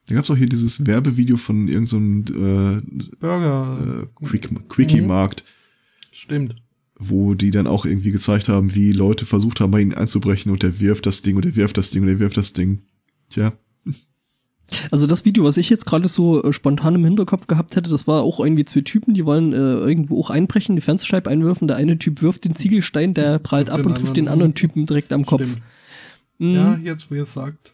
Da 0.07 0.15
gab 0.15 0.23
es 0.23 0.31
auch 0.31 0.37
hier 0.37 0.49
dieses 0.49 0.87
Werbevideo 0.87 1.37
von 1.37 1.67
irgendeinem 1.67 2.23
Burger. 3.19 4.03
äh, 4.03 4.07
Quick, 4.25 4.49
Quickie-Markt, 4.69 5.43
Stimmt. 6.11 6.55
Wo 6.99 7.33
die 7.33 7.51
dann 7.51 7.65
auch 7.65 7.85
irgendwie 7.85 8.11
gezeigt 8.11 8.49
haben, 8.49 8.75
wie 8.75 8.91
Leute 8.91 9.25
versucht 9.25 9.59
haben, 9.61 9.71
bei 9.71 9.81
ihnen 9.81 9.93
einzubrechen 9.93 10.51
und 10.51 10.61
der 10.61 10.79
wirft 10.79 11.05
das 11.05 11.21
Ding 11.21 11.37
und 11.37 11.45
der 11.45 11.55
wirft 11.55 11.77
das 11.77 11.89
Ding 11.89 12.03
und 12.03 12.07
der 12.07 12.19
wirft 12.19 12.37
das 12.37 12.53
Ding. 12.53 12.83
Tja, 13.29 13.53
Also 14.91 15.07
das 15.07 15.25
Video, 15.25 15.43
was 15.43 15.57
ich 15.57 15.69
jetzt 15.69 15.85
gerade 15.85 16.07
so 16.07 16.43
äh, 16.43 16.53
spontan 16.53 16.95
im 16.95 17.03
Hinterkopf 17.05 17.47
gehabt 17.47 17.75
hätte, 17.75 17.89
das 17.89 18.07
war 18.07 18.21
auch 18.21 18.39
irgendwie 18.39 18.65
zwei 18.65 18.81
Typen, 18.81 19.13
die 19.13 19.25
wollen 19.25 19.53
äh, 19.53 19.55
irgendwo 19.55 20.19
auch 20.19 20.29
einbrechen, 20.29 20.75
die 20.75 20.81
Fensterscheibe 20.81 21.29
einwerfen. 21.29 21.67
Der 21.67 21.77
eine 21.77 21.97
Typ 21.97 22.21
wirft 22.21 22.45
den 22.45 22.55
Ziegelstein, 22.55 23.13
der 23.13 23.39
prallt 23.39 23.69
ab 23.69 23.85
und 23.85 23.95
trifft 23.95 24.17
den 24.17 24.27
anderen. 24.27 24.53
Typen 24.53 24.85
direkt 24.85 25.11
am 25.13 25.25
Kopf. 25.25 25.57
Mhm. 26.37 26.53
Ja, 26.53 26.77
jetzt, 26.77 27.09
wo 27.09 27.15
ihr 27.15 27.23
es 27.23 27.33
sagt. 27.33 27.73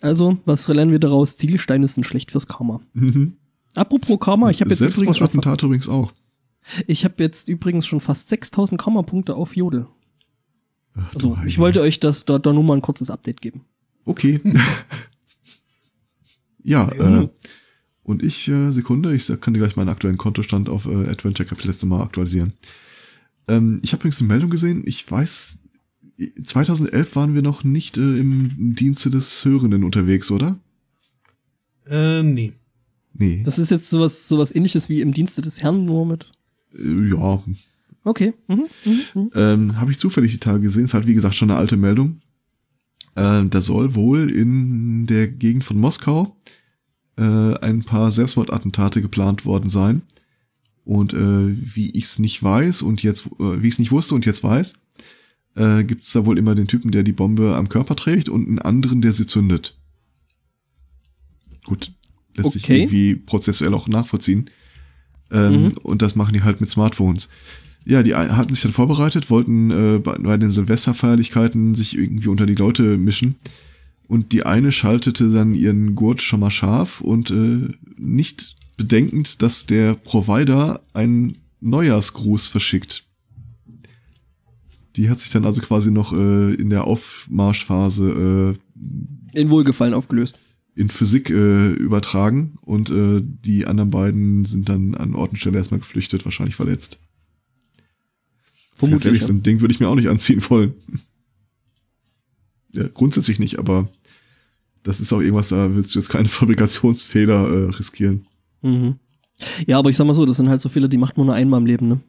Also, 0.00 0.38
was 0.44 0.68
lernen 0.68 0.92
wir 0.92 0.98
daraus? 0.98 1.36
Ziegelsteine 1.36 1.88
sind 1.88 2.04
schlecht 2.04 2.30
fürs 2.30 2.46
Karma. 2.46 2.80
Mhm. 2.92 3.34
Apropos 3.74 4.20
Karma, 4.20 4.50
ich 4.50 4.60
habe 4.60 4.70
jetzt 4.70 4.80
übrigens 4.80 4.98
Selbstmordattentat 4.98 5.62
übrigens 5.62 5.88
auch. 5.88 6.12
Ich 6.86 7.04
habe 7.04 7.22
jetzt 7.22 7.48
übrigens 7.48 7.86
schon 7.86 8.00
fast 8.00 8.28
6000 8.28 8.80
Karma-Punkte 8.80 9.34
auf 9.34 9.56
Jodel. 9.56 9.86
Ach, 10.94 11.14
Also, 11.14 11.38
ich 11.46 11.58
wollte 11.58 11.80
euch 11.80 12.00
das 12.00 12.24
da, 12.24 12.38
da 12.38 12.52
nur 12.52 12.64
mal 12.64 12.74
ein 12.74 12.82
kurzes 12.82 13.10
Update 13.10 13.40
geben. 13.40 13.64
Okay. 14.04 14.40
ja, 16.62 16.90
Ja. 16.94 17.22
äh, 17.22 17.28
und 18.02 18.22
ich, 18.22 18.48
äh, 18.48 18.70
Sekunde, 18.70 19.14
ich 19.14 19.26
kann 19.40 19.54
dir 19.54 19.60
gleich 19.60 19.76
meinen 19.76 19.88
aktuellen 19.88 20.18
Kontostand 20.18 20.68
auf 20.68 20.86
äh, 20.86 21.08
Adventure 21.08 21.48
Capitalist 21.48 21.84
mal 21.86 22.02
aktualisieren. 22.02 22.52
Ähm, 23.48 23.80
ich 23.82 23.92
habe 23.92 24.00
übrigens 24.02 24.20
eine 24.20 24.28
Meldung 24.28 24.50
gesehen, 24.50 24.82
ich 24.86 25.10
weiß, 25.10 25.62
2011 26.44 27.16
waren 27.16 27.34
wir 27.34 27.42
noch 27.42 27.64
nicht 27.64 27.96
äh, 27.96 28.18
im 28.18 28.74
Dienste 28.76 29.10
des 29.10 29.44
Hörenden 29.44 29.84
unterwegs, 29.84 30.30
oder? 30.30 30.58
Äh, 31.86 32.22
nee. 32.22 32.52
Nee. 33.14 33.42
Das 33.44 33.58
ist 33.58 33.70
jetzt 33.70 33.90
sowas, 33.90 34.28
sowas 34.28 34.54
ähnliches 34.54 34.88
wie 34.88 35.00
im 35.00 35.12
Dienste 35.12 35.42
des 35.42 35.62
Herrn, 35.62 35.84
nur 35.84 36.06
mit. 36.06 36.26
Äh, 36.76 37.08
ja, 37.08 37.42
Okay. 38.06 38.34
Mhm. 38.48 38.66
Mhm. 38.84 39.00
Mhm. 39.14 39.30
ähm, 39.34 39.80
habe 39.80 39.90
ich 39.90 39.98
zufällig 39.98 40.32
die 40.32 40.38
Tage 40.38 40.60
gesehen. 40.60 40.84
Ist 40.84 40.92
halt, 40.94 41.06
wie 41.06 41.14
gesagt, 41.14 41.34
schon 41.34 41.50
eine 41.50 41.58
alte 41.58 41.78
Meldung. 41.78 42.20
Ähm, 43.16 43.48
da 43.48 43.60
soll 43.62 43.94
wohl 43.94 44.28
in 44.28 45.06
der 45.06 45.28
Gegend 45.28 45.64
von 45.64 45.78
Moskau 45.78 46.36
äh, 47.16 47.22
ein 47.22 47.84
paar 47.84 48.10
Selbstmordattentate 48.10 49.00
geplant 49.00 49.46
worden 49.46 49.70
sein. 49.70 50.02
Und 50.84 51.14
äh, 51.14 51.56
wie 51.74 51.90
ich 51.92 52.04
es 52.04 52.18
nicht 52.18 52.42
weiß 52.42 52.82
und 52.82 53.02
jetzt, 53.02 53.26
äh, 53.38 53.62
wie 53.62 53.68
ich 53.68 53.74
es 53.74 53.78
nicht 53.78 53.92
wusste 53.92 54.14
und 54.14 54.26
jetzt 54.26 54.44
weiß, 54.44 54.82
äh, 55.56 55.84
gibt 55.84 56.02
es 56.02 56.12
da 56.12 56.26
wohl 56.26 56.36
immer 56.36 56.54
den 56.54 56.66
Typen, 56.66 56.90
der 56.90 57.04
die 57.04 57.12
Bombe 57.12 57.56
am 57.56 57.70
Körper 57.70 57.96
trägt 57.96 58.28
und 58.28 58.46
einen 58.46 58.58
anderen, 58.58 59.00
der 59.00 59.12
sie 59.12 59.26
zündet. 59.26 59.78
Gut, 61.64 61.92
lässt 62.36 62.52
sich 62.52 62.64
Okay. 62.64 62.82
irgendwie 62.82 63.14
prozessuell 63.16 63.72
auch 63.72 63.88
nachvollziehen. 63.88 64.50
Ähm, 65.30 65.62
Mhm. 65.64 65.72
Und 65.82 66.02
das 66.02 66.14
machen 66.16 66.34
die 66.34 66.42
halt 66.42 66.60
mit 66.60 66.68
Smartphones. 66.68 67.28
Ja, 67.86 68.02
die 68.02 68.14
hatten 68.14 68.52
sich 68.52 68.62
dann 68.62 68.72
vorbereitet, 68.72 69.28
wollten 69.28 69.70
äh, 69.70 69.98
bei, 69.98 70.14
bei 70.14 70.36
den 70.36 70.50
Silvesterfeierlichkeiten 70.50 71.74
sich 71.74 71.98
irgendwie 71.98 72.28
unter 72.28 72.46
die 72.46 72.54
Leute 72.54 72.96
mischen. 72.96 73.36
Und 74.06 74.32
die 74.32 74.44
eine 74.44 74.72
schaltete 74.72 75.28
dann 75.30 75.54
ihren 75.54 75.94
Gurt 75.94 76.22
schon 76.22 76.40
mal 76.40 76.50
scharf 76.50 77.00
und 77.00 77.30
äh, 77.30 77.68
nicht 77.96 78.56
bedenkend, 78.76 79.42
dass 79.42 79.66
der 79.66 79.94
Provider 79.94 80.80
einen 80.92 81.38
Neujahrsgruß 81.60 82.48
verschickt. 82.48 83.04
Die 84.96 85.10
hat 85.10 85.18
sich 85.18 85.30
dann 85.30 85.44
also 85.44 85.60
quasi 85.60 85.90
noch 85.90 86.12
äh, 86.12 86.54
in 86.54 86.70
der 86.70 86.84
Aufmarschphase 86.84 88.56
äh, 89.34 89.38
In 89.38 89.50
Wohlgefallen 89.50 89.94
aufgelöst. 89.94 90.38
In 90.76 90.90
Physik 90.90 91.30
äh, 91.30 91.72
übertragen 91.72 92.58
und 92.62 92.90
äh, 92.90 93.20
die 93.22 93.66
anderen 93.66 93.90
beiden 93.90 94.44
sind 94.44 94.68
dann 94.68 94.94
an 94.94 95.14
Ort 95.14 95.30
und 95.30 95.36
Stelle 95.36 95.58
erstmal 95.58 95.80
geflüchtet, 95.80 96.24
wahrscheinlich 96.24 96.56
verletzt. 96.56 96.98
Vermutlich. 98.74 99.06
ehrlich, 99.06 99.22
so 99.22 99.32
ein 99.32 99.42
Ding 99.42 99.60
würde 99.60 99.72
ich 99.72 99.80
mir 99.80 99.88
auch 99.88 99.94
nicht 99.94 100.08
anziehen 100.08 100.42
wollen. 100.48 100.74
ja, 102.72 102.88
grundsätzlich 102.88 103.38
nicht, 103.38 103.58
aber 103.58 103.88
das 104.82 105.00
ist 105.00 105.12
auch 105.12 105.20
irgendwas, 105.20 105.48
da 105.48 105.74
willst 105.74 105.94
du 105.94 105.98
jetzt 106.00 106.08
keine 106.08 106.28
Fabrikationsfehler 106.28 107.48
äh, 107.48 107.70
riskieren. 107.70 108.26
Mhm. 108.62 108.96
Ja, 109.66 109.78
aber 109.78 109.90
ich 109.90 109.96
sag 109.96 110.06
mal 110.06 110.14
so, 110.14 110.26
das 110.26 110.36
sind 110.36 110.48
halt 110.48 110.60
so 110.60 110.68
Fehler, 110.68 110.88
die 110.88 110.96
macht 110.96 111.16
man 111.16 111.26
nur 111.26 111.34
einmal 111.34 111.60
im 111.60 111.66
Leben, 111.66 111.88
ne? 111.88 112.00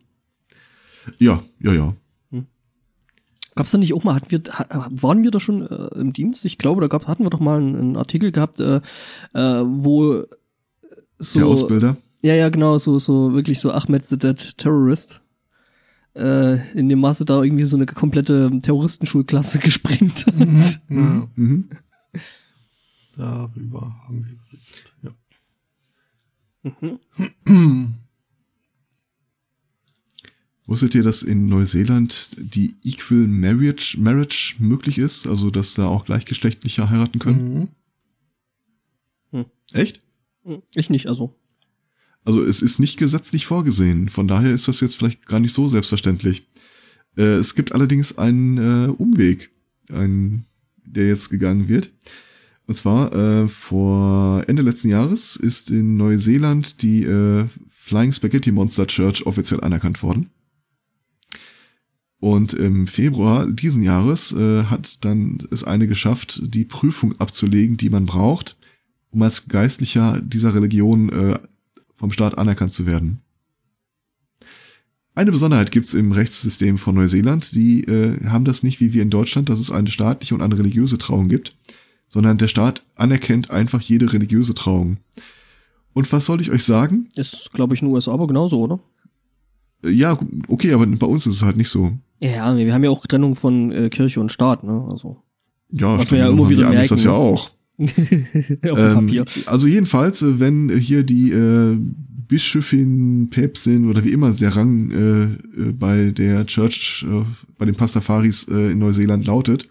Ja, 1.19 1.43
ja, 1.59 1.73
ja. 1.73 1.95
Gab's 3.55 3.71
da 3.71 3.77
nicht 3.77 3.93
auch 3.93 4.03
mal, 4.03 4.15
hatten 4.15 4.31
wir, 4.31 4.41
waren 5.01 5.23
wir 5.23 5.31
da 5.31 5.39
schon 5.39 5.65
äh, 5.65 5.99
im 5.99 6.11
Dienst? 6.11 6.43
Ich 6.45 6.57
glaube, 6.57 6.81
da 6.81 6.87
gab, 6.87 7.07
hatten 7.07 7.23
wir 7.23 7.29
doch 7.29 7.39
mal 7.39 7.57
einen, 7.59 7.75
einen 7.75 7.97
Artikel 7.97 8.31
gehabt, 8.33 8.59
äh, 8.59 8.81
äh, 9.33 9.63
wo 9.65 10.23
so. 11.19 11.39
Der 11.39 11.47
Ausbilder. 11.47 11.97
Ja, 12.23 12.33
ja, 12.33 12.49
genau, 12.49 12.77
so, 12.77 12.99
so 12.99 13.33
wirklich 13.33 13.59
so 13.61 13.71
Ahmed 13.71 14.05
the 14.05 14.17
Dead 14.17 14.57
Terrorist. 14.57 15.21
Äh, 16.15 16.71
in 16.77 16.89
dem 16.89 16.99
Maße 16.99 17.23
da 17.25 17.43
irgendwie 17.43 17.65
so 17.65 17.75
eine 17.77 17.85
komplette 17.85 18.51
Terroristenschulklasse 18.61 19.59
gesprengt 19.59 20.25
hat. 20.27 20.35
Ja, 20.89 21.27
Mhm. 21.35 21.69
darüber 23.17 23.95
haben 24.07 24.25
wir. 25.01 25.11
Ja. 26.71 26.71
Mhm. 27.45 27.93
Wusstet 30.67 30.95
ihr, 30.95 31.03
dass 31.03 31.21
in 31.21 31.47
Neuseeland 31.47 32.31
die 32.37 32.75
Equal 32.83 33.27
Marriage, 33.27 33.97
Marriage 33.99 34.55
möglich 34.57 34.97
ist? 34.97 35.27
Also, 35.27 35.51
dass 35.51 35.75
da 35.75 35.87
auch 35.87 36.05
Gleichgeschlechtliche 36.05 36.89
heiraten 36.89 37.19
können? 37.19 37.69
Mhm. 39.31 39.45
Echt? 39.73 40.01
Ich 40.75 40.89
nicht, 40.89 41.07
also. 41.07 41.35
Also, 42.23 42.43
es 42.43 42.61
ist 42.61 42.79
nicht 42.79 42.97
gesetzlich 42.97 43.45
vorgesehen. 43.45 44.09
Von 44.09 44.27
daher 44.27 44.53
ist 44.53 44.67
das 44.67 44.79
jetzt 44.79 44.95
vielleicht 44.95 45.27
gar 45.27 45.39
nicht 45.39 45.53
so 45.53 45.67
selbstverständlich. 45.67 46.47
Äh, 47.17 47.35
es 47.35 47.55
gibt 47.55 47.71
allerdings 47.73 48.17
einen 48.17 48.57
äh, 48.57 48.87
Umweg, 48.89 49.51
einen, 49.91 50.45
der 50.83 51.07
jetzt 51.07 51.29
gegangen 51.29 51.67
wird. 51.67 51.91
Und 52.67 52.73
zwar 52.73 53.13
äh, 53.13 53.47
vor 53.47 54.43
Ende 54.47 54.63
letzten 54.63 54.89
Jahres 54.89 55.35
ist 55.35 55.69
in 55.69 55.97
Neuseeland 55.97 56.81
die 56.81 57.03
äh, 57.03 57.45
Flying 57.69 58.11
Spaghetti 58.11 58.51
Monster 58.51 58.87
Church 58.87 59.27
offiziell 59.27 59.61
anerkannt 59.61 60.01
worden. 60.01 60.31
Und 62.25 62.55
im 62.55 62.87
Februar 62.87 63.45
diesen 63.45 63.83
Jahres 63.83 64.31
äh, 64.31 64.63
hat 64.63 65.05
dann 65.05 65.37
es 65.51 65.63
eine 65.63 65.87
geschafft, 65.87 66.41
die 66.43 66.65
Prüfung 66.65 67.13
abzulegen, 67.19 67.77
die 67.77 67.91
man 67.91 68.07
braucht, 68.07 68.57
um 69.11 69.21
als 69.21 69.47
Geistlicher 69.47 70.21
dieser 70.21 70.55
Religion 70.55 71.09
äh, 71.09 71.37
vom 71.93 72.11
Staat 72.11 72.35
anerkannt 72.39 72.73
zu 72.73 72.87
werden. 72.87 73.21
Eine 75.13 75.31
Besonderheit 75.31 75.71
gibt's 75.71 75.93
im 75.93 76.13
Rechtssystem 76.13 76.79
von 76.79 76.95
Neuseeland. 76.95 77.53
Die 77.53 77.83
äh, 77.83 78.19
haben 78.27 78.45
das 78.45 78.63
nicht 78.63 78.79
wie 78.79 78.91
wir 78.91 79.03
in 79.03 79.11
Deutschland, 79.11 79.49
dass 79.49 79.59
es 79.59 79.69
eine 79.69 79.91
staatliche 79.91 80.33
und 80.33 80.41
eine 80.41 80.57
religiöse 80.57 80.97
Trauung 80.97 81.29
gibt, 81.29 81.55
sondern 82.09 82.39
der 82.39 82.47
Staat 82.47 82.81
anerkennt 82.95 83.51
einfach 83.51 83.81
jede 83.81 84.11
religiöse 84.11 84.55
Trauung. 84.55 84.97
Und 85.93 86.11
was 86.11 86.25
soll 86.25 86.41
ich 86.41 86.49
euch 86.49 86.63
sagen? 86.63 87.07
Ist, 87.15 87.51
glaube 87.53 87.75
ich, 87.75 87.83
in 87.83 87.87
den 87.87 87.93
USA 87.93 88.13
aber 88.13 88.25
genauso, 88.25 88.61
oder? 88.61 88.79
Äh, 89.83 89.91
Ja, 89.91 90.17
okay, 90.47 90.73
aber 90.73 90.87
bei 90.87 91.05
uns 91.05 91.27
ist 91.27 91.35
es 91.35 91.43
halt 91.43 91.57
nicht 91.57 91.69
so. 91.69 91.99
Ja, 92.31 92.55
wir 92.57 92.73
haben 92.73 92.83
ja 92.83 92.89
auch 92.89 93.05
Trennung 93.05 93.35
von 93.35 93.71
äh, 93.71 93.89
Kirche 93.89 94.19
und 94.19 94.31
Staat, 94.31 94.63
ne? 94.63 94.87
Also. 94.91 95.17
Ja, 95.71 95.97
Was 95.97 96.11
wir 96.11 96.19
ja 96.19 96.29
immer 96.29 96.49
wieder 96.49 96.69
die 96.69 96.75
Amis 96.77 96.89
das 96.89 97.03
merken, 97.03 97.19
ja 97.19 97.23
ne? 97.23 97.33
auch. 97.33 97.51
auf 97.79 97.93
dem 97.95 98.77
Ähm, 98.77 98.93
Papier. 99.07 99.25
also 99.47 99.67
jedenfalls, 99.67 100.21
äh, 100.21 100.39
wenn 100.39 100.69
hier 100.79 101.03
die 101.03 101.31
äh, 101.31 101.77
Bischöfin, 102.27 103.29
Päpstin 103.29 103.89
oder 103.89 104.03
wie 104.03 104.11
immer 104.11 104.31
der 104.31 104.55
Rang 104.55 104.91
äh, 104.91 105.23
äh, 105.61 105.71
bei 105.73 106.11
der 106.11 106.45
Church, 106.45 107.05
äh, 107.09 107.23
bei 107.57 107.65
den 107.65 107.75
Pastafaris 107.75 108.47
äh, 108.47 108.71
in 108.71 108.79
Neuseeland 108.79 109.25
lautet, 109.27 109.69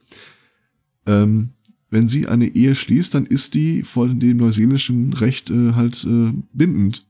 ähm, 1.07 1.51
wenn 1.91 2.09
sie 2.09 2.27
eine 2.29 2.47
Ehe 2.55 2.75
schließt, 2.75 3.15
dann 3.15 3.27
ist 3.27 3.55
die 3.55 3.83
von 3.83 4.19
dem 4.21 4.37
neuseeländischen 4.39 5.13
Recht 5.13 5.51
äh, 5.51 5.73
halt 5.75 6.07
bindend. 6.53 7.07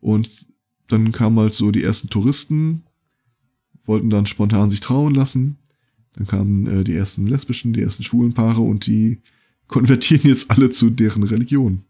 Und 0.00 0.46
dann 0.88 1.12
kamen 1.12 1.38
halt 1.38 1.54
so 1.54 1.70
die 1.70 1.84
ersten 1.84 2.08
Touristen, 2.10 2.82
wollten 3.90 4.08
dann 4.08 4.24
spontan 4.24 4.70
sich 4.70 4.78
trauen 4.78 5.14
lassen. 5.14 5.58
Dann 6.14 6.26
kamen 6.26 6.66
äh, 6.68 6.84
die 6.84 6.94
ersten 6.94 7.26
lesbischen, 7.26 7.72
die 7.72 7.82
ersten 7.82 8.04
schwulen 8.04 8.32
Paare 8.32 8.60
und 8.60 8.86
die 8.86 9.18
konvertieren 9.66 10.28
jetzt 10.28 10.50
alle 10.50 10.70
zu 10.70 10.90
deren 10.90 11.24
Religion. 11.24 11.82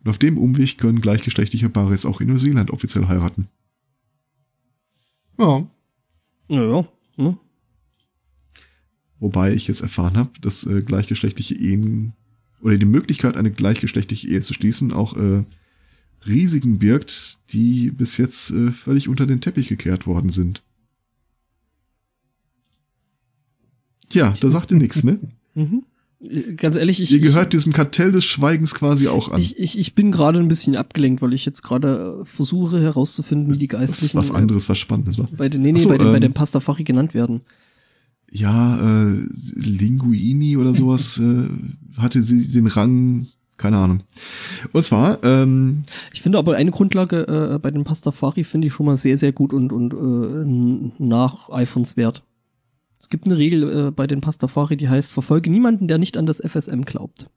Und 0.00 0.10
auf 0.10 0.18
dem 0.18 0.36
Umweg 0.36 0.78
können 0.78 1.00
gleichgeschlechtliche 1.00 1.68
Paare 1.68 1.92
jetzt 1.92 2.06
auch 2.06 2.20
in 2.20 2.28
Neuseeland 2.28 2.70
offiziell 2.70 3.06
heiraten. 3.06 3.48
Ja. 5.38 5.66
Naja, 6.48 6.88
ne? 7.16 7.38
Wobei 9.18 9.52
ich 9.54 9.68
jetzt 9.68 9.80
erfahren 9.80 10.16
habe, 10.16 10.30
dass 10.40 10.66
äh, 10.66 10.82
gleichgeschlechtliche 10.82 11.54
Ehen 11.54 12.12
oder 12.60 12.76
die 12.76 12.86
Möglichkeit, 12.86 13.36
eine 13.36 13.50
gleichgeschlechtliche 13.50 14.28
Ehe 14.28 14.40
zu 14.40 14.54
schließen, 14.54 14.92
auch 14.92 15.16
äh, 15.16 15.44
Risiken 16.26 16.78
birgt, 16.78 17.38
die 17.52 17.90
bis 17.90 18.16
jetzt 18.16 18.50
äh, 18.50 18.70
völlig 18.72 19.08
unter 19.08 19.26
den 19.26 19.40
Teppich 19.40 19.68
gekehrt 19.68 20.06
worden 20.06 20.30
sind. 20.30 20.62
Tja, 24.08 24.32
da 24.40 24.50
sagt 24.50 24.70
ihr 24.72 24.78
nichts, 24.78 25.04
ne? 25.04 25.18
Mhm. 25.58 25.84
Äh, 26.20 26.52
Ganz 26.52 26.76
ehrlich, 26.76 27.00
ich, 27.00 27.10
Ihr 27.10 27.20
gehört 27.20 27.54
diesem 27.54 27.72
Kartell 27.72 28.12
des 28.12 28.26
Schweigens 28.26 28.74
quasi 28.74 29.08
auch 29.08 29.30
an. 29.30 29.40
ich, 29.40 29.58
ich, 29.58 29.78
ich 29.78 29.94
bin 29.94 30.12
gerade 30.12 30.38
ein 30.38 30.48
bisschen 30.48 30.76
abgelenkt, 30.76 31.22
weil 31.22 31.32
ich 31.32 31.46
jetzt 31.46 31.62
gerade 31.62 32.20
äh, 32.20 32.24
versuche 32.26 32.78
herauszufinden, 32.78 33.54
wie 33.54 33.58
die 33.58 33.66
Das 33.68 33.80
ist 33.84 33.88
Geistlichen 33.88 34.18
was 34.18 34.30
anderes, 34.32 34.68
was 34.68 34.78
Spannendes 34.78 35.16
war. 35.16 35.24
äh, 35.32 35.36
bei 35.36 35.48
den, 35.48 35.62
nee, 35.62 35.72
nee, 35.72 35.80
so, 35.80 35.88
bei, 35.88 35.96
den, 35.96 36.08
bei 36.08 36.16
ähm, 36.16 36.20
den 36.20 36.34
Pastafari 36.34 36.84
genannt 36.84 37.14
werden. 37.14 37.40
Ja, 38.30 38.76
äh, 39.06 39.26
Linguini 39.54 40.58
oder 40.58 40.74
sowas 40.74 41.18
äh, 41.18 41.48
hatte 41.96 42.22
sie 42.22 42.46
den 42.48 42.66
Rang, 42.66 43.28
keine 43.56 43.78
Ahnung. 43.78 44.02
Und 44.72 44.82
zwar, 44.82 45.22
ähm, 45.24 45.82
Ich 46.12 46.22
finde 46.22 46.38
aber 46.38 46.56
eine 46.56 46.70
Grundlage 46.70 47.54
äh, 47.54 47.58
bei 47.58 47.70
den 47.70 47.84
Pastafari 47.84 48.44
finde 48.44 48.66
ich 48.68 48.72
schon 48.74 48.86
mal 48.86 48.96
sehr, 48.96 49.16
sehr 49.16 49.32
gut 49.32 49.52
und, 49.52 49.72
und 49.72 49.92
äh, 49.94 50.42
n- 50.42 50.92
nacheifenswert. 50.98 52.22
Es 52.98 53.08
gibt 53.10 53.26
eine 53.26 53.36
Regel 53.38 53.88
äh, 53.88 53.90
bei 53.90 54.06
den 54.06 54.20
Pastafari, 54.20 54.76
die 54.76 54.88
heißt, 54.88 55.12
verfolge 55.12 55.50
niemanden, 55.50 55.88
der 55.88 55.98
nicht 55.98 56.16
an 56.16 56.26
das 56.26 56.40
FSM 56.40 56.82
glaubt. 56.82 57.28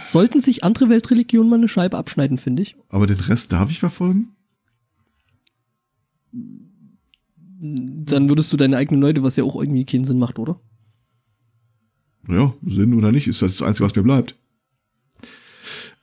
Sollten 0.00 0.40
sich 0.40 0.62
andere 0.62 0.88
Weltreligionen 0.88 1.48
mal 1.50 1.56
eine 1.56 1.68
Scheibe 1.68 1.96
abschneiden, 1.98 2.36
finde 2.38 2.62
ich. 2.62 2.76
aber 2.90 3.06
den 3.06 3.18
Rest 3.20 3.52
darf 3.52 3.70
ich 3.70 3.78
verfolgen? 3.80 4.36
Dann 7.60 8.28
würdest 8.28 8.52
du 8.52 8.56
deine 8.56 8.76
eigenen 8.76 9.00
Leute, 9.00 9.22
was 9.22 9.36
ja 9.36 9.44
auch 9.44 9.56
irgendwie 9.56 9.84
keinen 9.84 10.04
Sinn 10.04 10.18
macht, 10.18 10.38
oder? 10.38 10.60
Ja, 12.28 12.52
Sinn 12.66 12.94
oder 12.94 13.10
nicht, 13.10 13.26
ist 13.26 13.42
das 13.42 13.58
das 13.58 13.66
Einzige, 13.66 13.86
was 13.86 13.96
mir 13.96 14.02
bleibt. 14.02 14.34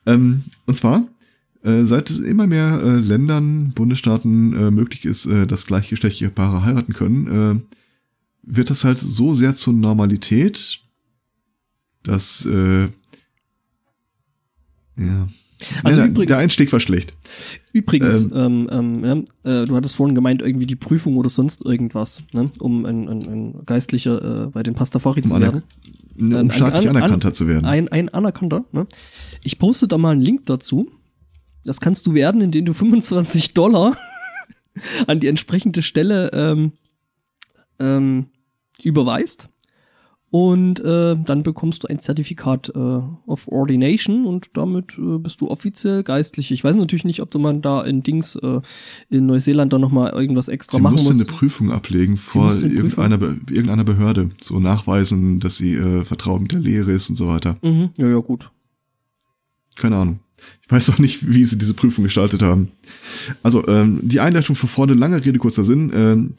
Ähm, 0.06 0.42
und 0.66 0.74
zwar, 0.74 1.06
äh, 1.62 1.84
seit 1.84 2.10
es 2.10 2.18
immer 2.18 2.46
mehr 2.46 2.80
äh, 2.82 2.98
Ländern, 2.98 3.72
Bundesstaaten 3.72 4.52
äh, 4.54 4.70
möglich 4.70 5.04
ist, 5.04 5.26
äh, 5.26 5.46
dass 5.46 5.66
gleichgeschlechtliche 5.66 6.30
Paare 6.30 6.64
heiraten 6.64 6.92
können, 6.92 7.26
äh, 7.26 7.76
wird 8.42 8.70
das 8.70 8.84
halt 8.84 8.98
so 8.98 9.34
sehr 9.34 9.52
zur 9.54 9.74
Normalität, 9.74 10.80
dass 12.02 12.44
äh, 12.46 12.84
ja. 14.96 15.28
Also 15.82 16.00
ja, 16.00 16.06
übrigens- 16.06 16.28
der 16.28 16.38
Einstieg 16.38 16.72
war 16.72 16.80
schlecht. 16.80 17.14
Übrigens, 17.72 18.24
ähm, 18.34 18.68
ähm, 18.70 19.04
ja, 19.44 19.62
äh, 19.62 19.64
du 19.64 19.74
hattest 19.76 19.96
vorhin 19.96 20.14
gemeint, 20.14 20.42
irgendwie 20.42 20.66
die 20.66 20.76
Prüfung 20.76 21.16
oder 21.16 21.28
sonst 21.28 21.64
irgendwas, 21.64 22.22
ne? 22.32 22.50
um 22.58 22.84
ein, 22.84 23.08
ein, 23.08 23.22
ein 23.22 23.66
Geistlicher 23.66 24.44
äh, 24.44 24.46
bei 24.48 24.62
den 24.62 24.74
Pastafari 24.74 25.20
Um 25.22 25.26
zu 25.26 25.40
werden. 25.40 25.62
Um 26.18 26.34
Ein- 26.34 26.50
staatlich 26.50 26.88
anerkannter 26.88 27.32
zu 27.32 27.46
werden. 27.46 27.64
Ein, 27.66 27.88
ein 27.88 28.08
Anerkannter. 28.10 28.64
Ne? 28.72 28.86
Ich 29.42 29.58
poste 29.58 29.88
da 29.88 29.98
mal 29.98 30.12
einen 30.12 30.22
Link 30.22 30.46
dazu. 30.46 30.90
Das 31.64 31.80
kannst 31.80 32.06
du 32.06 32.14
werden, 32.14 32.40
indem 32.40 32.64
du 32.64 32.72
25 32.74 33.52
Dollar 33.54 33.96
an 35.06 35.20
die 35.20 35.26
entsprechende 35.26 35.82
Stelle 35.82 36.30
ähm, 36.32 36.72
ähm, 37.78 38.26
überweist. 38.82 39.48
Und 40.38 40.80
äh, 40.80 41.16
dann 41.16 41.42
bekommst 41.42 41.84
du 41.84 41.88
ein 41.88 41.98
Zertifikat 41.98 42.68
äh, 42.74 42.78
of 42.78 43.48
Ordination 43.48 44.26
und 44.26 44.50
damit 44.52 44.98
äh, 44.98 45.16
bist 45.16 45.40
du 45.40 45.48
offiziell 45.48 46.02
geistlich. 46.02 46.50
Ich 46.50 46.62
weiß 46.62 46.76
natürlich 46.76 47.06
nicht, 47.06 47.22
ob 47.22 47.30
du 47.30 47.38
man 47.38 47.62
da 47.62 47.82
in 47.82 48.02
Dings 48.02 48.36
äh, 48.36 48.60
in 49.08 49.24
Neuseeland 49.24 49.72
da 49.72 49.78
nochmal 49.78 50.12
irgendwas 50.12 50.48
extra 50.48 50.76
Sie 50.76 50.82
machen 50.82 50.96
musste 50.96 51.08
muss. 51.08 51.20
eine 51.22 51.24
Prüfung 51.24 51.72
ablegen 51.72 52.18
vor 52.18 52.44
musste 52.44 52.66
irgendeiner, 52.68 53.16
Be 53.16 53.38
irgendeiner 53.48 53.84
Behörde. 53.84 54.28
So 54.38 54.60
nachweisen, 54.60 55.40
dass 55.40 55.56
sie 55.56 55.72
äh, 55.72 56.04
vertraut 56.04 56.42
mit 56.42 56.52
der 56.52 56.60
Lehre 56.60 56.92
ist 56.92 57.08
und 57.08 57.16
so 57.16 57.28
weiter. 57.28 57.56
mhm, 57.62 57.88
ja, 57.96 58.06
ja, 58.06 58.18
gut. 58.18 58.50
Keine 59.74 59.96
Ahnung. 59.96 60.18
Ich 60.66 60.70
weiß 60.70 60.90
auch 60.90 60.98
nicht, 60.98 61.32
wie 61.32 61.44
sie 61.44 61.56
diese 61.56 61.72
Prüfung 61.72 62.04
gestaltet 62.04 62.42
haben. 62.42 62.72
Also, 63.42 63.66
ähm, 63.68 64.00
die 64.02 64.20
Einleitung 64.20 64.54
von 64.54 64.68
vorne, 64.68 64.92
lange 64.92 65.24
Rede, 65.24 65.38
kurzer 65.38 65.64
Sinn. 65.64 65.90
Ähm, 65.94 66.34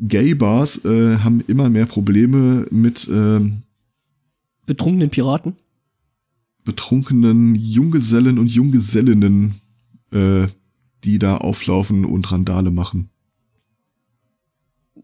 Gay-Bars 0.00 0.84
äh, 0.84 1.18
haben 1.18 1.42
immer 1.46 1.68
mehr 1.68 1.86
Probleme 1.86 2.66
mit 2.70 3.08
ähm, 3.12 3.62
Betrunkenen 4.66 5.10
Piraten. 5.10 5.56
betrunkenen 6.64 7.54
Junggesellen 7.54 8.38
und 8.38 8.48
Junggesellinnen, 8.48 9.54
äh, 10.12 10.46
die 11.04 11.18
da 11.18 11.36
auflaufen 11.38 12.04
und 12.04 12.30
Randale 12.30 12.70
machen. 12.70 13.08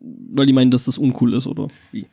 Weil 0.00 0.46
die 0.46 0.52
meinen, 0.52 0.70
dass 0.70 0.84
das 0.84 0.98
uncool 0.98 1.34
ist, 1.34 1.46
oder 1.46 1.68
wie? 1.92 2.06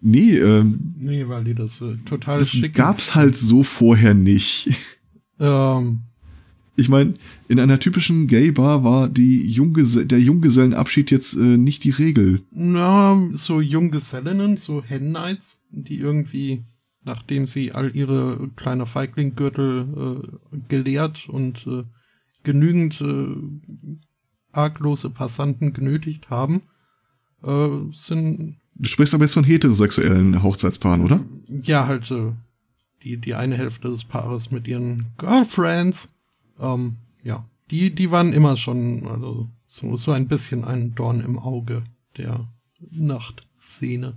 Nee, 0.00 0.36
ähm, 0.36 0.94
Nee, 0.98 1.28
weil 1.28 1.44
die 1.44 1.54
das 1.54 1.80
äh, 1.80 1.96
total 2.04 2.38
das 2.38 2.50
schick. 2.50 2.74
gab's 2.74 3.14
halt 3.14 3.36
so 3.36 3.62
vorher 3.62 4.14
nicht. 4.14 4.68
Ähm, 5.38 6.00
Ich 6.74 6.88
meine, 6.88 7.12
in 7.48 7.60
einer 7.60 7.78
typischen 7.78 8.26
Gay-Bar 8.26 8.82
war 8.82 9.08
die 9.08 9.46
Junggese 9.46 10.06
der 10.06 10.20
Junggesellenabschied 10.20 11.10
jetzt 11.10 11.34
äh, 11.34 11.58
nicht 11.58 11.84
die 11.84 11.90
Regel. 11.90 12.42
na, 12.50 13.28
so 13.32 13.60
Junggesellinnen, 13.60 14.56
so 14.56 14.82
Hen 14.82 15.10
Knights, 15.10 15.60
die 15.70 15.98
irgendwie, 15.98 16.64
nachdem 17.04 17.46
sie 17.46 17.72
all 17.72 17.94
ihre 17.94 18.50
kleine 18.56 18.86
Feiglinggürtel 18.86 20.22
äh, 20.52 20.56
geleert 20.68 21.28
und 21.28 21.66
äh, 21.66 21.84
genügend 22.42 23.00
äh, 23.02 23.26
arglose 24.52 25.10
Passanten 25.10 25.74
genötigt 25.74 26.30
haben, 26.30 26.62
äh, 27.44 27.68
sind 27.92 28.56
Du 28.74 28.88
sprichst 28.88 29.14
aber 29.14 29.24
jetzt 29.24 29.34
von 29.34 29.44
heterosexuellen 29.44 30.42
Hochzeitspaaren, 30.42 31.02
oder? 31.02 31.20
ja 31.62 31.86
halt 31.86 32.10
äh, 32.10 32.32
die, 33.04 33.18
die 33.18 33.34
eine 33.34 33.56
Hälfte 33.56 33.90
des 33.90 34.04
Paares 34.04 34.50
mit 34.50 34.66
ihren 34.66 35.06
Girlfriends 35.18 36.08
ähm, 36.60 36.96
ja, 37.22 37.44
die, 37.70 37.94
die 37.94 38.10
waren 38.10 38.32
immer 38.32 38.56
schon, 38.56 39.06
also 39.06 39.48
so, 39.66 39.96
so 39.96 40.12
ein 40.12 40.28
bisschen 40.28 40.64
ein 40.64 40.94
Dorn 40.94 41.20
im 41.20 41.38
Auge 41.38 41.82
der 42.16 42.46
Nachtszene. 42.90 44.14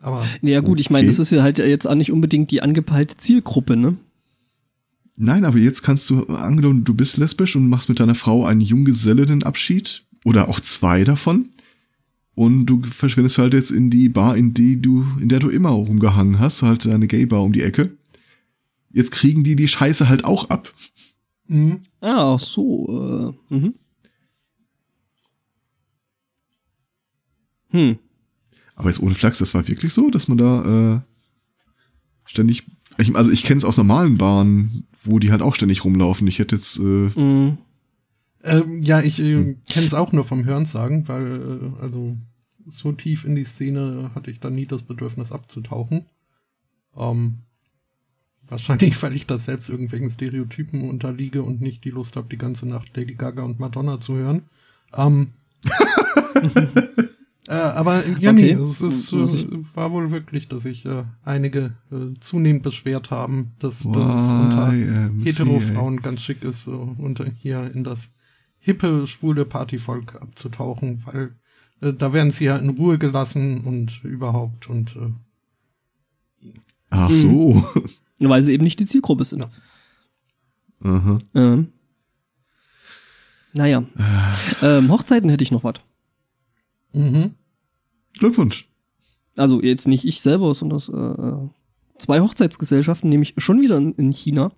Aber. 0.00 0.24
Ja, 0.42 0.60
gut, 0.60 0.80
ich 0.80 0.90
meine, 0.90 1.08
okay. 1.08 1.16
das 1.16 1.18
ist 1.18 1.30
ja 1.30 1.42
halt 1.42 1.58
jetzt 1.58 1.86
auch 1.86 1.94
nicht 1.94 2.12
unbedingt 2.12 2.50
die 2.50 2.62
angepeilte 2.62 3.16
Zielgruppe, 3.16 3.76
ne? 3.76 3.96
Nein, 5.16 5.44
aber 5.44 5.58
jetzt 5.58 5.82
kannst 5.82 6.08
du, 6.10 6.26
angenommen, 6.26 6.84
du 6.84 6.94
bist 6.94 7.16
lesbisch 7.16 7.56
und 7.56 7.68
machst 7.68 7.88
mit 7.88 7.98
deiner 7.98 8.14
Frau 8.14 8.44
einen 8.44 8.60
Junggesellinnenabschied 8.60 10.04
oder 10.24 10.48
auch 10.48 10.60
zwei 10.60 11.02
davon 11.02 11.48
und 12.36 12.66
du 12.66 12.82
verschwindest 12.84 13.38
halt 13.38 13.52
jetzt 13.52 13.72
in 13.72 13.90
die 13.90 14.08
Bar, 14.08 14.36
in 14.36 14.54
die 14.54 14.80
du, 14.80 15.04
in 15.20 15.28
der 15.28 15.40
du 15.40 15.48
immer 15.48 15.70
rumgehangen 15.70 16.38
hast, 16.38 16.62
halt 16.62 16.86
eine 16.86 17.08
Gay-Bar 17.08 17.42
um 17.42 17.52
die 17.52 17.62
Ecke. 17.62 17.90
Jetzt 18.92 19.10
kriegen 19.10 19.42
die 19.42 19.56
die 19.56 19.66
Scheiße 19.66 20.08
halt 20.08 20.24
auch 20.24 20.48
ab. 20.50 20.72
Mhm. 21.48 21.82
Ah, 22.00 22.34
ach 22.34 22.40
so. 22.40 23.34
Äh, 23.50 23.54
mhm. 23.54 23.74
Hm. 27.70 27.98
Aber 28.76 28.88
jetzt 28.88 29.02
ohne 29.02 29.14
Flachs, 29.14 29.38
das 29.38 29.54
war 29.54 29.66
wirklich 29.66 29.92
so, 29.92 30.10
dass 30.10 30.28
man 30.28 30.38
da 30.38 30.96
äh, 30.96 31.00
ständig. 32.24 32.64
Ich, 32.98 33.14
also 33.14 33.30
ich 33.30 33.42
kenne 33.42 33.58
es 33.58 33.64
aus 33.64 33.76
normalen 33.76 34.18
Bahnen, 34.18 34.86
wo 35.02 35.18
die 35.18 35.30
halt 35.30 35.42
auch 35.42 35.54
ständig 35.54 35.84
rumlaufen. 35.84 36.26
Ich 36.26 36.38
hätte 36.38 36.56
jetzt. 36.56 36.78
Äh, 36.78 36.82
mhm. 36.82 37.58
ähm, 38.44 38.82
ja, 38.82 39.00
ich 39.00 39.18
äh, 39.18 39.56
kenne 39.68 39.86
es 39.86 39.94
auch 39.94 40.12
nur 40.12 40.24
vom 40.24 40.44
Hörensagen, 40.44 41.08
weil 41.08 41.72
äh, 41.76 41.82
also 41.82 42.16
so 42.66 42.92
tief 42.92 43.24
in 43.24 43.34
die 43.34 43.44
Szene 43.44 44.10
hatte 44.14 44.30
ich 44.30 44.40
da 44.40 44.50
nie 44.50 44.66
das 44.66 44.82
Bedürfnis 44.82 45.32
abzutauchen. 45.32 46.06
Ähm, 46.96 47.38
wahrscheinlich, 48.48 49.00
weil 49.02 49.14
ich 49.14 49.26
da 49.26 49.38
selbst 49.38 49.68
irgendwelchen 49.68 50.10
Stereotypen 50.10 50.88
unterliege 50.88 51.42
und 51.42 51.60
nicht 51.60 51.84
die 51.84 51.90
Lust 51.90 52.16
habe, 52.16 52.28
die 52.30 52.38
ganze 52.38 52.68
Nacht 52.68 52.96
Lady 52.96 53.14
Gaga 53.14 53.42
und 53.42 53.60
Madonna 53.60 54.00
zu 54.00 54.14
hören. 54.14 54.42
Ähm, 54.94 55.28
Äh, 57.48 57.54
aber 57.54 58.06
ja, 58.06 58.32
okay. 58.32 58.54
nee, 58.54 58.62
es 58.62 58.82
ist, 58.82 59.10
äh, 59.10 59.64
war 59.74 59.90
wohl 59.90 60.10
wirklich, 60.10 60.48
dass 60.48 60.64
sich 60.64 60.84
äh, 60.84 61.04
einige 61.24 61.72
äh, 61.90 62.12
zunehmend 62.20 62.62
beschwert 62.62 63.10
haben, 63.10 63.52
dass, 63.58 63.78
das 63.78 63.86
unter 63.86 64.70
Hetero-Frauen 64.70 66.02
ganz 66.02 66.20
schick 66.20 66.44
ist, 66.44 66.64
so 66.64 66.94
unter 66.98 67.24
hier 67.24 67.70
in 67.74 67.84
das 67.84 68.10
hippe, 68.58 69.06
schwule 69.06 69.46
Partyvolk 69.46 70.20
abzutauchen, 70.20 71.02
weil 71.06 71.36
äh, 71.80 71.94
da 71.94 72.12
werden 72.12 72.30
sie 72.30 72.44
ja 72.44 72.58
in 72.58 72.68
Ruhe 72.68 72.98
gelassen 72.98 73.62
und 73.62 74.04
überhaupt 74.04 74.68
und 74.68 74.94
äh, 74.96 76.50
Ach 76.90 77.12
so. 77.14 77.64
Mhm. 78.18 78.28
Weil 78.28 78.42
sie 78.42 78.52
eben 78.52 78.64
nicht 78.64 78.80
die 78.80 78.86
Zielgruppe 78.86 79.24
sind. 79.24 79.46
Aha. 80.80 81.18
Ähm. 81.34 81.68
Naja. 83.52 83.82
ähm, 84.62 84.90
Hochzeiten 84.90 85.30
hätte 85.30 85.42
ich 85.42 85.50
noch 85.50 85.64
was. 85.64 85.74
Mhm. 86.92 87.32
Glückwunsch. 88.18 88.68
Also 89.36 89.62
jetzt 89.62 89.88
nicht 89.88 90.04
ich 90.04 90.20
selber, 90.20 90.54
sondern 90.54 90.78
äh, 90.78 92.00
zwei 92.00 92.20
Hochzeitsgesellschaften, 92.20 93.08
nämlich 93.08 93.34
schon 93.38 93.60
wieder 93.60 93.76
in, 93.76 93.92
in 93.94 94.12
China. 94.12 94.50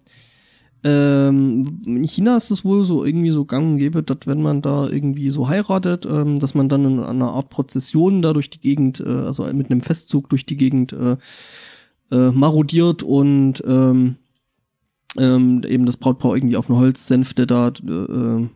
Ähm, 0.82 1.82
in 1.84 2.04
China 2.04 2.36
ist 2.36 2.50
es 2.50 2.64
wohl 2.64 2.84
so 2.84 3.04
irgendwie 3.04 3.30
so 3.30 3.44
gang 3.44 3.72
und 3.72 3.78
gäbe, 3.78 4.02
dass 4.02 4.26
wenn 4.26 4.40
man 4.40 4.62
da 4.62 4.88
irgendwie 4.88 5.30
so 5.30 5.48
heiratet, 5.48 6.06
ähm, 6.06 6.38
dass 6.38 6.54
man 6.54 6.70
dann 6.70 6.86
in 6.86 7.00
einer 7.00 7.32
Art 7.32 7.50
Prozession 7.50 8.22
da 8.22 8.32
durch 8.32 8.48
die 8.48 8.60
Gegend, 8.60 9.00
äh, 9.00 9.08
also 9.08 9.44
mit 9.52 9.70
einem 9.70 9.82
Festzug 9.82 10.30
durch 10.30 10.46
die 10.46 10.56
Gegend 10.56 10.94
äh, 10.94 11.18
äh, 12.10 12.30
marodiert 12.30 13.02
und 13.02 13.62
ähm, 13.66 14.16
ähm, 15.16 15.62
eben 15.66 15.86
das 15.86 15.96
Brautpaar 15.96 16.36
irgendwie 16.36 16.56
auf 16.56 16.68
eine 16.68 16.78
Holzsänfte 16.78 17.46
da 17.46 17.68
äh, 17.68 18.48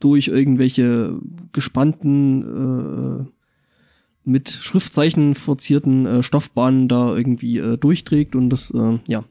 durch 0.00 0.28
irgendwelche 0.28 1.18
gespannten, 1.52 2.42
äh, 2.42 3.24
mit 4.24 4.48
Schriftzeichen 4.50 5.34
verzierten 5.34 6.06
äh, 6.06 6.22
Stoffbahnen 6.22 6.88
da 6.88 7.14
irgendwie 7.14 7.58
äh, 7.58 7.76
durchträgt 7.76 8.34
und 8.34 8.50
das, 8.50 8.70
äh, 8.70 8.94
ja. 9.06 9.24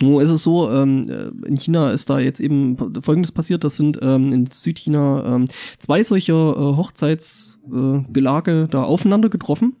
Nun 0.00 0.20
ist 0.20 0.30
es 0.30 0.42
so, 0.42 0.68
ähm, 0.70 1.06
äh, 1.08 1.30
in 1.46 1.56
China 1.56 1.92
ist 1.92 2.10
da 2.10 2.18
jetzt 2.18 2.40
eben 2.40 2.76
Folgendes 3.00 3.30
passiert, 3.30 3.62
das 3.62 3.76
sind 3.76 4.00
ähm, 4.02 4.32
in 4.32 4.50
Südchina 4.50 5.36
ähm, 5.36 5.46
zwei 5.78 6.02
solcher 6.02 6.34
äh, 6.34 6.76
Hochzeitsgelage 6.76 8.66
da 8.68 8.82
aufeinander 8.82 9.28
getroffen. 9.28 9.76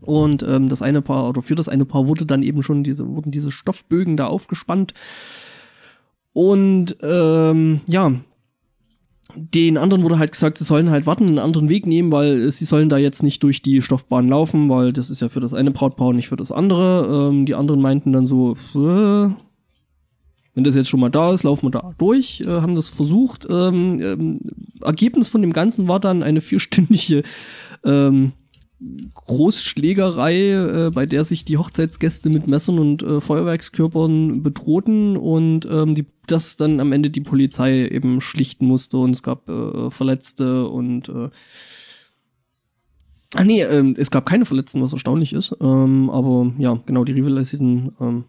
Und 0.00 0.42
ähm, 0.42 0.68
das 0.68 0.82
eine 0.82 1.02
Paar, 1.02 1.28
oder 1.28 1.42
für 1.42 1.54
das 1.54 1.68
eine 1.68 1.84
Paar 1.84 2.06
wurde 2.06 2.26
dann 2.26 2.42
eben 2.42 2.62
schon 2.62 2.84
diese, 2.84 3.06
wurden 3.06 3.30
diese 3.30 3.50
Stoffbögen 3.50 4.16
da 4.16 4.26
aufgespannt. 4.26 4.94
Und 6.32 6.96
ähm, 7.02 7.80
ja, 7.86 8.12
den 9.36 9.76
anderen 9.76 10.02
wurde 10.02 10.18
halt 10.18 10.32
gesagt, 10.32 10.58
sie 10.58 10.64
sollen 10.64 10.90
halt 10.90 11.06
warten, 11.06 11.26
einen 11.26 11.38
anderen 11.38 11.68
Weg 11.68 11.86
nehmen, 11.86 12.12
weil 12.12 12.50
sie 12.50 12.64
sollen 12.64 12.88
da 12.88 12.98
jetzt 12.98 13.22
nicht 13.22 13.42
durch 13.42 13.62
die 13.62 13.82
Stoffbahn 13.82 14.28
laufen, 14.28 14.68
weil 14.68 14.92
das 14.92 15.10
ist 15.10 15.20
ja 15.20 15.28
für 15.28 15.40
das 15.40 15.54
eine 15.54 15.70
Brautpaar 15.70 16.08
und 16.08 16.16
nicht 16.16 16.28
für 16.28 16.36
das 16.36 16.52
andere. 16.52 17.28
Ähm, 17.30 17.46
die 17.46 17.54
anderen 17.54 17.80
meinten 17.80 18.12
dann 18.12 18.26
so, 18.26 18.52
äh, 18.52 19.30
wenn 20.54 20.64
das 20.64 20.74
jetzt 20.74 20.88
schon 20.88 21.00
mal 21.00 21.10
da 21.10 21.32
ist, 21.32 21.44
laufen 21.44 21.66
wir 21.66 21.70
da 21.70 21.94
durch, 21.98 22.42
äh, 22.42 22.48
haben 22.48 22.74
das 22.74 22.88
versucht. 22.88 23.46
Ähm, 23.48 24.00
ähm, 24.00 24.40
Ergebnis 24.80 25.28
von 25.28 25.42
dem 25.42 25.52
Ganzen 25.52 25.88
war 25.88 26.00
dann 26.00 26.22
eine 26.22 26.40
vierstündige 26.40 27.22
ähm, 27.84 28.32
Großschlägerei, 29.14 30.52
äh, 30.86 30.90
bei 30.90 31.04
der 31.06 31.24
sich 31.24 31.44
die 31.44 31.58
Hochzeitsgäste 31.58 32.30
mit 32.30 32.46
Messern 32.46 32.78
und 32.78 33.02
äh, 33.02 33.20
Feuerwerkskörpern 33.20 34.42
bedrohten 34.42 35.16
und 35.16 35.66
ähm, 35.70 35.94
die, 35.94 36.06
das 36.26 36.56
dann 36.56 36.80
am 36.80 36.92
Ende 36.92 37.10
die 37.10 37.20
Polizei 37.20 37.86
eben 37.86 38.20
schlichten 38.20 38.66
musste 38.66 38.96
und 38.96 39.10
es 39.10 39.22
gab 39.22 39.48
äh, 39.48 39.90
Verletzte 39.90 40.66
und 40.66 41.08
äh, 41.08 41.28
Ah 43.36 43.44
nee, 43.44 43.62
ähm, 43.62 43.94
es 43.96 44.10
gab 44.10 44.26
keine 44.26 44.44
Verletzten, 44.44 44.82
was 44.82 44.92
erstaunlich 44.92 45.32
ist. 45.32 45.56
Ähm, 45.60 46.10
aber 46.10 46.52
ja, 46.58 46.80
genau, 46.86 47.04
die 47.04 47.12
rivalisierten 47.12 47.92
ähm, 48.00 48.24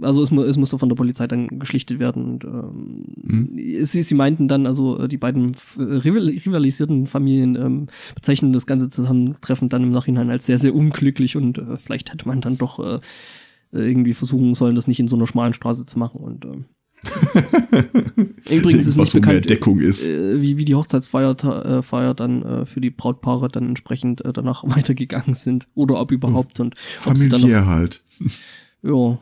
also 0.00 0.22
es, 0.22 0.32
es 0.32 0.56
musste 0.56 0.78
von 0.78 0.88
der 0.88 0.96
Polizei 0.96 1.26
dann 1.26 1.58
geschlichtet 1.58 1.98
werden. 1.98 2.24
Und, 2.24 2.44
ähm, 2.44 3.04
mhm. 3.16 3.84
sie, 3.84 4.02
sie 4.02 4.14
meinten 4.14 4.48
dann, 4.48 4.66
also 4.66 4.98
äh, 4.98 5.08
die 5.08 5.16
beiden 5.16 5.52
rivalisierten 5.78 7.06
Familien 7.06 7.56
ähm, 7.56 7.86
bezeichnen 8.14 8.52
das 8.52 8.66
ganze 8.66 8.88
Zusammentreffen 8.88 9.68
dann 9.68 9.82
im 9.82 9.90
Nachhinein 9.90 10.30
als 10.30 10.46
sehr, 10.46 10.58
sehr 10.58 10.74
unglücklich 10.74 11.36
und 11.36 11.58
äh, 11.58 11.76
vielleicht 11.76 12.12
hätte 12.12 12.28
man 12.28 12.40
dann 12.40 12.58
doch 12.58 12.78
äh, 12.78 13.00
irgendwie 13.72 14.14
versuchen 14.14 14.54
sollen, 14.54 14.74
das 14.74 14.88
nicht 14.88 15.00
in 15.00 15.08
so 15.08 15.16
einer 15.16 15.26
schmalen 15.26 15.54
Straße 15.54 15.86
zu 15.86 15.98
machen. 15.98 16.20
Und 16.20 16.44
äh, 16.44 16.58
Übrigens 18.50 18.86
ist 18.86 18.96
nicht 18.96 19.12
bekannt, 19.12 19.48
Deckung 19.48 19.80
ist. 19.80 20.08
Äh, 20.08 20.40
wie, 20.42 20.56
wie 20.56 20.64
die 20.64 20.74
Hochzeitsfeier 20.74 21.36
äh, 21.44 21.82
Feier 21.82 22.14
dann 22.14 22.42
äh, 22.42 22.66
für 22.66 22.80
die 22.80 22.90
Brautpaare 22.90 23.48
dann 23.48 23.68
entsprechend 23.68 24.24
äh, 24.24 24.32
danach 24.32 24.64
weitergegangen 24.66 25.34
sind 25.34 25.68
oder 25.74 26.00
ob 26.00 26.10
überhaupt 26.10 26.60
und 26.60 26.76
familiär 26.78 27.66
halt. 27.66 28.04
Ja, 28.82 29.18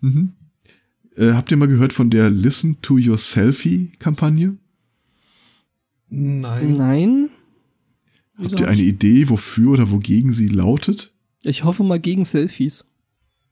Mhm. 0.00 0.32
Äh, 1.16 1.32
habt 1.32 1.50
ihr 1.50 1.56
mal 1.56 1.68
gehört 1.68 1.92
von 1.92 2.10
der 2.10 2.30
Listen 2.30 2.80
to 2.82 2.94
Your 2.98 3.18
Selfie-Kampagne? 3.18 4.56
Nein. 6.08 6.70
Nein. 6.72 7.30
Habt 8.36 8.60
ihr 8.60 8.68
eine 8.68 8.82
Idee, 8.82 9.28
wofür 9.28 9.72
oder 9.72 9.90
wogegen 9.90 10.32
sie 10.32 10.48
lautet? 10.48 11.12
Ich 11.42 11.64
hoffe 11.64 11.84
mal 11.84 12.00
gegen 12.00 12.24
Selfies. 12.24 12.84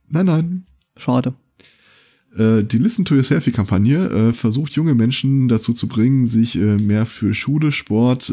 Nein, 0.09 0.27
nein. 0.27 0.67
Schade. 0.97 1.35
Äh, 2.37 2.65
die 2.65 2.79
Listen 2.79 3.05
to 3.05 3.15
Your 3.15 3.23
Selfie-Kampagne 3.23 4.09
äh, 4.09 4.33
versucht 4.33 4.73
junge 4.73 4.95
Menschen 4.95 5.49
dazu 5.49 5.73
zu 5.73 5.87
bringen, 5.87 6.27
sich 6.27 6.57
äh, 6.57 6.77
mehr 6.77 7.07
für 7.07 7.35
Schule, 7.35 7.73
Sport, 7.73 8.33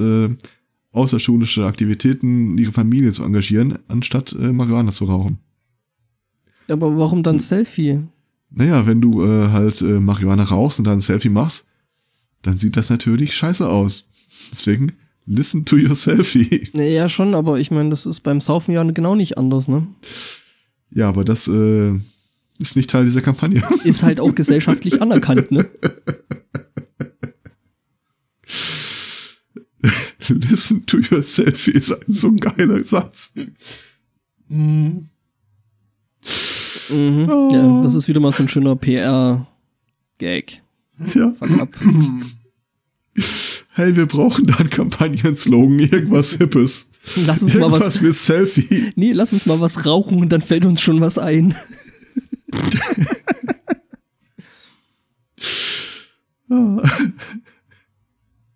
außerschulische 0.91 1.65
Aktivitäten, 1.65 2.57
ihre 2.57 2.71
Familie 2.71 3.11
zu 3.11 3.23
engagieren, 3.23 3.77
anstatt 3.87 4.35
Marihuana 4.39 4.91
zu 4.91 5.05
rauchen. 5.05 5.37
Aber 6.69 6.97
warum 6.97 7.23
dann 7.23 7.39
Selfie? 7.39 7.99
Naja, 8.51 8.87
wenn 8.87 9.01
du 9.01 9.23
äh, 9.23 9.49
halt 9.49 9.81
äh, 9.81 9.99
Marihuana 9.99 10.43
rauchst 10.43 10.79
und 10.79 10.85
dann 10.85 10.97
ein 10.97 11.01
Selfie 11.01 11.29
machst, 11.29 11.69
dann 12.41 12.57
sieht 12.57 12.77
das 12.77 12.89
natürlich 12.89 13.35
scheiße 13.35 13.67
aus. 13.67 14.09
Deswegen, 14.51 14.93
listen 15.25 15.65
to 15.65 15.75
your 15.75 15.95
selfie. 15.95 16.69
Ja, 16.73 17.07
schon, 17.09 17.35
aber 17.35 17.59
ich 17.59 17.71
meine, 17.71 17.89
das 17.89 18.05
ist 18.05 18.21
beim 18.21 18.41
Saufen 18.41 18.73
ja 18.73 18.83
genau 18.83 19.15
nicht 19.15 19.37
anders, 19.37 19.67
ne? 19.67 19.87
Ja, 20.89 21.09
aber 21.09 21.23
das 21.23 21.47
äh, 21.47 21.91
ist 22.57 22.75
nicht 22.75 22.89
Teil 22.89 23.05
dieser 23.05 23.21
Kampagne. 23.21 23.61
Ist 23.83 24.03
halt 24.03 24.19
auch 24.19 24.33
gesellschaftlich 24.33 25.01
anerkannt, 25.01 25.51
ne? 25.51 25.69
listen 30.29 30.85
to 30.85 30.97
your 31.11 31.23
selfie 31.23 31.71
ist 31.71 31.91
ein 31.91 32.11
so 32.11 32.31
geiler 32.33 32.83
Satz. 32.83 33.33
Mhm. 34.47 35.09
Mhm. 36.89 37.29
Oh. 37.29 37.49
Ja, 37.51 37.81
das 37.81 37.93
ist 37.95 38.07
wieder 38.07 38.19
mal 38.19 38.31
so 38.31 38.43
ein 38.43 38.49
schöner 38.49 38.75
PR-Gag. 38.75 40.61
Ja. 41.15 41.31
Fuck 41.39 41.59
ab. 41.59 41.69
Hey, 43.71 43.95
wir 43.95 44.05
brauchen 44.07 44.45
da 44.45 44.55
einen 44.55 44.69
Kampagnen-Slogan, 44.69 45.79
irgendwas 45.79 46.33
Hippes. 46.33 46.89
Lass 47.25 47.43
uns 47.43 47.53
mal 47.55 47.61
Irgendwas 47.61 47.87
was. 47.87 48.01
mit 48.01 48.15
Selfie. 48.15 48.91
Nee, 48.95 49.13
lass 49.13 49.31
uns 49.33 49.45
mal 49.45 49.59
was 49.61 49.85
rauchen 49.85 50.19
und 50.19 50.29
dann 50.29 50.41
fällt 50.41 50.65
uns 50.65 50.81
schon 50.81 50.99
was 51.01 51.17
ein. 51.17 51.55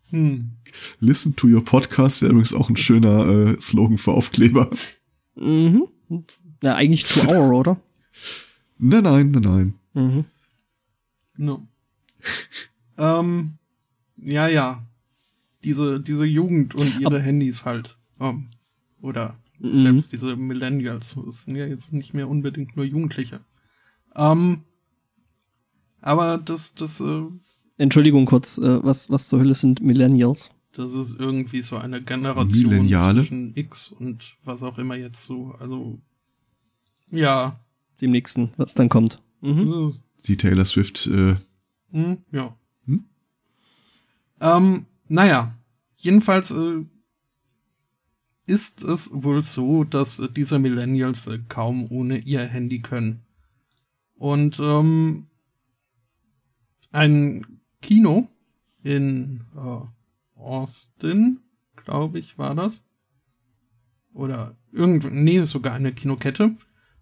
Hm. 0.10 0.52
Listen 1.00 1.36
to 1.36 1.48
your 1.48 1.64
podcast 1.64 2.22
wäre 2.22 2.32
übrigens 2.32 2.54
auch 2.54 2.70
ein 2.70 2.78
schöner 2.78 3.28
äh, 3.28 3.60
Slogan 3.62 3.98
für 3.98 4.12
Aufkleber. 4.12 4.70
Mhm. 5.36 5.84
Ja, 6.64 6.76
eigentlich 6.76 7.04
to 7.04 7.28
hour, 7.28 7.52
oder? 7.58 7.78
Nein, 8.86 9.04
nein, 9.04 9.32
nein, 9.32 9.42
nein. 9.42 9.74
Mhm. 9.94 10.26
No. 11.38 11.68
ähm, 12.98 13.54
ja, 14.18 14.48
ja. 14.48 14.84
Diese, 15.64 16.02
diese 16.02 16.26
Jugend 16.26 16.76
und 16.76 17.00
ihre 17.00 17.20
Handys 17.20 17.64
halt. 17.64 17.98
Ähm, 18.20 18.48
oder 19.02 19.38
Mhm. 19.60 19.76
selbst 19.76 20.12
diese 20.12 20.36
Millennials. 20.36 21.16
Das 21.26 21.44
sind 21.44 21.56
ja 21.56 21.66
jetzt 21.66 21.94
nicht 21.94 22.14
mehr 22.14 22.28
unbedingt 22.28 22.76
nur 22.76 22.86
Jugendliche. 22.86 23.40
Ähm, 24.16 24.64
aber 26.02 26.38
das, 26.38 26.74
das, 26.76 27.00
äh, 27.00 27.24
Entschuldigung 27.78 28.26
kurz, 28.26 28.58
äh, 28.58 28.84
was, 28.84 29.10
was 29.10 29.30
zur 29.30 29.40
Hölle 29.40 29.54
sind 29.54 29.82
Millennials? 29.82 30.52
das 30.76 30.94
ist 30.94 31.16
irgendwie 31.20 31.62
so 31.62 31.78
eine 31.78 32.02
Generation 32.02 32.64
Millenniale? 32.72 33.22
zwischen 33.22 33.56
X 33.56 33.90
und 33.92 34.36
was 34.44 34.64
auch 34.64 34.78
immer 34.80 34.96
jetzt 34.96 35.24
so. 35.24 35.56
Also, 35.60 36.00
ja. 37.12 37.60
Dem 38.02 38.12
nächsten, 38.12 38.52
was 38.58 38.74
dann 38.74 38.90
kommt. 38.90 39.22
Mhm. 39.42 39.94
äh, 39.94 40.00
Die 40.28 40.38
Taylor 40.38 40.66
Swift, 40.66 41.08
äh, 41.08 41.36
Hm, 41.92 42.18
ja. 42.32 42.56
Hm? 42.86 43.06
Ähm, 44.42 44.86
naja, 45.08 45.54
jedenfalls 45.98 46.50
äh, 46.52 46.86
ist 48.48 48.84
es 48.84 49.10
wohl 49.14 49.44
so, 49.44 49.84
dass 49.84 50.20
äh, 50.20 50.28
diese 50.30 50.60
Millennials 50.60 51.28
äh, 51.28 51.40
kaum 51.48 51.90
ohne 51.92 52.18
ihr 52.18 52.42
Handy 52.46 52.82
können. 52.82 53.22
Und 54.16 54.60
ähm, 54.60 55.28
ein 56.92 57.60
Kino 57.82 58.28
in 58.84 59.42
äh, 59.56 60.40
Austin, 60.40 61.40
glaube 61.76 62.20
ich, 62.20 62.38
war 62.38 62.56
das. 62.56 62.82
Oder 64.14 64.56
irgend, 64.72 65.12
nee, 65.12 65.42
sogar 65.44 65.74
eine 65.74 65.94
Kinokette. 65.94 66.56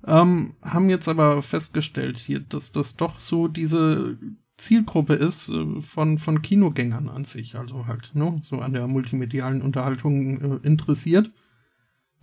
Ähm, 0.06 0.56
haben 0.62 0.90
jetzt 0.90 1.08
aber 1.08 1.42
festgestellt 1.44 2.18
hier, 2.18 2.40
dass 2.40 2.72
das 2.72 2.96
doch 2.96 3.20
so 3.20 3.48
diese 3.48 4.18
Zielgruppe 4.58 5.14
ist 5.14 5.50
äh, 5.50 5.82
von, 5.82 6.18
von 6.18 6.42
Kinogängern 6.42 7.10
an 7.10 7.26
sich, 7.26 7.56
also 7.56 7.88
halt, 7.88 8.12
ne, 8.14 8.42
so 8.44 8.60
an 8.60 8.74
der 8.74 8.88
multimedialen 8.88 9.62
Unterhaltung 9.62 10.40
äh, 10.40 10.68
interessiert. 10.68 11.32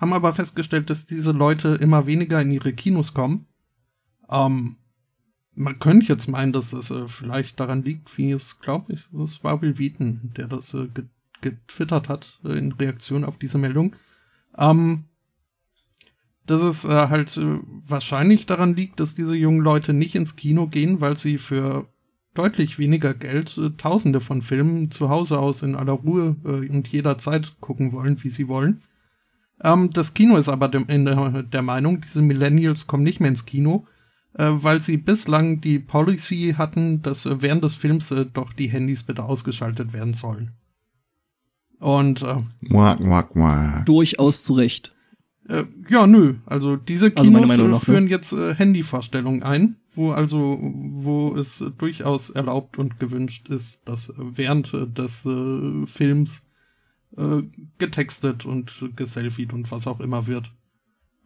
Haben 0.00 0.12
aber 0.12 0.32
festgestellt, 0.32 0.90
dass 0.90 1.06
diese 1.06 1.32
Leute 1.32 1.74
immer 1.80 2.06
weniger 2.06 2.40
in 2.40 2.50
ihre 2.50 2.72
Kinos 2.72 3.14
kommen. 3.14 3.46
Ähm, 4.30 4.76
man 5.55 5.80
könnte 5.80 6.06
jetzt 6.06 6.28
meinen, 6.28 6.52
dass 6.52 6.72
es 6.72 6.90
äh, 6.90 7.09
vielleicht 7.09 7.59
daran 7.59 7.82
liegt, 7.82 8.16
wie 8.16 8.30
es, 8.30 8.60
glaube 8.60 8.92
ich, 8.92 9.12
es 9.12 9.42
war 9.42 9.60
Will 9.60 9.78
Wheaton, 9.78 10.32
der 10.36 10.46
das 10.46 10.72
äh, 10.74 10.88
get 10.88 11.06
getwittert 11.40 12.09
hat 12.09 12.40
äh, 12.44 12.59
in 12.59 12.72
Reaktion 12.72 13.24
auf 13.24 13.38
diese 13.38 13.59
Meldung. 13.59 13.94
Ähm, 14.56 15.05
dass 16.51 16.62
es 16.62 16.85
äh, 16.85 16.89
halt 16.89 17.37
äh, 17.37 17.59
wahrscheinlich 17.87 18.47
daran 18.47 18.75
liegt, 18.75 19.01
dass 19.01 19.15
diese 19.15 19.37
jungen 19.37 19.61
Leute 19.61 19.93
nicht 19.93 20.15
ins 20.15 20.37
Kino 20.37 20.66
gehen, 20.66 21.01
weil 21.01 21.16
sie 21.16 21.39
für 21.39 21.87
deutlich 22.35 22.79
weniger 22.79 23.15
Geld 23.15 23.59
äh, 23.59 23.70
tausende 23.77 24.20
von 24.20 24.43
Filmen 24.43 24.91
zu 24.91 25.11
Hause 25.11 25.39
aus 25.39 25.62
in 25.62 25.75
aller 25.75 25.93
Ruhe 25.93 26.37
äh, 26.45 26.69
und 26.69 26.89
jederzeit 26.89 27.57
gucken 27.61 27.93
wollen, 27.93 28.23
wie 28.23 28.29
sie 28.29 28.49
wollen. 28.49 28.83
Ähm, 29.62 29.91
das 29.93 30.15
Kino 30.15 30.37
ist 30.37 30.49
aber 30.49 30.69
dem, 30.69 30.87
in 30.87 31.05
der, 31.05 31.43
der 31.43 31.62
Meinung, 31.62 32.01
diese 32.01 32.23
Millennials 32.23 32.87
kommen 32.87 33.03
nicht 33.03 33.20
mehr 33.20 33.31
ins 33.31 33.45
Kino, 33.45 33.87
äh, 34.35 34.51
weil 34.51 34.81
sie 34.81 34.97
bislang 34.97 35.61
die 35.61 35.79
Policy 35.79 36.55
hatten, 36.57 37.03
dass 37.03 37.27
äh, 37.27 37.43
während 37.43 37.65
des 37.65 37.75
Films 37.75 38.11
äh, 38.11 38.25
doch 38.25 38.53
die 38.53 38.69
Handys 38.69 39.03
bitte 39.03 39.25
ausgeschaltet 39.25 39.93
werden 39.93 40.15
sollen. 40.15 40.53
Und 41.81 42.23
äh, 42.23 42.37
Quack, 42.69 43.01
quack, 43.01 43.31
quack. 43.31 43.87
Durchaus 43.87 44.45
zu 44.45 44.55
Recht. 44.55 44.95
Äh, 45.49 45.65
ja, 45.89 46.07
nö. 46.07 46.35
Also 46.47 46.77
diese 46.77 47.12
Also 47.16 47.31
meine 47.31 47.47
Kinos 47.47 47.59
äh, 47.59 47.69
nach, 47.69 47.79
ne? 47.79 47.81
führen 47.81 48.07
jetzt 48.09 48.33
äh, 48.33 48.55
Handyvorstellungen 48.55 49.43
ein, 49.43 49.77
wo 49.95 50.12
also, 50.12 50.59
wo 50.61 51.35
es 51.37 51.61
äh, 51.61 51.70
durchaus 51.77 52.31
erlaubt 52.31 52.79
und 52.79 53.01
gewünscht 53.01 53.49
ist, 53.49 53.81
dass 53.87 54.11
äh, 54.11 54.12
während 54.19 54.73
äh, 54.75 54.87
des 54.87 55.25
äh, 55.25 55.87
Films 55.87 56.43
äh, 57.16 57.43
getextet 57.79 58.45
und 58.45 58.73
geselfied 58.95 59.53
und 59.53 59.70
was 59.70 59.87
auch 59.87 60.01
immer 60.01 60.27
wird. 60.27 60.53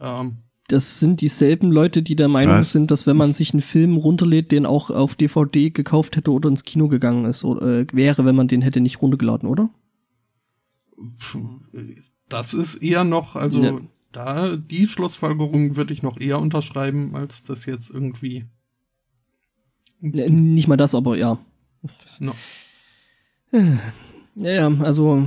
Ähm, 0.01 0.37
Das 0.69 1.01
sind 1.01 1.21
dieselben 1.21 1.73
Leute, 1.73 2.03
die 2.03 2.15
der 2.15 2.29
Meinung 2.29 2.57
Was? 2.59 2.71
sind, 2.73 2.93
dass 2.93 3.07
wenn 3.09 3.17
man 3.17 3.33
sich 3.33 3.53
einen 3.53 3.61
Film 3.61 3.97
runterlädt, 3.97 4.53
den 4.53 4.67
auch 4.67 4.91
auf 4.91 5.17
DVD 5.17 5.71
gekauft 5.71 6.17
hätte 6.17 6.31
oder 6.31 6.49
ins 6.49 6.63
Kino 6.65 6.87
gegangen 6.87 7.25
ist, 7.25 7.45
oder, 7.45 7.81
äh, 7.81 7.87
wäre, 7.93 8.25
wenn 8.25 8.37
man 8.37 8.47
den 8.47 8.63
hätte 8.63 8.81
nicht 8.81 9.03
runtergeladen, 9.03 9.49
oder? 9.49 9.69
das 12.29 12.55
ist 12.55 12.77
eher 12.77 13.05
noch, 13.05 13.35
also 13.37 13.63
Ja. 13.63 13.81
Da 14.13 14.57
die 14.57 14.87
Schlussfolgerung 14.87 15.77
würde 15.77 15.93
ich 15.93 16.03
noch 16.03 16.21
eher 16.21 16.39
unterschreiben, 16.39 17.15
als 17.17 17.45
das 17.45 17.67
jetzt 17.67 17.91
irgendwie. 17.91 18.45
Nicht 20.01 20.69
mal 20.69 20.77
das, 20.77 20.95
aber 20.95 21.17
ja. 21.17 21.39
No. 22.21 22.33
Ja, 24.35 24.51
ja, 24.51 24.73
also, 24.81 25.23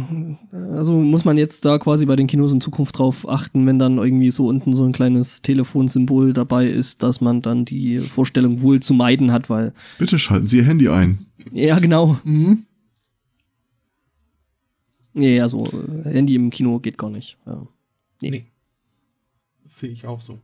also 0.52 0.94
muss 0.99 1.26
man 1.26 1.38
jetzt 1.38 1.64
da 1.64 1.78
quasi 1.78 2.06
bei 2.07 2.16
den 2.16 2.26
Kinos 2.28 2.52
in 2.53 2.60
Zukunft 2.60 2.98
drauf 2.98 3.30
achten, 3.30 3.66
wenn 3.68 3.78
dann 3.78 3.98
irgendwie 3.99 4.32
so 4.32 4.48
unten 4.48 4.74
so 4.74 4.84
ein 4.84 4.94
kleines 4.94 5.44
Telefonsymbol 5.44 6.34
dabei 6.34 6.66
ist, 6.68 7.03
dass 7.03 7.22
man 7.22 7.41
dann 7.41 7.66
die 7.66 7.99
Vorstellung 7.99 8.62
wohl 8.62 8.80
zu 8.80 8.95
meiden 8.95 9.32
hat, 9.32 9.49
weil, 9.49 9.74
Bitte 9.99 10.18
schalten 10.18 10.48
Sie 10.48 10.57
Ihr 10.57 10.66
Handy 10.66 10.90
ein. 10.90 11.20
ja, 11.52 11.78
genau. 11.78 12.18
Mhm. 12.24 12.66
Ja, 15.14 15.44
also 15.44 15.66
äh, 15.68 16.10
Handy 16.10 16.36
im 16.36 16.49
Kino 16.49 16.80
geht 16.80 16.98
gar 16.98 17.10
nicht. 17.10 17.38
Ja. 17.45 17.62
Nee. 18.22 18.30
Nee. 18.32 18.45
Sehe 19.66 19.90
ich 19.90 20.06
auch 20.06 20.22
so. 20.22 20.40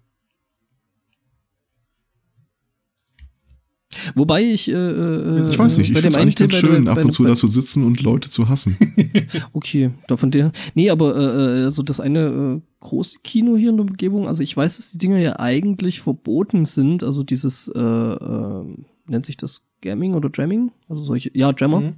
Wobei 4.16 4.42
ich, 4.44 4.70
äh, 4.70 4.74
äh, 4.74 5.50
Ich 5.50 5.60
weiß 5.60 5.78
nicht, 5.78 5.90
ich 5.90 5.94
finde 5.94 6.08
es 6.08 6.16
eigentlich 6.16 6.36
ganz 6.36 6.56
schön, 6.56 6.88
ab 6.88 7.04
und 7.04 7.12
zu 7.12 7.24
da 7.26 7.36
zu 7.36 7.48
sitzen 7.48 7.84
und 7.86 8.02
Leute 8.02 8.30
zu 8.30 8.50
hassen. 8.50 8.78
Okay, 9.54 9.92
davon 10.08 10.32
der. 10.32 10.52
Nee, 10.74 10.90
aber 10.90 11.16
äh, 11.16 11.64
also 11.64 11.84
das 11.84 12.00
eine 12.00 12.62
äh, 12.62 12.62
Großkino 12.80 13.58
hier 13.58 13.70
in 13.70 13.78
der 13.78 13.86
Umgebung, 13.86 14.28
also 14.28 14.44
ich 14.44 14.56
weiß, 14.56 14.78
dass 14.78 14.92
die 14.92 14.98
Dinger 14.98 15.20
ja 15.20 15.40
eigentlich 15.40 16.02
verboten 16.02 16.66
sind, 16.66 17.04
also 17.04 17.24
dieses, 17.24 17.68
äh, 17.68 17.80
äh, 17.80 18.66
nennt 19.08 19.26
sich 19.26 19.38
das 19.38 19.68
Gamming 19.82 20.14
oder 20.14 20.30
Jamming? 20.34 20.72
Also 20.88 21.04
solche, 21.04 21.32
ja, 21.34 21.54
Jammer. 21.58 21.82
Mhm. 21.82 21.96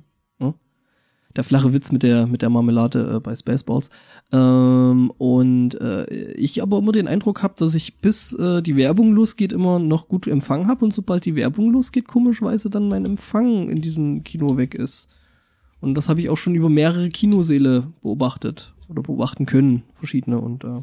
Der 1.35 1.43
flache 1.43 1.73
Witz 1.73 1.91
mit 1.91 2.03
der, 2.03 2.27
mit 2.27 2.41
der 2.41 2.49
Marmelade 2.49 3.15
äh, 3.15 3.19
bei 3.19 3.35
Spaceballs. 3.35 3.89
Ähm, 4.31 5.11
und 5.17 5.79
äh, 5.81 6.33
ich 6.33 6.61
aber 6.61 6.77
immer 6.77 6.91
den 6.91 7.07
Eindruck 7.07 7.41
habe, 7.41 7.55
dass 7.57 7.73
ich 7.73 7.97
bis 7.97 8.33
äh, 8.33 8.61
die 8.61 8.75
Werbung 8.75 9.13
losgeht, 9.13 9.51
immer 9.51 9.79
noch 9.79 10.07
gut 10.07 10.27
Empfang 10.27 10.67
habe 10.67 10.85
und 10.85 10.93
sobald 10.93 11.25
die 11.25 11.35
Werbung 11.35 11.71
losgeht, 11.71 12.07
komischerweise 12.07 12.69
dann 12.69 12.87
mein 12.87 13.05
Empfang 13.05 13.69
in 13.69 13.81
diesem 13.81 14.23
Kino 14.23 14.57
weg 14.57 14.75
ist. 14.75 15.09
Und 15.81 15.95
das 15.95 16.07
habe 16.07 16.21
ich 16.21 16.29
auch 16.29 16.37
schon 16.37 16.55
über 16.55 16.69
mehrere 16.69 17.09
Kinoseele 17.09 17.87
beobachtet 18.01 18.73
oder 18.87 19.01
beobachten 19.01 19.45
können, 19.45 19.83
verschiedene. 19.93 20.39
Und 20.39 20.63
äh, 20.63 20.81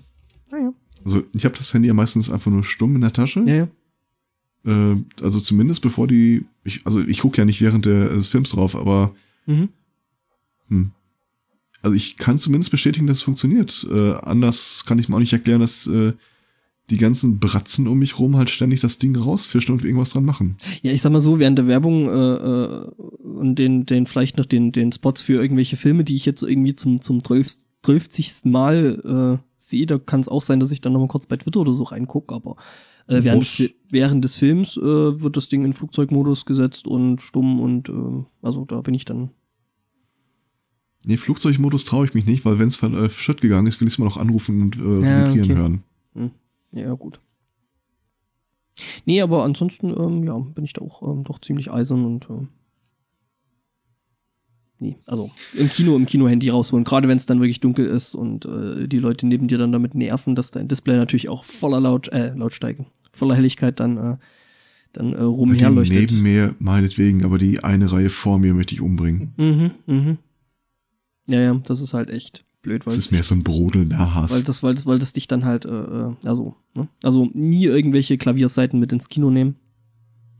naja. 0.50 0.72
Also 1.04 1.22
ich 1.34 1.44
habe 1.44 1.56
das 1.56 1.72
Handy 1.72 1.88
ja 1.88 1.94
meistens 1.94 2.30
einfach 2.30 2.50
nur 2.50 2.64
stumm 2.64 2.96
in 2.96 3.00
der 3.02 3.12
Tasche. 3.12 3.40
Ja, 3.46 3.54
ja. 3.54 3.68
Äh, 4.66 4.96
also 5.22 5.38
zumindest 5.38 5.80
bevor 5.80 6.08
die, 6.08 6.44
ich, 6.64 6.84
also 6.86 7.00
ich 7.00 7.20
gucke 7.20 7.38
ja 7.38 7.44
nicht 7.44 7.62
während 7.62 7.86
der, 7.86 8.08
des 8.10 8.26
Films 8.26 8.50
drauf, 8.50 8.74
aber 8.74 9.14
Mhm. 9.46 9.68
Hm. 10.70 10.92
also 11.82 11.94
ich 11.94 12.16
kann 12.16 12.38
zumindest 12.38 12.70
bestätigen, 12.70 13.06
dass 13.06 13.18
es 13.18 13.22
funktioniert. 13.22 13.86
Äh, 13.90 14.14
anders 14.14 14.84
kann 14.86 14.98
ich 14.98 15.08
mir 15.08 15.16
auch 15.16 15.20
nicht 15.20 15.32
erklären, 15.32 15.60
dass 15.60 15.86
äh, 15.86 16.14
die 16.90 16.98
ganzen 16.98 17.38
Bratzen 17.38 17.86
um 17.86 17.98
mich 17.98 18.18
rum 18.18 18.36
halt 18.36 18.50
ständig 18.50 18.80
das 18.80 18.98
Ding 18.98 19.14
rausfischen 19.16 19.72
und 19.72 19.84
irgendwas 19.84 20.10
dran 20.10 20.24
machen. 20.24 20.56
Ja, 20.82 20.92
ich 20.92 21.02
sag 21.02 21.12
mal 21.12 21.20
so, 21.20 21.38
während 21.38 21.58
der 21.58 21.68
Werbung 21.68 22.08
äh, 22.08 22.34
äh, 22.34 22.86
und 23.22 23.56
den, 23.56 23.86
den 23.86 24.06
vielleicht 24.06 24.36
noch 24.36 24.46
den, 24.46 24.72
den 24.72 24.90
Spots 24.90 25.22
für 25.22 25.40
irgendwelche 25.40 25.76
Filme, 25.76 26.04
die 26.04 26.16
ich 26.16 26.26
jetzt 26.26 26.42
irgendwie 26.42 26.74
zum, 26.74 27.00
zum 27.00 27.22
12. 27.22 27.58
12. 27.82 28.44
Mal 28.44 29.38
äh, 29.40 29.44
sehe, 29.56 29.86
da 29.86 29.98
kann 29.98 30.20
es 30.20 30.28
auch 30.28 30.42
sein, 30.42 30.60
dass 30.60 30.72
ich 30.72 30.80
dann 30.80 30.92
noch 30.92 31.00
mal 31.00 31.08
kurz 31.08 31.26
bei 31.26 31.36
Twitter 31.36 31.60
oder 31.60 31.72
so 31.72 31.84
reingucke, 31.84 32.34
aber 32.34 32.56
äh, 33.06 33.22
während, 33.22 33.42
des, 33.42 33.70
während 33.88 34.24
des 34.24 34.36
Films 34.36 34.76
äh, 34.76 34.82
wird 34.82 35.36
das 35.36 35.48
Ding 35.48 35.64
in 35.64 35.72
Flugzeugmodus 35.72 36.44
gesetzt 36.44 36.86
und 36.86 37.20
stumm 37.20 37.60
und 37.60 37.88
äh, 37.88 38.24
also 38.42 38.64
da 38.64 38.80
bin 38.80 38.94
ich 38.94 39.04
dann. 39.04 39.30
Nee, 41.06 41.16
Flugzeugmodus 41.16 41.86
traue 41.86 42.04
ich 42.04 42.14
mich 42.14 42.26
nicht, 42.26 42.44
weil 42.44 42.58
wenn 42.58 42.68
es 42.68 42.76
von 42.76 42.94
äh, 42.94 43.08
Schritt 43.08 43.40
gegangen 43.40 43.66
ist, 43.66 43.80
will 43.80 43.88
ich 43.88 43.94
es 43.94 43.98
immer 43.98 44.06
noch 44.08 44.18
anrufen 44.18 44.62
und 44.62 44.76
äh, 44.76 44.80
Ja, 44.80 45.26
vibrieren 45.26 45.50
okay. 45.50 45.56
hören. 45.56 45.82
Ja, 46.72 46.82
ja, 46.82 46.92
gut. 46.94 47.20
Nee, 49.04 49.20
aber 49.20 49.44
ansonsten, 49.44 49.90
ähm, 49.90 50.24
ja, 50.24 50.38
bin 50.38 50.64
ich 50.64 50.72
da 50.72 50.82
auch 50.82 51.02
ähm, 51.02 51.24
doch 51.24 51.40
ziemlich 51.40 51.70
eisern 51.70 52.04
und 52.04 52.24
äh, 52.30 52.46
nee. 54.78 54.96
Also 55.06 55.30
im 55.56 55.68
Kino, 55.68 55.96
im 55.96 56.06
Kino 56.06 56.28
Handy 56.28 56.48
rausholen, 56.48 56.84
gerade 56.84 57.08
wenn 57.08 57.16
es 57.16 57.26
dann 57.26 57.40
wirklich 57.40 57.60
dunkel 57.60 57.86
ist 57.86 58.14
und 58.14 58.44
äh, 58.44 58.86
die 58.86 58.98
Leute 58.98 59.26
neben 59.26 59.48
dir 59.48 59.58
dann 59.58 59.72
damit 59.72 59.94
nerven, 59.94 60.34
dass 60.34 60.50
dein 60.50 60.68
Display 60.68 60.96
natürlich 60.96 61.28
auch 61.28 61.44
voller 61.44 61.80
Laut, 61.80 62.08
äh, 62.08 62.32
Lautstärke, 62.34 62.86
voller 63.12 63.34
Helligkeit 63.34 63.80
dann, 63.80 63.96
äh, 63.96 64.16
dann 64.92 65.12
äh, 65.12 65.22
rumherleuchtet. 65.22 66.10
neben 66.12 66.22
mir, 66.22 66.54
meinetwegen, 66.58 67.24
aber 67.24 67.38
die 67.38 67.62
eine 67.64 67.90
Reihe 67.90 68.10
vor 68.10 68.38
mir 68.38 68.54
möchte 68.54 68.74
ich 68.74 68.80
umbringen. 68.80 69.32
Mhm, 69.36 69.70
mhm. 69.86 70.18
Ja, 71.30 71.40
ja, 71.40 71.54
das 71.54 71.80
ist 71.80 71.94
halt 71.94 72.10
echt 72.10 72.44
blöd, 72.62 72.84
weil 72.86 72.90
Das 72.94 72.98
ist 72.98 73.10
mehr 73.12 73.22
so 73.22 73.34
ein 73.34 73.42
brodelnder 73.44 74.14
Hass. 74.14 74.32
weil 74.32 74.42
das, 74.42 74.62
weil 74.62 74.74
das, 74.74 74.84
weil 74.86 74.98
das 74.98 75.12
dich 75.12 75.28
dann 75.28 75.44
halt, 75.44 75.64
äh, 75.64 75.68
äh, 75.70 76.14
also, 76.24 76.56
ne? 76.74 76.88
also 77.02 77.30
nie 77.32 77.64
irgendwelche 77.64 78.18
Klavierseiten 78.18 78.78
mit 78.80 78.92
ins 78.92 79.08
Kino 79.08 79.30
nehmen. 79.30 79.56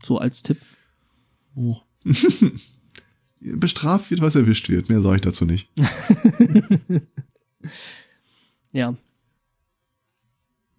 So 0.03 0.17
als 0.17 0.43
Tipp. 0.43 0.57
Oh. 1.55 1.77
Bestraft 3.39 4.11
wird, 4.11 4.21
was 4.21 4.35
erwischt 4.35 4.69
wird. 4.69 4.89
Mehr 4.89 5.01
sage 5.01 5.15
ich 5.15 5.21
dazu 5.21 5.45
nicht. 5.45 5.69
Ja. 8.73 8.95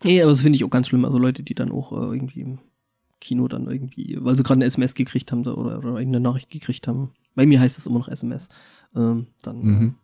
Nee, 0.02 0.22
aber 0.22 0.30
das 0.32 0.40
finde 0.40 0.56
ich 0.56 0.64
auch 0.64 0.70
ganz 0.70 0.88
schlimm. 0.88 1.04
Also 1.04 1.18
Leute, 1.18 1.42
die 1.42 1.54
dann 1.54 1.70
auch 1.70 1.92
äh, 1.92 1.96
irgendwie 2.14 2.40
im 2.40 2.58
Kino 3.20 3.46
dann 3.48 3.68
irgendwie, 3.70 4.16
weil 4.20 4.34
sie 4.34 4.42
gerade 4.42 4.58
eine 4.58 4.64
SMS 4.64 4.94
gekriegt 4.94 5.30
haben 5.30 5.40
oder, 5.46 5.78
oder 5.78 5.98
irgendeine 5.98 6.20
Nachricht 6.20 6.50
gekriegt 6.50 6.88
haben. 6.88 7.10
Bei 7.34 7.46
mir 7.46 7.60
heißt 7.60 7.78
es 7.78 7.86
immer 7.86 7.98
noch 7.98 8.08
SMS. 8.08 8.48
Ähm, 8.96 9.26
dann 9.42 9.58
Mhm. 9.62 9.94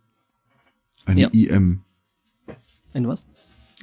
Eine 1.06 1.20
Ja. 1.22 1.28
IM. 1.28 1.82
äh, 2.46 2.54
ein 2.92 3.06
was? 3.08 3.26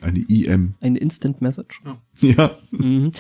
Eine 0.02 0.20
IM. 0.20 0.76
Eine 0.82 1.00
Instant 1.00 1.42
Message. 1.42 1.82
Ja. 2.22 2.56
Mhm. 2.72 3.12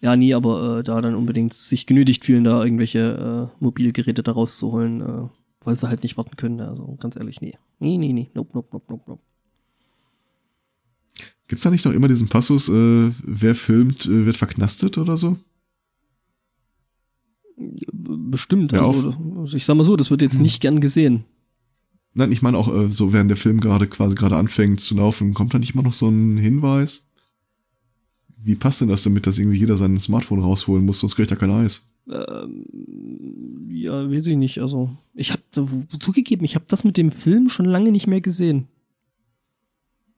Ja, 0.00 0.14
nie, 0.14 0.34
aber 0.34 0.78
äh, 0.78 0.82
da 0.82 1.00
dann 1.00 1.14
unbedingt 1.14 1.54
sich 1.54 1.86
genötigt 1.86 2.24
fühlen, 2.24 2.44
da 2.44 2.62
irgendwelche 2.62 3.50
äh, 3.58 3.64
Mobilgeräte 3.64 4.22
da 4.22 4.32
rauszuholen, 4.32 5.00
äh, 5.00 5.28
weil 5.62 5.74
sie 5.76 5.88
halt 5.88 6.02
nicht 6.02 6.16
warten 6.18 6.36
können. 6.36 6.60
Also 6.60 6.96
ganz 7.00 7.16
ehrlich, 7.16 7.40
nee. 7.40 7.54
Nee, 7.78 7.96
nee, 7.96 8.12
nee. 8.12 8.30
Nope, 8.34 8.50
nope, 8.54 8.68
nope, 8.72 8.84
nope, 8.90 9.04
nope. 9.06 9.22
Gibt's 11.48 11.62
da 11.64 11.70
nicht 11.70 11.84
noch 11.86 11.92
immer 11.92 12.08
diesen 12.08 12.28
Passus, 12.28 12.68
äh, 12.68 13.10
wer 13.24 13.54
filmt, 13.54 14.04
äh, 14.06 14.26
wird 14.26 14.36
verknastet 14.36 14.98
oder 14.98 15.16
so? 15.16 15.38
Bestimmt. 17.92 18.74
Also, 18.74 19.14
also 19.40 19.56
ich 19.56 19.64
sag 19.64 19.76
mal 19.76 19.84
so, 19.84 19.96
das 19.96 20.10
wird 20.10 20.20
jetzt 20.22 20.40
nicht 20.40 20.60
gern 20.60 20.80
gesehen. 20.80 21.24
Nein, 22.18 22.32
ich 22.32 22.40
meine 22.40 22.56
auch, 22.56 22.72
äh, 22.74 22.90
so 22.90 23.12
während 23.12 23.28
der 23.30 23.36
Film 23.36 23.60
gerade 23.60 23.86
quasi 23.86 24.14
gerade 24.14 24.36
anfängt 24.36 24.80
zu 24.80 24.94
laufen, 24.96 25.34
kommt 25.34 25.52
da 25.52 25.58
nicht 25.58 25.74
immer 25.74 25.82
noch 25.82 25.92
so 25.92 26.08
ein 26.08 26.38
Hinweis? 26.38 27.10
Wie 28.42 28.54
passt 28.54 28.80
denn 28.80 28.88
das 28.88 29.02
damit, 29.02 29.26
dass 29.26 29.38
irgendwie 29.38 29.58
jeder 29.58 29.76
sein 29.76 29.98
Smartphone 29.98 30.40
rausholen 30.40 30.86
muss, 30.86 31.00
sonst 31.00 31.16
kriegt 31.16 31.30
er 31.30 31.36
kein 31.36 31.50
Eis? 31.50 31.88
Ähm, 32.10 33.66
ja, 33.70 34.08
weiß 34.10 34.28
ich 34.28 34.36
nicht. 34.36 34.60
Also, 34.62 34.90
ich 35.14 35.32
habe 35.32 35.42
zugegeben, 35.98 36.44
ich 36.44 36.54
habe 36.54 36.64
das 36.68 36.84
mit 36.84 36.96
dem 36.96 37.10
Film 37.10 37.48
schon 37.50 37.66
lange 37.66 37.90
nicht 37.92 38.06
mehr 38.06 38.20
gesehen. 38.22 38.68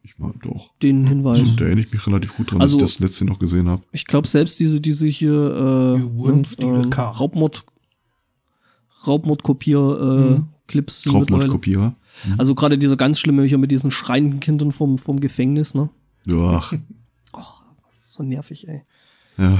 Ich 0.04 0.18
meine 0.18 0.34
doch. 0.42 0.70
Den 0.82 1.06
Hinweis. 1.06 1.40
Also, 1.40 1.52
da 1.56 1.64
erinnere 1.64 1.86
ich 1.86 1.92
mich 1.92 2.06
relativ 2.06 2.36
gut 2.36 2.52
dran, 2.52 2.60
Also- 2.60 2.78
dass 2.78 2.90
ich 2.90 2.96
das 2.98 3.00
letzte 3.00 3.24
noch 3.24 3.38
gesehen 3.40 3.68
habe. 3.68 3.82
Ich 3.92 4.04
glaube 4.06 4.28
selbst 4.28 4.60
diese 4.60 4.80
diese 4.80 5.06
hier 5.08 5.32
äh, 5.32 5.98
Die 5.98 6.14
Wurmstiel 6.14 6.88
äh. 6.92 6.94
Raubmord 6.94 7.64
Raubmordkopier 9.06 9.78
äh, 9.78 10.30
Mhm. 10.38 10.44
Clips. 10.68 11.04
Raubmordkopierer. 11.12 11.96
Also 12.36 12.54
gerade 12.54 12.78
dieser 12.78 12.96
ganz 12.96 13.18
schlimme 13.18 13.44
hier 13.44 13.58
mit 13.58 13.70
diesen 13.70 13.90
schreienden 13.90 14.38
Kindern 14.40 14.70
vom 14.70 14.98
vom 14.98 15.18
Gefängnis, 15.20 15.74
ne? 15.74 15.90
Ach, 17.32 17.64
So 18.06 18.22
nervig, 18.22 18.68
ey. 18.68 18.82
ja. 19.36 19.58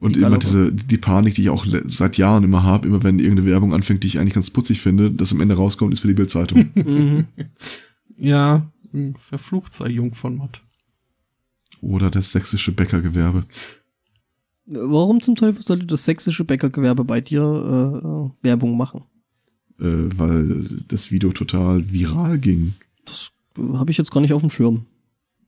Und 0.00 0.16
Egal, 0.16 0.30
immer 0.30 0.38
diese, 0.38 0.70
die 0.72 0.98
Panik, 0.98 1.34
die 1.34 1.42
ich 1.42 1.50
auch 1.50 1.66
seit 1.66 2.18
Jahren 2.18 2.44
immer 2.44 2.62
habe, 2.62 2.86
immer 2.86 3.02
wenn 3.02 3.18
irgendeine 3.18 3.48
Werbung 3.48 3.74
anfängt, 3.74 4.04
die 4.04 4.08
ich 4.08 4.20
eigentlich 4.20 4.34
ganz 4.34 4.50
putzig 4.50 4.80
finde, 4.80 5.10
das 5.10 5.32
am 5.32 5.40
Ende 5.40 5.56
rauskommt, 5.56 5.92
ist 5.92 6.00
für 6.00 6.08
die 6.08 6.14
Bildzeitung. 6.14 6.70
mhm. 6.74 7.26
Ja, 8.16 8.70
verflucht 9.28 9.74
sei 9.74 9.88
Jungfernmatt. 9.88 10.60
Oder 11.80 12.10
das 12.10 12.32
sächsische 12.32 12.72
Bäckergewerbe. 12.72 13.44
Warum 14.66 15.20
zum 15.20 15.34
Teufel 15.34 15.62
sollte 15.62 15.86
das 15.86 16.04
sächsische 16.04 16.44
Bäckergewerbe 16.44 17.04
bei 17.04 17.20
dir 17.20 17.42
äh, 17.42 18.06
äh, 18.06 18.30
Werbung 18.42 18.76
machen? 18.76 19.04
Äh, 19.80 20.08
weil 20.16 20.68
das 20.88 21.10
Video 21.10 21.30
total 21.32 21.92
viral 21.92 22.38
ging. 22.38 22.74
Das 23.04 23.30
habe 23.74 23.90
ich 23.90 23.98
jetzt 23.98 24.10
gar 24.10 24.20
nicht 24.20 24.32
auf 24.32 24.40
dem 24.42 24.50
Schirm. 24.50 24.86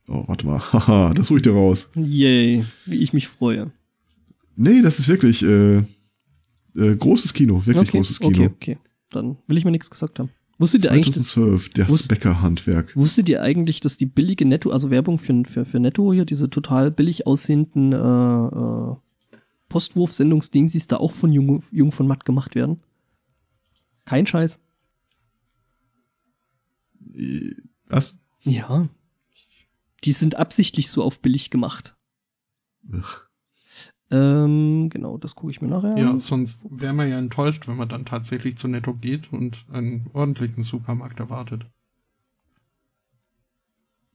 Oh, 0.09 0.25
warte 0.27 0.47
mal. 0.47 0.61
Haha, 0.73 1.15
das 1.15 1.31
ich 1.31 1.43
dir 1.43 1.53
raus. 1.53 1.91
Yay, 1.95 2.65
wie 2.87 2.97
ich 2.97 3.13
mich 3.13 3.29
freue. 3.29 3.67
Nee, 4.57 4.83
das 4.83 4.99
ist 4.99 5.09
wirklich 5.09 5.43
äh, 5.43 5.79
äh, 5.79 6.97
großes 6.97 7.33
Kino. 7.33 7.65
Wirklich 7.67 7.89
okay, 7.89 7.99
großes 7.99 8.21
Kino. 8.21 8.31
okay, 8.31 8.51
okay. 8.55 8.79
Dann 9.11 9.37
will 9.47 9.57
ich 9.57 9.65
mir 9.65 9.71
nichts 9.71 9.91
gesagt 9.91 10.19
haben. 10.19 10.31
Wusstet 10.59 10.85
ihr 10.85 10.93
eigentlich, 10.93 11.15
dass, 11.17 11.31
2012, 11.31 11.69
das 11.71 11.89
Wusst- 11.89 12.09
Bäckerhandwerk. 12.09 12.95
wusstet 12.95 13.29
ihr 13.31 13.43
eigentlich, 13.43 13.81
dass 13.81 13.97
die 13.97 14.05
billige 14.05 14.45
Netto, 14.45 14.71
also 14.71 14.91
Werbung 14.91 15.17
für, 15.19 15.43
für, 15.47 15.65
für 15.65 15.81
Netto 15.81 16.13
hier, 16.13 16.27
diese 16.27 16.51
total 16.51 16.91
billig 16.91 17.27
aussehenden 17.27 17.93
äh, 17.93 17.97
äh, 17.97 18.97
Postwurf-Sendungsdingsies 19.71 20.87
da 20.87 20.99
auch 20.99 21.13
von 21.13 21.33
Jung, 21.33 21.63
Jung 21.73 21.93
von 21.93 22.07
Matt 22.07 22.27
gemacht 22.27 22.55
werden? 22.55 22.81
Kein 24.11 24.27
Scheiß. 24.27 24.59
Was? 27.87 28.19
Ja. 28.41 28.89
Die 30.03 30.11
sind 30.11 30.35
absichtlich 30.35 30.91
so 30.91 31.05
auf 31.05 31.21
billig 31.21 31.51
gemacht. 31.51 31.97
Ugh. 32.93 33.29
Ähm, 34.11 34.91
genau, 34.91 35.17
das 35.17 35.37
gucke 35.37 35.53
ich 35.53 35.61
mir 35.61 35.69
nachher 35.69 35.97
Ja, 35.97 36.11
an. 36.11 36.19
sonst 36.19 36.65
wäre 36.69 36.93
man 36.93 37.09
ja 37.09 37.21
enttäuscht, 37.21 37.69
wenn 37.69 37.77
man 37.77 37.89
dann 37.89 38.05
tatsächlich 38.05 38.57
zu 38.57 38.67
Netto 38.67 38.95
geht 38.95 39.33
und 39.33 39.65
einen 39.71 40.11
ordentlichen 40.13 40.65
Supermarkt 40.65 41.21
erwartet. 41.21 41.67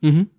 Mhm. 0.01 0.29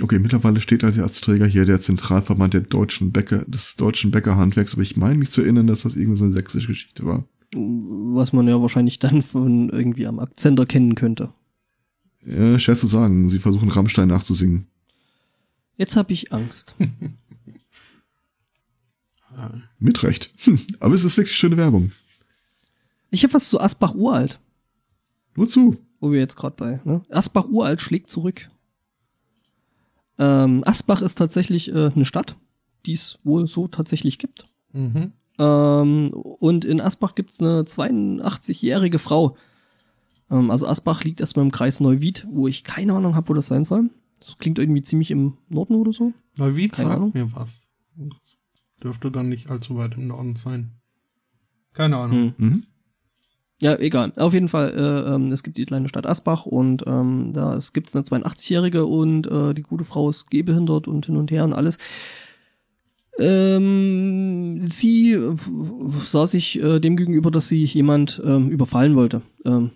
Okay, 0.00 0.18
mittlerweile 0.18 0.62
steht 0.62 0.82
als 0.82 0.96
Erzträger 0.96 1.44
hier 1.44 1.66
der 1.66 1.78
Zentralverband 1.78 2.54
der 2.54 2.62
deutschen 2.62 3.12
Bäcker, 3.12 3.44
des 3.44 3.76
deutschen 3.76 4.10
Bäckerhandwerks, 4.10 4.72
aber 4.72 4.82
ich 4.82 4.96
meine 4.96 5.18
mich 5.18 5.30
zu 5.30 5.42
erinnern, 5.42 5.66
dass 5.66 5.82
das 5.82 5.94
irgendwie 5.94 6.16
so 6.16 6.24
eine 6.24 6.32
sächsische 6.32 6.68
Geschichte 6.68 7.04
war. 7.04 7.28
Was 7.54 8.32
man 8.32 8.48
ja 8.48 8.60
wahrscheinlich 8.60 8.98
dann 8.98 9.22
von 9.22 9.68
irgendwie 9.68 10.06
am 10.06 10.18
Akzent 10.18 10.58
erkennen 10.58 10.94
könnte. 10.94 11.32
Äh, 12.24 12.58
schwer 12.58 12.76
zu 12.76 12.86
sagen, 12.86 13.28
sie 13.28 13.38
versuchen 13.38 13.68
Rammstein 13.68 14.08
nachzusingen. 14.08 14.66
Jetzt 15.76 15.96
habe 15.96 16.12
ich 16.12 16.32
Angst. 16.32 16.76
Mit 19.78 20.02
Recht. 20.02 20.30
Hm, 20.44 20.60
aber 20.80 20.94
es 20.94 21.04
ist 21.04 21.16
wirklich 21.16 21.36
schöne 21.36 21.56
Werbung. 21.56 21.92
Ich 23.10 23.24
habe 23.24 23.34
was 23.34 23.48
zu 23.48 23.60
Asbach 23.60 23.94
Uralt, 23.94 24.40
Nur 25.36 25.46
zu. 25.46 25.76
wo 26.00 26.12
wir 26.12 26.20
jetzt 26.20 26.36
gerade 26.36 26.56
bei. 26.56 26.80
Ne? 26.84 27.02
Asbach 27.10 27.48
Uralt 27.48 27.80
schlägt 27.82 28.08
zurück. 28.08 28.48
Ähm, 30.18 30.62
Asbach 30.64 31.02
ist 31.02 31.16
tatsächlich 31.16 31.70
äh, 31.70 31.90
eine 31.94 32.04
Stadt, 32.04 32.36
die 32.86 32.92
es 32.92 33.18
wohl 33.24 33.46
so 33.46 33.68
tatsächlich 33.68 34.18
gibt. 34.18 34.46
Mhm. 34.72 35.12
Ähm, 35.38 36.10
und 36.10 36.64
in 36.64 36.80
Asbach 36.80 37.14
gibt's 37.14 37.40
eine 37.40 37.62
82-jährige 37.62 38.98
Frau. 38.98 39.36
Ähm, 40.30 40.50
also 40.50 40.66
Asbach 40.66 41.04
liegt 41.04 41.20
erstmal 41.20 41.44
im 41.44 41.52
Kreis 41.52 41.80
Neuwied, 41.80 42.26
wo 42.30 42.48
ich 42.48 42.64
keine 42.64 42.94
Ahnung 42.94 43.14
habe, 43.14 43.28
wo 43.28 43.34
das 43.34 43.46
sein 43.46 43.64
soll. 43.64 43.90
Das 44.18 44.38
klingt 44.38 44.58
irgendwie 44.58 44.82
ziemlich 44.82 45.10
im 45.10 45.36
Norden 45.48 45.74
oder 45.74 45.92
so. 45.92 46.12
Neuwied 46.36 46.72
Keine 46.72 46.90
sagt 46.90 46.96
Ahnung. 46.96 47.10
mir 47.14 47.32
was. 47.34 47.60
Dürfte 48.82 49.10
dann 49.10 49.28
nicht 49.28 49.50
allzu 49.50 49.76
weit 49.76 49.94
im 49.94 50.08
Norden 50.08 50.36
sein. 50.36 50.72
Keine 51.72 51.96
Ahnung. 51.96 52.34
Hm. 52.36 52.46
Mhm. 52.48 52.62
Ja, 53.60 53.78
egal. 53.78 54.12
Auf 54.16 54.32
jeden 54.32 54.48
Fall, 54.48 54.70
äh, 54.74 55.14
ähm, 55.14 55.30
es 55.30 55.44
gibt 55.44 55.56
die 55.56 55.64
kleine 55.66 55.88
Stadt 55.88 56.06
Asbach 56.06 56.46
und 56.46 56.82
ähm, 56.86 57.32
da 57.32 57.54
es 57.54 57.72
gibt's 57.72 57.94
eine 57.94 58.04
82-Jährige 58.04 58.86
und 58.86 59.28
äh, 59.28 59.54
die 59.54 59.62
gute 59.62 59.84
Frau 59.84 60.08
ist 60.08 60.30
gehbehindert 60.30 60.88
und 60.88 61.06
hin 61.06 61.16
und 61.16 61.30
her 61.30 61.44
und 61.44 61.52
alles. 61.52 61.78
Ähm, 63.18 64.66
sie 64.70 65.12
äh, 65.12 65.36
sah 66.04 66.26
sich 66.26 66.60
äh, 66.62 66.80
dem 66.80 66.96
gegenüber, 66.96 67.30
dass 67.30 67.48
sie 67.48 67.64
jemand 67.64 68.22
ähm, 68.24 68.48
überfallen 68.48 68.94
wollte. 68.94 69.22
Ähm, 69.44 69.70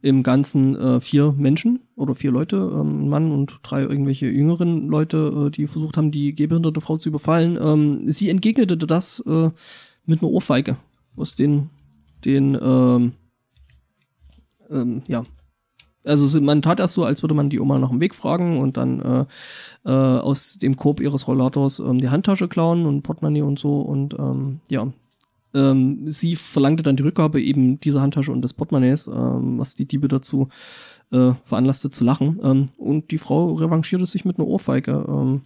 Im 0.00 0.22
Ganzen 0.22 0.76
äh, 0.76 1.00
vier 1.00 1.32
Menschen 1.32 1.80
oder 1.96 2.14
vier 2.14 2.30
Leute, 2.30 2.56
ähm, 2.56 3.04
ein 3.04 3.08
Mann 3.08 3.32
und 3.32 3.58
drei 3.62 3.82
irgendwelche 3.82 4.26
jüngeren 4.26 4.88
Leute, 4.88 5.48
äh, 5.48 5.50
die 5.50 5.66
versucht 5.66 5.96
haben, 5.96 6.12
die 6.12 6.34
gehbehinderte 6.34 6.80
Frau 6.80 6.98
zu 6.98 7.08
überfallen. 7.08 7.58
Ähm, 7.60 8.10
sie 8.10 8.30
entgegnete 8.30 8.76
das 8.76 9.20
äh, 9.26 9.50
mit 10.06 10.22
einer 10.22 10.30
Ohrfeige 10.30 10.76
aus 11.16 11.34
den 11.34 11.70
den, 12.24 12.58
ähm, 12.60 13.12
ja. 15.06 15.24
Also 16.04 16.40
man 16.40 16.62
tat 16.62 16.80
erst 16.80 16.94
so, 16.94 17.04
als 17.04 17.22
würde 17.22 17.34
man 17.34 17.50
die 17.50 17.60
Oma 17.60 17.78
nach 17.78 17.90
dem 17.90 18.00
Weg 18.00 18.14
fragen 18.14 18.58
und 18.58 18.76
dann 18.76 19.00
äh, 19.00 19.24
äh, 19.84 19.90
aus 19.90 20.58
dem 20.58 20.76
Korb 20.76 21.00
ihres 21.00 21.28
Rollators 21.28 21.80
ähm, 21.80 21.98
die 21.98 22.08
Handtasche 22.08 22.48
klauen 22.48 22.86
und 22.86 23.02
Portemonnaie 23.02 23.42
und 23.42 23.58
so 23.58 23.80
und 23.80 24.14
ähm, 24.18 24.60
ja. 24.68 24.88
Ähm, 25.54 26.10
sie 26.10 26.36
verlangte 26.36 26.82
dann 26.82 26.96
die 26.96 27.02
Rückgabe 27.02 27.42
eben 27.42 27.80
dieser 27.80 28.02
Handtasche 28.02 28.32
und 28.32 28.42
des 28.42 28.52
Portemonnaies, 28.52 29.06
ähm, 29.06 29.58
was 29.58 29.74
die 29.74 29.86
Diebe 29.86 30.06
dazu 30.06 30.48
äh, 31.10 31.32
veranlasste 31.42 31.90
zu 31.90 32.04
lachen. 32.04 32.38
Ähm, 32.42 32.68
und 32.76 33.10
die 33.10 33.18
Frau 33.18 33.54
revanchierte 33.54 34.06
sich 34.06 34.24
mit 34.24 34.38
einer 34.38 34.46
Ohrfeige. 34.46 35.04
Ähm, 35.08 35.40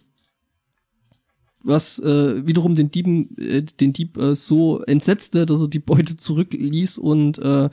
was 1.63 1.99
äh, 1.99 2.45
wiederum 2.45 2.75
den 2.75 2.91
Dieben, 2.91 3.37
äh, 3.37 3.61
den 3.63 3.93
Dieb 3.93 4.17
äh, 4.17 4.35
so 4.35 4.81
entsetzte, 4.81 5.45
dass 5.45 5.61
er 5.61 5.69
die 5.69 5.79
Beute 5.79 6.17
zurückließ 6.17 6.97
und 6.97 7.39
äh, 7.39 7.69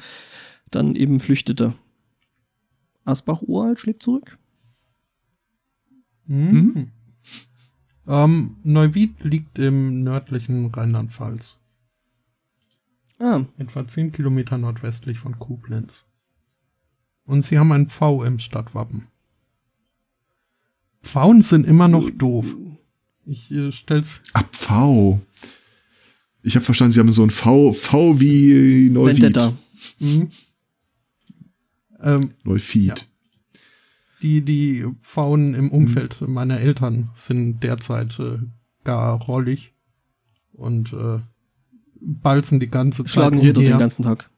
dann 0.70 0.94
eben 0.94 1.19
flüchtete. 1.19 1.74
Asbach-Uralt 3.11 3.81
schlägt 3.81 4.03
zurück. 4.03 4.39
Mhm. 6.27 6.91
Ähm, 8.07 8.57
Neuwied 8.62 9.23
liegt 9.24 9.59
im 9.59 10.03
nördlichen 10.03 10.66
Rheinland-Pfalz. 10.66 11.59
Ah, 13.19 13.45
Etwa 13.59 13.87
10 13.87 14.12
Kilometer 14.12 14.57
nordwestlich 14.57 15.19
von 15.19 15.39
Koblenz. 15.39 16.07
Und 17.27 17.43
sie 17.43 17.59
haben 17.59 17.73
ein 17.73 17.89
V 17.89 18.24
im 18.24 18.39
Stadtwappen. 18.39 19.07
Pfauen 21.03 21.43
sind 21.43 21.66
immer 21.66 21.89
noch 21.89 22.11
doof. 22.11 22.47
Ich 23.27 23.51
äh, 23.51 23.73
stell's. 23.73 24.23
Ab 24.32 24.55
V. 24.55 25.20
Ich 26.43 26.57
habe 26.57 26.65
verstanden, 26.65 26.93
sie 26.93 27.01
haben 27.01 27.12
so 27.12 27.23
ein 27.23 27.31
V, 27.31 27.73
V 27.73 28.20
wie 28.20 28.89
Neuwied. 28.91 29.23
Vendetta. 29.23 29.53
Mhm. 29.99 30.28
Ähm, 32.02 32.31
Neuwied. 32.44 32.86
Ja. 32.86 32.94
die, 34.22 34.43
die 34.43 34.86
Pfauen 35.02 35.55
im 35.55 35.70
Umfeld 35.70 36.20
meiner 36.27 36.60
Eltern 36.60 37.10
sind 37.14 37.62
derzeit 37.62 38.18
äh, 38.18 38.39
gar 38.85 39.20
rollig 39.22 39.72
und 40.52 40.93
äh, 40.93 41.20
balzen 42.01 42.60
die 42.60 42.68
ganze 42.68 43.05
Zeit 43.05 43.10
Schlagen 43.10 43.39
Räder 43.39 43.60
den 43.62 43.78
ganzen 43.78 44.02
Tag. 44.02 44.31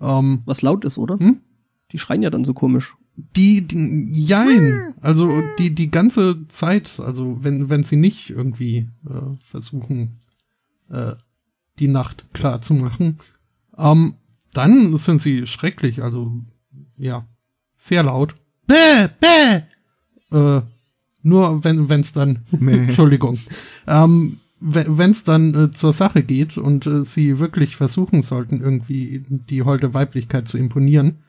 ähm, 0.00 0.42
Was 0.44 0.62
laut 0.62 0.84
ist, 0.84 0.98
oder? 0.98 1.18
Hm? 1.18 1.40
Die 1.92 1.98
schreien 1.98 2.22
ja 2.22 2.30
dann 2.30 2.44
so 2.44 2.54
komisch. 2.54 2.96
Die, 3.36 3.66
die 3.66 4.08
jein, 4.10 4.94
also 5.02 5.42
die 5.58 5.74
die 5.74 5.90
ganze 5.90 6.48
Zeit, 6.48 6.98
also 6.98 7.36
wenn 7.42 7.68
wenn 7.68 7.82
sie 7.82 7.96
nicht 7.96 8.30
irgendwie 8.30 8.88
äh, 9.06 9.36
versuchen 9.44 10.12
äh, 10.88 11.12
die 11.78 11.88
Nacht 11.88 12.24
klar 12.32 12.62
zu 12.62 12.72
machen, 12.72 13.18
ähm, 13.76 14.14
dann 14.54 14.96
sind 14.96 15.20
sie 15.20 15.46
schrecklich, 15.46 16.02
also 16.02 16.40
ja, 17.02 17.26
sehr 17.78 18.04
laut. 18.04 18.34
Bäh, 18.66 19.08
bäh. 19.20 19.62
Äh, 20.30 20.62
nur 21.22 21.64
wenn 21.64 21.88
wenn's 21.88 22.12
dann. 22.12 22.44
Entschuldigung. 22.52 23.38
Ähm, 23.86 24.38
wenn 24.60 25.10
es 25.10 25.24
dann 25.24 25.54
äh, 25.54 25.72
zur 25.72 25.92
Sache 25.92 26.22
geht 26.22 26.56
und 26.56 26.86
äh, 26.86 27.02
sie 27.02 27.40
wirklich 27.40 27.74
versuchen 27.74 28.22
sollten, 28.22 28.60
irgendwie 28.60 29.24
die 29.28 29.62
holde 29.62 29.92
Weiblichkeit 29.92 30.46
zu 30.46 30.56
imponieren, 30.56 31.24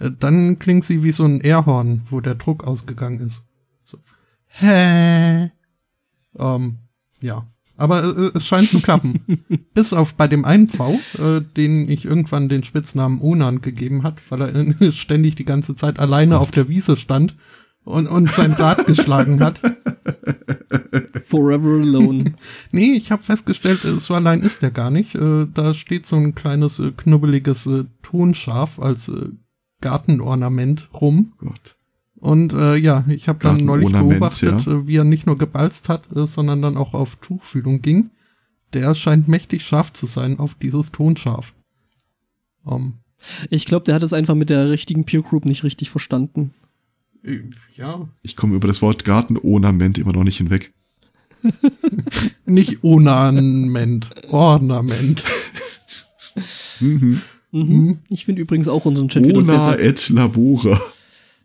äh, 0.00 0.10
dann 0.10 0.58
klingt 0.58 0.84
sie 0.84 1.04
wie 1.04 1.12
so 1.12 1.24
ein 1.24 1.40
Airhorn, 1.40 2.02
wo 2.10 2.20
der 2.20 2.34
Druck 2.34 2.64
ausgegangen 2.64 3.20
ist. 3.20 3.42
So. 3.84 3.98
Hä? 4.48 5.52
Ähm, 6.36 6.78
ja. 7.22 7.46
Aber 7.82 8.04
äh, 8.04 8.30
es 8.34 8.46
scheint 8.46 8.68
zu 8.68 8.80
klappen. 8.80 9.42
Bis 9.74 9.92
auf 9.92 10.14
bei 10.14 10.28
dem 10.28 10.44
einen 10.44 10.68
V, 10.68 11.00
äh, 11.18 11.40
den 11.40 11.90
ich 11.90 12.04
irgendwann 12.04 12.48
den 12.48 12.62
Spitznamen 12.62 13.20
Onan 13.20 13.60
gegeben 13.60 14.04
hat, 14.04 14.20
weil 14.28 14.42
er 14.42 14.54
äh, 14.54 14.92
ständig 14.92 15.34
die 15.34 15.44
ganze 15.44 15.74
Zeit 15.74 15.98
alleine 15.98 16.38
auf 16.38 16.52
der 16.52 16.68
Wiese 16.68 16.96
stand 16.96 17.34
und, 17.82 18.06
und 18.06 18.30
sein 18.30 18.52
Rad 18.52 18.86
geschlagen 18.86 19.40
hat. 19.40 19.60
Forever 21.26 21.80
alone. 21.82 22.34
Nee, 22.70 22.92
ich 22.92 23.10
habe 23.10 23.24
festgestellt, 23.24 23.84
äh, 23.84 23.98
so 23.98 24.14
allein 24.14 24.42
ist 24.42 24.62
der 24.62 24.70
gar 24.70 24.92
nicht. 24.92 25.16
Äh, 25.16 25.48
da 25.52 25.74
steht 25.74 26.06
so 26.06 26.14
ein 26.14 26.36
kleines 26.36 26.78
äh, 26.78 26.92
knubbeliges 26.92 27.66
äh, 27.66 27.86
Tonschaf 28.04 28.78
als 28.78 29.08
äh, 29.08 29.30
Gartenornament 29.80 30.88
rum. 30.94 31.32
Gott. 31.38 31.74
Und 32.22 32.52
äh, 32.52 32.76
ja, 32.76 33.04
ich 33.08 33.26
habe 33.26 33.40
dann 33.40 33.56
neulich 33.64 33.90
beobachtet, 33.90 34.64
ja. 34.64 34.72
äh, 34.72 34.86
wie 34.86 34.96
er 34.96 35.02
nicht 35.02 35.26
nur 35.26 35.36
gebalzt 35.36 35.88
hat, 35.88 36.04
äh, 36.14 36.24
sondern 36.24 36.62
dann 36.62 36.76
auch 36.76 36.94
auf 36.94 37.16
Tuchfühlung 37.16 37.82
ging. 37.82 38.10
Der 38.74 38.94
scheint 38.94 39.26
mächtig 39.26 39.64
scharf 39.64 39.92
zu 39.92 40.06
sein 40.06 40.38
auf 40.38 40.54
dieses 40.54 40.92
Tonschaf. 40.92 41.52
Ähm, 42.64 42.94
Ich 43.50 43.66
glaube, 43.66 43.86
der 43.86 43.96
hat 43.96 44.04
es 44.04 44.12
einfach 44.12 44.36
mit 44.36 44.50
der 44.50 44.70
richtigen 44.70 45.04
Peer 45.04 45.22
Group 45.22 45.44
nicht 45.46 45.64
richtig 45.64 45.90
verstanden. 45.90 46.54
äh, 47.24 47.40
ja, 47.74 48.08
Ich 48.22 48.36
komme 48.36 48.54
über 48.54 48.68
das 48.68 48.82
Wort 48.82 49.04
Gartenornament 49.04 49.98
immer 49.98 50.12
noch 50.12 50.22
nicht 50.22 50.36
hinweg. 50.36 50.72
nicht 52.46 52.84
Ornament, 52.84 54.10
Ornament. 54.30 55.24
Mhm. 56.80 57.20
Mhm. 57.50 57.60
Mhm. 57.60 57.98
Ich 58.08 58.24
finde 58.24 58.40
übrigens 58.40 58.66
auch 58.66 58.86
unseren 58.86 59.08
Chat 59.08 59.26
wieder 59.26 59.44
sehr, 59.44 59.60
Ona 59.60 59.76
sehr, 59.76 59.80
et 59.84 60.08
labora. 60.08 60.80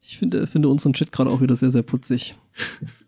Ich 0.07 0.17
finde, 0.17 0.47
finde 0.47 0.69
unseren 0.69 0.93
Chat 0.93 1.11
gerade 1.11 1.29
auch 1.29 1.41
wieder 1.41 1.55
sehr, 1.57 1.69
sehr 1.69 1.81
putzig. 1.81 2.35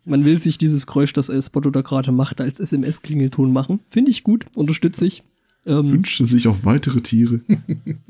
Man 0.05 0.25
will 0.25 0.37
sich 0.37 0.57
dieses 0.57 0.85
Geräusch, 0.85 1.13
das 1.13 1.31
Spotto 1.45 1.69
da 1.69 1.81
gerade 1.81 2.11
macht, 2.11 2.41
als 2.41 2.59
SMS-Klingelton 2.59 3.53
machen. 3.53 3.79
Finde 3.89 4.11
ich 4.11 4.23
gut, 4.23 4.45
unterstütze 4.53 5.05
ich. 5.05 5.23
Ähm, 5.65 5.91
Wünsche 5.91 6.25
sich 6.25 6.47
auf 6.47 6.65
weitere 6.65 6.99
Tiere. 7.01 7.39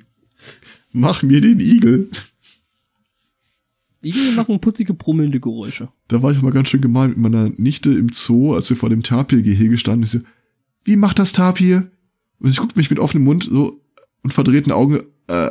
Mach 0.92 1.22
mir 1.22 1.40
den 1.40 1.60
Igel. 1.60 2.10
Igel 4.02 4.32
machen 4.32 4.60
putzige, 4.60 4.94
brummelnde 4.94 5.40
Geräusche. 5.40 5.90
Da 6.08 6.24
war 6.24 6.32
ich 6.32 6.42
mal 6.42 6.52
ganz 6.52 6.70
schön 6.70 6.82
gemein 6.82 7.10
mit 7.10 7.18
meiner 7.20 7.50
Nichte 7.50 7.92
im 7.92 8.10
Zoo, 8.12 8.56
als 8.56 8.70
wir 8.70 8.78
vor 8.78 8.90
dem 8.90 9.04
Tapirgehege 9.04 9.78
standen. 9.78 10.04
Ich 10.04 10.12
so, 10.12 10.20
wie 10.84 10.96
macht 10.96 11.20
das 11.20 11.34
Tapir? 11.34 11.92
Und 12.40 12.50
sie 12.50 12.58
guckt 12.58 12.78
mich 12.78 12.90
mit 12.90 12.98
offenem 12.98 13.26
Mund 13.26 13.44
so 13.44 13.84
und 14.24 14.34
verdrehten 14.34 14.72
Augen. 14.72 15.02
Äh, 15.28 15.50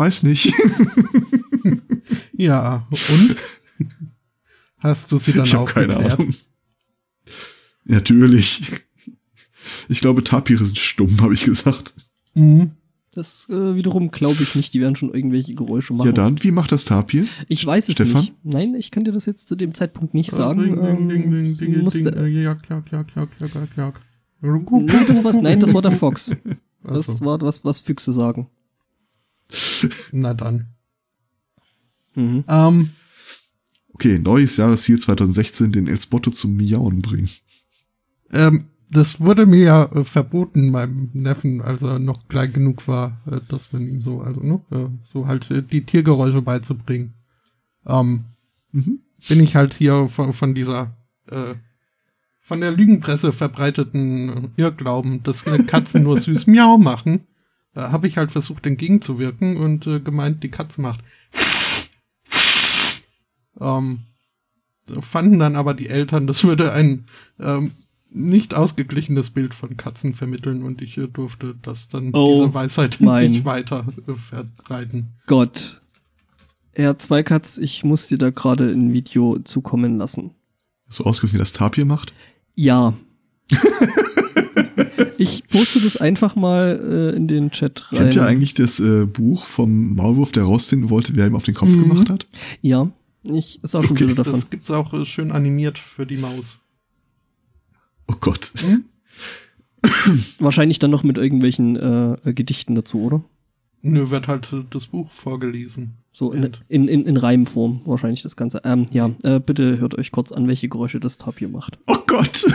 weiß 0.00 0.24
nicht. 0.24 0.52
Ja, 2.32 2.86
und? 2.90 3.36
Hast 4.78 5.12
du 5.12 5.18
sie 5.18 5.32
dann 5.32 5.44
ich 5.44 5.54
habe 5.54 5.70
keine 5.70 5.94
aufgeklärt? 5.98 6.20
Ahnung. 6.20 6.34
Natürlich. 7.84 8.62
Ich 9.90 10.00
glaube, 10.00 10.24
Tapire 10.24 10.64
sind 10.64 10.78
stumm, 10.78 11.20
habe 11.20 11.34
ich 11.34 11.44
gesagt. 11.44 11.92
Mhm. 12.32 12.70
Das 13.12 13.46
äh, 13.50 13.74
wiederum 13.74 14.10
glaube 14.10 14.42
ich 14.42 14.54
nicht, 14.54 14.72
die 14.72 14.80
werden 14.80 14.96
schon 14.96 15.12
irgendwelche 15.12 15.54
Geräusche 15.54 15.92
machen. 15.92 16.06
Ja 16.06 16.12
dann, 16.12 16.42
wie 16.42 16.50
macht 16.50 16.72
das 16.72 16.86
Tapir? 16.86 17.26
Ich 17.48 17.66
weiß 17.66 17.90
es 17.90 17.96
Stefan? 17.96 18.22
nicht. 18.22 18.34
Nein, 18.42 18.74
ich 18.74 18.90
kann 18.90 19.04
dir 19.04 19.12
das 19.12 19.26
jetzt 19.26 19.46
zu 19.46 19.54
dem 19.54 19.74
Zeitpunkt 19.74 20.14
nicht 20.14 20.30
sagen. 20.30 20.76
Nein, 25.42 25.60
das 25.60 25.74
war 25.74 25.82
der 25.82 25.92
Fox. 25.92 26.34
Das 26.82 27.06
so. 27.06 27.24
war 27.26 27.38
was, 27.42 27.64
was 27.66 27.82
Füchse 27.82 28.14
sagen. 28.14 28.48
Na 30.12 30.34
dann. 30.34 30.66
Mhm. 32.14 32.44
Ähm, 32.48 32.90
Okay, 33.92 34.18
neues 34.18 34.56
Jahresziel 34.56 34.98
2016, 34.98 35.72
den 35.72 35.86
El 35.86 35.98
Spotto 36.00 36.30
zum 36.30 36.56
Miauen 36.56 37.02
bringen. 37.02 37.28
ähm, 38.32 38.64
das 38.92 39.20
wurde 39.20 39.46
mir 39.46 39.62
ja 39.62 39.84
äh, 39.92 40.04
verboten, 40.04 40.70
meinem 40.70 41.10
Neffen, 41.12 41.60
als 41.60 41.82
er 41.82 41.98
noch 42.00 42.26
klein 42.26 42.52
genug 42.52 42.88
war, 42.88 43.20
äh, 43.30 43.40
dass 43.48 43.72
man 43.72 43.86
ihm 43.86 44.00
so, 44.02 44.20
also, 44.20 44.40
ne, 44.40 44.60
äh, 44.70 44.86
so 45.04 45.26
halt 45.26 45.48
äh, 45.50 45.62
die 45.62 45.84
Tiergeräusche 45.84 46.42
beizubringen. 46.42 47.14
Ähm, 47.86 48.24
Mhm. 48.72 49.00
bin 49.28 49.40
ich 49.40 49.54
halt 49.56 49.74
hier 49.74 50.08
von, 50.08 50.32
von 50.32 50.54
dieser, 50.54 50.96
äh, 51.28 51.54
von 52.40 52.60
der 52.60 52.70
Lügenpresse 52.72 53.32
verbreiteten 53.32 54.28
äh, 54.56 54.62
Irrglauben, 54.62 55.22
dass 55.24 55.46
äh, 55.46 55.62
Katzen 55.64 56.02
nur 56.04 56.18
süß 56.20 56.46
Miau 56.46 56.78
machen, 56.78 57.26
äh, 57.74 57.80
habe 57.80 58.06
ich 58.08 58.16
halt 58.16 58.32
versucht 58.32 58.66
entgegenzuwirken 58.66 59.56
und 59.56 59.86
äh, 59.86 60.00
gemeint, 60.00 60.42
die 60.42 60.50
Katze 60.50 60.80
macht. 60.80 61.00
Ähm, 63.60 64.00
fanden 65.00 65.38
dann 65.38 65.56
aber 65.56 65.74
die 65.74 65.88
Eltern, 65.88 66.26
das 66.26 66.44
würde 66.44 66.72
ein 66.72 67.06
ähm, 67.38 67.72
nicht 68.12 68.54
ausgeglichenes 68.54 69.30
Bild 69.30 69.54
von 69.54 69.76
Katzen 69.76 70.14
vermitteln 70.14 70.62
und 70.62 70.82
ich 70.82 70.98
äh, 70.98 71.06
durfte 71.06 71.54
das 71.62 71.88
dann 71.88 72.10
Oh, 72.12 72.40
diese 72.42 72.54
Weisheit 72.54 73.00
mein. 73.00 73.30
nicht 73.30 73.44
weiter 73.44 73.86
äh, 74.08 74.14
verbreiten. 74.14 75.14
Gott. 75.26 75.78
Herr 76.72 76.98
Zweikatz, 76.98 77.58
ich 77.58 77.84
muss 77.84 78.06
dir 78.06 78.18
da 78.18 78.30
gerade 78.30 78.70
ein 78.70 78.92
Video 78.92 79.38
zukommen 79.40 79.98
lassen. 79.98 80.32
So 80.88 81.04
ausgeführt, 81.04 81.34
wie 81.34 81.38
das 81.38 81.52
Tapir 81.52 81.84
macht. 81.84 82.12
Ja. 82.54 82.94
ich 85.18 85.46
poste 85.48 85.80
das 85.80 85.96
einfach 85.96 86.36
mal 86.36 87.12
äh, 87.12 87.16
in 87.16 87.28
den 87.28 87.50
Chat 87.50 87.84
rein. 87.92 87.98
Kennt 87.98 88.16
ihr 88.16 88.24
eigentlich 88.24 88.54
das 88.54 88.80
äh, 88.80 89.06
Buch 89.06 89.44
vom 89.44 89.94
Maulwurf, 89.94 90.32
der 90.32 90.44
herausfinden 90.44 90.90
wollte, 90.90 91.14
wer 91.16 91.26
ihm 91.26 91.34
auf 91.36 91.44
den 91.44 91.54
Kopf 91.54 91.68
Mhm. 91.70 91.88
gemacht 91.88 92.08
hat? 92.10 92.26
Ja, 92.62 92.90
ich 93.22 93.60
sah 93.62 93.82
schon 93.82 93.92
Okay, 93.92 94.06
Bilder 94.06 94.24
davon. 94.24 94.40
Das 94.40 94.50
gibt's 94.50 94.70
auch 94.70 94.92
äh, 94.94 95.04
schön 95.04 95.32
animiert 95.32 95.78
für 95.78 96.06
die 96.06 96.16
Maus. 96.18 96.58
Oh 98.08 98.14
Gott. 98.20 98.52
Wahrscheinlich 100.38 100.78
dann 100.78 100.90
noch 100.90 101.02
mit 101.04 101.16
irgendwelchen 101.18 101.76
äh, 101.76 102.32
Gedichten 102.34 102.74
dazu, 102.74 103.00
oder? 103.02 103.22
Nö, 103.82 104.10
wird 104.10 104.28
halt 104.28 104.52
äh, 104.52 104.62
das 104.70 104.86
Buch 104.86 105.10
vorgelesen. 105.10 105.94
So 106.12 106.32
in, 106.32 106.50
in, 106.68 106.88
in, 106.88 107.06
in 107.06 107.16
Reimform 107.16 107.82
wahrscheinlich 107.84 108.22
das 108.22 108.36
Ganze. 108.36 108.60
Ähm, 108.64 108.86
ja, 108.92 109.10
äh, 109.22 109.38
bitte 109.38 109.78
hört 109.78 109.96
euch 109.96 110.10
kurz 110.10 110.32
an, 110.32 110.48
welche 110.48 110.68
Geräusche 110.68 110.98
das 111.00 111.18
Tapir 111.18 111.48
macht. 111.48 111.78
Oh 111.86 111.96
Gott. 112.06 112.44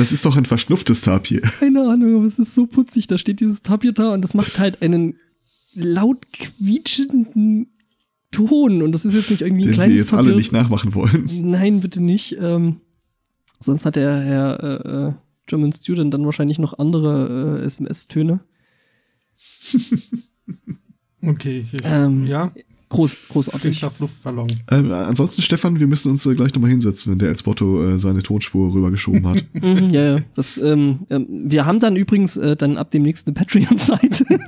Das 0.00 0.12
ist 0.12 0.24
doch 0.24 0.34
ein 0.34 0.46
verschnupftes 0.46 1.02
Tapir. 1.02 1.40
Keine 1.60 1.82
Ahnung, 1.82 2.16
aber 2.16 2.24
es 2.24 2.38
ist 2.38 2.54
so 2.54 2.66
putzig. 2.66 3.06
Da 3.06 3.18
steht 3.18 3.40
dieses 3.40 3.60
Tapir 3.60 3.92
da 3.92 4.14
und 4.14 4.22
das 4.22 4.32
macht 4.32 4.58
halt 4.58 4.80
einen 4.80 5.16
laut 5.74 6.32
quietschenden 6.32 7.66
Ton. 8.30 8.80
Und 8.80 8.92
das 8.92 9.04
ist 9.04 9.12
jetzt 9.12 9.28
nicht 9.30 9.42
irgendwie 9.42 9.64
ein 9.64 9.68
Den 9.68 9.70
wir 9.72 9.74
kleines 9.74 9.96
jetzt 9.98 10.14
alle 10.14 10.28
Tapir. 10.28 10.36
nicht 10.36 10.52
nachmachen 10.52 10.94
wollen. 10.94 11.28
Nein, 11.42 11.82
bitte 11.82 12.00
nicht. 12.00 12.38
Ähm, 12.40 12.80
sonst 13.58 13.84
hat 13.84 13.96
der 13.96 14.20
Herr 14.22 14.62
äh, 14.62 15.08
äh, 15.08 15.12
German 15.46 15.74
Student 15.74 16.14
dann 16.14 16.24
wahrscheinlich 16.24 16.58
noch 16.58 16.78
andere 16.78 17.60
äh, 17.60 17.64
SMS-Töne. 17.66 18.40
Okay, 21.22 21.66
ich, 21.70 21.80
Ähm, 21.84 22.26
ja, 22.26 22.50
Groß, 22.90 23.16
großartig. 23.28 23.70
ich 23.70 23.82
hab 23.84 23.98
Luftballon. 24.00 24.48
Ähm, 24.70 24.90
ansonsten, 24.92 25.42
Stefan, 25.42 25.78
wir 25.78 25.86
müssen 25.86 26.10
uns 26.10 26.26
äh, 26.26 26.34
gleich 26.34 26.52
nochmal 26.54 26.70
hinsetzen, 26.70 27.12
wenn 27.12 27.20
der 27.20 27.28
Elsbotto 27.28 27.88
äh, 27.90 27.98
seine 27.98 28.20
Tonspur 28.22 28.74
rübergeschoben 28.74 29.26
hat. 29.28 29.44
Mhm, 29.54 29.90
ja, 29.90 30.16
ja. 30.16 30.20
Das, 30.34 30.58
ähm, 30.58 31.00
ähm, 31.08 31.26
wir 31.28 31.66
haben 31.66 31.78
dann 31.78 31.94
übrigens 31.96 32.36
äh, 32.36 32.56
dann 32.56 32.76
ab 32.76 32.90
dem 32.90 33.02
nächsten 33.04 33.32
Patreon-Seite. 33.32 34.24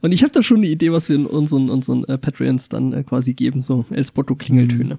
Und 0.00 0.12
ich 0.12 0.22
habe 0.22 0.32
da 0.32 0.42
schon 0.42 0.58
eine 0.58 0.68
Idee, 0.68 0.92
was 0.92 1.08
wir 1.08 1.16
in 1.16 1.26
unseren, 1.26 1.68
unseren 1.70 2.04
äh, 2.04 2.16
Patreons 2.16 2.68
dann 2.68 2.92
äh, 2.92 3.02
quasi 3.02 3.34
geben, 3.34 3.62
so 3.62 3.84
Elsbotto-Klingeltöne. 3.90 4.98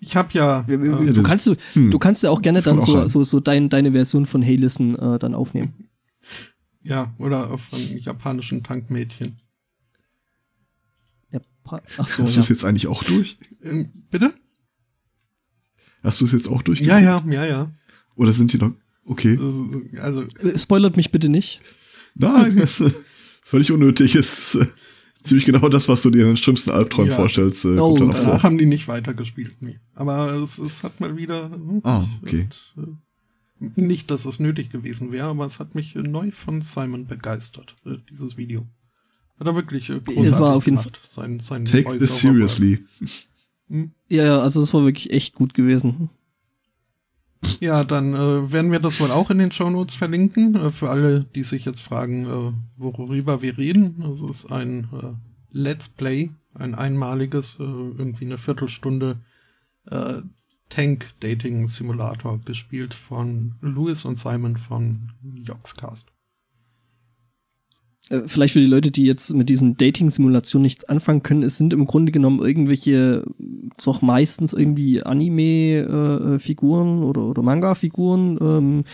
Ich 0.00 0.16
habe 0.16 0.28
ja, 0.32 0.64
äh, 0.68 0.76
Du 0.76 1.12
das- 1.12 1.24
kannst 1.24 1.46
du, 1.46 1.54
hm. 1.74 1.90
du 1.92 1.98
kannst 1.98 2.22
ja 2.24 2.30
auch 2.30 2.42
gerne 2.42 2.58
Das 2.58 2.64
dann 2.64 2.80
so, 2.80 3.06
so, 3.06 3.22
so 3.24 3.38
dein, 3.40 3.68
deine 3.68 3.92
Version 3.92 4.26
von 4.26 4.42
Hey 4.42 4.56
Listen 4.56 4.96
äh, 4.98 5.18
dann 5.20 5.34
aufnehmen. 5.34 5.87
Ja, 6.82 7.14
oder 7.18 7.58
von 7.58 7.78
japanischen 7.98 8.62
Tankmädchen. 8.62 9.36
Ja, 11.30 11.40
pa- 11.64 11.82
ach 11.98 12.08
so, 12.08 12.22
Hast 12.22 12.34
du 12.36 12.40
ja. 12.40 12.42
es 12.42 12.48
jetzt 12.48 12.64
eigentlich 12.64 12.86
auch 12.86 13.02
durch? 13.04 13.36
Ähm, 13.62 13.90
bitte? 14.10 14.32
Hast 16.02 16.20
du 16.20 16.24
es 16.26 16.32
jetzt 16.32 16.48
auch 16.48 16.62
durch? 16.62 16.80
Ja, 16.80 16.98
ja, 16.98 17.24
ja, 17.28 17.44
ja. 17.44 17.72
Oder 18.14 18.32
sind 18.32 18.52
die 18.52 18.58
noch? 18.58 18.72
Okay. 19.04 19.36
Also, 20.00 20.22
Äh, 20.22 20.58
Spoilert 20.58 20.96
mich 20.96 21.10
bitte 21.10 21.28
nicht. 21.28 21.60
Nein, 22.14 22.56
das 22.56 22.80
ist 22.80 22.92
äh, 22.94 22.98
völlig 23.42 23.72
unnötig. 23.72 24.14
Ist 24.14 24.56
äh, 24.56 24.66
ziemlich 25.20 25.44
genau 25.46 25.68
das, 25.68 25.88
was 25.88 26.02
du 26.02 26.10
dir 26.10 26.22
in 26.22 26.28
den 26.28 26.36
schlimmsten 26.36 26.70
Albträumen 26.70 27.10
Ja. 27.10 27.16
vorstellst, 27.16 27.64
äh, 27.64 27.78
Oh, 27.78 27.94
kommt 27.94 28.00
dann 28.00 28.10
auch 28.10 28.18
äh, 28.18 28.22
vor. 28.22 28.32
da 28.34 28.42
haben 28.42 28.58
die 28.58 28.66
nicht 28.66 28.86
weitergespielt. 28.88 29.60
Nee. 29.60 29.80
Aber 29.94 30.32
es, 30.34 30.58
es 30.58 30.82
hat 30.82 31.00
mal 31.00 31.16
wieder. 31.16 31.50
hm, 31.50 31.80
Ah, 31.84 32.06
okay. 32.22 32.48
Und, 32.76 32.84
äh, 32.84 32.96
nicht, 33.60 34.10
dass 34.10 34.24
es 34.24 34.38
nötig 34.38 34.70
gewesen 34.70 35.12
wäre, 35.12 35.28
aber 35.28 35.46
es 35.46 35.58
hat 35.58 35.74
mich 35.74 35.96
äh, 35.96 36.02
neu 36.02 36.30
von 36.30 36.62
Simon 36.62 37.06
begeistert, 37.06 37.74
äh, 37.84 37.96
dieses 38.10 38.36
Video. 38.36 38.66
Hat 39.38 39.46
er 39.46 39.54
wirklich 39.54 39.88
äh, 39.90 40.00
großartig 40.00 40.30
Es 40.30 40.40
war 40.40 40.56
auf 40.56 40.66
jeden 40.66 40.78
gemacht. 40.78 41.00
Sein, 41.08 41.40
sein 41.40 41.64
Take 41.64 41.98
this 41.98 42.20
seriously. 42.20 42.84
Hm? 43.68 43.92
Ja, 44.08 44.24
ja, 44.24 44.38
also 44.38 44.60
das 44.60 44.72
war 44.74 44.84
wirklich 44.84 45.10
echt 45.10 45.34
gut 45.34 45.54
gewesen. 45.54 46.10
Ja, 47.60 47.84
dann 47.84 48.14
äh, 48.14 48.52
werden 48.52 48.72
wir 48.72 48.80
das 48.80 48.98
wohl 48.98 49.10
auch 49.10 49.30
in 49.30 49.38
den 49.38 49.52
Shownotes 49.52 49.94
verlinken. 49.94 50.56
Äh, 50.56 50.70
für 50.70 50.90
alle, 50.90 51.24
die 51.34 51.44
sich 51.44 51.64
jetzt 51.64 51.80
fragen, 51.80 52.24
äh, 52.26 52.52
worüber 52.76 53.42
wir 53.42 53.58
reden. 53.58 54.02
Also 54.02 54.28
es 54.28 54.44
ist 54.44 54.52
ein 54.52 54.88
äh, 54.92 55.12
Let's 55.50 55.88
Play, 55.88 56.30
ein 56.54 56.74
einmaliges, 56.74 57.56
äh, 57.60 57.62
irgendwie 57.62 58.24
eine 58.26 58.38
Viertelstunde 58.38 59.20
äh, 60.68 60.74
Tank-Dating-Simulator 60.74 62.40
gespielt 62.44 62.94
von 62.94 63.54
Louis 63.60 64.04
und 64.04 64.18
Simon 64.18 64.56
von 64.56 65.10
Yogscast. 65.22 66.08
Äh, 68.10 68.22
Vielleicht 68.26 68.54
für 68.54 68.60
die 68.60 68.66
Leute, 68.66 68.90
die 68.90 69.04
jetzt 69.04 69.32
mit 69.34 69.48
diesen 69.48 69.76
Dating-Simulationen 69.76 70.62
nichts 70.62 70.84
anfangen 70.84 71.22
können, 71.22 71.42
es 71.42 71.56
sind 71.56 71.72
im 71.72 71.86
Grunde 71.86 72.12
genommen 72.12 72.40
irgendwelche, 72.40 73.24
doch 73.82 74.02
meistens 74.02 74.52
irgendwie 74.52 75.02
Anime-Figuren 75.02 77.02
oder, 77.02 77.22
oder 77.22 77.42
Manga-Figuren. 77.42 78.38
Ähm, 78.40 78.84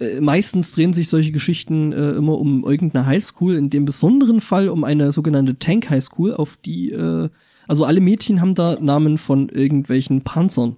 äh, 0.00 0.20
meistens 0.20 0.72
drehen 0.72 0.92
sich 0.92 1.08
solche 1.08 1.32
Geschichten 1.32 1.92
äh, 1.92 2.12
immer 2.12 2.38
um 2.38 2.64
irgendeine 2.64 3.06
Highschool, 3.06 3.54
in 3.54 3.70
dem 3.70 3.84
besonderen 3.84 4.40
Fall 4.40 4.68
um 4.68 4.84
eine 4.84 5.12
sogenannte 5.12 5.58
Tank 5.58 5.90
Highschool, 5.90 6.34
auf 6.34 6.56
die, 6.56 6.90
äh, 6.90 7.28
also 7.66 7.84
alle 7.84 8.00
Mädchen 8.00 8.40
haben 8.40 8.54
da 8.54 8.78
Namen 8.80 9.18
von 9.18 9.48
irgendwelchen 9.48 10.22
Panzern. 10.22 10.76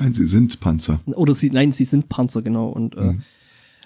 Nein, 0.00 0.12
sie 0.14 0.26
sind 0.26 0.58
Panzer. 0.60 1.00
Oder 1.06 1.34
sie, 1.34 1.50
nein, 1.50 1.72
sie 1.72 1.84
sind 1.84 2.08
Panzer, 2.08 2.42
genau. 2.42 2.68
Und 2.68 2.96
äh, 2.96 3.12
Mhm. 3.12 3.22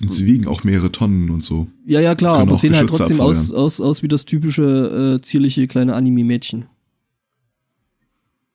Und 0.02 0.12
sie 0.12 0.26
wiegen 0.26 0.48
auch 0.48 0.64
mehrere 0.64 0.90
Tonnen 0.90 1.30
und 1.30 1.40
so. 1.40 1.68
Ja, 1.86 2.00
ja, 2.00 2.16
klar, 2.16 2.40
aber 2.40 2.56
sehen 2.56 2.74
halt 2.74 2.88
trotzdem 2.88 3.20
aus, 3.20 3.50
abfeuern. 3.50 3.64
aus, 3.64 3.80
aus 3.80 4.02
wie 4.02 4.08
das 4.08 4.24
typische 4.24 5.14
äh, 5.18 5.22
zierliche 5.22 5.68
kleine 5.68 5.94
Anime-Mädchen. 5.94 6.64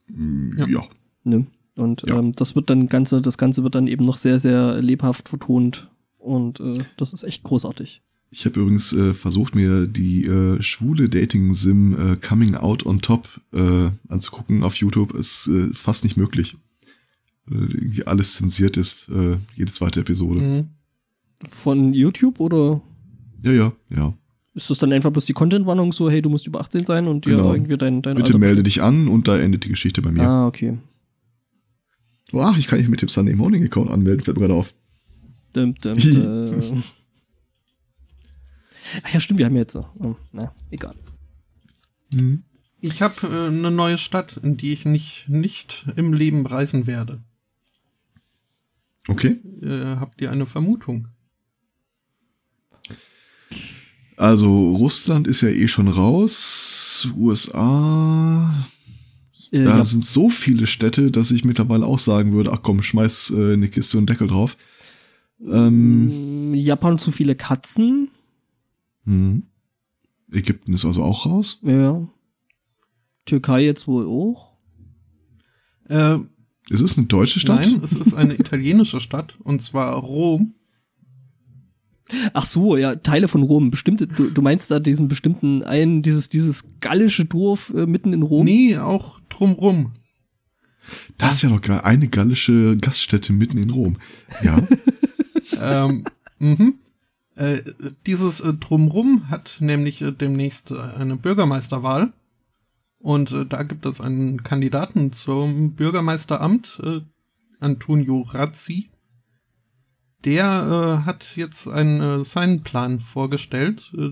Mm, 0.08 0.58
Ja. 0.58 0.68
Ja. 0.68 0.84
Ne? 1.24 1.46
Und 1.76 2.04
Ja. 2.10 2.20
ähm, 2.20 2.34
das 2.34 2.56
wird 2.56 2.70
dann 2.70 2.88
Ganze, 2.88 3.22
das 3.22 3.38
Ganze 3.38 3.64
wird 3.64 3.76
dann 3.76 3.88
eben 3.88 4.04
noch 4.04 4.18
sehr, 4.18 4.38
sehr 4.40 4.82
lebhaft 4.82 5.30
vertont. 5.30 5.90
Und 6.18 6.60
äh, 6.60 6.84
das 6.98 7.14
ist 7.14 7.24
echt 7.24 7.44
großartig. 7.44 8.02
Ich 8.32 8.46
habe 8.46 8.60
übrigens 8.60 8.92
äh, 8.94 9.14
versucht, 9.14 9.56
mir 9.56 9.88
die 9.88 10.26
äh, 10.26 10.62
schwule 10.62 11.08
Dating-Sim 11.10 11.94
äh, 12.14 12.16
Coming 12.18 12.56
Out 12.56 12.86
on 12.86 13.00
Top 13.02 13.40
äh, 13.54 13.90
anzugucken 14.10 14.64
auf 14.64 14.76
YouTube. 14.76 15.14
Ist 15.14 15.48
äh, 15.48 15.70
fast 15.74 16.04
nicht 16.04 16.18
möglich. 16.18 16.58
Äh, 17.52 17.56
irgendwie 17.56 18.06
alles 18.06 18.34
zensiert 18.34 18.78
ist, 18.78 19.10
äh, 19.10 19.38
jede 19.56 19.72
zweite 19.72 20.02
Episode. 20.02 20.42
Mhm. 20.42 20.68
Von 21.48 21.94
YouTube 21.94 22.40
oder 22.40 22.82
Ja, 23.44 23.52
ja, 23.52 23.74
ja. 23.90 24.14
ist 24.54 24.70
das 24.70 24.78
dann 24.80 24.92
einfach 24.92 25.12
bloß 25.12 25.26
die 25.26 25.34
Content-Warnung 25.34 25.94
so, 25.94 26.10
hey, 26.10 26.22
du 26.22 26.30
musst 26.30 26.46
über 26.48 26.60
18 26.62 26.84
sein 26.84 27.08
und 27.08 27.26
dir 27.26 27.38
Genau. 27.38 27.54
irgendwie 27.54 27.78
dein, 27.78 28.02
dein 28.02 28.16
Bitte 28.16 28.28
Alter 28.30 28.40
melde 28.40 28.64
dich 28.64 28.82
an 28.82 29.08
und 29.08 29.28
da 29.28 29.38
endet 29.38 29.64
die 29.66 29.70
Geschichte 29.70 30.02
bei 30.02 30.12
mir. 30.12 30.24
Ah, 30.28 30.48
okay. 30.48 30.78
Oh, 32.34 32.42
ach, 32.42 32.58
ich 32.58 32.68
kann 32.68 32.78
mich 32.80 32.90
mit 32.90 33.02
dem 33.02 33.10
Sunday 33.10 33.36
Morning 33.36 33.64
Account 33.64 33.90
anmelden, 33.90 34.24
fällt 34.24 34.38
mir 34.38 34.42
gerade 34.48 34.60
auf. 34.60 34.74
Dum, 35.54 35.74
dum, 35.76 35.94
dum. 35.96 36.84
Ach 39.04 39.14
ja, 39.14 39.20
stimmt, 39.20 39.40
wir 39.40 39.46
haben 39.46 39.54
ja 39.56 39.62
jetzt. 39.62 39.74
so- 39.74 39.86
Oh, 40.00 40.16
na, 40.32 40.54
egal. 40.72 40.96
Mhm. 42.14 42.44
Ich 42.82 43.02
habe 43.02 43.16
äh, 43.28 43.48
eine 43.48 43.72
neue 43.72 43.98
Stadt, 43.98 44.38
in 44.42 44.58
die 44.58 44.72
ich 44.74 44.86
nicht, 44.86 45.26
nicht 45.28 45.86
im 45.96 46.14
Leben 46.14 46.46
reisen 46.46 46.88
werde. 46.88 47.22
Okay. 49.08 49.40
Äh, 49.62 49.96
habt 49.98 50.22
ihr 50.22 50.32
eine 50.32 50.46
Vermutung? 50.46 51.08
Also 54.18 54.74
Russland 54.76 55.28
ist 55.28 55.42
ja 55.42 55.50
eh 55.50 55.68
schon 55.68 55.88
raus. 55.88 57.08
USA. 57.16 58.54
Äh, 59.52 59.64
Da 59.64 59.78
ja. 59.78 59.86
sind 59.86 60.04
so 60.04 60.30
viele 60.30 60.68
Städte, 60.68 61.10
dass 61.12 61.32
ich 61.32 61.46
mittlerweile 61.46 61.86
auch 61.86 62.00
sagen 62.00 62.34
würde, 62.34 62.52
ach 62.52 62.62
komm, 62.62 62.82
schmeiß 62.82 63.32
äh, 63.36 63.54
eine 63.54 63.70
Kiste 63.70 63.98
und 63.98 64.10
Deckel 64.10 64.28
drauf. 64.28 64.58
Ähm, 65.42 66.52
Mm, 66.52 66.54
Japan 66.56 66.98
zu 66.98 67.12
viele 67.12 67.36
Katzen. 67.36 68.10
hm. 69.06 69.44
Ägypten 70.32 70.74
ist 70.74 70.86
also 70.86 71.02
auch 71.02 71.26
raus. 71.26 71.60
Ja. 71.64 72.08
Türkei 73.26 73.62
jetzt 73.64 73.88
wohl 73.88 74.06
auch. 74.06 74.54
Äh, 75.86 76.20
Ist 76.70 76.82
es 76.82 76.98
eine 76.98 77.08
deutsche 77.08 77.40
Stadt? 77.40 77.66
Nein, 77.66 77.82
es 77.84 77.94
ist 77.94 78.14
eine 78.14 78.36
italienische 78.36 79.02
Stadt 79.02 79.36
und 79.44 79.62
zwar 79.62 79.94
Rom. 79.96 80.54
Ach 82.34 82.46
so, 82.46 82.76
ja, 82.78 82.96
Teile 82.96 83.28
von 83.28 83.44
Rom. 83.44 83.70
Bestimmte, 83.72 84.08
du, 84.08 84.30
du 84.30 84.42
meinst 84.42 84.72
da 84.72 84.80
diesen 84.80 85.08
bestimmten 85.08 85.64
einen, 85.64 86.02
dieses, 86.02 86.30
dieses 86.30 86.66
gallische 86.80 87.26
Dorf 87.26 87.74
äh, 87.76 87.86
mitten 87.86 88.14
in 88.14 88.24
Rom? 88.24 88.46
Nee, 88.46 88.78
auch 88.78 89.20
drumrum. 89.30 89.92
Das 91.18 91.36
ist 91.36 91.42
ja 91.44 91.50
doch 91.50 91.62
geil. 91.62 91.82
Eine 91.84 92.08
gallische 92.08 92.78
Gaststätte 92.78 93.34
mitten 93.34 93.58
in 93.58 93.70
Rom. 93.70 93.98
Ja. 94.42 94.60
ähm, 95.62 96.06
mhm. 96.40 96.76
äh, 97.36 97.62
dieses 98.06 98.40
äh, 98.40 98.54
drumrum 98.54 99.30
hat 99.30 99.58
nämlich 99.60 100.02
äh, 100.02 100.12
demnächst 100.12 100.72
äh, 100.72 100.80
eine 100.80 101.16
Bürgermeisterwahl. 101.16 102.12
Und 103.00 103.32
äh, 103.32 103.46
da 103.46 103.64
gibt 103.64 103.86
es 103.86 104.02
einen 104.02 104.44
Kandidaten 104.44 105.12
zum 105.12 105.74
Bürgermeisteramt, 105.74 106.82
äh, 106.84 107.02
Antonio 107.60 108.22
Razzi. 108.22 108.90
Der 110.26 111.00
äh, 111.02 111.06
hat 111.06 111.36
jetzt 111.38 111.68
einen, 111.68 112.02
äh, 112.02 112.26
seinen 112.26 112.62
Plan 112.64 113.00
vorgestellt, 113.00 113.92
äh, 113.98 114.10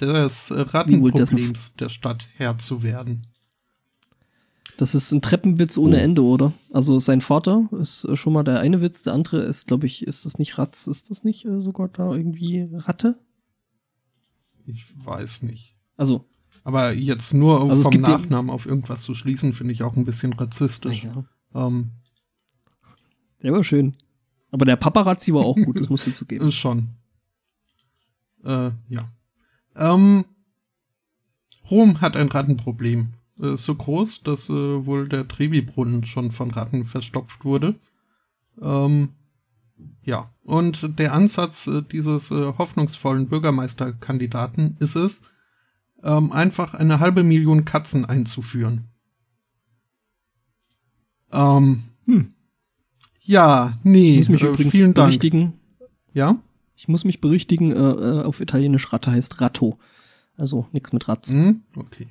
des 0.00 0.50
äh, 0.50 0.60
Rattenproblems 0.60 1.74
der 1.76 1.88
Stadt 1.88 2.26
Herr 2.34 2.58
zu 2.58 2.82
werden. 2.82 3.26
Das 4.76 4.94
ist 4.94 5.12
ein 5.12 5.20
Treppenwitz 5.20 5.76
ohne 5.76 5.96
Oh. 5.96 6.00
Ende, 6.00 6.24
oder? 6.24 6.52
Also 6.72 6.98
sein 6.98 7.20
Vater 7.20 7.68
ist 7.78 8.04
äh, 8.04 8.16
schon 8.16 8.32
mal 8.32 8.42
der 8.42 8.60
eine 8.60 8.80
Witz, 8.80 9.02
der 9.02 9.12
andere 9.12 9.40
ist, 9.40 9.66
glaube 9.66 9.86
ich, 9.86 10.06
ist 10.06 10.24
das 10.24 10.38
nicht 10.38 10.58
Ratz, 10.58 10.86
ist 10.86 11.10
das 11.10 11.22
nicht 11.22 11.44
äh, 11.44 11.60
sogar 11.60 11.88
da 11.88 12.12
irgendwie 12.14 12.68
Ratte? 12.72 13.18
Ich 14.66 14.86
weiß 15.04 15.42
nicht. 15.42 15.76
Also, 15.96 16.24
Aber 16.62 16.92
jetzt 16.92 17.32
nur 17.32 17.62
Also 17.62 17.90
vom 17.90 18.00
Nachnamen 18.00 18.50
auf 18.50 18.66
irgendwas 18.66 19.02
zu 19.02 19.14
schließen, 19.14 19.54
finde 19.54 19.72
ich 19.72 19.82
auch 19.82 19.96
ein 19.96 20.04
bisschen 20.04 20.32
rassistisch. 20.32 21.04
ja, 21.04 21.24
Ähm, 21.54 21.90
der 23.42 23.52
war 23.52 23.64
schön. 23.64 23.96
Aber 24.50 24.64
der 24.64 24.76
Paparazzi 24.76 25.32
war 25.32 25.44
auch 25.44 25.56
gut, 25.56 25.80
das 25.80 25.88
musst 25.88 26.06
du 26.06 26.12
zugeben. 26.12 26.46
ist 26.48 26.56
schon. 26.56 26.90
Äh, 28.44 28.70
ja. 28.88 29.08
Ähm, 29.76 30.24
Rom 31.70 32.00
hat 32.00 32.16
ein 32.16 32.28
Rattenproblem. 32.28 33.14
Äh, 33.40 33.54
Ist 33.54 33.64
so 33.64 33.74
groß, 33.74 34.22
dass 34.22 34.48
äh, 34.48 34.52
wohl 34.86 35.08
der 35.08 35.28
Trevi-Brunnen 35.28 36.04
schon 36.04 36.30
von 36.30 36.50
Ratten 36.50 36.84
verstopft 36.84 37.44
wurde. 37.44 37.76
Ähm, 38.60 39.10
ja. 40.02 40.30
Und 40.42 40.98
der 40.98 41.12
Ansatz 41.14 41.66
äh, 41.66 41.82
dieses 41.82 42.30
äh, 42.30 42.52
hoffnungsvollen 42.58 43.28
Bürgermeisterkandidaten 43.28 44.76
ist 44.80 44.96
es, 44.96 45.22
ähm, 46.02 46.32
einfach 46.32 46.74
eine 46.74 47.00
halbe 47.00 47.22
Million 47.22 47.64
Katzen 47.64 48.04
einzuführen. 48.04 48.88
Ähm, 51.32 51.82
Hm. 52.06 52.32
ja, 53.22 53.78
nee, 53.84 54.18
Ich 54.18 54.28
muss 54.28 54.28
mich 54.28 54.42
äh, 54.42 54.48
übrigens 54.48 54.72
vielen 54.72 54.94
Dank. 54.94 55.08
berichtigen. 55.08 55.52
Ja? 56.12 56.36
Ich 56.74 56.88
muss 56.88 57.04
mich 57.04 57.20
berichtigen, 57.20 57.72
äh, 57.72 57.76
äh, 57.76 58.22
auf 58.24 58.40
Italienisch 58.40 58.92
Ratte 58.92 59.12
heißt 59.12 59.40
Ratto. 59.40 59.78
Also 60.36 60.66
nichts 60.72 60.92
mit 60.92 61.06
Ratz. 61.08 61.30
Hm, 61.30 61.62
okay. 61.76 62.08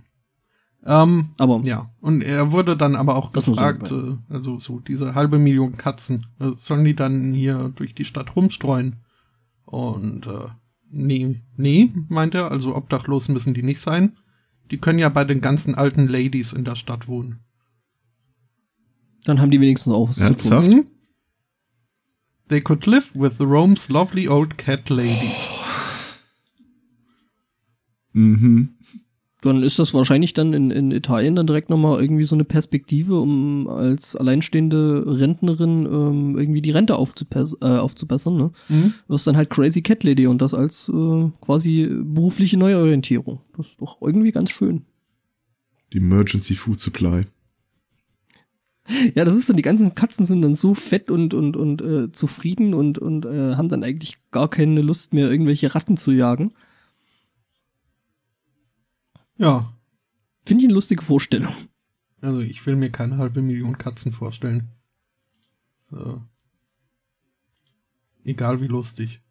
Ähm, 0.85 1.29
Aber 1.37 1.59
ja, 1.63 1.89
und 1.99 2.21
er 2.21 2.51
wurde 2.53 2.77
dann 2.77 2.95
aber 2.95 3.15
auch 3.15 3.31
gefragt, 3.33 3.91
man 3.91 4.21
äh, 4.29 4.33
also 4.33 4.59
so 4.59 4.79
diese 4.79 5.13
halbe 5.15 5.37
Million 5.37 5.75
Katzen, 5.75 6.27
äh, 6.39 6.51
sollen 6.55 6.85
die 6.85 6.95
dann 6.95 7.33
hier 7.33 7.73
durch 7.75 7.93
die 7.93 8.05
Stadt 8.05 8.35
rumstreuen? 8.35 8.97
Und 9.65 10.25
äh, 10.27 10.47
nee, 10.91 11.41
nee, 11.57 11.91
meint 12.07 12.35
er, 12.35 12.51
also 12.51 12.75
obdachlos 12.75 13.27
müssen 13.29 13.53
die 13.53 13.63
nicht 13.63 13.79
sein. 13.81 14.17
Die 14.71 14.77
können 14.77 14.99
ja 14.99 15.09
bei 15.09 15.23
den 15.23 15.41
ganzen 15.41 15.75
alten 15.75 16.07
Ladies 16.07 16.53
in 16.53 16.63
der 16.63 16.75
Stadt 16.75 17.07
wohnen. 17.07 17.39
dann 19.25 19.41
haben 19.41 19.51
die 19.51 19.59
wenigstens 19.59 19.93
auch 19.93 20.09
was 20.09 20.17
zu 20.17 20.21
tun. 20.21 20.31
Ernsthaft? 20.31 20.67
Hm? 20.71 20.85
They 22.49 22.61
could 22.61 22.85
live 22.85 23.09
with 23.13 23.39
Rome's 23.39 23.89
lovely 23.89 24.27
old 24.27 24.57
cat 24.57 24.89
ladies. 24.89 25.49
Mhm. 28.13 28.75
Dann 29.41 29.63
ist 29.63 29.79
das 29.79 29.93
wahrscheinlich 29.93 30.33
dann 30.33 30.53
in, 30.53 30.69
in 30.69 30.91
Italien 30.91 31.35
dann 31.35 31.47
direkt 31.47 31.69
nochmal 31.69 32.01
irgendwie 32.01 32.25
so 32.25 32.35
eine 32.35 32.43
Perspektive, 32.43 33.19
um 33.19 33.69
als 33.69 34.15
alleinstehende 34.17 35.05
Rentnerin 35.07 35.85
ähm, 35.85 36.37
irgendwie 36.37 36.61
die 36.61 36.71
Rente 36.71 36.93
äh, 36.93 37.67
aufzubessern. 37.67 38.35
Ne? 38.35 38.51
Hm? 38.67 38.93
Du 39.07 39.13
wirst 39.13 39.27
dann 39.27 39.37
halt 39.37 39.49
Crazy 39.49 39.81
Cat 39.81 40.03
Lady 40.03 40.27
und 40.27 40.41
das 40.41 40.53
als 40.53 40.89
äh, 40.89 41.31
quasi 41.39 41.89
berufliche 41.89 42.57
Neuorientierung. 42.57 43.39
Das 43.55 43.67
ist 43.67 43.81
doch 43.81 44.01
irgendwie 44.01 44.31
ganz 44.31 44.51
schön. 44.51 44.83
Die 45.93 45.99
Emergency 45.99 46.55
Food 46.55 46.79
Supply. 46.79 47.21
Ja, 49.13 49.23
das 49.23 49.35
ist 49.35 49.47
dann, 49.47 49.55
die 49.55 49.61
ganzen 49.61 49.93
Katzen 49.95 50.25
sind 50.25 50.41
dann 50.41 50.55
so 50.55 50.73
fett 50.73 51.11
und, 51.11 51.33
und, 51.33 51.55
und 51.55 51.81
äh, 51.81 52.11
zufrieden 52.11 52.73
und, 52.73 52.97
und 52.97 53.25
äh, 53.25 53.55
haben 53.55 53.69
dann 53.69 53.83
eigentlich 53.83 54.17
gar 54.31 54.49
keine 54.49 54.81
Lust 54.81 55.13
mehr, 55.13 55.31
irgendwelche 55.31 55.75
Ratten 55.75 55.95
zu 55.95 56.11
jagen. 56.11 56.51
Ja, 59.39 59.73
Finde 60.45 60.63
ich 60.63 60.67
eine 60.67 60.73
lustige 60.75 61.03
Vorstellung. 61.03 61.53
also 62.21 62.39
ich 62.41 62.65
will 62.65 62.75
mir 62.75 62.89
keine 62.91 63.17
halbe 63.17 63.41
Million 63.41 63.77
Katzen 63.77 64.11
vorstellen. 64.11 64.67
So. 65.79 66.21
Egal 68.23 68.61
wie 68.61 68.67
lustig. 68.67 69.21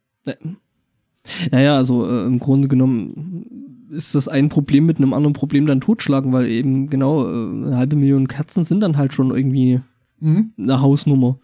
Naja, 1.51 1.76
also 1.76 2.06
äh, 2.09 2.24
im 2.26 2.39
Grunde 2.39 2.68
genommen 2.68 3.86
ist 3.90 4.14
das 4.14 4.28
ein 4.28 4.48
Problem 4.48 4.86
mit 4.86 4.98
einem 4.98 5.12
anderen 5.14 5.32
Problem 5.35 5.66
dann 5.66 5.80
totschlagen, 5.80 6.32
weil 6.32 6.47
eben 6.48 6.89
genau 6.89 7.24
äh, 7.26 7.51
eine 7.66 7.76
halbe 7.76 7.97
Million 7.97 8.28
Katzen 8.28 8.64
sind 8.64 8.80
dann 8.80 8.97
halt 8.97 9.14
schon 9.14 9.30
irgendwie 9.30 9.80
Mhm. 10.20 10.52
eine 10.59 10.80
Hausnummer. 10.80 11.39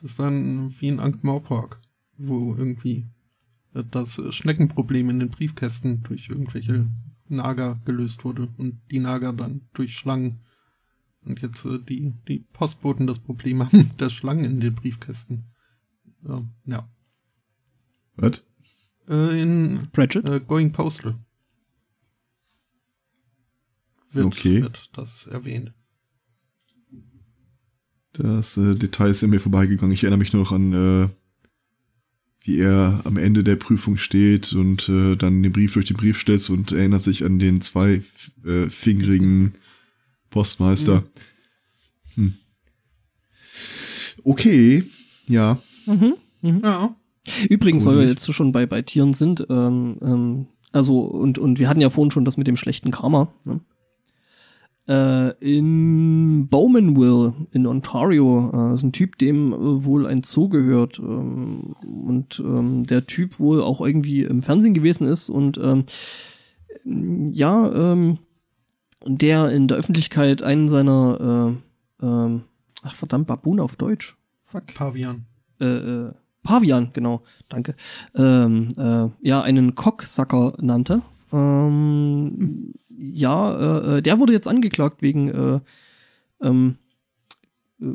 Das 0.00 0.12
ist 0.12 0.18
dann 0.18 0.74
wie 0.80 0.88
in 0.88 0.98
Ankh-Morpork, 0.98 1.78
wo 2.16 2.54
irgendwie 2.54 3.06
das 3.90 4.20
Schneckenproblem 4.30 5.10
in 5.10 5.18
den 5.18 5.28
Briefkästen 5.30 6.02
durch 6.04 6.28
irgendwelche 6.30 6.86
Nager 7.34 7.80
gelöst 7.84 8.24
wurde 8.24 8.48
und 8.56 8.80
die 8.90 8.98
Nager 8.98 9.32
dann 9.32 9.62
durch 9.74 9.96
Schlangen. 9.96 10.40
Und 11.24 11.40
jetzt 11.40 11.64
äh, 11.64 11.78
die, 11.78 12.12
die 12.28 12.40
Postboten 12.52 13.06
das 13.06 13.18
Problem 13.18 13.62
haben 13.62 13.90
der 13.98 14.10
Schlangen 14.10 14.44
in 14.44 14.60
den 14.60 14.74
Briefkästen. 14.74 15.44
Ja. 16.26 16.42
ja. 16.66 16.88
Was? 18.16 18.42
Äh, 19.08 19.42
in 19.42 19.88
äh, 19.96 20.40
Going 20.40 20.72
Postal 20.72 21.16
wird, 24.14 24.26
Okay. 24.26 24.62
wird 24.62 24.90
das 24.94 25.26
erwähnt. 25.26 25.72
Das 28.12 28.56
äh, 28.56 28.76
Detail 28.76 29.08
ist 29.10 29.24
an 29.24 29.30
mir 29.30 29.40
vorbeigegangen. 29.40 29.92
Ich 29.92 30.04
erinnere 30.04 30.18
mich 30.18 30.32
nur 30.32 30.42
noch 30.44 30.52
an, 30.52 30.72
äh, 30.72 31.08
wie 32.44 32.58
er 32.58 33.00
am 33.04 33.16
Ende 33.16 33.42
der 33.42 33.56
Prüfung 33.56 33.96
steht 33.96 34.52
und 34.52 34.88
äh, 34.90 35.16
dann 35.16 35.42
den 35.42 35.52
Brief 35.52 35.72
durch 35.72 35.86
den 35.86 35.96
Brief 35.96 36.18
stellt 36.18 36.48
und 36.50 36.72
erinnert 36.72 37.00
sich 37.00 37.24
an 37.24 37.38
den 37.38 37.62
zwei 37.62 38.02
äh, 38.44 38.68
fingerigen 38.68 39.54
Postmeister. 40.28 41.04
Hm. 42.14 42.34
Okay, 44.22 44.84
ja. 45.26 45.58
Mhm. 45.86 46.14
Mhm. 46.42 46.60
Ja. 46.62 46.96
Übrigens, 47.48 47.86
weil 47.86 47.92
wir 47.92 48.00
Gruselig. 48.00 48.26
jetzt 48.26 48.34
schon 48.34 48.52
bei, 48.52 48.66
bei 48.66 48.82
Tieren 48.82 49.14
sind, 49.14 49.46
ähm, 49.48 49.96
ähm, 50.02 50.46
also 50.72 51.00
und, 51.00 51.38
und 51.38 51.58
wir 51.58 51.68
hatten 51.68 51.80
ja 51.80 51.88
vorhin 51.88 52.10
schon 52.10 52.26
das 52.26 52.36
mit 52.36 52.46
dem 52.46 52.56
schlechten 52.56 52.90
Karma. 52.90 53.32
Ne? 53.46 53.60
Äh, 54.86 55.30
in 55.40 56.48
Bowmanville 56.48 57.32
in 57.52 57.66
Ontario 57.66 58.50
äh, 58.52 58.74
ist 58.74 58.82
ein 58.82 58.92
Typ, 58.92 59.16
dem 59.16 59.52
äh, 59.52 59.84
wohl 59.84 60.06
ein 60.06 60.22
Zoo 60.22 60.50
gehört 60.50 60.98
ähm, 60.98 61.74
und 61.82 62.38
ähm, 62.44 62.84
der 62.84 63.06
Typ 63.06 63.40
wohl 63.40 63.62
auch 63.62 63.80
irgendwie 63.80 64.24
im 64.24 64.42
Fernsehen 64.42 64.74
gewesen 64.74 65.06
ist 65.06 65.30
und 65.30 65.56
ähm, 65.56 65.84
ja, 66.84 67.96
der 69.06 69.50
in 69.50 69.68
der 69.68 69.78
Öffentlichkeit 69.78 70.42
einen 70.42 70.68
seiner 70.68 71.54
ach 72.84 72.94
verdammt, 72.94 73.26
Baboon 73.26 73.60
auf 73.60 73.76
Deutsch. 73.76 74.16
Fuck 74.42 74.74
Pavian. 74.74 75.24
äh, 75.60 75.64
äh, 75.64 76.12
Pavian, 76.42 76.90
genau, 76.92 77.22
danke, 77.48 77.74
ähm, 78.14 78.68
äh, 78.76 79.08
ja, 79.26 79.40
einen 79.40 79.74
Cocksucker 79.74 80.58
nannte. 80.60 81.00
Ähm, 81.34 82.72
ja, 82.96 83.56
äh, 83.56 83.98
äh, 83.98 84.02
der 84.02 84.20
wurde 84.20 84.32
jetzt 84.32 84.46
angeklagt 84.46 85.02
wegen, 85.02 85.28
äh, 85.28 85.60
ähm, 86.40 86.76
äh, 87.80 87.86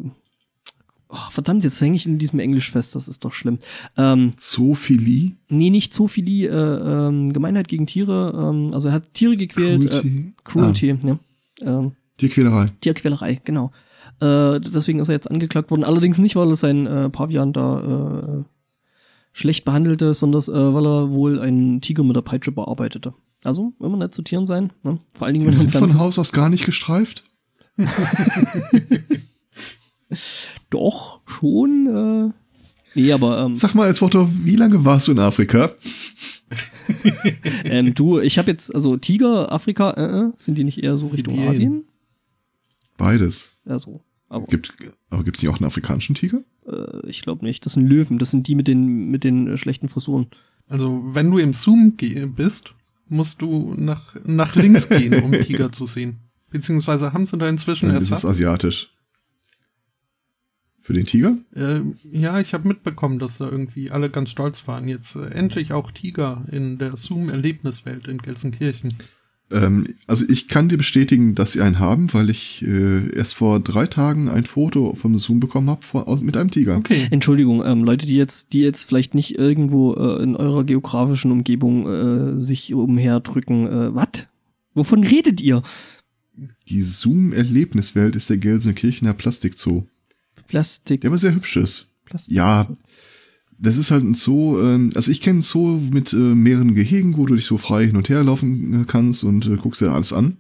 oh, 1.07 1.29
verdammt, 1.31 1.63
jetzt 1.63 1.79
hänge 1.79 1.95
ich 1.95 2.05
in 2.05 2.17
diesem 2.17 2.39
Englisch 2.39 2.69
fest, 2.69 2.95
das 2.95 3.07
ist 3.07 3.23
doch 3.23 3.31
schlimm. 3.31 3.59
Ähm, 3.95 4.33
Zoophilie, 4.35 5.37
nee, 5.47 5.69
nicht 5.69 5.93
Zoophilie, 5.93 6.49
äh, 6.49 7.07
ähm, 7.07 7.31
Gemeinheit 7.31 7.69
gegen 7.69 7.87
Tiere, 7.87 8.33
ähm, 8.35 8.73
also 8.73 8.89
er 8.89 8.95
hat 8.95 9.13
Tiere 9.13 9.37
gequält, 9.37 9.85
äh, 9.85 9.87
Cruelty, 9.87 10.33
Cruelty, 10.43 10.97
ja. 11.07 11.19
Ähm, 11.61 11.91
Tierquälerei. 12.17 12.65
Tierquälerei, 12.81 13.39
genau. 13.45 13.71
Äh, 14.19 14.59
deswegen 14.59 14.99
ist 14.99 15.07
er 15.07 15.15
jetzt 15.15 15.31
angeklagt 15.31 15.71
worden. 15.71 15.85
Allerdings 15.85 16.19
nicht, 16.19 16.35
weil 16.35 16.49
er 16.49 16.55
seinen 16.57 16.85
äh, 16.85 17.09
Pavian 17.09 17.53
da 17.53 18.43
schlecht 19.31 19.63
behandelte, 19.63 20.13
sondern 20.13 20.41
weil 20.47 20.85
er 20.85 21.11
wohl 21.11 21.39
einen 21.39 21.79
Tiger 21.79 22.03
mit 22.03 22.17
der 22.17 22.23
Peitsche 22.23 22.51
bearbeitete. 22.51 23.13
Also 23.43 23.73
immer 23.79 23.97
nett 23.97 24.13
zu 24.13 24.21
Tieren 24.21 24.45
sein. 24.45 24.71
Ne? 24.83 24.99
Vor 25.13 25.27
allen 25.27 25.33
Dingen, 25.35 25.45
Die 25.45 25.51
wenn 25.51 25.57
man 25.57 25.71
sind 25.71 25.91
von 25.91 25.99
Haus 25.99 26.19
aus 26.19 26.31
gar 26.31 26.49
nicht 26.49 26.65
gestreift. 26.65 27.23
Doch 30.69 31.21
schon. 31.25 32.33
Äh, 32.95 32.99
nee, 32.99 33.11
aber 33.11 33.45
ähm, 33.45 33.53
Sag 33.53 33.75
mal 33.75 33.87
als 33.87 34.01
Motto, 34.01 34.27
wie 34.43 34.55
lange 34.55 34.83
warst 34.83 35.07
du 35.07 35.13
in 35.13 35.19
Afrika? 35.19 35.71
ähm, 37.63 37.93
du, 37.93 38.19
ich 38.19 38.37
habe 38.37 38.51
jetzt 38.51 38.73
also 38.73 38.97
Tiger, 38.97 39.51
Afrika, 39.51 39.91
äh, 39.91 40.25
äh, 40.27 40.31
sind 40.37 40.57
die 40.57 40.63
nicht 40.63 40.83
eher 40.83 40.97
so 40.97 41.07
Richtung 41.07 41.35
Sibirien. 41.35 41.51
Asien? 41.51 41.83
Beides. 42.97 43.57
Also, 43.65 44.01
aber 44.27 44.47
Gibt, 44.47 44.73
aber 45.09 45.23
gibt's 45.23 45.41
nicht 45.41 45.49
auch 45.49 45.59
einen 45.59 45.67
afrikanischen 45.67 46.15
Tiger? 46.15 46.41
äh, 46.67 47.07
ich 47.07 47.21
glaube 47.21 47.45
nicht. 47.45 47.65
Das 47.65 47.73
sind 47.73 47.87
Löwen. 47.87 48.17
Das 48.17 48.31
sind 48.31 48.47
die 48.47 48.55
mit 48.55 48.67
den 48.67 49.09
mit 49.09 49.23
den 49.23 49.47
äh, 49.47 49.57
schlechten 49.57 49.87
Frisuren. 49.87 50.27
Also, 50.67 51.01
wenn 51.13 51.31
du 51.31 51.37
im 51.39 51.53
Zoom 51.53 51.95
bist, 52.35 52.73
musst 53.10 53.41
du 53.41 53.73
nach, 53.77 54.15
nach 54.26 54.56
links 54.56 54.90
gehen, 54.90 55.22
um 55.23 55.31
Tiger 55.44 55.72
zu 55.72 55.86
sehen. 55.86 56.19
Beziehungsweise 56.49 57.14
haben 57.14 57.26
sie 57.26 57.38
da 57.38 57.48
inzwischen 57.48 57.88
Dann 57.90 57.98
ist 57.98 58.03
es 58.06 58.11
Ersatz. 58.11 58.31
asiatisch. 58.31 58.90
Für 60.81 60.94
den 60.94 61.06
Tiger? 61.06 61.36
Äh, 61.53 61.81
ja, 62.11 62.40
ich 62.40 62.56
habe 62.56 62.68
mitbekommen, 62.68 63.19
dass 63.19 63.38
da 63.38 63.48
irgendwie 63.48 63.91
alle 63.91 64.10
ganz 64.10 64.31
stolz 64.31 64.68
waren. 64.68 64.88
Jetzt 64.88 65.15
äh, 65.15 65.27
endlich 65.27 65.72
auch 65.72 65.91
Tiger 65.91 66.45
in 66.52 66.80
der 66.80 66.98
Zoom-Erlebniswelt 66.98 68.07
in 68.07 68.18
Gelsenkirchen. 68.18 68.95
Ähm, 69.51 69.88
also 70.07 70.26
ich 70.30 70.47
kann 70.47 70.69
dir 70.69 70.77
bestätigen, 70.77 71.35
dass 71.35 71.53
sie 71.53 71.61
einen 71.61 71.80
haben, 71.80 72.13
weil 72.13 72.30
ich 72.30 72.61
äh, 72.61 73.09
erst 73.15 73.35
vor 73.35 73.59
drei 73.59 73.88
Tagen 73.88 74.30
ein 74.30 74.45
Foto 74.45 74.93
vom 74.93 75.17
Zoom 75.17 75.39
bekommen 75.39 75.69
habe 75.69 75.81
mit 76.21 76.38
einem 76.38 76.51
Tiger. 76.51 76.77
Okay. 76.77 77.07
Entschuldigung, 77.11 77.63
ähm, 77.65 77.84
Leute, 77.84 78.05
die 78.05 78.15
jetzt, 78.15 78.53
die 78.53 78.61
jetzt 78.61 78.88
vielleicht 78.88 79.15
nicht 79.15 79.39
irgendwo 79.39 79.93
äh, 79.93 80.21
in 80.21 80.35
eurer 80.35 80.63
geografischen 80.63 81.31
Umgebung 81.31 81.88
äh, 81.88 82.39
sich 82.39 82.73
umherdrücken. 82.73 83.67
Äh, 83.67 83.95
was? 83.95 84.27
Wovon 84.76 85.03
redet 85.03 85.41
ihr? 85.41 85.63
Die 86.69 86.81
Zoom-Erlebniswelt 86.81 88.15
ist 88.15 88.30
der 88.30 88.38
Gelsenkirchener 88.38 89.13
Plastikzoo, 89.13 89.85
Plastik. 90.47 91.01
der 91.01 91.09
aber 91.09 91.17
sehr 91.17 91.34
hübsch 91.34 91.57
ist. 91.57 91.89
Plastik. 92.05 92.35
Ja, 92.35 92.67
das 93.60 93.77
ist 93.77 93.91
halt 93.91 94.03
ein 94.03 94.15
Zoo, 94.15 94.60
ähm, 94.61 94.91
also 94.95 95.11
ich 95.11 95.22
kenne 95.22 95.36
einen 95.36 95.41
Zoo 95.41 95.80
mit 95.91 96.14
äh, 96.14 96.18
mehreren 96.18 96.76
Gehegen, 96.76 97.18
wo 97.18 97.26
du 97.26 97.36
dich 97.36 97.45
so 97.45 97.57
frei 97.57 97.86
hin 97.86 97.98
und 97.98 98.10
her 98.10 98.23
laufen 98.23 98.81
äh, 98.81 98.86
kannst 98.86 99.23
und 99.23 99.45
äh, 99.48 99.57
guckst 99.57 99.81
dir 99.81 99.91
alles 99.91 100.14
an. 100.14 100.38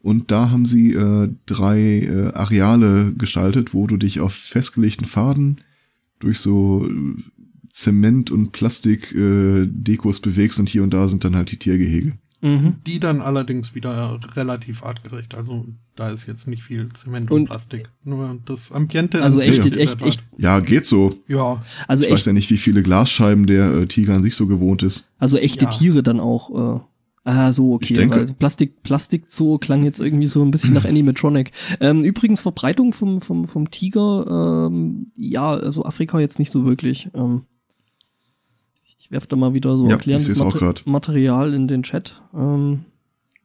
Und 0.00 0.30
da 0.30 0.50
haben 0.50 0.66
sie 0.66 0.94
äh, 0.94 1.28
drei 1.46 1.80
äh, 1.80 2.32
Areale 2.34 3.12
gestaltet, 3.16 3.72
wo 3.72 3.86
du 3.86 3.96
dich 3.96 4.20
auf 4.20 4.34
festgelegten 4.34 5.06
Pfaden 5.06 5.58
durch 6.18 6.38
so 6.38 6.88
äh, 6.88 7.22
Zement- 7.70 8.30
und 8.30 8.52
Plastik-Dekos 8.52 10.20
bewegst 10.20 10.60
und 10.60 10.68
hier 10.68 10.82
und 10.82 10.92
da 10.92 11.08
sind 11.08 11.24
dann 11.24 11.36
halt 11.36 11.50
die 11.52 11.58
Tiergehege. 11.58 12.18
Mhm. 12.42 12.74
Die 12.86 12.98
dann 13.00 13.20
allerdings 13.20 13.74
wieder 13.74 14.18
relativ 14.34 14.82
artgerecht. 14.82 15.34
Also 15.36 15.64
da 15.94 16.10
ist 16.10 16.26
jetzt 16.26 16.48
nicht 16.48 16.62
viel 16.64 16.88
Zement 16.92 17.30
und, 17.30 17.42
Und- 17.42 17.46
Plastik. 17.46 17.88
Nur 18.04 18.38
das 18.46 18.72
Ambiente. 18.72 19.22
Also 19.22 19.40
echt, 19.40 19.64
echt, 19.76 19.98
Tat. 20.00 20.08
echt, 20.08 20.22
Ja, 20.38 20.58
geht 20.60 20.84
so. 20.84 21.14
Ja, 21.28 21.62
also 21.86 22.02
ich 22.04 22.10
weiß 22.10 22.18
echt, 22.18 22.26
ja 22.26 22.32
nicht, 22.32 22.50
wie 22.50 22.56
viele 22.56 22.82
Glasscheiben 22.82 23.46
der 23.46 23.72
äh, 23.72 23.86
Tiger 23.86 24.14
an 24.16 24.22
sich 24.22 24.34
so 24.34 24.46
gewohnt 24.48 24.82
ist. 24.82 25.08
also 25.18 25.38
echte 25.38 25.66
Ja. 25.66 25.70
Tiere 25.70 26.02
dann 26.02 26.18
auch. 26.18 26.78
Äh, 26.78 26.80
ah, 27.30 27.52
so, 27.52 27.74
okay. 27.74 27.86
Ich 27.90 27.92
denke- 27.94 28.16
weil 28.16 28.26
Plastik, 28.34 28.82
Plastikzoo 28.82 29.58
klang 29.58 29.84
jetzt 29.84 30.00
irgendwie 30.00 30.26
so 30.26 30.42
ein 30.42 30.50
bisschen 30.50 30.74
nach 30.74 30.84
Animatronic. 30.88 31.52
Ähm, 31.78 32.02
übrigens, 32.02 32.40
Verbreitung 32.40 32.92
vom, 32.92 33.20
vom, 33.20 33.46
vom 33.46 33.70
Tiger, 33.70 34.66
ähm, 34.68 35.12
ja, 35.16 35.52
also 35.54 35.84
Afrika 35.84 36.18
jetzt 36.18 36.40
nicht 36.40 36.50
so 36.50 36.64
wirklich. 36.64 37.08
Ähm, 37.14 37.42
werfe 39.12 39.28
da 39.28 39.36
mal 39.36 39.54
wieder 39.54 39.76
so 39.76 39.84
Ja, 39.86 39.92
erklärendes 39.92 40.28
ich 40.28 40.34
seh's 40.34 40.42
auch 40.42 40.54
grad. 40.56 40.84
Material 40.86 41.54
in 41.54 41.68
den 41.68 41.82
Chat. 41.84 42.20
Ähm, 42.34 42.84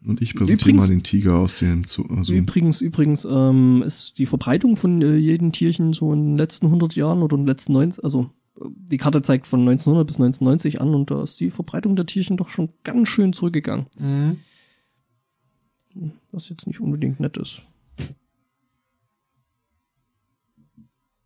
Und 0.05 0.21
ich 0.21 0.33
präsentiere 0.33 0.69
Übrigens- 0.71 0.87
mal 0.89 0.95
den 0.95 1.03
Tiger 1.03 1.35
aus 1.35 1.59
dem 1.59 1.83
Zoo. 1.83 2.05
Also, 2.09 2.33
Übrigens, 2.33 2.81
übrigens 2.81 3.25
ähm, 3.25 3.83
ist 3.85 4.17
die 4.17 4.25
Verbreitung 4.25 4.75
von 4.77 5.01
äh, 5.01 5.15
jedem 5.17 5.51
Tierchen 5.51 5.93
so 5.93 6.11
in 6.13 6.23
den 6.31 6.37
letzten 6.37 6.67
100 6.67 6.95
Jahren 6.95 7.21
oder 7.21 7.35
in 7.35 7.41
den 7.43 7.47
letzten 7.47 7.73
90, 7.73 8.03
also 8.03 8.29
äh, 8.59 8.65
die 8.69 8.97
Karte 8.97 9.21
zeigt 9.21 9.45
von 9.47 9.59
1900 9.61 10.07
bis 10.07 10.15
1990 10.17 10.79
an 10.81 10.93
und 10.95 11.11
da 11.11 11.21
ist 11.21 11.39
die 11.39 11.49
Verbreitung 11.51 11.95
der 11.95 12.05
Tierchen 12.05 12.37
doch 12.37 12.49
schon 12.49 12.69
ganz 12.83 13.09
schön 13.09 13.33
zurückgegangen. 13.33 13.85
mhm. 13.99 14.37
Was 16.31 16.49
jetzt 16.49 16.67
nicht 16.67 16.79
unbedingt 16.79 17.19
nett 17.19 17.37
ist. 17.37 17.61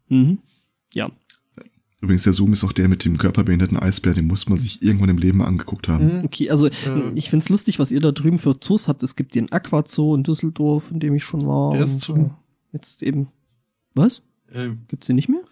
Mhm. 0.08 0.40
Ja. 0.94 1.12
Übrigens, 2.02 2.23
der 2.23 2.34
Zoom 2.34 2.52
ist 2.53 2.64
auch 2.64 2.72
der 2.73 2.88
mit 2.88 3.06
dem 3.06 3.18
körperbehinderten 3.18 3.78
Eisbär, 3.78 4.14
den 4.15 4.26
muss 4.26 4.49
man 4.49 4.57
sich 4.57 4.82
irgendwann 4.82 5.10
im 5.10 5.18
Leben 5.19 5.38
mal 5.38 5.45
angeguckt 5.45 5.88
haben. 5.88 6.18
Mhm. 6.19 6.26
Okay, 6.26 6.49
also 6.49 6.65
Äh. 6.68 7.11
ich 7.15 7.30
find's 7.30 7.48
lustig, 7.49 7.78
was 7.78 7.91
ihr 7.91 7.99
da 8.02 8.11
drüben 8.11 8.40
für 8.40 8.60
Zoos 8.60 8.88
habt. 8.88 9.03
Es 9.03 9.15
gibt 9.15 9.36
den 9.36 9.52
Aquazoo 9.52 10.15
in 10.15 10.23
Düsseldorf, 10.23 10.90
in 10.91 10.99
dem 10.99 11.14
ich 11.14 11.23
schon 11.23 11.45
war. 11.45 11.73
Der 11.73 11.84
ist 11.84 11.94
und, 11.94 12.02
zu. 12.02 12.14
äh, 12.15 12.30
jetzt 12.73 13.03
eben. 13.03 13.28
Was? 13.94 14.23
Äh, 14.52 14.69
Gibt's 14.88 15.07
den 15.07 15.15
nicht 15.15 15.30
mehr? 15.30 15.44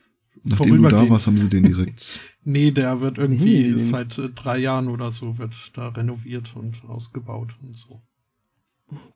Nachdem 0.43 0.77
du 0.77 0.87
da 0.87 1.07
warst, 1.09 1.27
haben 1.27 1.37
sie 1.37 1.49
den 1.49 1.63
direkt. 1.63 2.19
Nee, 2.45 2.71
der 2.71 2.99
wird 3.01 3.19
irgendwie 3.19 3.43
Nee, 3.67 3.71
nee. 3.73 3.77
seit 3.77 4.17
äh, 4.17 4.29
drei 4.29 4.57
Jahren 4.57 4.87
oder 4.87 5.11
so 5.11 5.37
wird 5.37 5.53
da 5.75 5.89
renoviert 5.89 6.55
und 6.55 6.83
ausgebaut 6.87 7.49
und 7.61 7.77
so. 7.77 8.01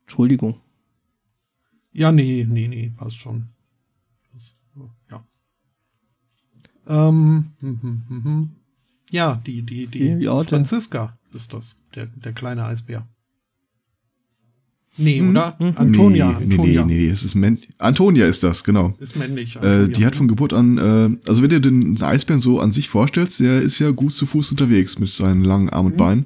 Entschuldigung. 0.02 0.60
Ja, 1.94 2.12
nee, 2.12 2.46
nee, 2.48 2.68
nee, 2.68 2.92
passt 2.96 3.16
schon. 3.16 3.48
Das, 4.34 4.54
ja. 5.10 5.26
Ähm, 6.88 7.46
hm, 7.62 7.80
hm, 7.82 8.02
hm, 8.10 8.24
hm. 8.24 8.50
ja, 9.10 9.42
die, 9.46 9.62
die, 9.62 9.88
die 9.88 10.20
der- 10.20 10.44
Franziska 10.46 11.18
ist 11.34 11.54
das, 11.54 11.76
der, 11.96 12.08
der 12.08 12.34
kleine 12.34 12.66
Eisbär. 12.66 13.08
Nee, 14.96 15.20
Hm, 15.20 15.30
oder? 15.32 15.58
hm. 15.58 15.74
Antonia, 15.76 16.38
nee, 16.40 16.46
nee, 16.46 16.54
Antonia. 16.54 16.86
nee, 16.86 16.94
nee, 17.06 17.08
es 17.10 17.24
ist 17.24 17.34
Men 17.34 17.58
Antonia 17.80 18.28
ist 18.28 18.44
das, 18.44 18.64
genau. 18.64 18.94
Ist 19.00 19.16
männlich. 19.16 19.56
Äh, 19.56 19.88
die 19.88 20.06
hat 20.06 20.16
von 20.16 20.28
Geburt 20.28 20.54
an, 20.54 20.78
äh, 20.78 21.18
also 21.28 21.42
wenn 21.42 21.50
du 21.50 21.60
den 21.62 22.00
Eisbären 22.02 22.40
so 22.40 22.60
an 22.60 22.70
sich 22.70 22.90
vorstellst, 22.90 23.40
der 23.40 23.62
ist 23.62 23.80
ja 23.80 23.90
gut 23.90 24.14
zu 24.14 24.28
Fuß 24.28 24.52
unterwegs 24.52 25.00
mit 25.00 25.10
seinen 25.10 25.44
langen 25.44 25.70
Armen 25.70 25.88
und 25.88 25.94
Mhm. 25.94 25.98
Beinen. 25.98 26.26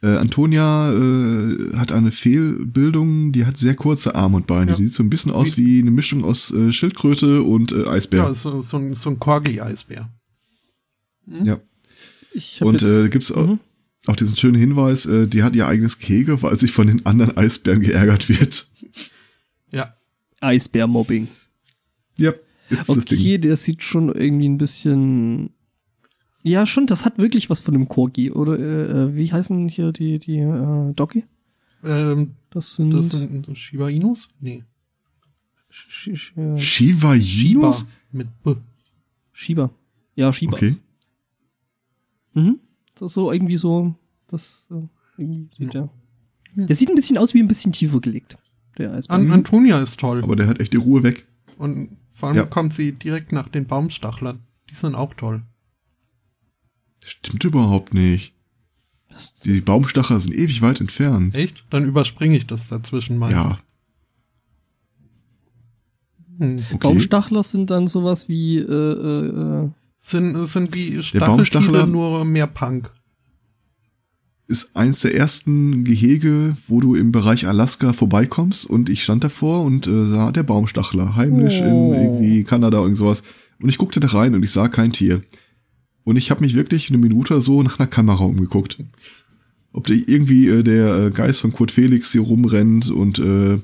Äh, 0.00 0.16
Antonia 0.16 0.92
äh, 0.92 1.76
hat 1.76 1.90
eine 1.92 2.12
Fehlbildung, 2.12 3.32
die 3.32 3.44
hat 3.46 3.56
sehr 3.56 3.74
kurze 3.74 4.14
Arme 4.14 4.36
und 4.36 4.46
Beine. 4.46 4.70
Ja. 4.72 4.76
Die 4.76 4.84
sieht 4.86 4.94
so 4.94 5.02
ein 5.02 5.10
bisschen 5.10 5.32
aus 5.32 5.56
wie 5.56 5.80
eine 5.80 5.90
Mischung 5.90 6.24
aus 6.24 6.52
äh, 6.52 6.72
Schildkröte 6.72 7.42
und 7.42 7.72
äh, 7.72 7.84
Eisbär. 7.86 8.24
Ja, 8.24 8.34
so, 8.34 8.62
so, 8.62 8.76
ein- 8.76 8.94
so 8.94 9.10
ein 9.10 9.18
Corgi-Eisbär. 9.18 10.08
Ja. 11.44 11.60
Ich 12.32 12.60
hab 12.60 12.68
Und 12.68 12.80
jetzt, 12.82 12.90
äh, 12.94 13.08
gibt's 13.08 13.32
auch, 13.32 13.46
Mhm. 13.48 13.58
auch 14.06 14.16
diesen 14.16 14.36
schönen 14.36 14.54
Hinweis, 14.54 15.06
äh, 15.06 15.26
die 15.26 15.42
hat 15.42 15.56
ihr 15.56 15.66
eigenes 15.66 15.98
Gehege, 15.98 16.42
weil 16.42 16.56
sie 16.56 16.68
von 16.68 16.86
den 16.86 17.04
anderen 17.04 17.36
Eisbären 17.36 17.80
geärgert 17.82 18.28
wird. 18.28 18.70
Ja. 19.72 19.94
Eisbärmobbing. 20.40 21.26
Ja, 22.16 22.32
Ding. 22.70 22.78
Okay, 22.86 23.38
der 23.38 23.56
sieht 23.56 23.82
schon 23.82 24.14
irgendwie 24.14 24.48
ein 24.48 24.58
bisschen. 24.58 25.50
Ja, 26.42 26.66
schon, 26.66 26.86
das 26.86 27.04
hat 27.04 27.18
wirklich 27.18 27.50
was 27.50 27.60
von 27.60 27.74
einem 27.74 27.88
Corgi. 27.88 28.30
Oder 28.30 28.58
äh, 28.58 28.62
äh, 29.02 29.16
wie 29.16 29.32
heißen 29.32 29.68
hier 29.68 29.92
die, 29.92 30.18
die 30.18 30.38
äh, 30.38 30.92
Doggy? 30.94 31.24
Ähm, 31.84 32.34
Das 32.50 32.76
sind. 32.76 32.92
das 32.92 33.10
sind 33.10 33.48
Shiba 33.58 33.88
Inus? 33.88 34.28
Nee. 34.40 34.62
Sch 35.70 36.12
Sch 36.16 36.36
äh, 36.36 36.58
Shiba 36.58 37.16
Shiba 37.20 37.60
Inus? 37.66 37.88
mit 38.12 38.28
B. 38.42 38.54
Shiba. 39.32 39.70
Ja, 40.14 40.32
Shiba. 40.32 40.54
Okay. 40.56 40.76
Mhm. 42.34 42.58
Das 42.94 43.10
ist 43.10 43.14
so 43.14 43.30
irgendwie 43.32 43.56
so. 43.56 43.94
Das 44.28 44.66
äh, 44.70 44.74
irgendwie 45.16 45.48
sieht 45.56 45.74
Ja. 45.74 45.88
der. 46.56 46.66
Der 46.66 46.76
sieht 46.76 46.88
ein 46.88 46.94
bisschen 46.96 47.18
aus 47.18 47.34
wie 47.34 47.40
ein 47.42 47.48
bisschen 47.48 47.72
tiefer 47.72 48.00
gelegt. 48.00 48.36
Der 48.78 48.92
Eisbär. 48.92 49.16
An 49.16 49.30
Antonia 49.30 49.80
ist 49.80 50.00
toll. 50.00 50.22
Aber 50.24 50.34
der 50.36 50.46
hat 50.48 50.60
echt 50.60 50.72
die 50.72 50.76
Ruhe 50.78 51.02
weg. 51.02 51.26
Und 51.58 51.90
vor 52.12 52.28
allem 52.28 52.36
Ja. 52.38 52.44
kommt 52.46 52.74
sie 52.74 52.92
direkt 52.92 53.32
nach 53.32 53.48
den 53.48 53.66
Baumstachlern. 53.66 54.40
Die 54.70 54.74
sind 54.74 54.94
auch 54.94 55.14
toll. 55.14 55.42
Stimmt 57.08 57.44
überhaupt 57.44 57.94
nicht. 57.94 58.34
Das- 59.08 59.34
Die 59.34 59.60
Baumstachler 59.60 60.20
sind 60.20 60.34
ewig 60.34 60.62
weit 60.62 60.80
entfernt. 60.80 61.34
Echt? 61.34 61.64
Dann 61.70 61.84
überspringe 61.84 62.36
ich 62.36 62.46
das 62.46 62.68
dazwischen 62.68 63.18
mal. 63.18 63.30
Ja, 63.32 63.58
Hm. 66.38 66.58
okay. 66.72 66.78
Baumstachler 66.78 67.42
sind 67.42 67.70
dann 67.70 67.88
sowas 67.88 68.28
wie 68.28 68.58
äh, 68.58 68.62
äh, 68.62 69.64
äh, 69.64 69.68
Sind, 69.98 70.46
sind 70.46 70.74
wie 70.74 70.96
Baumstachler- 71.18 71.44
Stacheltiere, 71.44 71.88
nur 71.88 72.24
mehr 72.24 72.46
Punk. 72.46 72.92
Ist 74.46 74.76
eins 74.76 75.00
der 75.00 75.14
ersten 75.14 75.84
Gehege, 75.84 76.56
wo 76.68 76.80
du 76.80 76.94
im 76.94 77.12
Bereich 77.12 77.46
Alaska 77.46 77.92
vorbeikommst 77.92 78.64
und 78.70 78.88
ich 78.88 79.02
stand 79.04 79.22
davor 79.24 79.62
und 79.64 79.86
äh, 79.86 80.06
sah 80.06 80.30
der 80.32 80.42
Baumstachler 80.44 81.16
heimlich 81.16 81.60
Oh. 81.60 81.64
in 81.64 81.94
irgendwie 81.94 82.44
Kanada 82.44 82.78
irgend 82.78 82.96
sowas. 82.96 83.22
Und 83.60 83.68
ich 83.68 83.76
guckte 83.76 84.00
da 84.00 84.06
rein 84.08 84.34
und 84.34 84.42
ich 84.44 84.52
sah 84.52 84.68
kein 84.68 84.92
Tier. 84.92 85.22
Und 86.08 86.16
ich 86.16 86.30
habe 86.30 86.40
mich 86.40 86.54
wirklich 86.54 86.88
eine 86.88 86.96
Minute 86.96 87.38
so 87.42 87.62
nach 87.62 87.78
einer 87.78 87.86
Kamera 87.86 88.24
umgeguckt. 88.24 88.82
Ob 89.74 89.86
da 89.88 89.92
irgendwie 89.92 90.48
äh, 90.48 90.62
der 90.62 90.94
äh, 90.96 91.10
Geist 91.10 91.38
von 91.42 91.52
Kurt 91.52 91.70
Felix 91.70 92.12
hier 92.12 92.22
rumrennt 92.22 92.88
und 92.88 93.18
äh, 93.18 93.58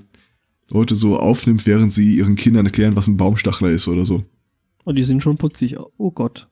Leute 0.68 0.94
so 0.94 1.18
aufnimmt, 1.18 1.64
während 1.64 1.90
sie 1.90 2.16
ihren 2.16 2.36
Kindern 2.36 2.66
erklären, 2.66 2.96
was 2.96 3.06
ein 3.08 3.16
Baumstachler 3.16 3.70
ist 3.70 3.88
oder 3.88 4.04
so. 4.04 4.24
Oh, 4.84 4.92
die 4.92 5.04
sehen 5.04 5.22
schon 5.22 5.38
putzig 5.38 5.78
aus. 5.78 5.90
Oh 5.96 6.10
Gott. 6.10 6.48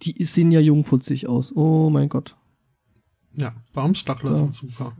Die 0.00 0.24
sehen 0.24 0.50
ja 0.50 0.60
jungputzig 0.60 1.26
aus. 1.28 1.54
Oh 1.54 1.90
mein 1.90 2.08
Gott. 2.08 2.34
Ja, 3.36 3.54
Baumstachler 3.74 4.30
Da. 4.30 4.36
sind 4.36 4.54
super. 4.54 4.96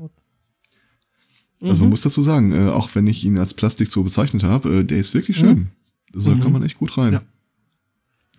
Also 1.63 1.77
Mhm. 1.77 1.81
man 1.81 1.89
muss 1.91 2.03
dazu 2.03 2.23
sagen, 2.23 2.53
äh, 2.53 2.69
auch 2.69 2.95
wenn 2.95 3.07
ich 3.07 3.25
ihn 3.25 3.39
als 3.39 3.55
Plastik 3.55 3.89
so 3.89 4.03
bezeichnet 4.03 4.43
habe, 4.43 4.81
äh, 4.81 4.85
der 4.85 4.99
ist 4.99 5.15
wirklich 5.15 5.39
schön. 5.39 5.71
Also 6.15 6.29
da 6.29 6.37
Mhm. 6.37 6.41
kann 6.43 6.53
man 6.53 6.63
echt 6.63 6.77
gut 6.77 6.99
rein. 6.99 7.15
Ja. 7.15 7.23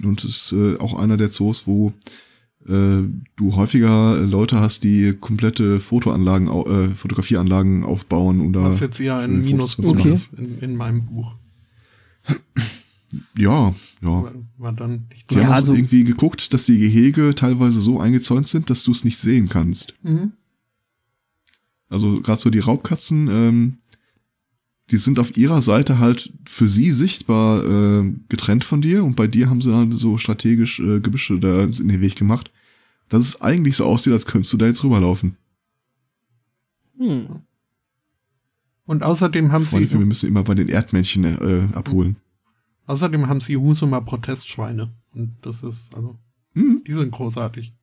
Und 0.01 0.23
es 0.23 0.51
ist 0.51 0.51
äh, 0.53 0.77
auch 0.79 0.95
einer 0.97 1.17
der 1.17 1.29
Zoos, 1.29 1.67
wo 1.67 1.93
äh, 2.67 3.03
du 3.35 3.55
häufiger 3.55 4.17
Leute 4.21 4.59
hast, 4.59 4.83
die 4.83 5.13
komplette 5.19 5.79
Fotoanlagen, 5.79 6.47
äh, 6.47 6.89
Fotografieanlagen 6.95 7.83
aufbauen 7.83 8.41
oder 8.41 8.63
Was 8.63 8.79
jetzt 8.79 8.99
eher 8.99 9.17
ein 9.17 9.41
Minuspunkt 9.41 9.91
Okay. 9.91 10.13
ist 10.13 10.29
in, 10.37 10.59
in 10.59 10.75
meinem 10.75 11.05
Buch. 11.05 11.33
ja, 13.37 13.73
ja. 14.01 14.31
War, 14.57 14.73
dann 14.73 15.07
nicht 15.09 15.29
Die 15.31 15.35
Ja, 15.35 15.45
haben 15.45 15.53
also- 15.53 15.73
irgendwie 15.73 16.03
geguckt, 16.03 16.53
dass 16.53 16.65
die 16.65 16.79
Gehege 16.79 17.35
teilweise 17.35 17.81
so 17.81 17.99
eingezäunt 17.99 18.47
sind, 18.47 18.69
dass 18.69 18.83
du 18.83 18.91
es 18.91 19.03
nicht 19.03 19.17
sehen 19.17 19.49
kannst. 19.49 19.93
Mhm. 20.03 20.31
Also 21.89 22.21
gerade 22.21 22.39
so 22.39 22.49
die 22.49 22.59
Raubkatzen, 22.59 23.27
ähm, 23.27 23.77
die 24.93 24.97
sind 24.97 25.17
auf 25.17 25.35
ihrer 25.35 25.63
Seite 25.63 25.97
halt 25.97 26.31
für 26.45 26.67
sie 26.67 26.91
sichtbar 26.91 27.65
äh, 27.65 28.13
getrennt 28.29 28.63
von 28.63 28.79
dir 28.79 29.03
und 29.03 29.15
bei 29.15 29.25
dir 29.25 29.49
haben 29.49 29.59
sie 29.59 29.75
halt 29.75 29.91
so 29.91 30.19
strategisch 30.19 30.79
äh, 30.79 30.99
Gebüsche 30.99 31.39
da 31.39 31.63
in 31.63 31.87
den 31.87 31.99
Weg 31.99 32.15
gemacht, 32.15 32.51
dass 33.09 33.23
es 33.23 33.41
eigentlich 33.41 33.75
so 33.75 33.85
aussieht, 33.85 34.13
als 34.13 34.27
könntest 34.27 34.53
du 34.53 34.57
da 34.57 34.67
jetzt 34.67 34.83
rüberlaufen. 34.83 35.35
Hm. 36.99 37.41
Und 38.85 39.01
außerdem 39.01 39.51
haben 39.51 39.65
Freunde, 39.65 39.89
wir 39.89 39.97
sie, 39.97 40.05
müssen 40.05 40.29
immer 40.29 40.43
bei 40.43 40.53
den 40.53 40.69
Erdmännchen 40.69 41.23
äh, 41.23 41.73
abholen. 41.73 42.17
außerdem 42.85 43.27
haben 43.27 43.41
sie 43.41 43.57
Husumer 43.57 44.01
Protestschweine. 44.01 44.93
Und 45.15 45.33
das 45.41 45.63
ist, 45.63 45.89
also, 45.95 46.19
Hm. 46.53 46.83
die 46.85 46.93
sind 46.93 47.09
großartig. 47.09 47.73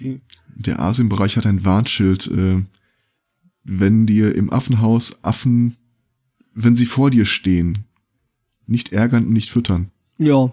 Die, 0.00 0.20
Der 0.56 0.80
Asienbereich 0.80 1.36
hat 1.36 1.46
ein 1.46 1.64
Warnschild, 1.64 2.26
äh, 2.26 2.64
wenn 3.64 4.06
dir 4.06 4.34
im 4.34 4.52
Affenhaus 4.52 5.22
Affen, 5.24 5.76
wenn 6.54 6.76
sie 6.76 6.86
vor 6.86 7.10
dir 7.10 7.24
stehen, 7.24 7.84
nicht 8.66 8.92
ärgern 8.92 9.26
und 9.26 9.32
nicht 9.32 9.50
füttern. 9.50 9.90
Ja. 10.18 10.52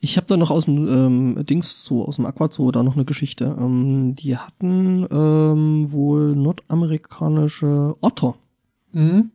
Ich 0.00 0.16
habe 0.16 0.26
da 0.26 0.36
noch 0.36 0.50
aus 0.50 0.64
dem 0.64 0.88
ähm, 0.88 1.44
Dings 1.44 1.84
Zoo, 1.84 2.02
aus 2.02 2.16
dem 2.16 2.26
Aquazoo 2.26 2.70
da 2.70 2.82
noch 2.82 2.94
eine 2.94 3.04
Geschichte. 3.04 3.56
Ähm, 3.58 4.14
die 4.14 4.36
hatten 4.36 5.06
ähm, 5.10 5.92
wohl 5.92 6.34
nordamerikanische 6.34 7.96
Otter. 8.00 8.36
mhm. 8.92 9.30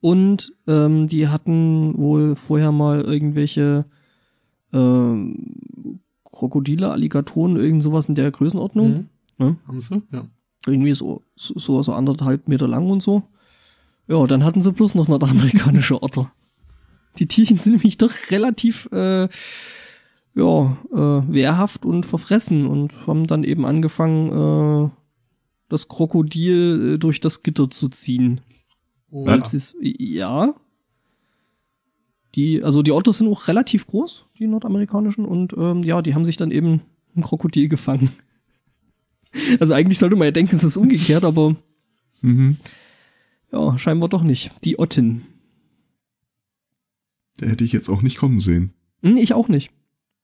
Und 0.00 0.54
ähm, 0.68 1.08
die 1.08 1.26
hatten 1.26 1.98
wohl 1.98 2.36
vorher 2.36 2.70
mal 2.70 3.00
irgendwelche 3.00 3.84
ähm, 4.72 5.98
Krokodile, 6.30 6.92
Alligatoren, 6.92 7.56
irgend 7.56 7.82
sowas 7.82 8.08
in 8.08 8.14
der 8.14 8.30
Größenordnung. 8.30 8.88
Mhm. 8.88 9.08
Ne? 9.38 9.56
Haben 9.66 9.80
sie? 9.80 10.02
Ja. 10.12 10.26
Irgendwie 10.68 10.94
so, 10.94 11.22
so, 11.36 11.82
so 11.82 11.92
anderthalb 11.92 12.48
Meter 12.48 12.68
lang 12.68 12.90
und 12.90 13.02
so. 13.02 13.22
Ja, 14.06 14.26
dann 14.26 14.44
hatten 14.44 14.62
sie 14.62 14.72
bloß 14.72 14.94
noch 14.94 15.08
nordamerikanische 15.08 16.02
Otter. 16.02 16.32
Die 17.18 17.26
Tierchen 17.26 17.58
sind 17.58 17.72
nämlich 17.74 17.96
doch 17.98 18.12
relativ 18.30 18.88
äh, 18.92 19.28
ja, 20.34 20.76
äh, 20.92 20.96
wehrhaft 21.32 21.84
und 21.84 22.06
verfressen 22.06 22.66
und 22.66 23.06
haben 23.06 23.26
dann 23.26 23.44
eben 23.44 23.64
angefangen, 23.66 24.86
äh, 24.86 24.90
das 25.68 25.88
Krokodil 25.88 26.94
äh, 26.94 26.98
durch 26.98 27.20
das 27.20 27.42
Gitter 27.42 27.68
zu 27.70 27.88
ziehen. 27.88 28.40
Oh, 29.10 29.26
Weil 29.26 29.40
ja. 29.40 29.46
sie 29.46 29.56
es- 29.56 29.76
ja. 29.80 30.54
Die, 32.34 32.62
also 32.62 32.82
die 32.82 32.92
Otter 32.92 33.12
sind 33.12 33.28
auch 33.28 33.48
relativ 33.48 33.86
groß, 33.86 34.26
die 34.38 34.46
nordamerikanischen, 34.46 35.24
und 35.24 35.54
ähm, 35.56 35.82
ja, 35.82 36.02
die 36.02 36.14
haben 36.14 36.24
sich 36.24 36.36
dann 36.36 36.50
eben 36.50 36.82
ein 37.16 37.22
Krokodil 37.22 37.68
gefangen. 37.68 38.10
Also 39.60 39.74
eigentlich 39.74 39.98
sollte 39.98 40.16
man 40.16 40.26
ja 40.26 40.30
denken, 40.32 40.56
es 40.56 40.64
ist 40.64 40.76
umgekehrt, 40.76 41.24
aber 41.24 41.56
Mhm. 42.20 42.56
ja, 43.52 43.78
scheinbar 43.78 44.08
doch 44.08 44.22
nicht. 44.22 44.50
Die 44.64 44.78
Otten. 44.78 45.22
Da 47.36 47.46
hätte 47.46 47.64
ich 47.64 47.72
jetzt 47.72 47.88
auch 47.88 48.02
nicht 48.02 48.18
kommen 48.18 48.40
sehen. 48.40 48.72
Hm, 49.02 49.16
ich 49.16 49.32
auch 49.34 49.48
nicht. 49.48 49.70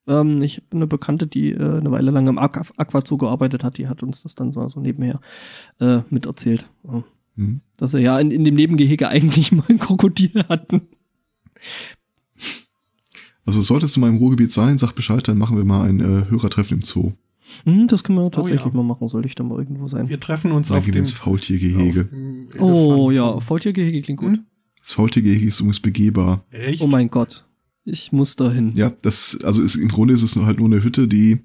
Ähm, 0.08 0.42
ich 0.42 0.56
habe 0.56 0.66
eine 0.72 0.86
Bekannte, 0.88 1.26
die 1.26 1.50
äh, 1.52 1.78
eine 1.78 1.90
Weile 1.92 2.10
lang 2.10 2.26
im 2.26 2.38
Aqu 2.38 2.62
Aquazoo 2.76 3.16
gearbeitet 3.16 3.62
hat, 3.64 3.78
die 3.78 3.86
hat 3.88 4.02
uns 4.02 4.22
das 4.22 4.34
dann 4.34 4.50
so, 4.52 4.66
so 4.68 4.80
nebenher 4.80 5.20
äh, 5.80 6.00
miterzählt. 6.10 6.68
Ja. 6.84 7.04
Mhm. 7.36 7.60
Dass 7.76 7.92
sie 7.92 8.00
ja 8.00 8.18
in, 8.18 8.30
in 8.30 8.44
dem 8.44 8.56
Nebengehege 8.56 9.08
eigentlich 9.08 9.52
mal 9.52 9.64
ein 9.68 9.78
Krokodil 9.78 10.44
hatten. 10.48 10.82
Also 13.46 13.60
solltest 13.60 13.94
du 13.94 14.00
mal 14.00 14.08
im 14.08 14.16
Ruhrgebiet 14.16 14.50
sein, 14.50 14.78
sag 14.78 14.92
Bescheid, 14.94 15.26
dann 15.28 15.38
machen 15.38 15.56
wir 15.56 15.64
mal 15.64 15.88
ein 15.88 16.00
äh, 16.00 16.28
Hörertreffen 16.30 16.78
im 16.78 16.82
Zoo. 16.82 17.12
Hm, 17.64 17.88
das 17.88 18.04
können 18.04 18.18
wir 18.18 18.30
tatsächlich 18.30 18.72
ja. 18.72 18.76
mal 18.76 18.82
machen, 18.82 19.08
soll 19.08 19.26
ich 19.26 19.34
da 19.34 19.44
mal 19.44 19.58
irgendwo 19.58 19.86
sein. 19.86 20.08
Wir 20.08 20.20
treffen 20.20 20.52
uns 20.52 20.68
Dann 20.68 20.78
auf 20.78 20.84
gehen 20.84 20.94
wir 20.94 21.00
dem, 21.00 21.04
ins 21.04 21.12
Faultiergehege. 21.12 22.08
Oh 22.58 23.10
ja, 23.10 23.38
Faultiergehege 23.40 24.00
klingt 24.02 24.20
gut. 24.20 24.32
Hm? 24.32 24.44
Das 24.80 24.92
Faultiergehege 24.92 25.46
ist 25.46 25.60
übrigens 25.60 25.80
begehbar. 25.80 26.44
Echt? 26.50 26.80
Oh 26.80 26.86
mein 26.86 27.10
Gott. 27.10 27.46
Ich 27.84 28.12
muss 28.12 28.36
da 28.36 28.50
hin. 28.50 28.72
Ja, 28.74 28.92
das, 29.02 29.38
also 29.44 29.62
ist, 29.62 29.76
im 29.76 29.88
Grunde 29.88 30.14
ist 30.14 30.22
es 30.22 30.36
halt 30.36 30.58
nur 30.58 30.68
eine 30.68 30.82
Hütte, 30.82 31.06
die 31.06 31.38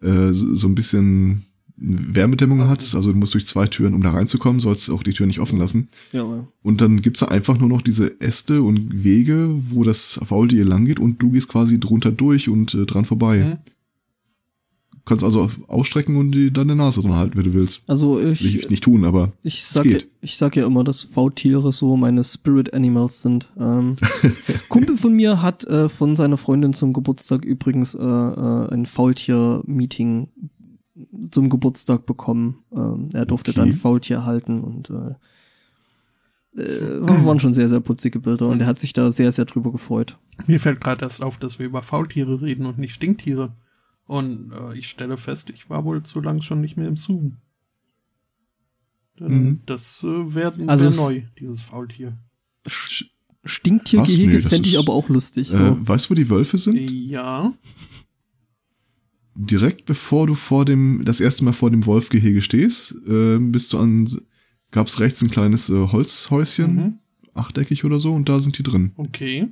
äh, 0.00 0.32
so, 0.32 0.54
so 0.54 0.68
ein 0.68 0.74
bisschen 0.74 1.42
Wärmedämmung 1.76 2.66
hat. 2.68 2.80
Also 2.94 3.12
du 3.12 3.18
musst 3.18 3.34
durch 3.34 3.46
zwei 3.46 3.66
Türen, 3.66 3.94
um 3.94 4.02
da 4.02 4.10
reinzukommen, 4.10 4.60
sollst 4.60 4.90
auch 4.90 5.02
die 5.02 5.12
Tür 5.12 5.26
nicht 5.26 5.40
offen 5.40 5.58
lassen. 5.58 5.88
Ja, 6.12 6.24
Und 6.62 6.80
dann 6.80 7.02
gibt's 7.02 7.20
da 7.20 7.26
einfach 7.26 7.58
nur 7.58 7.68
noch 7.68 7.82
diese 7.82 8.20
Äste 8.20 8.62
und 8.62 9.04
Wege, 9.04 9.50
wo 9.70 9.82
das 9.84 10.20
Faultier 10.24 10.64
lang 10.64 10.86
geht 10.86 11.00
und 11.00 11.20
du 11.20 11.32
gehst 11.32 11.48
quasi 11.48 11.78
drunter 11.80 12.12
durch 12.12 12.48
und 12.48 12.74
äh, 12.74 12.86
dran 12.86 13.04
vorbei. 13.04 13.42
Hm? 13.42 13.58
Du 15.06 15.10
kannst 15.10 15.22
also 15.22 15.48
ausstrecken 15.68 16.16
und 16.16 16.32
die, 16.32 16.52
deine 16.52 16.74
Nase 16.74 17.00
dran 17.00 17.14
halten, 17.14 17.36
wenn 17.38 17.44
du 17.44 17.52
willst. 17.52 17.88
also 17.88 18.18
Will 18.18 18.32
ich, 18.32 18.58
ich 18.58 18.70
nicht 18.70 18.82
tun, 18.82 19.04
aber 19.04 19.32
ich, 19.44 19.60
es 19.60 19.70
sag 19.70 19.84
ja, 19.86 19.92
geht. 19.92 20.10
ich 20.20 20.36
sag 20.36 20.56
ja 20.56 20.66
immer, 20.66 20.82
dass 20.82 21.04
Faultiere 21.04 21.72
so 21.72 21.96
meine 21.96 22.24
Spirit 22.24 22.74
Animals 22.74 23.22
sind. 23.22 23.48
Ähm, 23.56 23.94
Kumpel 24.68 24.96
von 24.96 25.12
mir 25.12 25.40
hat 25.42 25.62
äh, 25.66 25.88
von 25.88 26.16
seiner 26.16 26.36
Freundin 26.36 26.72
zum 26.72 26.92
Geburtstag 26.92 27.44
übrigens 27.44 27.94
äh, 27.94 28.02
äh, 28.02 28.68
ein 28.74 28.84
Faultier-Meeting 28.84 30.26
zum 31.30 31.50
Geburtstag 31.50 32.04
bekommen. 32.04 32.64
Ähm, 32.74 33.10
er 33.12 33.26
durfte 33.26 33.52
Okay. 33.52 33.60
dann 33.60 33.72
Faultier 33.74 34.24
halten 34.24 34.60
und 34.60 34.90
äh, 34.90 35.14
äh, 36.60 37.00
waren 37.00 37.38
schon 37.38 37.54
sehr, 37.54 37.68
sehr 37.68 37.78
putzige 37.78 38.18
Bilder 38.18 38.48
und 38.48 38.60
er 38.60 38.66
hat 38.66 38.80
sich 38.80 38.92
da 38.92 39.12
sehr, 39.12 39.30
sehr 39.30 39.44
drüber 39.44 39.70
gefreut. 39.70 40.18
Mir 40.48 40.58
fällt 40.58 40.80
gerade 40.80 41.02
erst 41.04 41.22
auf, 41.22 41.38
dass 41.38 41.60
wir 41.60 41.66
über 41.66 41.82
Faultiere 41.82 42.42
reden 42.42 42.66
und 42.66 42.78
nicht 42.78 42.94
Stinktiere. 42.94 43.52
Und 44.06 44.52
äh, 44.52 44.78
ich 44.78 44.88
stelle 44.88 45.16
fest, 45.16 45.50
ich 45.50 45.68
war 45.68 45.84
wohl 45.84 46.02
zu 46.02 46.20
lang 46.20 46.40
schon 46.42 46.60
nicht 46.60 46.76
mehr 46.76 46.88
im 46.88 46.96
Zoo. 46.96 47.32
Denn 49.18 49.44
Mhm. 49.44 49.60
Das 49.66 50.02
äh, 50.04 50.34
wäre 50.34 50.54
Also 50.68 50.90
wär 50.90 50.96
neu, 50.96 51.22
dieses 51.40 51.60
Faultier. 51.62 52.16
Sch- 52.66 53.06
Stinktiergehege? 53.44 54.34
Nee, 54.34 54.40
fände 54.42 54.68
ich 54.68 54.78
aber 54.78 54.92
auch 54.92 55.08
lustig. 55.08 55.48
So. 55.48 55.56
Äh, 55.58 55.88
weißt 55.88 56.06
du, 56.06 56.10
wo 56.10 56.14
die 56.14 56.28
Wölfe 56.30 56.58
sind? 56.58 56.90
Ja. 56.90 57.52
direkt 59.34 59.84
bevor 59.84 60.26
du 60.26 60.34
vor 60.34 60.64
dem, 60.64 61.04
das 61.04 61.20
erste 61.20 61.44
Mal 61.44 61.52
vor 61.52 61.70
dem 61.70 61.84
Wolfgehege 61.86 62.40
stehst, 62.40 62.94
äh, 63.06 63.38
bist 63.38 63.72
du 63.72 63.78
an, 63.78 64.08
gab's 64.70 64.98
rechts 65.00 65.22
ein 65.22 65.30
kleines 65.30 65.68
äh, 65.68 65.88
Holzhäuschen, 65.88 66.74
Mhm. 66.74 66.98
achteckig 67.34 67.84
oder 67.84 67.98
so, 67.98 68.12
und 68.14 68.28
da 68.28 68.40
sind 68.40 68.56
die 68.58 68.62
drin. 68.62 68.92
Okay. 68.96 69.48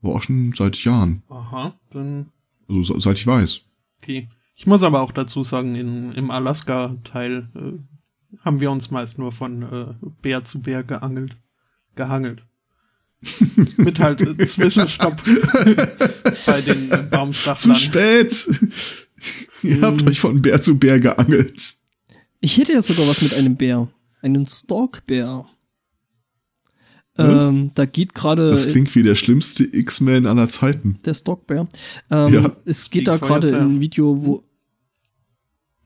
War 0.00 0.12
auch 0.14 0.22
schon 0.22 0.52
seit 0.56 0.82
Jahren. 0.84 1.22
Aha. 1.28 1.78
Dann 1.90 2.30
Also 2.68 2.82
se- 2.82 3.00
seit 3.00 3.18
ich 3.18 3.26
weiß. 3.26 3.60
Okay. 4.02 4.28
Ich 4.56 4.66
muss 4.66 4.82
aber 4.82 5.00
auch 5.00 5.12
dazu 5.12 5.42
sagen, 5.44 5.74
in, 5.74 6.12
im 6.12 6.30
Alaska-Teil 6.30 7.48
äh, 7.54 8.38
haben 8.44 8.60
wir 8.60 8.70
uns 8.70 8.90
meist 8.90 9.18
nur 9.18 9.32
von 9.32 9.62
äh, 9.62 10.06
Bär 10.22 10.44
zu 10.44 10.60
Bär 10.60 10.82
geangelt. 10.82 11.36
Gehangelt. 11.96 12.42
Mit 13.76 13.98
halt 14.00 14.20
äh, 14.20 14.46
Zwischenstopp 14.46 15.22
bei 16.46 16.60
den 16.62 16.90
äh, 16.90 17.06
Baumstachlern. 17.10 17.74
Zu 17.76 17.80
spät! 17.80 18.48
Ihr 19.62 19.76
Mhm. 19.76 19.82
habt 19.82 20.08
euch 20.08 20.20
von 20.20 20.40
Bär 20.40 20.60
zu 20.62 20.78
Bär 20.78 20.98
geangelt. 21.00 21.74
Ich 22.40 22.56
hätte 22.56 22.72
ja 22.72 22.80
sogar 22.80 23.06
was 23.06 23.20
mit 23.20 23.34
einem 23.34 23.56
Bär. 23.56 23.88
Einen 24.22 24.46
Stalkbär. 24.46 25.46
Ähm, 27.20 27.70
da 27.74 27.86
geht 27.86 28.14
gerade 28.14 28.50
Das 28.50 28.68
klingt 28.68 28.94
wie 28.94 29.02
der 29.02 29.14
schlimmste 29.14 29.64
X-Men 29.64 30.26
aller 30.26 30.48
Zeiten. 30.48 30.98
der 31.04 31.14
Stalkbär. 31.14 31.68
Ähm, 32.10 32.32
Ja. 32.32 32.50
Es 32.64 32.90
geht 32.90 33.08
da 33.08 33.16
Speak 33.16 33.28
for 33.28 33.40
gerade 33.40 33.58
ein 33.60 33.80
Video, 33.80 34.24
wo 34.24 34.42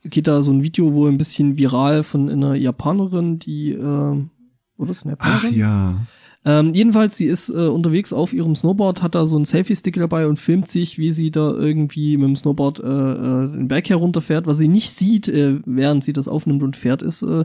geht 0.02 0.26
da 0.26 0.42
so 0.42 0.52
ein 0.52 0.62
Video, 0.62 0.92
wo 0.92 1.06
ein 1.06 1.16
bisschen 1.18 1.56
viral 1.56 2.02
von 2.02 2.28
einer 2.28 2.54
Japanerin, 2.54 3.38
die 3.38 3.70
ähm, 3.72 4.30
oder 4.76 4.90
ist 4.90 5.06
eine 5.06 5.16
Ach 5.18 5.42
Japanerin? 5.44 5.58
ja. 5.58 6.06
Ähm, 6.46 6.74
jedenfalls, 6.74 7.16
sie 7.16 7.24
ist 7.24 7.48
äh, 7.48 7.68
unterwegs 7.68 8.12
auf 8.12 8.34
ihrem 8.34 8.54
Snowboard, 8.54 9.02
hat 9.02 9.14
da 9.14 9.26
so 9.26 9.36
einen 9.36 9.46
Selfie-Stick 9.46 9.94
dabei 9.94 10.26
und 10.26 10.38
filmt 10.38 10.68
sich, 10.68 10.98
wie 10.98 11.10
sie 11.10 11.30
da 11.30 11.52
irgendwie 11.54 12.18
mit 12.18 12.28
dem 12.28 12.36
Snowboard 12.36 12.80
äh, 12.80 12.86
äh, 12.86 13.48
den 13.48 13.68
Berg 13.68 13.88
herunterfährt. 13.88 14.46
Was 14.46 14.58
sie 14.58 14.68
nicht 14.68 14.90
sieht, 14.90 15.28
äh, 15.28 15.60
während 15.64 16.04
sie 16.04 16.12
das 16.12 16.28
aufnimmt 16.28 16.62
und 16.62 16.76
fährt, 16.76 17.00
ist, 17.00 17.22
äh, 17.22 17.44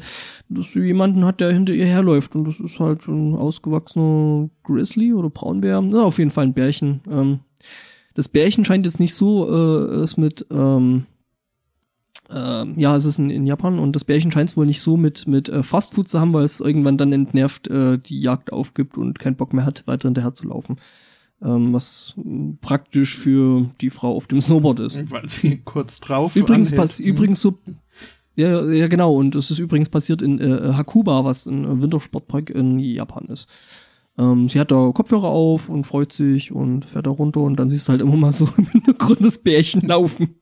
dass 0.49 0.71
sie 0.71 0.81
jemanden 0.81 1.23
hat, 1.23 1.39
der 1.39 1.53
hinter 1.53 1.73
ihr 1.73 1.85
herläuft. 1.85 2.35
Und 2.35 2.45
das 2.45 2.59
ist 2.59 2.79
halt 2.79 3.03
schon 3.03 3.31
ein 3.31 3.35
ausgewachsener 3.35 4.49
Grizzly 4.63 5.13
oder 5.13 5.29
Braunbär. 5.29 5.81
Ja, 5.91 6.01
auf 6.01 6.19
jeden 6.19 6.31
Fall 6.31 6.45
ein 6.45 6.53
Bärchen. 6.53 7.01
Ähm, 7.09 7.39
das 8.15 8.27
Bärchen 8.27 8.65
scheint 8.65 8.85
jetzt 8.85 8.99
nicht 8.99 9.13
so 9.13 9.49
äh, 9.49 10.01
es 10.01 10.17
mit 10.17 10.45
ähm, 10.51 11.05
ähm, 12.31 12.73
ja, 12.77 12.95
es 12.95 13.05
ist 13.05 13.17
in, 13.17 13.29
in 13.29 13.47
Japan 13.47 13.79
und 13.79 13.95
das 13.95 14.03
Bärchen 14.03 14.31
scheint 14.31 14.49
es 14.49 14.57
wohl 14.57 14.67
nicht 14.67 14.81
so 14.81 14.97
mit, 14.97 15.27
mit 15.27 15.49
äh, 15.49 15.63
Fastfood 15.63 16.07
zu 16.07 16.19
haben, 16.19 16.33
weil 16.33 16.43
es 16.43 16.59
irgendwann 16.59 16.97
dann 16.97 17.11
entnervt 17.11 17.67
äh, 17.69 17.97
die 17.97 18.19
Jagd 18.19 18.53
aufgibt 18.53 18.97
und 18.97 19.17
keinen 19.17 19.35
Bock 19.35 19.53
mehr 19.53 19.65
hat, 19.65 19.87
weiter 19.87 20.07
hinterher 20.07 20.33
zu 20.33 20.47
laufen. 20.47 20.77
Ähm, 21.41 21.73
was 21.73 22.15
praktisch 22.61 23.17
für 23.17 23.65
die 23.81 23.89
Frau 23.89 24.15
auf 24.15 24.27
dem 24.27 24.41
Snowboard 24.41 24.81
ist. 24.81 24.99
Weil 25.09 25.29
sie 25.29 25.61
kurz 25.63 26.01
drauf 26.01 26.35
Übrigens, 26.35 26.75
pass, 26.75 26.99
übrigens 26.99 27.39
so. 27.39 27.57
Ja, 28.35 28.65
ja, 28.69 28.87
genau. 28.89 29.15
Und 29.15 29.35
es 29.35 29.49
ist 29.49 29.57
übrigens 29.59 29.87
passiert 29.87 30.21
in 30.21 30.39
äh, 30.39 30.73
Hakuba, 30.73 31.23
was 31.23 31.45
ein 31.45 31.63
äh, 31.63 31.81
Wintersportpark 31.81 32.49
in 32.49 32.79
Japan 32.79 33.27
ist. 33.27 33.47
Ähm, 34.17 34.49
sie 34.49 34.59
hat 34.59 34.71
da 34.71 34.91
Kopfhörer 34.93 35.29
auf 35.29 35.69
und 35.69 35.85
freut 35.85 36.11
sich 36.11 36.51
und 36.51 36.83
fährt 36.83 37.07
da 37.07 37.11
runter 37.11 37.39
und 37.39 37.55
dann 37.55 37.69
siehst 37.69 37.87
du 37.87 37.91
halt 37.91 38.01
immer 38.01 38.17
mal 38.17 38.33
so 38.33 38.49
im 38.57 38.67
Hintergrund 38.67 39.23
das 39.23 39.37
Bärchen 39.37 39.87
laufen. 39.87 40.35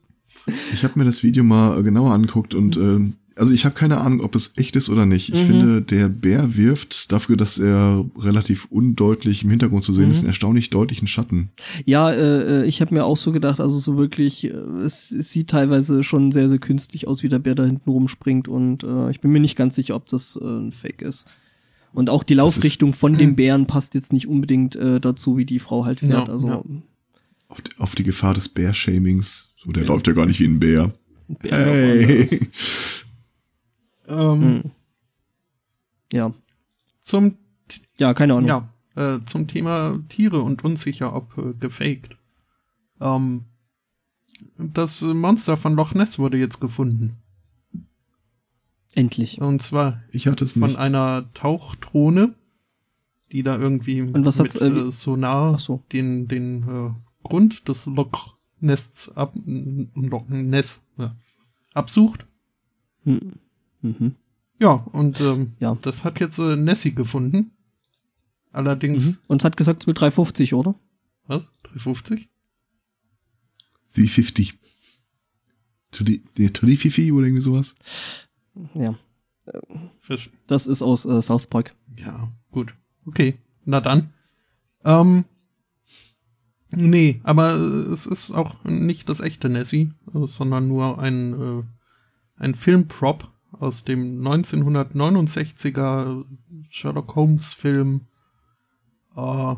Ich 0.74 0.84
habe 0.84 0.98
mir 1.00 1.06
das 1.06 1.24
Video 1.24 1.44
mal 1.44 1.80
äh, 1.80 1.84
genauer 1.84 2.12
angeguckt 2.14 2.54
und 2.56 2.78
ähm, 2.78 3.14
also 3.36 3.54
ich 3.54 3.66
habe 3.66 3.76
keine 3.76 4.00
Ahnung, 4.02 4.22
ob 4.22 4.34
es 4.34 4.54
echt 4.56 4.76
ist 4.76 4.90
oder 4.90 5.06
nicht. 5.06 5.30
Ich 5.30 5.44
Mhm. 5.44 5.46
finde, 5.46 5.82
der 5.84 6.10
Bär 6.10 6.58
wirft 6.58 7.12
dafür, 7.12 7.38
dass 7.38 7.60
er 7.60 8.04
relativ 8.18 8.66
undeutlich 8.72 9.44
im 9.44 9.52
Hintergrund 9.52 9.84
zu 9.84 9.94
sehen 9.94 10.06
Mhm. 10.06 10.12
ist, 10.12 10.18
einen 10.20 10.28
erstaunlich 10.28 10.72
deutlichen 10.72 11.08
Schatten. 11.08 11.50
Ja, 11.86 12.10
äh, 12.12 12.62
äh, 12.64 12.66
ich 12.66 12.82
habe 12.82 12.96
mir 12.96 13.06
auch 13.06 13.16
so 13.18 13.32
gedacht, 13.32 13.60
also 13.60 13.78
so 13.78 13.96
wirklich, 13.98 14.46
äh, 14.46 14.50
es, 14.84 15.12
es 15.12 15.30
sieht 15.32 15.50
teilweise 15.52 16.02
schon 16.02 16.32
sehr, 16.32 16.50
sehr 16.50 16.58
künstlich 16.58 17.08
aus, 17.08 17.22
wie 17.22 17.30
der 17.30 17.38
Bär 17.38 17.54
da 17.54 17.64
hinten 17.66 17.90
rumspringt 17.92 18.48
und 18.48 18.84
äh, 18.84 19.12
ich 19.12 19.22
bin 19.22 19.32
mir 19.32 19.40
nicht 19.40 19.56
ganz 19.56 19.76
sicher, 19.76 19.96
ob 19.96 20.08
das 20.08 20.40
äh, 20.42 20.44
ein 20.46 20.72
Fake 20.72 21.04
ist. 21.04 21.28
Und 21.94 22.10
auch 22.10 22.24
die 22.24 22.34
Das 22.36 22.48
ist- 22.52 22.56
Laufrichtung 22.58 22.94
von 22.94 23.14
dem 23.18 23.36
Bären 23.36 23.68
passt 23.68 23.94
jetzt 23.94 24.14
nicht 24.14 24.28
unbedingt 24.28 24.76
äh, 24.76 25.00
dazu, 25.00 25.38
wie 25.38 25.46
die 25.46 25.60
Frau 25.60 25.86
halt 25.86 26.00
fährt. 26.00 26.28
Ja, 26.28 26.34
also 26.34 26.48
ja. 26.48 26.64
Auf 27.50 27.62
die, 27.62 27.72
auf 27.78 27.94
die 27.96 28.04
Gefahr 28.04 28.34
des 28.34 28.50
Bärshamings. 28.50 29.50
So, 29.68 29.74
der 29.74 29.86
läuft 29.86 30.08
ja 30.08 30.14
gar 30.14 30.26
nicht 30.26 30.40
wie 30.40 30.46
ein 30.48 30.60
Bär. 30.60 30.94
ein 31.30 31.36
Bär 31.36 31.52
hey. 31.58 32.40
Ähm, 34.10 34.42
Hm. 34.64 34.72
Ja. 36.14 36.34
zum, 37.02 37.36
Ja, 37.98 38.14
keine 38.14 38.36
Ahnung. 38.36 38.48
ja, 38.48 38.70
äh, 38.96 39.22
zum 39.24 39.50
Thema 39.50 40.00
Tiere 40.08 40.42
und 40.42 40.64
unsicher, 40.64 41.14
ob 41.14 41.38
äh, 41.38 41.54
gefaked. 41.60 42.18
Ähm, 43.02 43.44
das 44.58 45.02
Monster 45.02 45.58
von 45.58 45.74
Loch 45.76 45.94
Ness 45.94 46.18
wurde 46.18 46.38
jetzt 46.38 46.62
gefunden. 46.62 47.18
Endlich. 48.94 49.42
Und 49.42 49.62
zwar 49.62 50.02
Ich 50.12 50.28
hatte 50.28 50.46
es 50.46 50.54
von 50.54 50.62
nicht. 50.70 50.78
einer 50.78 51.26
Tauchdrohne, 51.34 52.34
die 53.34 53.44
da 53.44 53.58
irgendwie 53.58 54.02
Und 54.04 54.26
was 54.26 54.40
mit 54.40 54.56
äh, 54.56 54.68
äh, 54.70 54.92
Sonar 54.92 55.60
so. 55.60 55.84
den, 55.92 56.30
den 56.30 56.64
äh, 56.64 56.92
Grund 57.28 57.68
des 57.68 57.86
Loch 57.88 58.37
Nests 58.60 59.10
ab, 59.16 59.34
noch 59.46 60.30
ein 60.30 60.50
Nest 60.50 60.82
ja, 60.98 61.16
absucht. 61.74 62.26
Hm. 63.04 63.34
Mhm. 63.82 64.16
Ja, 64.60 64.72
und 64.72 65.22
ähm, 65.22 65.54
Ja. 65.60 65.76
das 65.82 66.04
hat 66.04 66.20
jetzt 66.20 66.40
äh, 66.40 66.56
Nessie 66.56 66.94
gefunden. 66.96 67.52
Allerdings, 68.52 69.06
Mhm. 69.06 69.18
Und 69.28 69.42
es 69.42 69.46
hat 69.46 69.58
gesagt, 69.58 69.82
es 69.82 69.88
will 69.88 69.94
350, 69.94 70.54
oder? 70.56 70.76
was? 71.28 71.44
350? 71.64 72.28
Wie 73.94 74.08
50. 74.08 74.58
To 75.92 76.04
the, 76.06 76.20
to 76.50 76.66
the 76.66 76.78
Fifi 76.78 77.12
oder 77.12 77.26
irgendwie 77.28 77.42
sowas. 77.42 77.76
Ja. 78.74 78.98
Fisch. 80.02 80.30
Das 80.48 80.68
ist 80.68 80.82
aus 80.82 81.06
äh, 81.06 81.22
South 81.22 81.48
Park. 81.48 81.76
Ja, 81.98 82.32
gut. 82.52 82.74
Okay, 83.06 83.38
na 83.66 83.80
dann. 83.82 84.14
Ähm, 84.84 85.24
nee, 86.72 87.22
aber 87.24 87.56
äh, 87.56 87.92
es 87.92 88.06
ist 88.06 88.32
auch 88.32 88.64
nicht 88.64 89.10
das 89.10 89.20
echte 89.20 89.50
Nessie, 89.50 89.92
äh, 90.14 90.28
sondern 90.28 90.68
nur 90.68 91.00
ein, 91.00 91.34
äh, 91.34 91.64
ein 92.38 92.56
Filmprop 92.56 93.28
aus 93.52 93.84
dem 93.84 94.22
1969er 94.22 96.26
Sherlock 96.70 97.16
Holmes 97.16 97.54
Film. 97.54 98.02
Äh, 99.16 99.56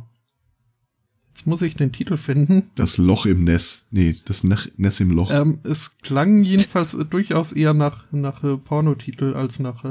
jetzt 1.29 1.45
muss 1.45 1.61
ich 1.61 1.75
den 1.75 1.91
Titel 1.91 2.17
finden. 2.17 2.71
Das 2.75 2.97
Loch 2.97 3.25
im 3.25 3.43
Ness. 3.43 3.87
Nee, 3.91 4.15
das 4.25 4.43
Nach 4.43 4.67
Ness 4.77 4.99
im 4.99 5.11
Loch. 5.11 5.31
Ähm, 5.31 5.59
es 5.63 5.97
klang 5.99 6.43
jedenfalls 6.43 6.93
äh, 6.93 7.05
durchaus 7.05 7.51
eher 7.51 7.73
nach, 7.73 8.11
nach 8.11 8.43
äh, 8.43 8.57
Pornotitel 8.57 9.33
als 9.33 9.59
nach 9.59 9.83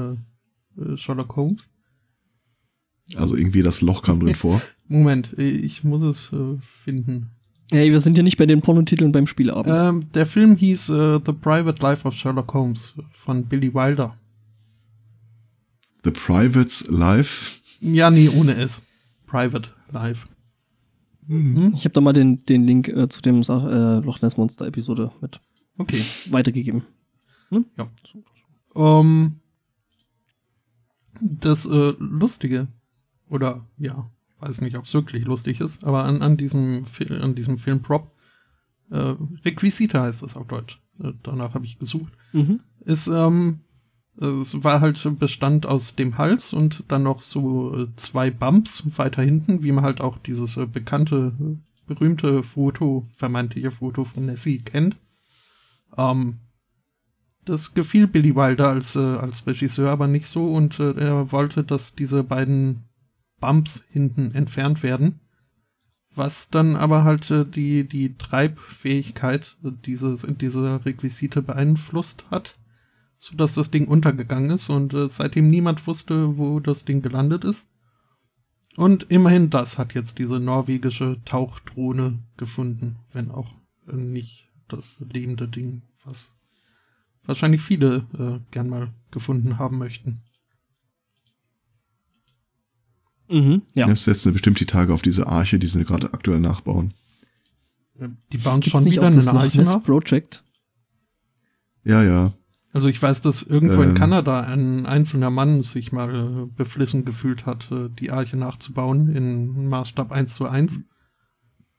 Sherlock 0.95 1.35
Holmes. 1.35 1.69
Also 3.17 3.37
irgendwie 3.37 3.63
das 3.63 3.81
Loch 3.81 4.03
kam 4.03 4.21
drin 4.21 4.35
vor. 4.37 4.61
Moment, 4.89 5.39
ich 5.39 5.85
muss 5.85 6.03
es 6.03 6.33
äh, 6.33 6.59
finden. 6.85 7.31
Hey, 7.71 7.91
wir 7.91 8.01
sind 8.01 8.17
ja 8.17 8.23
nicht 8.23 8.39
bei 8.39 8.47
den 8.47 8.63
Pornotiteln 8.63 9.13
beim 9.13 9.27
Spieleabend. 9.27 9.79
Ähm, 9.79 10.13
der 10.13 10.25
Film 10.25 10.57
hieß 10.57 10.89
äh, 10.89 11.21
The 11.25 11.33
Private 11.33 11.83
Life 11.83 12.09
of 12.09 12.15
Sherlock 12.15 12.55
Holmes 12.55 12.95
von 13.13 13.45
Billy 13.45 13.75
Wilder. 13.75 14.17
The 16.05 16.11
Privates 16.11 16.89
Life. 16.89 17.61
Ja, 17.81 18.11
nee, 18.11 18.31
ohne 18.31 18.55
S. 18.55 18.81
Private 19.27 19.69
Life. 19.93 20.27
Hm? 21.27 21.73
Ich 21.75 21.85
habe 21.85 21.93
da 21.93 22.01
mal 22.01 22.15
den, 22.15 22.43
den 22.47 22.65
Link 22.67 22.89
äh, 22.89 23.09
zu 23.11 23.21
dem 23.21 23.43
Sach 23.43 23.67
äh, 23.67 23.99
Loch 24.01 24.23
Ness 24.23 24.39
Monster 24.39 24.67
Episode 24.67 25.13
mit 25.21 25.41
Okay. 25.77 26.03
weitergegeben. 26.31 26.83
Ja. 27.77 27.89
Ähm, 28.75 29.37
das 31.21 31.67
äh, 31.67 31.93
Lustige, 31.99 32.69
oder 33.29 33.65
ja, 33.79 34.11
weiß 34.41 34.61
nicht, 34.61 34.77
ob 34.77 34.85
es 34.85 34.95
wirklich 34.95 35.25
lustig 35.25 35.61
ist, 35.61 35.85
aber 35.85 36.05
an, 36.05 36.23
an 36.23 36.37
diesem 36.37 36.87
Fil 36.87 37.21
an 37.23 37.35
diesem 37.35 37.59
Film 37.59 37.83
Prop, 37.83 38.13
äh, 38.91 39.15
Requisite 39.45 40.01
heißt 40.01 40.23
es 40.23 40.37
auf 40.37 40.47
Deutsch. 40.47 40.81
Äh, 41.03 41.13
danach 41.23 41.55
habe 41.55 41.67
ich 41.67 41.79
gesucht. 41.79 42.13
Mhm. 42.33 42.61
ist, 42.85 43.07
ähm, 43.07 43.61
es 44.21 44.65
war 44.65 44.81
halt 44.81 45.01
Bestand 45.19 45.65
aus 45.65 45.95
dem 45.95 46.19
Hals 46.19 46.53
und 46.53 46.85
dann 46.89 47.05
noch 47.05 47.23
so 47.23 47.77
äh, 47.77 47.87
zwei 47.97 48.31
Bumps 48.31 48.83
weiter 48.97 49.23
hinten, 49.23 49.63
wie 49.63 49.73
man 49.73 49.85
halt 49.85 50.01
auch 50.01 50.19
dieses 50.19 50.57
äh, 50.57 50.67
bekannte, 50.67 51.33
berühmte 51.87 52.43
Foto, 52.43 53.07
vermeintliche 53.17 53.71
Foto 53.71 54.05
von 54.05 54.27
Nessie 54.27 54.59
kennt. 54.59 54.97
Ähm, 55.97 56.39
das 57.45 57.75
gefiel 57.75 58.07
Billy 58.07 58.35
Wilder 58.35 58.69
als, 58.69 58.97
äh, 58.97 58.99
als 58.99 59.47
Regisseur 59.47 59.91
aber 59.91 60.07
nicht 60.07 60.27
so 60.27 60.53
und 60.53 60.79
äh, 60.81 60.93
er 60.93 61.33
wollte, 61.33 61.65
dass 61.65 61.95
diese 61.95 62.25
beiden 62.25 62.88
Bumps 63.41 63.85
hinten 63.91 64.33
entfernt 64.33 64.83
werden. 64.83 65.21
Was 66.15 66.49
dann 66.51 66.75
aber 66.75 67.05
halt 67.05 67.31
äh, 67.31 67.45
die, 67.45 67.89
die 67.89 68.17
Treibfähigkeit 68.17 69.57
äh, 69.65 69.71
dieses, 69.85 70.27
dieser 70.41 70.85
Requisite 70.85 71.43
beeinflusst 71.43 72.25
hat, 72.31 72.57
sodass 73.17 73.55
das 73.55 73.71
Ding 73.71 73.87
untergegangen 73.87 74.51
ist 74.51 74.69
und 74.69 74.95
äh, 74.95 75.09
seitdem 75.09 75.51
niemand 75.51 75.87
wusste, 75.87 76.37
wo 76.37 76.61
das 76.61 76.85
Ding 76.85 77.03
gelandet 77.03 77.45
ist. 77.45 77.67
Und 78.77 79.07
immerhin 79.11 79.51
das 79.51 79.77
hat 79.77 79.95
jetzt 79.95 80.19
diese 80.19 80.39
norwegische 80.39 81.21
Tauchdrohne 81.25 82.19
gefunden, 82.37 82.97
wenn 83.13 83.31
auch 83.31 83.55
äh, 83.89 83.97
nicht 83.97 84.49
das 84.69 85.01
lebende 85.13 85.49
Ding, 85.49 85.83
was 86.05 86.33
wahrscheinlich 87.25 87.63
viele 87.63 88.07
äh, 88.19 88.41
gern 88.51 88.69
mal 88.69 88.93
gefunden 89.11 89.59
haben 89.59 89.79
möchten. 89.79 90.23
Mhm. 93.29 93.63
Ja. 93.75 93.89
Ja. 93.89 93.97
setzen 93.97 94.33
bestimmt 94.33 94.61
die 94.61 94.67
Tage 94.67 94.93
auf 94.93 95.03
diese 95.03 95.27
Arche, 95.27 95.59
die 95.59 95.67
sie 95.67 95.85
gerade 95.85 96.13
aktuell 96.13 96.41
nachbauen. 96.41 96.95
Die 98.33 98.39
bauen 98.39 98.61
Gibt's 98.61 98.71
schon 98.79 98.85
nicht 98.85 98.95
wieder 98.95 99.03
auch 99.03 99.07
eine 99.07 99.17
das 99.17 99.29
Arche 99.29 99.63
nach. 99.63 99.83
Project? 99.83 100.45
Ja, 101.85 102.03
ja. 102.03 102.33
Also 102.73 102.89
ich 102.89 103.03
weiß, 103.03 103.23
dass 103.23 103.43
irgendwo 103.43 103.83
in 103.83 103.91
Ähm. 103.91 103.95
Kanada 103.97 104.41
ein 104.41 104.87
einzelner 104.87 105.31
Mann 105.31 105.63
sich 105.63 105.91
mal 105.91 106.15
äh, 106.15 106.47
beflissen 106.55 107.05
gefühlt 107.05 107.45
hat, 107.47 107.71
äh, 107.73 107.89
die 107.89 108.11
Arche 108.11 108.37
nachzubauen 108.37 109.15
in 109.15 109.69
Maßstab 109.69 110.13
1 110.13 110.35
zu 110.35 110.47
1. 110.47 110.81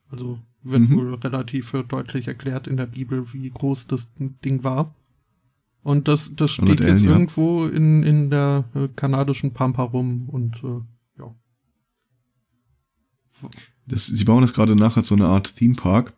Also 0.09 0.39
wird 0.63 0.89
Mhm. 0.89 0.95
wohl 0.97 1.13
relativ 1.15 1.73
äh, 1.73 1.84
deutlich 1.84 2.27
erklärt 2.27 2.67
in 2.67 2.76
der 2.76 2.88
Bibel, 2.88 3.31
wie 3.34 3.49
groß 3.49 3.88
das 3.88 4.07
Ding 4.17 4.63
war. 4.63 4.93
Und 5.84 6.07
das, 6.07 6.35
das 6.35 6.51
steht 6.51 6.65
100 6.65 6.80
jetzt 6.81 6.89
Ellen, 6.89 7.05
ja. 7.05 7.11
irgendwo 7.11 7.65
in, 7.65 8.03
in 8.03 8.30
der 8.30 8.65
äh, 8.76 8.88
kanadischen 8.95 9.53
Pampa 9.53 9.84
rum 9.84 10.27
und 10.27 10.57
äh, 10.63 10.67
ja. 10.67 10.81
Das, 13.87 14.05
sie 14.05 14.23
bauen 14.23 14.41
das 14.41 14.53
gerade 14.53 14.75
nach 14.75 14.97
als 14.97 15.07
so 15.07 15.15
eine 15.15 15.27
Art 15.27 15.55
Theme 15.55 15.75
Park. 15.75 16.13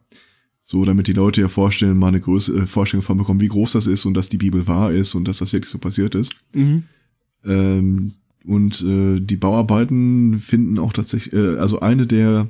So, 0.63 0.85
damit 0.85 1.07
die 1.07 1.13
Leute 1.13 1.41
ja 1.41 1.47
vorstellen, 1.47 1.97
mal 1.97 2.09
eine 2.09 2.21
Größe, 2.21 2.53
äh, 2.55 2.67
Vorstellung 2.67 3.01
davon 3.01 3.17
bekommen, 3.17 3.41
wie 3.41 3.47
groß 3.47 3.73
das 3.73 3.87
ist 3.87 4.05
und 4.05 4.13
dass 4.13 4.29
die 4.29 4.37
Bibel 4.37 4.67
wahr 4.67 4.91
ist 4.91 5.15
und 5.15 5.27
dass 5.27 5.39
das 5.39 5.53
wirklich 5.53 5.71
so 5.71 5.79
passiert 5.79 6.15
ist. 6.15 6.33
Mhm. 6.53 6.83
Ähm, 7.45 8.13
und 8.45 8.81
äh, 8.81 9.19
die 9.19 9.37
Bauarbeiten 9.37 10.39
finden 10.39 10.79
auch 10.79 10.93
tatsächlich, 10.93 11.33
äh, 11.33 11.57
also 11.57 11.79
eine 11.79 12.07
der 12.07 12.47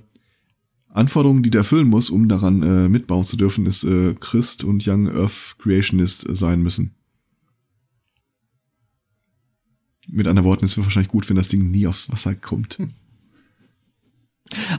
Anforderungen, 0.90 1.44
die 1.44 1.50
der 1.50 1.60
erfüllen 1.60 1.88
muss, 1.88 2.10
um 2.10 2.28
daran 2.28 2.64
äh, 2.64 2.90
mitbauen 2.90 3.24
zu 3.24 3.38
dürfen, 3.38 3.66
ist 3.66 3.84
äh, 3.86 4.14
Christ 4.20 4.64
und 4.64 4.86
Young 4.86 5.10
Earth 5.10 5.56
Creationist 5.60 6.28
äh, 6.28 6.36
sein 6.36 6.62
müssen. 6.62 6.96
Mit 10.08 10.28
anderen 10.28 10.50
Worten, 10.50 10.66
es 10.66 10.76
wird 10.76 10.86
wahrscheinlich 10.86 11.12
gut, 11.12 11.30
wenn 11.30 11.38
das 11.38 11.48
Ding 11.48 11.72
nie 11.72 11.88
aufs 11.88 12.12
Wasser 12.12 12.36
kommt. 12.36 12.78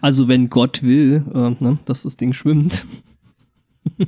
Also 0.01 0.29
wenn 0.29 0.51
Gott 0.51 0.83
will, 0.83 1.25
äh, 1.35 1.65
ne, 1.65 1.79
dass 1.85 2.03
das 2.03 2.17
Ding 2.17 2.33
schwimmt. 2.33 2.87
ähm, 3.99 4.07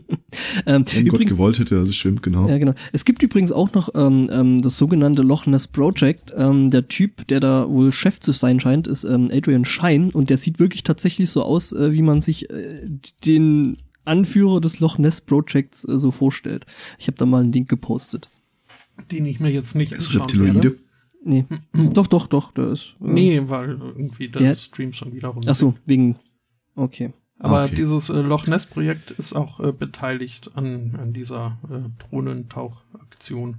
Wenn 0.66 0.84
Gott 0.84 1.14
übrigens, 1.14 1.32
gewollt 1.32 1.58
hätte, 1.58 1.76
dass 1.76 1.88
es 1.88 1.96
schwimmt, 1.96 2.22
genau. 2.22 2.48
Ja, 2.48 2.58
genau. 2.58 2.74
Es 2.92 3.04
gibt 3.04 3.22
übrigens 3.22 3.50
auch 3.50 3.72
noch 3.72 3.88
ähm, 3.94 4.30
ähm, 4.32 4.62
das 4.62 4.78
sogenannte 4.78 5.22
Loch 5.22 5.46
Ness 5.46 5.66
Project. 5.66 6.32
Ähm, 6.36 6.70
der 6.70 6.88
Typ, 6.88 7.26
der 7.28 7.40
da 7.40 7.68
wohl 7.68 7.92
Chef 7.92 8.20
zu 8.20 8.32
sein 8.32 8.60
scheint, 8.60 8.86
ist 8.86 9.04
ähm, 9.04 9.28
Adrian 9.32 9.64
Schein 9.64 10.10
und 10.10 10.30
der 10.30 10.38
sieht 10.38 10.58
wirklich 10.58 10.84
tatsächlich 10.84 11.30
so 11.30 11.42
aus, 11.42 11.72
äh, 11.72 11.92
wie 11.92 12.02
man 12.02 12.20
sich 12.20 12.50
äh, 12.50 12.88
den 13.24 13.78
Anführer 14.04 14.60
des 14.60 14.80
Loch 14.80 14.98
Ness 14.98 15.20
Projects 15.20 15.84
äh, 15.88 15.98
so 15.98 16.10
vorstellt. 16.10 16.66
Ich 16.98 17.06
habe 17.06 17.16
da 17.16 17.26
mal 17.26 17.42
einen 17.42 17.52
Link 17.52 17.68
gepostet. 17.68 18.28
Den 19.10 19.26
ich 19.26 19.40
mir 19.40 19.50
jetzt 19.50 19.74
nicht 19.74 19.92
Das 19.92 20.06
anschauen 20.06 20.22
Reptiloide. 20.22 20.54
werde. 20.54 20.76
Nee. 21.24 21.46
doch, 21.92 22.06
doch, 22.06 22.26
doch, 22.26 22.52
der 22.52 22.68
ist. 22.68 22.94
Äh, 23.00 23.08
Nee, 23.12 23.42
weil 23.46 23.70
irgendwie 23.70 24.28
der 24.28 24.42
Ja. 24.42 24.54
Stream 24.54 24.92
schon 24.92 25.12
wieder 25.14 25.28
rum. 25.28 25.42
Ach 25.46 25.54
so, 25.54 25.74
wegen. 25.86 26.16
Okay. 26.76 27.12
Aber 27.38 27.64
Okay. 27.64 27.76
dieses 27.76 28.10
äh, 28.10 28.20
Loch 28.20 28.46
Ness 28.46 28.66
Projekt 28.66 29.10
ist 29.12 29.32
auch 29.34 29.58
äh, 29.60 29.72
beteiligt 29.72 30.50
an, 30.54 30.96
an 31.00 31.12
dieser 31.12 31.58
äh, 31.70 31.88
Drohnentauchaktion. 32.08 33.56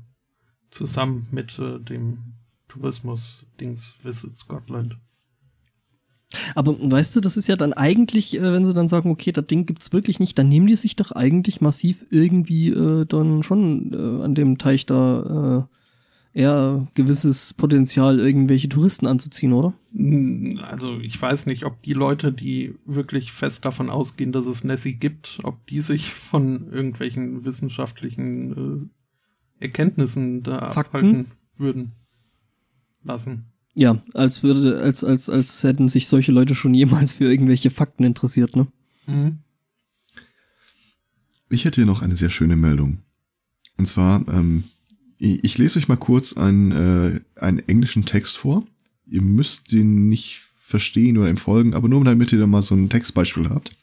Zusammen 0.69 1.27
mit 1.31 1.57
äh, 1.59 1.79
dem 1.79 2.33
Tourismus-Dings 2.67 3.95
Visit 4.03 4.35
Scotland. 4.35 4.97
Aber 6.55 6.75
weißt 6.79 7.15
du, 7.15 7.21
das 7.21 7.37
ist 7.37 7.47
ja 7.47 7.55
dann 7.55 7.73
eigentlich, 7.73 8.37
äh, 8.37 8.41
wenn 8.53 8.65
sie 8.65 8.73
dann 8.73 8.87
sagen, 8.87 9.09
okay, 9.11 9.31
das 9.31 9.47
Ding 9.47 9.65
gibt's 9.65 9.93
wirklich 9.93 10.19
nicht, 10.19 10.37
dann 10.37 10.49
nehmen 10.49 10.67
die 10.67 10.75
sich 10.75 10.95
doch 10.95 11.11
eigentlich 11.11 11.61
massiv 11.61 12.05
irgendwie 12.09 12.69
äh, 12.69 13.05
dann 13.05 13.43
schon 13.43 13.93
äh, 13.93 14.23
an 14.23 14.35
dem 14.35 14.57
Teich 14.57 14.85
da 14.85 15.67
äh, 15.69 15.75
eher 16.35 16.85
gewisses 16.95 17.53
Potenzial, 17.53 18.19
irgendwelche 18.19 18.67
Touristen 18.67 19.07
anzuziehen, 19.07 19.53
oder? 19.53 19.73
Hm, 19.95 20.59
Also 20.61 20.99
ich 20.99 21.19
weiß 21.19 21.45
nicht, 21.45 21.63
ob 21.65 21.81
die 21.81 21.93
Leute, 21.93 22.33
die 22.33 22.75
wirklich 22.85 23.31
fest 23.31 23.63
davon 23.63 23.89
ausgehen, 23.89 24.33
dass 24.33 24.45
es 24.45 24.63
Nessie 24.65 24.93
gibt, 24.95 25.39
ob 25.43 25.65
die 25.67 25.79
sich 25.79 26.13
von 26.13 26.71
irgendwelchen 26.71 27.45
wissenschaftlichen 27.45 28.89
äh, 29.59 29.63
Erkenntnissen 29.63 30.43
da 30.43 30.71
Fakten? 30.71 30.97
abhalten 30.97 31.25
würden 31.57 31.91
lassen. 33.03 33.45
Ja, 33.73 34.01
als 34.13 34.43
würde, 34.43 34.79
als, 34.81 35.03
als, 35.05 35.29
als 35.29 35.63
hätten 35.63 35.87
sich 35.87 36.07
solche 36.09 36.33
Leute 36.33 36.53
schon 36.53 36.73
jemals 36.73 37.13
für 37.13 37.25
irgendwelche 37.25 37.69
Fakten 37.69 38.03
interessiert, 38.03 38.55
ne? 38.57 38.67
Mhm. 39.07 39.39
Ich 41.49 41.63
hätte 41.63 41.75
hier 41.81 41.85
noch 41.85 42.01
eine 42.01 42.17
sehr 42.17 42.29
schöne 42.29 42.55
Meldung. 42.57 42.99
Und 43.77 43.85
zwar, 43.85 44.27
ähm, 44.27 44.65
ich, 45.17 45.57
lese 45.57 45.79
euch 45.79 45.87
mal 45.87 45.97
kurz 45.97 46.33
einen, 46.33 46.71
äh, 46.71 47.19
einen 47.39 47.59
englischen 47.67 48.05
Text 48.05 48.37
vor. 48.37 48.65
Ihr 49.07 49.21
müsst 49.21 49.71
den 49.71 50.09
nicht 50.09 50.41
verstehen 50.59 51.17
oder 51.17 51.29
ihm 51.29 51.37
folgen, 51.37 51.73
aber 51.73 51.87
nur 51.87 52.03
damit 52.03 52.33
ihr 52.33 52.39
da 52.39 52.47
mal 52.47 52.61
so 52.61 52.75
ein 52.75 52.89
Textbeispiel 52.89 53.49
habt. 53.49 53.75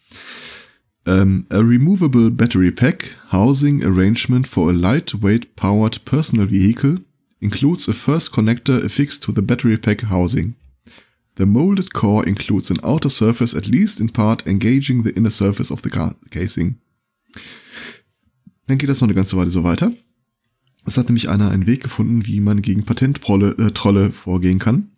Um, 1.05 1.47
a 1.51 1.59
removable 1.59 2.31
battery 2.31 2.71
pack 2.71 3.17
housing 3.33 3.83
arrangement 3.85 4.47
for 4.47 4.71
a 4.71 4.73
lightweight 4.73 5.57
powered 5.57 6.05
personal 6.05 6.49
vehicle 6.49 7.01
includes 7.41 7.89
a 7.89 7.93
first 7.93 8.33
connector 8.33 8.85
affixed 8.85 9.21
to 9.25 9.33
the 9.33 9.43
battery 9.43 9.77
pack 9.77 10.03
housing. 10.03 10.55
The 11.37 11.47
molded 11.47 11.93
core 11.93 12.25
includes 12.25 12.71
an 12.71 12.79
outer 12.85 13.09
surface 13.09 13.55
at 13.55 13.67
least 13.67 14.01
in 14.01 14.11
part 14.11 14.47
engaging 14.47 15.03
the 15.03 15.13
inner 15.17 15.31
surface 15.31 15.73
of 15.73 15.83
the 15.83 15.91
casing. 16.31 16.77
Dann 18.69 18.79
geht 18.79 18.89
das 18.89 19.01
noch 19.01 19.09
eine 19.09 19.15
ganze 19.15 19.37
Weile 19.37 19.51
so 19.51 19.65
weiter. 19.65 19.93
Es 20.85 20.99
hat 20.99 21.09
nämlich 21.09 21.29
einer 21.29 21.51
einen 21.51 21.67
Weg 21.67 21.83
gefunden, 21.83 22.27
wie 22.27 22.41
man 22.41 22.63
gegen 22.63 22.85
Patenttrolle 22.85 23.57
äh, 23.57 24.13
vorgehen 24.13 24.59
kann. 24.59 24.91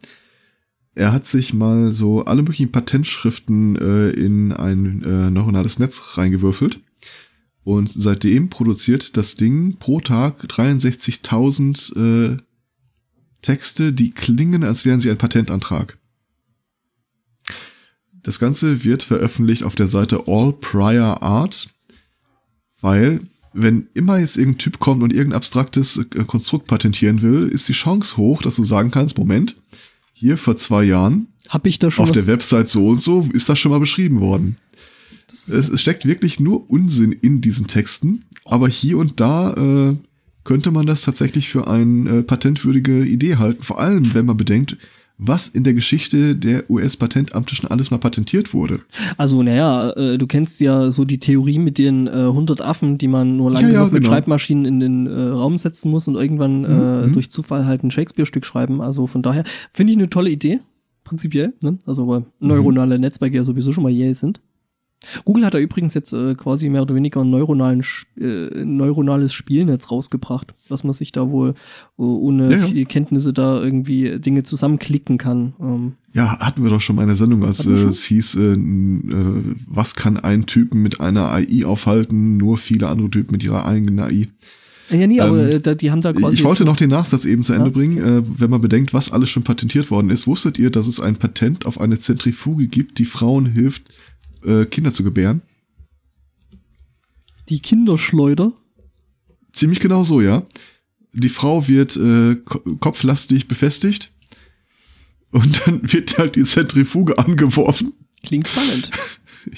Er 0.94 1.12
hat 1.12 1.26
sich 1.26 1.52
mal 1.52 1.92
so 1.92 2.24
alle 2.24 2.42
möglichen 2.42 2.72
Patentschriften 2.72 3.76
äh, 3.76 4.10
in 4.10 4.52
ein 4.52 5.02
äh, 5.02 5.30
neuronales 5.30 5.78
Netz 5.78 6.16
reingewürfelt. 6.16 6.80
Und 7.64 7.90
seitdem 7.90 8.50
produziert 8.50 9.16
das 9.16 9.36
Ding 9.36 9.78
pro 9.78 10.00
Tag 10.00 10.44
63.000 10.44 12.34
äh, 12.34 12.36
Texte, 13.42 13.92
die 13.92 14.10
klingen, 14.10 14.62
als 14.62 14.84
wären 14.84 15.00
sie 15.00 15.10
ein 15.10 15.18
Patentantrag. 15.18 15.98
Das 18.22 18.38
Ganze 18.38 18.84
wird 18.84 19.02
veröffentlicht 19.02 19.64
auf 19.64 19.74
der 19.74 19.88
Seite 19.88 20.24
All 20.26 20.52
Prior 20.52 21.22
Art, 21.22 21.68
weil 22.80 23.20
wenn 23.54 23.88
immer 23.94 24.18
jetzt 24.18 24.36
irgendein 24.36 24.58
Typ 24.58 24.78
kommt 24.80 25.02
und 25.02 25.12
irgendein 25.12 25.36
abstraktes 25.36 25.96
äh, 25.96 26.24
Konstrukt 26.24 26.66
patentieren 26.66 27.22
will, 27.22 27.48
ist 27.48 27.68
die 27.68 27.72
Chance 27.72 28.16
hoch, 28.16 28.42
dass 28.42 28.56
du 28.56 28.64
sagen 28.64 28.90
kannst, 28.90 29.16
Moment, 29.16 29.56
hier 30.12 30.36
vor 30.36 30.56
zwei 30.56 30.84
Jahren 30.84 31.28
Hab 31.48 31.66
ich 31.66 31.78
da 31.78 31.90
schon 31.90 32.04
auf 32.04 32.12
der 32.12 32.26
Website 32.26 32.68
so 32.68 32.88
und 32.88 33.00
so 33.00 33.28
ist 33.32 33.48
das 33.48 33.58
schon 33.58 33.70
mal 33.72 33.80
beschrieben 33.80 34.20
worden. 34.20 34.56
Es, 35.28 35.48
es 35.48 35.80
steckt 35.80 36.04
wirklich 36.04 36.40
nur 36.40 36.68
Unsinn 36.68 37.12
in 37.12 37.40
diesen 37.40 37.66
Texten, 37.66 38.24
aber 38.44 38.68
hier 38.68 38.98
und 38.98 39.20
da 39.20 39.54
äh, 39.54 39.94
könnte 40.44 40.70
man 40.70 40.86
das 40.86 41.02
tatsächlich 41.02 41.48
für 41.48 41.66
eine 41.66 42.18
äh, 42.18 42.22
patentwürdige 42.22 43.04
Idee 43.04 43.36
halten. 43.36 43.62
Vor 43.62 43.80
allem, 43.80 44.14
wenn 44.14 44.26
man 44.26 44.36
bedenkt, 44.36 44.76
was 45.16 45.48
in 45.48 45.62
der 45.62 45.74
Geschichte 45.74 46.34
der 46.34 46.68
US-Patentamte 46.68 47.54
schon 47.54 47.70
alles 47.70 47.90
mal 47.90 47.98
patentiert 47.98 48.52
wurde. 48.52 48.80
Also, 49.16 49.42
naja, 49.42 49.90
äh, 49.90 50.18
du 50.18 50.26
kennst 50.26 50.60
ja 50.60 50.90
so 50.90 51.04
die 51.04 51.18
Theorie 51.18 51.58
mit 51.58 51.78
den 51.78 52.06
äh, 52.06 52.10
100 52.10 52.60
Affen, 52.60 52.98
die 52.98 53.06
man 53.06 53.36
nur 53.36 53.52
lange 53.52 53.68
Ja, 53.68 53.74
ja, 53.74 53.84
mit 53.84 53.94
genau. 53.94 54.08
Schreibmaschinen 54.08 54.64
in 54.64 54.80
den 54.80 55.06
äh, 55.06 55.22
Raum 55.28 55.56
setzen 55.56 55.90
muss 55.90 56.08
und 56.08 56.16
irgendwann 56.16 56.64
äh, 56.64 57.06
mhm. 57.06 57.12
durch 57.12 57.30
Zufall 57.30 57.64
halt 57.64 57.84
ein 57.84 57.90
Shakespeare-Stück 57.90 58.44
schreiben. 58.44 58.80
Also 58.80 59.06
von 59.06 59.22
daher 59.22 59.44
finde 59.72 59.92
ich 59.92 59.98
eine 59.98 60.10
tolle 60.10 60.30
Idee, 60.30 60.60
prinzipiell. 61.04 61.54
Ne? 61.62 61.78
Also 61.86 62.08
weil 62.08 62.24
neuronale 62.40 62.98
Netzwerke 62.98 63.36
ja 63.36 63.44
sowieso 63.44 63.72
schon 63.72 63.84
mal 63.84 63.92
yay 63.92 64.12
sind. 64.14 64.40
Google 65.24 65.46
hat 65.46 65.54
da 65.54 65.58
übrigens 65.58 65.94
jetzt 65.94 66.12
äh, 66.12 66.34
quasi 66.34 66.68
mehr 66.68 66.82
oder 66.82 66.94
weniger 66.94 67.20
ein 67.22 67.30
neuronalen, 67.30 67.82
äh, 68.20 68.64
neuronales 68.64 69.32
Spielnetz 69.32 69.90
rausgebracht, 69.90 70.54
dass 70.68 70.84
man 70.84 70.92
sich 70.92 71.12
da 71.12 71.30
wohl 71.30 71.50
äh, 71.50 72.02
ohne 72.02 72.50
Ja, 72.50 72.56
ja. 72.58 72.66
viel 72.66 72.84
Kenntnisse 72.86 73.32
da 73.32 73.62
irgendwie 73.62 74.18
Dinge 74.18 74.42
zusammenklicken 74.42 75.18
kann. 75.18 75.54
Ähm, 75.60 75.92
Ja, 76.12 76.38
hatten 76.38 76.62
wir 76.62 76.70
doch 76.70 76.80
schon 76.80 76.96
mal 76.96 77.02
in 77.02 77.08
der 77.08 77.16
Sendung, 77.16 77.44
als 77.44 77.66
äh, 77.66 77.72
es 77.72 78.04
hieß, 78.04 78.36
äh, 78.36 78.52
äh, 78.54 78.56
was 79.66 79.94
kann 79.94 80.16
ein 80.18 80.46
Typen 80.46 80.82
mit 80.82 81.00
einer 81.00 81.30
AI 81.30 81.64
aufhalten, 81.66 82.36
nur 82.36 82.56
viele 82.58 82.88
andere 82.88 83.10
Typen 83.10 83.32
mit 83.32 83.44
ihrer 83.44 83.66
eigenen 83.66 83.98
AI. 84.00 84.26
ja, 84.90 85.06
nee, 85.06 85.20
aber 85.20 85.50
Ähm, 85.52 85.60
äh, 85.64 85.76
die 85.76 85.90
haben 85.90 86.00
da 86.02 86.12
quasi. 86.12 86.34
Ich 86.34 86.44
wollte 86.44 86.64
noch 86.64 86.76
den 86.76 86.90
Nachsatz 86.90 87.24
eben 87.24 87.42
zu 87.42 87.52
Ende 87.54 87.66
Ja. 87.66 87.72
bringen. 87.72 87.98
Äh, 87.98 88.22
wenn 88.38 88.50
man 88.50 88.60
bedenkt, 88.60 88.92
was 88.94 89.10
alles 89.12 89.30
schon 89.30 89.42
patentiert 89.42 89.90
worden 89.90 90.10
ist, 90.10 90.26
wusstet 90.26 90.58
ihr, 90.58 90.70
dass 90.70 90.86
es 90.88 91.00
ein 91.00 91.16
Patent 91.16 91.66
auf 91.66 91.80
eine 91.80 91.96
Zentrifuge 91.98 92.68
gibt, 92.68 92.98
die 92.98 93.04
Frauen 93.06 93.46
hilft, 93.46 93.82
äh, 94.44 94.64
Kinder 94.66 94.90
zu 94.90 95.04
gebären? 95.04 95.42
die 97.48 97.60
Kinderschleuder. 97.60 98.52
Ziemlich 99.52 99.80
genau 99.80 100.02
so, 100.02 100.20
ja. 100.20 100.44
Die 101.12 101.28
Frau 101.28 101.68
wird 101.68 101.96
äh, 101.96 102.36
ko 102.36 102.58
kopflastig 102.80 103.46
befestigt 103.46 104.12
und 105.30 105.62
dann 105.66 105.92
wird 105.92 106.18
halt 106.18 106.36
die 106.36 106.44
Zentrifuge 106.44 107.18
angeworfen. 107.18 107.92
Klingt 108.22 108.48
spannend. 108.48 108.90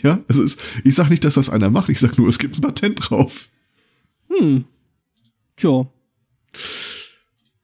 Ja, 0.03 0.19
also 0.27 0.43
es, 0.43 0.57
ich 0.83 0.97
sag 0.97 1.11
nicht, 1.11 1.25
dass 1.25 1.35
das 1.35 1.49
einer 1.49 1.71
macht, 1.71 1.91
ich 1.91 2.01
sag 2.01 2.19
nur, 2.19 2.29
es 2.29 2.41
gibt 2.41 2.59
ein 2.59 2.61
Patent 2.61 2.99
drauf. 3.01 3.49
Hm. 4.29 4.65
Tja. 5.57 5.87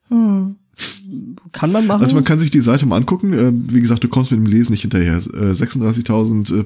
Kann 0.08 1.72
man 1.72 1.86
machen. 1.88 2.00
Also 2.00 2.14
man 2.14 2.22
kann 2.22 2.38
sich 2.38 2.52
die 2.52 2.60
Seite 2.60 2.86
mal 2.86 2.98
angucken. 2.98 3.32
Äh, 3.32 3.50
wie 3.74 3.80
gesagt, 3.80 4.04
du 4.04 4.08
kommst 4.08 4.30
mit 4.30 4.38
dem 4.38 4.46
Lesen 4.46 4.70
nicht 4.70 4.82
hinterher. 4.82 5.16
Äh, 5.16 5.50
36.000 5.50 6.60
äh, 6.60 6.64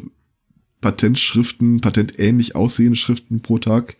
Patentschriften, 0.80 1.80
patentähnlich 1.80 2.54
aussehende 2.54 2.96
Schriften 2.96 3.40
pro 3.40 3.58
Tag 3.58 3.96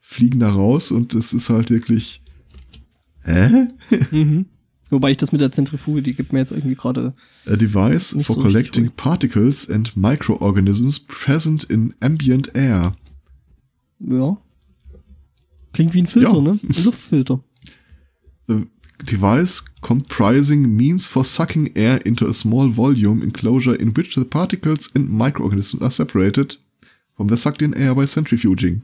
fliegen 0.00 0.40
da 0.40 0.50
raus 0.50 0.90
und 0.90 1.14
es 1.14 1.32
ist 1.32 1.48
halt 1.50 1.70
wirklich. 1.70 2.22
Hä? 3.24 3.68
mhm. 4.10 4.46
Wobei 4.90 5.10
ich 5.10 5.16
das 5.16 5.32
mit 5.32 5.40
der 5.40 5.50
Zentrifuge, 5.50 6.02
die 6.02 6.12
gibt 6.12 6.34
mir 6.34 6.40
jetzt 6.40 6.52
irgendwie 6.52 6.74
gerade. 6.74 7.14
A 7.46 7.56
device 7.56 8.10
for 8.22 8.36
so 8.36 8.42
collecting 8.42 8.90
particles 8.90 9.70
and 9.70 9.96
microorganisms 9.96 11.00
present 11.00 11.64
in 11.64 11.94
ambient 12.00 12.54
air. 12.54 12.94
Ja. 14.00 14.36
Klingt 15.72 15.94
wie 15.94 16.02
ein 16.02 16.06
Filter, 16.06 16.34
Ja. 16.34 16.40
ne? 16.42 16.58
Ein 16.62 16.84
Luftfilter. 16.84 17.42
Device 19.02 19.62
comprising 19.80 20.76
means 20.76 21.06
for 21.06 21.24
sucking 21.24 21.76
air 21.76 21.98
into 22.06 22.26
a 22.26 22.32
small 22.32 22.68
volume 22.68 23.22
enclosure 23.22 23.74
in 23.74 23.92
which 23.94 24.14
the 24.14 24.24
particles 24.24 24.90
and 24.94 25.10
microorganisms 25.10 25.82
are 25.82 25.90
separated 25.90 26.56
from 27.16 27.28
the 27.28 27.36
sucked 27.36 27.62
in 27.62 27.74
air 27.74 27.94
by 27.94 28.06
centrifuging. 28.06 28.82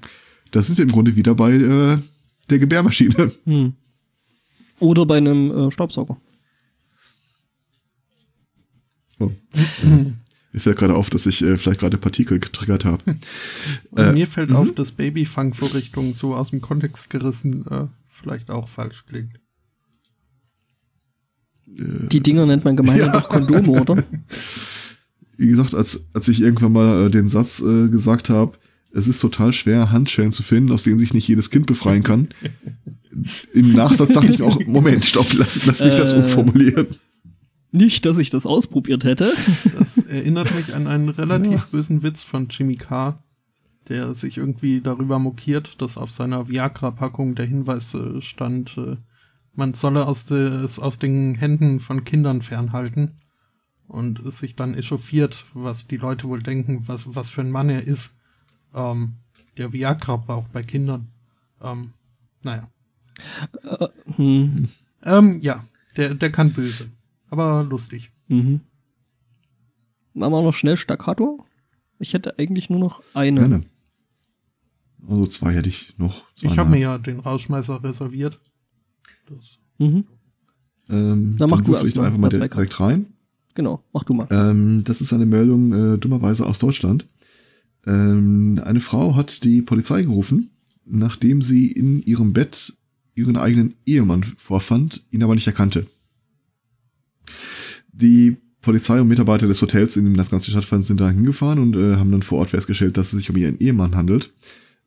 Da 0.51 0.63
sind 0.63 0.79
wir 0.79 0.85
im 0.85 0.93
Grunde 0.93 1.15
wieder 1.17 1.35
bei 1.35 1.53
äh, 1.53 1.97
der 2.51 2.59
Gebärmaschine. 2.59 3.33
Hm. 3.45 3.75
Oder 4.81 5.07
bei 5.07 5.17
einem 5.17 5.51
äh, 5.51 5.71
Staubsauger. 5.73 6.17
Oh. 9.19 9.33
Mir 10.53 10.61
fällt 10.61 10.79
gerade 10.79 10.95
auf, 10.95 11.11
dass 11.11 11.27
ich 11.27 11.43
äh, 11.43 11.57
vielleicht 11.57 11.81
gerade 11.81 11.99
Partikel 11.99 12.39
getriggert 12.39 12.85
habe. 12.85 13.03
Und 13.91 13.99
Äh, 13.99 14.13
mir 14.13 14.29
fällt 14.29 14.51
mhm. 14.51 14.57
auf, 14.57 14.75
dass 14.75 14.93
Babyfangvorrichtung 14.93 16.15
so 16.15 16.37
aus 16.37 16.51
dem 16.51 16.61
Kontext 16.61 17.11
gerissen 17.11 17.67
äh, 17.67 17.87
vielleicht 18.21 18.51
auch 18.51 18.69
falsch 18.69 19.05
klingt. 19.07 19.41
Die 21.77 22.21
Dinger 22.21 22.47
nennt 22.47 22.65
man 22.65 22.77
gemeinhin 22.77 23.07
Ja. 23.07 23.13
doch 23.13 23.29
Kondome, 23.29 23.81
oder? 23.81 24.03
Wie 25.37 25.47
gesagt, 25.47 25.75
als, 25.75 26.09
als 26.15 26.27
ich 26.29 26.41
irgendwann 26.41 26.73
mal 26.73 27.07
äh, 27.07 27.11
den 27.11 27.29
Satz 27.29 27.61
äh, 27.61 27.89
gesagt 27.89 28.29
habe, 28.31 28.59
es 28.93 29.07
ist 29.07 29.21
total 29.21 29.53
schwer, 29.53 29.93
Handschellen 29.93 30.33
zu 30.33 30.43
finden, 30.43 30.73
aus 30.73 30.83
denen 30.83 30.99
sich 30.99 31.15
nicht 31.15 31.29
jedes 31.29 31.51
Kind 31.51 31.67
befreien 31.67 32.03
kann. 32.03 32.29
Im 33.53 33.73
Nachsatz 33.73 34.13
dachte 34.13 34.33
ich 34.33 34.39
mir 34.39 34.47
auch, 34.47 34.59
Moment, 34.67 35.05
stopp, 35.05 35.33
lass, 35.35 35.65
lass 35.67 35.81
mich 35.81 35.95
das 35.95 36.13
Äh. 36.13 36.17
umformulieren. 36.17 36.87
Nicht, 37.71 38.07
dass 38.07 38.17
ich 38.19 38.31
das 38.31 38.47
ausprobiert 38.47 39.05
hätte. 39.05 39.33
Das 39.79 39.99
erinnert 40.07 40.53
mich 40.57 40.75
an 40.75 40.87
einen 40.87 41.09
relativ 41.11 41.67
bösen 41.67 42.03
Witz 42.03 42.23
von 42.23 42.49
Jimmy 42.49 42.77
Carr, 42.77 43.23
der 43.89 44.15
sich 44.15 44.39
irgendwie 44.39 44.81
darüber 44.81 45.19
mokiert, 45.19 45.77
dass 45.81 45.97
auf 45.99 46.11
seiner 46.11 46.49
Viagra-Packung 46.49 47.35
der 47.35 47.45
Hinweis 47.47 47.93
äh, 47.95 48.23
stand, 48.23 48.77
äh, 48.79 48.97
man 49.59 49.75
solle 49.75 50.07
aus 50.07 50.25
de, 50.25 50.39
es 50.65 50.79
aus 50.79 51.01
den 51.01 51.35
Händen 51.35 51.81
von 51.81 52.05
Kindern 52.05 52.43
fernhalten 52.43 53.19
und 53.89 54.21
es 54.21 54.39
sich 54.39 54.55
dann 54.55 54.75
echauffiert, 54.75 55.47
was 55.53 55.89
die 55.89 55.97
Leute 55.97 56.29
wohl 56.29 56.43
denken, 56.43 56.85
was, 56.87 57.13
was 57.13 57.29
für 57.29 57.41
ein 57.41 57.51
Mann 57.51 57.69
er 57.69 57.85
ist, 57.85 58.15
ähm, 58.73 59.15
der 59.57 59.73
Viagra 59.73 60.17
braucht 60.17 60.53
bei 60.53 60.63
Kindern. 60.63 61.09
Ähm, 61.61 61.93
naja. 62.43 62.71
Hm. 64.15 64.69
Ähm, 65.03 65.41
ja, 65.41 65.65
der, 65.97 66.15
der 66.15 66.31
kann 66.31 66.53
böse, 66.53 66.89
aber 67.29 67.65
lustig. 67.65 68.13
Mhm. 68.29 68.61
Machen 70.15 70.33
wir 70.35 70.43
noch 70.43 70.55
schnell 70.55 70.77
Staccato? 70.77 71.45
Ich 71.99 72.15
hätte 72.15 72.39
eigentlich 72.39 72.71
nur 72.71 72.79
noch 72.79 73.03
eine. 73.13 73.41
Gerne. 73.41 73.65
Also 75.09 75.27
zwei 75.27 75.53
hätte 75.55 75.69
ich 75.69 75.99
noch. 75.99 76.27
Ich 76.41 76.57
habe 76.59 76.71
mir 76.71 76.79
ja 76.79 76.99
den 76.99 77.19
Rausschmeißer 77.19 77.83
reserviert. 77.83 78.39
Das 79.29 79.59
Mhm. 79.79 80.05
Ähm, 80.91 81.37
Na, 81.39 81.47
mach 81.47 81.59
dann 81.59 81.67
du 81.67 81.75
erst 81.75 81.97
da 81.97 82.01
mal, 82.01 82.07
einfach 82.07 82.19
mal 82.19 82.31
zwei 82.31 82.49
direkt 82.49 82.81
rein. 82.81 83.07
Genau, 83.55 83.85
mach 83.93 84.05
du 84.05 84.15
mal. 84.15 84.27
Ähm, 84.31 84.83
das 84.85 85.01
ist 85.01 85.13
eine 85.13 85.27
Meldung 85.27 85.73
äh, 85.73 85.99
dummerweise 85.99 86.47
aus 86.47 86.59
Deutschland. 86.59 87.07
Ähm, 87.87 88.61
eine 88.65 88.81
Frau 88.81 89.15
hat 89.15 89.45
die 89.45 89.63
Polizei 89.63 90.03
gerufen, 90.03 90.51
nachdem 90.85 91.43
sie 91.43 91.71
in 91.71 92.03
ihrem 92.03 92.33
Bett 92.33 92.77
ihren 93.15 93.37
eigenen 93.37 93.75
Ehemann 93.85 94.23
vorfand, 94.23 95.07
ihn 95.11 95.23
aber 95.23 95.35
nicht 95.35 95.47
erkannte. 95.47 95.87
Die 97.93 98.37
Polizei 98.61 99.01
und 99.01 99.09
Mitarbeiter 99.09 99.47
des 99.47 99.61
Hotels, 99.61 99.97
in 99.97 100.05
dem 100.05 100.17
das 100.17 100.31
Ganze 100.31 100.51
stattfand, 100.51 100.85
sind 100.85 101.01
da 101.01 101.11
hingefahren 101.11 101.59
und 101.59 101.77
äh, 101.77 101.97
haben 101.97 102.13
dann 102.13 102.23
vor 102.23 102.39
Ort 102.39 102.51
festgestellt, 102.51 102.97
dass 102.97 103.13
es 103.13 103.19
sich 103.19 103.31
um 103.31 103.37
ihren 103.37 103.59
Ehemann 103.59 103.97
handelt. 103.97 104.31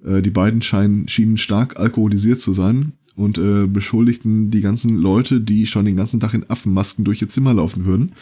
Äh, 0.03 0.21
die 0.21 0.29
beiden 0.29 0.61
scheinen, 0.61 1.07
schienen 1.07 1.37
stark 1.37 1.77
alkoholisiert 1.77 2.39
zu 2.39 2.53
sein 2.53 2.93
und 3.21 3.37
äh, 3.37 3.67
beschuldigten 3.67 4.51
die 4.51 4.61
ganzen 4.61 4.97
Leute, 4.97 5.41
die 5.41 5.65
schon 5.67 5.85
den 5.85 5.95
ganzen 5.95 6.19
Tag 6.19 6.33
in 6.33 6.49
Affenmasken 6.49 7.05
durch 7.05 7.21
ihr 7.21 7.29
Zimmer 7.29 7.53
laufen 7.53 7.85
würden. 7.85 8.13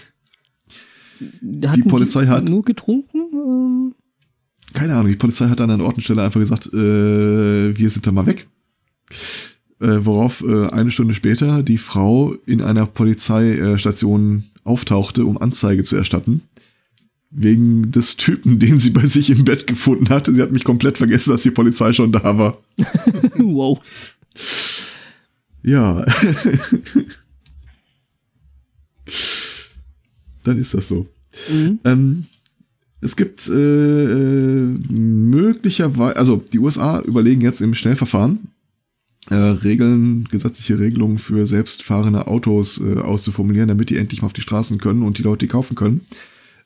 Hatten 1.66 1.84
Polizei 1.88 2.28
hat- 2.28 2.50
nur 2.50 2.64
getrunken? 2.64 3.18
Ähm, 3.34 3.96
keine 4.74 4.94
Ahnung, 4.96 5.12
die 5.12 5.18
Polizei 5.18 5.48
hat 5.50 5.62
an 5.62 5.72
einer 5.72 5.84
Ortenstelle 5.84 6.22
einfach 6.24 6.40
gesagt, 6.40 6.68
äh, 6.74 7.78
wir 7.78 7.90
sind 7.90 8.06
da 8.06 8.12
mal 8.12 8.28
weg. 8.28 8.46
Äh, 9.82 10.06
worauf 10.06 10.44
äh, 10.44 10.68
eine 10.68 10.92
Stunde 10.92 11.14
später 11.14 11.64
die 11.64 11.78
Frau 11.78 12.36
in 12.46 12.62
einer 12.62 12.86
Polizeistation 12.86 14.44
auftauchte, 14.64 15.26
um 15.26 15.38
Anzeige 15.38 15.84
zu 15.84 15.96
erstatten. 15.96 16.42
Wegen 17.32 17.92
des 17.92 18.18
Typen, 18.18 18.60
den 18.60 18.80
sie 18.80 18.90
bei 18.92 19.06
sich 19.06 19.30
im 19.30 19.46
Bett 19.46 19.68
gefunden 19.68 20.10
hatte. 20.10 20.34
Sie 20.34 20.42
hat 20.42 20.52
mich 20.52 20.64
komplett 20.64 20.98
vergessen, 20.98 21.32
dass 21.32 21.44
die 21.44 21.52
Polizei 21.52 21.94
schon 21.94 22.12
da 22.12 22.38
war. 22.38 22.58
wow. 23.38 23.80
Ja. 25.64 26.06
Dann 30.44 30.57
ist 30.57 30.73
das 30.73 30.88
so. 30.88 31.07
Mhm. 31.52 31.80
Ähm, 31.84 32.26
es 33.02 33.15
gibt 33.15 33.48
äh, 33.48 33.53
äh, 33.53 34.76
möglicherweise, 34.90 36.18
also 36.18 36.38
die 36.38 36.60
USA 36.60 36.99
überlegen 37.02 37.41
jetzt 37.41 37.61
im 37.61 37.73
Schnellverfahren, 37.73 38.49
äh, 39.30 39.36
Regeln, 39.36 40.27
gesetzliche 40.31 40.80
Regelungen 40.80 41.18
für 41.19 41.48
selbstfahrende 41.48 42.27
Autos 42.27 42.81
äh, 42.81 42.99
auszuformulieren, 42.99 43.69
damit 43.69 43.90
die 43.90 43.98
endlich 43.98 44.22
mal 44.22 44.27
auf 44.27 44.34
die 44.34 44.41
Straßen 44.41 44.80
können 44.80 45.03
und 45.03 45.18
die 45.18 45.23
Leute 45.23 45.45
die 45.45 45.52
kaufen 45.52 45.76
können. 45.76 46.02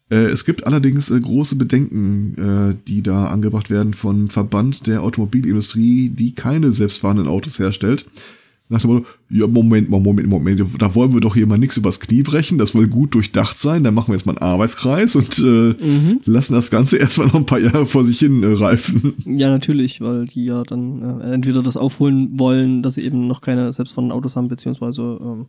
Äh, 0.10 0.26
es 0.26 0.46
gibt 0.46 0.66
allerdings 0.66 1.10
äh, 1.12 1.20
große 1.20 1.56
Bedenken, 1.56 2.36
äh, 2.38 2.76
die 2.88 3.04
da 3.04 3.28
angebracht 3.28 3.70
werden 3.70 3.94
vom 3.94 4.30
Verband 4.30 4.88
der 4.88 5.04
Automobilindustrie, 5.04 6.10
die 6.10 6.34
keine 6.34 6.72
selbstfahrenden 6.72 7.28
Autos 7.28 7.60
herstellt. 7.60 8.06
Nach 8.70 8.80
dem 8.82 8.92
Motto, 8.92 9.06
ja, 9.30 9.46
Moment 9.46 9.90
mal, 9.90 10.00
Moment, 10.00 10.28
Moment, 10.28 10.62
da 10.80 10.96
wollen 10.96 11.14
wir 11.14 11.20
doch 11.20 11.36
hier 11.36 11.46
mal 11.46 11.58
nichts 11.60 11.78
übers 11.78 12.00
Knie 12.00 12.24
brechen, 12.24 12.58
das 12.58 12.74
will 12.74 12.88
gut 12.88 13.14
durchdacht 13.14 13.58
sein, 13.58 13.84
dann 13.84 13.94
machen 13.94 14.08
wir 14.08 14.16
jetzt 14.16 14.26
mal 14.26 14.32
einen 14.38 14.42
Arbeitskreis 14.42 15.16
und 15.16 15.38
äh, 15.40 15.44
Mhm. 15.84 16.22
lassen 16.26 16.54
das 16.54 16.72
Ganze 16.72 16.98
erstmal 17.00 17.28
noch 17.28 17.36
ein 17.36 17.46
paar 17.46 17.60
Jahre 17.60 17.86
vor 17.86 18.04
sich 18.04 18.20
hin 18.20 18.42
äh, 18.42 18.54
reifen. 18.54 19.14
Ja, 19.26 19.50
natürlich, 19.50 20.00
weil 20.02 20.26
die 20.26 20.46
ja 20.46 20.64
dann 20.64 21.20
äh, 21.22 21.34
entweder 21.34 21.62
das 21.62 21.78
aufholen 21.78 22.40
wollen, 22.40 22.82
dass 22.84 22.96
sie 22.96 23.02
eben 23.02 23.28
noch 23.28 23.42
keine 23.42 23.72
selbstfahrenden 23.72 24.16
Autos 24.18 24.36
haben, 24.38 24.48
beziehungsweise 24.48 25.20
ähm, 25.22 25.48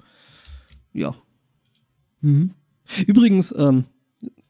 ja. 0.92 1.14
Übrigens, 3.06 3.54
ähm, 3.56 3.84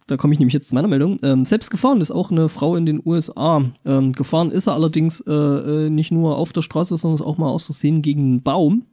da 0.06 0.16
komme 0.16 0.34
ich 0.34 0.38
nämlich 0.38 0.54
jetzt 0.54 0.68
zu 0.68 0.74
meiner 0.74 0.88
Meldung. 0.88 1.18
Ähm, 1.22 1.44
selbst 1.44 1.70
gefahren 1.70 2.00
ist 2.00 2.10
auch 2.10 2.30
eine 2.30 2.48
Frau 2.48 2.76
in 2.76 2.84
den 2.84 3.00
USA. 3.04 3.64
Ähm, 3.84 4.12
gefahren 4.12 4.50
ist 4.50 4.66
er 4.66 4.74
allerdings 4.74 5.20
äh, 5.20 5.32
äh, 5.32 5.90
nicht 5.90 6.10
nur 6.10 6.36
auf 6.36 6.52
der 6.52 6.62
Straße, 6.62 6.96
sondern 6.96 7.26
auch 7.26 7.38
mal 7.38 7.48
aus 7.48 7.66
Versehen 7.66 8.02
gegen 8.02 8.22
einen 8.22 8.42
Baum, 8.42 8.86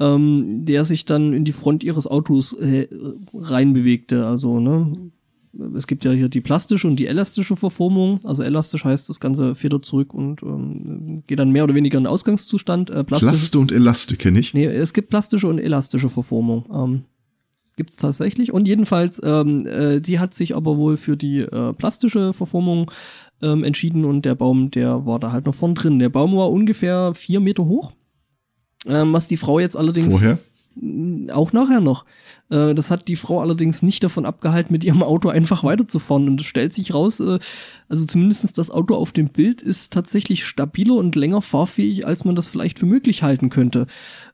ähm, 0.00 0.64
der 0.64 0.84
sich 0.84 1.04
dann 1.04 1.32
in 1.32 1.44
die 1.44 1.52
Front 1.52 1.84
ihres 1.84 2.08
Autos 2.08 2.52
äh, 2.54 2.88
reinbewegte. 3.32 4.26
Also, 4.26 4.58
ne, 4.58 5.10
es 5.76 5.86
gibt 5.86 6.04
ja 6.04 6.10
hier 6.10 6.28
die 6.28 6.40
plastische 6.40 6.88
und 6.88 6.96
die 6.96 7.06
elastische 7.06 7.54
Verformung. 7.54 8.20
Also 8.24 8.42
elastisch 8.42 8.84
heißt, 8.84 9.08
das 9.08 9.20
Ganze 9.20 9.54
federt 9.54 9.84
zurück 9.84 10.12
und 10.12 10.42
ähm, 10.42 11.22
geht 11.26 11.38
dann 11.38 11.50
mehr 11.50 11.64
oder 11.64 11.74
weniger 11.74 11.98
in 11.98 12.04
den 12.04 12.10
Ausgangszustand. 12.10 12.90
Äh, 12.90 13.04
Plaste 13.04 13.58
und 13.58 13.70
Elaste 13.70 14.16
kenne 14.16 14.40
ich. 14.40 14.54
Nee, 14.54 14.66
es 14.66 14.92
gibt 14.92 15.08
plastische 15.08 15.46
und 15.46 15.58
elastische 15.58 16.08
Verformung. 16.08 16.64
Ähm, 16.72 17.04
gibt's 17.76 17.96
tatsächlich. 17.96 18.52
Und 18.52 18.66
jedenfalls, 18.66 19.20
ähm, 19.24 19.66
äh, 19.66 20.00
die 20.00 20.18
hat 20.18 20.34
sich 20.34 20.56
aber 20.56 20.76
wohl 20.76 20.96
für 20.96 21.16
die 21.16 21.40
äh, 21.40 21.72
plastische 21.72 22.32
Verformung 22.32 22.90
ähm, 23.42 23.64
entschieden 23.64 24.04
und 24.04 24.24
der 24.24 24.34
Baum, 24.34 24.70
der 24.70 25.06
war 25.06 25.18
da 25.18 25.32
halt 25.32 25.46
noch 25.46 25.54
vorn 25.54 25.74
drin. 25.74 25.98
Der 25.98 26.08
Baum 26.08 26.36
war 26.36 26.50
ungefähr 26.50 27.14
vier 27.14 27.40
Meter 27.40 27.66
hoch. 27.66 27.92
Ähm, 28.86 29.12
was 29.12 29.28
die 29.28 29.36
Frau 29.36 29.58
jetzt 29.58 29.76
allerdings 29.76 30.20
Vorher. 30.20 30.38
auch 31.32 31.52
nachher 31.52 31.80
noch. 31.80 32.04
Äh, 32.50 32.74
das 32.74 32.90
hat 32.90 33.08
die 33.08 33.16
Frau 33.16 33.40
allerdings 33.40 33.82
nicht 33.82 34.04
davon 34.04 34.26
abgehalten, 34.26 34.72
mit 34.72 34.84
ihrem 34.84 35.02
Auto 35.02 35.28
einfach 35.28 35.64
weiterzufahren. 35.64 36.28
Und 36.28 36.40
es 36.40 36.46
stellt 36.46 36.72
sich 36.72 36.94
raus, 36.94 37.20
äh, 37.20 37.38
also 37.88 38.06
zumindestens 38.06 38.52
das 38.52 38.70
Auto 38.70 38.94
auf 38.94 39.12
dem 39.12 39.28
Bild 39.28 39.62
ist 39.62 39.92
tatsächlich 39.92 40.44
stabiler 40.44 40.94
und 40.94 41.16
länger 41.16 41.42
fahrfähig, 41.42 42.06
als 42.06 42.24
man 42.24 42.36
das 42.36 42.48
vielleicht 42.48 42.78
für 42.78 42.86
möglich 42.86 43.22
halten 43.22 43.50
könnte. 43.50 43.86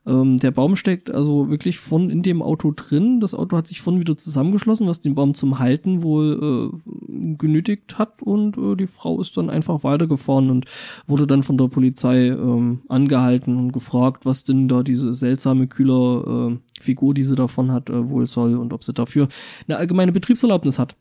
Ähm, 0.05 0.37
der 0.39 0.51
Baum 0.51 0.75
steckt 0.75 1.11
also 1.13 1.49
wirklich 1.49 1.79
von 1.79 2.11
in 2.11 2.23
dem 2.23 2.43
Auto 2.43 2.73
drin. 2.75 3.21
Das 3.21 3.35
Auto 3.35 3.57
hat 3.57 3.69
sich 3.69 3.81
von 3.83 4.01
wieder 4.01 4.17
zusammengeschlossen, 4.17 4.89
was 4.89 5.01
den 5.01 5.15
Baum 5.15 5.35
zum 5.35 5.61
Halten 5.61 6.03
wohl 6.03 6.73
äh, 6.75 7.35
genötigt 7.39 7.99
hat. 7.99 8.21
Und 8.21 8.57
äh, 8.59 8.75
die 8.77 8.89
Frau 8.89 9.21
ist 9.21 9.37
dann 9.37 9.49
einfach 9.49 9.85
weitergefahren 9.85 10.51
und 10.51 10.67
wurde 11.07 11.27
dann 11.29 11.45
von 11.45 11.57
der 11.57 11.69
Polizei 11.69 12.29
ähm, 12.29 12.81
angehalten 12.89 13.57
und 13.57 13.73
gefragt, 13.73 14.27
was 14.27 14.43
denn 14.45 14.67
da 14.67 14.83
diese 14.83 15.15
seltsame 15.15 15.69
kühler 15.69 16.51
äh, 16.53 16.83
Figur, 16.83 17.15
die 17.15 17.23
sie 17.23 17.37
davon 17.37 17.71
hat, 17.71 17.89
äh, 17.89 18.09
wohl 18.11 18.27
soll 18.27 18.57
und 18.57 18.73
ob 18.73 18.83
sie 18.83 18.93
dafür 18.93 19.29
eine 19.69 19.77
allgemeine 19.79 20.11
Betriebserlaubnis 20.13 20.81
hat. 20.81 20.97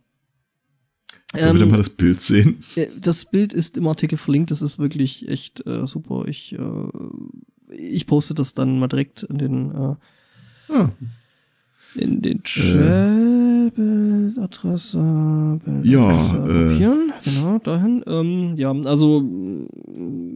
Wollen 1.34 1.56
wir 1.56 1.64
Ähm, 1.64 1.72
mal 1.72 1.78
das 1.78 1.90
Bild 1.90 2.20
sehen? 2.20 2.60
äh, 2.76 2.88
das 3.00 3.26
Bild 3.26 3.54
ist 3.54 3.78
im 3.78 3.88
Artikel 3.88 4.18
verlinkt, 4.18 4.52
das 4.52 4.62
ist 4.62 4.80
wirklich 4.80 5.28
echt 5.30 5.66
äh, 5.66 5.88
super. 5.88 6.26
Ich, 6.28 6.54
äh, 6.54 6.58
ich 7.76 8.06
poste 8.08 8.34
das 8.34 8.54
dann 8.54 8.80
mal 8.80 8.88
direkt 8.88 9.24
in 9.24 9.38
den, 9.38 9.72
äh, 9.72 9.96
Ah, 10.74 10.90
in 11.96 12.22
den 12.22 12.42
Chat. 12.44 13.76
Bildadresse, 13.76 15.60
Ja, 15.84 16.46
äh. 16.46 16.78
genau, 16.78 17.60
dahin. 17.64 18.04
Ähm, 18.08 18.54
ja, 18.56 18.72
also 18.72 19.24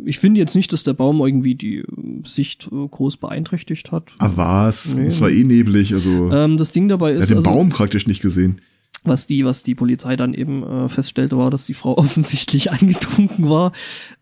ich 0.05 0.19
finde 0.19 0.39
jetzt 0.39 0.55
nicht, 0.55 0.71
dass 0.73 0.83
der 0.83 0.93
Baum 0.93 1.19
irgendwie 1.21 1.55
die 1.55 1.77
äh, 1.79 1.85
Sicht 2.25 2.67
äh, 2.71 2.87
groß 2.87 3.17
beeinträchtigt 3.17 3.91
hat. 3.91 4.03
ah 4.19 4.31
was? 4.35 4.95
Nee. 4.95 5.05
Es 5.05 5.21
war 5.21 5.29
eh 5.29 5.43
neblig, 5.43 5.93
also 5.93 6.31
Ähm, 6.31 6.57
das 6.57 6.71
Ding 6.71 6.87
dabei 6.87 7.11
er 7.11 7.17
ist, 7.17 7.23
hat 7.25 7.29
den 7.31 7.37
also, 7.37 7.49
Baum 7.51 7.69
praktisch 7.69 8.07
nicht 8.07 8.21
gesehen. 8.21 8.61
Was 9.05 9.27
die, 9.27 9.45
was 9.45 9.63
die 9.63 9.75
Polizei 9.75 10.15
dann 10.15 10.33
eben 10.33 10.63
äh, 10.63 10.89
feststellte, 10.89 11.37
war, 11.37 11.49
dass 11.49 11.65
die 11.65 11.73
Frau 11.73 11.97
offensichtlich 11.97 12.71
angetrunken 12.71 13.49
war. 13.49 13.71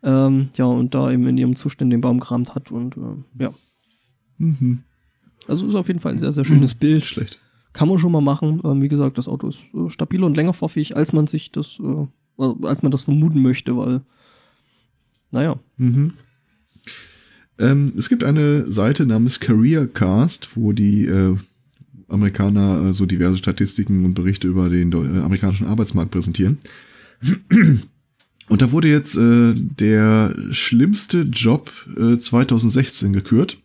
Ähm, 0.04 0.50
ja, 0.58 0.66
und 0.66 0.94
da 0.94 1.12
eben 1.12 1.28
in 1.28 1.38
ihrem 1.38 1.56
Zustand 1.56 1.92
den 1.92 2.02
Baum 2.02 2.20
gerammt 2.20 2.56
hat 2.56 2.72
und 2.72 2.98
äh, 2.98 3.44
ja. 3.44 3.54
Mhm. 4.38 4.84
Also 5.48 5.68
ist 5.68 5.76
auf 5.76 5.88
jeden 5.88 6.00
Fall 6.00 6.14
ein 6.14 6.18
sehr, 6.20 6.32
sehr 6.32 6.46
schönes 6.46 6.76
Bild. 6.76 7.06
Schlecht. 7.06 7.40
Kann 7.74 7.90
man 7.90 8.00
schon 8.00 8.12
mal 8.12 8.22
machen. 8.22 8.62
Ähm, 8.64 8.82
wie 8.82 8.88
gesagt, 8.88 9.18
das 9.18 9.28
Auto 9.28 9.48
ist 9.48 9.60
äh, 9.74 9.90
stabiler 9.90 10.28
und 10.28 10.38
länger 10.38 10.54
fahrfähig, 10.54 10.96
als 10.96 11.12
man 11.12 11.28
sich 11.28 11.52
das, 11.52 11.80
äh, 11.80 12.44
äh, 12.44 12.54
als 12.64 12.84
man 12.84 12.92
das 12.92 13.02
vermuten 13.02 13.42
möchte, 13.42 13.76
weil, 13.76 14.02
naja. 15.32 15.60
Mhm. 15.78 16.14
Ähm, 17.60 17.94
es 17.98 18.10
gibt 18.10 18.24
eine 18.24 18.72
Seite 18.72 19.06
namens 19.06 19.40
Careercast, 19.40 20.56
wo 20.56 20.72
die 20.72 21.06
äh, 21.06 21.36
Amerikaner 22.14 22.86
äh, 22.86 22.94
so 22.94 23.06
diverse 23.06 23.38
Statistiken 23.38 24.06
und 24.06 24.14
Berichte 24.14 24.48
über 24.48 24.70
den 24.70 24.92
äh, 24.92 25.22
amerikanischen 25.22 25.68
Arbeitsmarkt 25.68 26.12
präsentieren. 26.12 26.60
Und 28.50 28.62
da 28.62 28.72
wurde 28.72 28.90
jetzt 28.90 29.16
äh, 29.16 29.54
der 29.56 30.36
schlimmste 30.52 31.22
Job 31.22 31.72
äh, 31.98 32.18
2016 32.18 33.14
gekürt, 33.14 33.58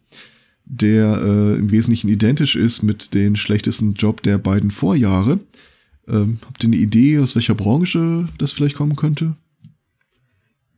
der 0.65 1.21
äh, 1.21 1.59
im 1.59 1.71
Wesentlichen 1.73 2.09
identisch 2.09 2.55
ist 2.55 2.83
mit 2.83 3.13
den 3.13 3.35
schlechtesten 3.35 3.95
Job 3.95 4.23
der 4.23 4.39
beiden 4.39 4.71
Vorjahre. 4.71 5.41
Ähm, 6.07 6.39
habt 6.47 6.63
ihr 6.63 6.69
eine 6.69 6.77
Idee, 6.77 7.19
aus 7.19 7.35
welcher 7.35 7.55
Branche 7.55 8.27
das 8.39 8.53
vielleicht 8.53 8.77
kommen 8.77 8.95
könnte? 8.95 9.35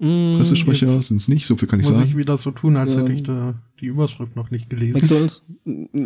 Mm, 0.00 0.36
Pressesprecher 0.38 1.02
sind 1.02 1.18
es 1.18 1.28
nicht, 1.28 1.46
so 1.46 1.56
viel 1.56 1.68
kann 1.68 1.78
ich 1.80 1.86
Muss 1.86 1.94
sagen. 1.96 2.08
ich 2.08 2.16
wieder 2.16 2.36
so 2.38 2.50
tun, 2.50 2.76
als 2.76 2.92
hätte 2.96 3.06
Ähm. 3.10 3.16
ich 3.16 3.22
da 3.22 3.54
die 3.80 3.86
Überschrift 3.86 4.34
noch 4.34 4.50
nicht 4.50 4.68
gelesen. 4.70 5.00
McDonalds, 5.00 5.42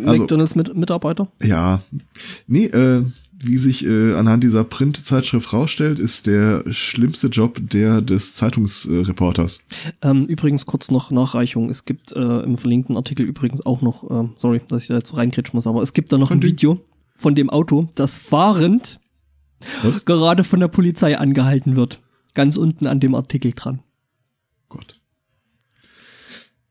Also- 0.05 0.21
McDonalds 0.21 0.55
mit, 0.55 0.75
Mitarbeiter. 0.75 1.31
Ja, 1.41 1.81
nee, 2.47 2.65
äh, 2.65 3.03
wie 3.37 3.57
sich 3.57 3.85
äh, 3.85 4.13
anhand 4.15 4.43
dieser 4.43 4.63
Printzeitschrift 4.63 5.51
rausstellt, 5.53 5.99
ist 5.99 6.25
der 6.27 6.63
schlimmste 6.71 7.27
Job 7.27 7.59
der 7.61 8.01
des 8.01 8.35
Zeitungsreporters. 8.35 9.59
Ähm, 10.01 10.25
übrigens 10.25 10.65
kurz 10.65 10.89
noch 10.91 11.11
Nachreichung. 11.11 11.69
Es 11.69 11.85
gibt 11.85 12.11
äh, 12.13 12.39
im 12.39 12.57
verlinkten 12.57 12.95
Artikel 12.97 13.25
übrigens 13.25 13.65
auch 13.65 13.81
noch, 13.81 14.09
ähm, 14.09 14.31
sorry, 14.37 14.61
dass 14.67 14.83
ich 14.83 14.87
da 14.89 14.95
jetzt 14.95 15.09
so 15.09 15.15
reinkritschen 15.17 15.55
muss, 15.57 15.67
aber 15.67 15.81
es 15.81 15.93
gibt 15.93 16.11
da 16.11 16.17
noch 16.17 16.29
Kein 16.29 16.39
ein. 16.39 16.43
Video 16.43 16.79
von 17.15 17.35
dem 17.35 17.49
Auto, 17.49 17.87
das 17.95 18.17
fahrend 18.17 18.99
Was? 19.83 20.05
gerade 20.05 20.43
von 20.43 20.59
der 20.59 20.67
Polizei 20.67 21.17
angehalten 21.17 21.75
wird. 21.75 22.01
Ganz 22.33 22.57
unten 22.57 22.87
an 22.87 22.99
dem 22.99 23.15
Artikel 23.15 23.51
dran. 23.55 23.79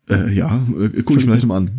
Äh, 0.08 0.34
ja, 0.34 0.66
äh, 0.78 1.02
gucke 1.02 1.20
ich 1.20 1.26
mir 1.26 1.32
gleich 1.32 1.46
mal 1.46 1.58
an. 1.58 1.70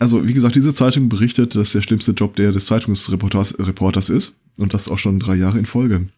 Also, 0.00 0.26
wie 0.26 0.34
gesagt, 0.34 0.56
diese 0.56 0.74
Zeitung 0.74 1.08
berichtet, 1.08 1.54
dass 1.54 1.72
der 1.72 1.82
schlimmste 1.82 2.12
Job 2.12 2.34
der 2.36 2.52
des 2.52 2.66
Zeitungsreporters 2.66 3.58
Reporters 3.58 4.08
ist. 4.08 4.36
Und 4.58 4.74
das 4.74 4.88
auch 4.88 4.98
schon 4.98 5.18
drei 5.18 5.34
Jahre 5.34 5.58
in 5.58 5.66
Folge. 5.66 6.08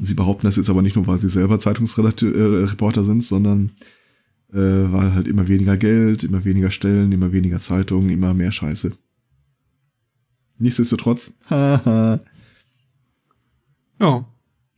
Sie 0.00 0.14
behaupten 0.14 0.46
das 0.46 0.56
jetzt 0.56 0.68
aber 0.68 0.82
nicht 0.82 0.96
nur, 0.96 1.06
weil 1.06 1.18
sie 1.18 1.28
selber 1.28 1.58
Zeitungsreporter 1.58 3.04
sind, 3.04 3.22
sondern 3.24 3.70
äh, 4.52 4.58
weil 4.58 5.14
halt 5.14 5.28
immer 5.28 5.48
weniger 5.48 5.76
Geld, 5.76 6.24
immer 6.24 6.44
weniger 6.44 6.70
Stellen, 6.70 7.12
immer 7.12 7.32
weniger 7.32 7.58
Zeitungen, 7.58 8.10
immer 8.10 8.34
mehr 8.34 8.52
Scheiße. 8.52 8.92
Nichtsdestotrotz, 10.58 11.34
haha. 11.50 12.20
Ja, 14.00 14.26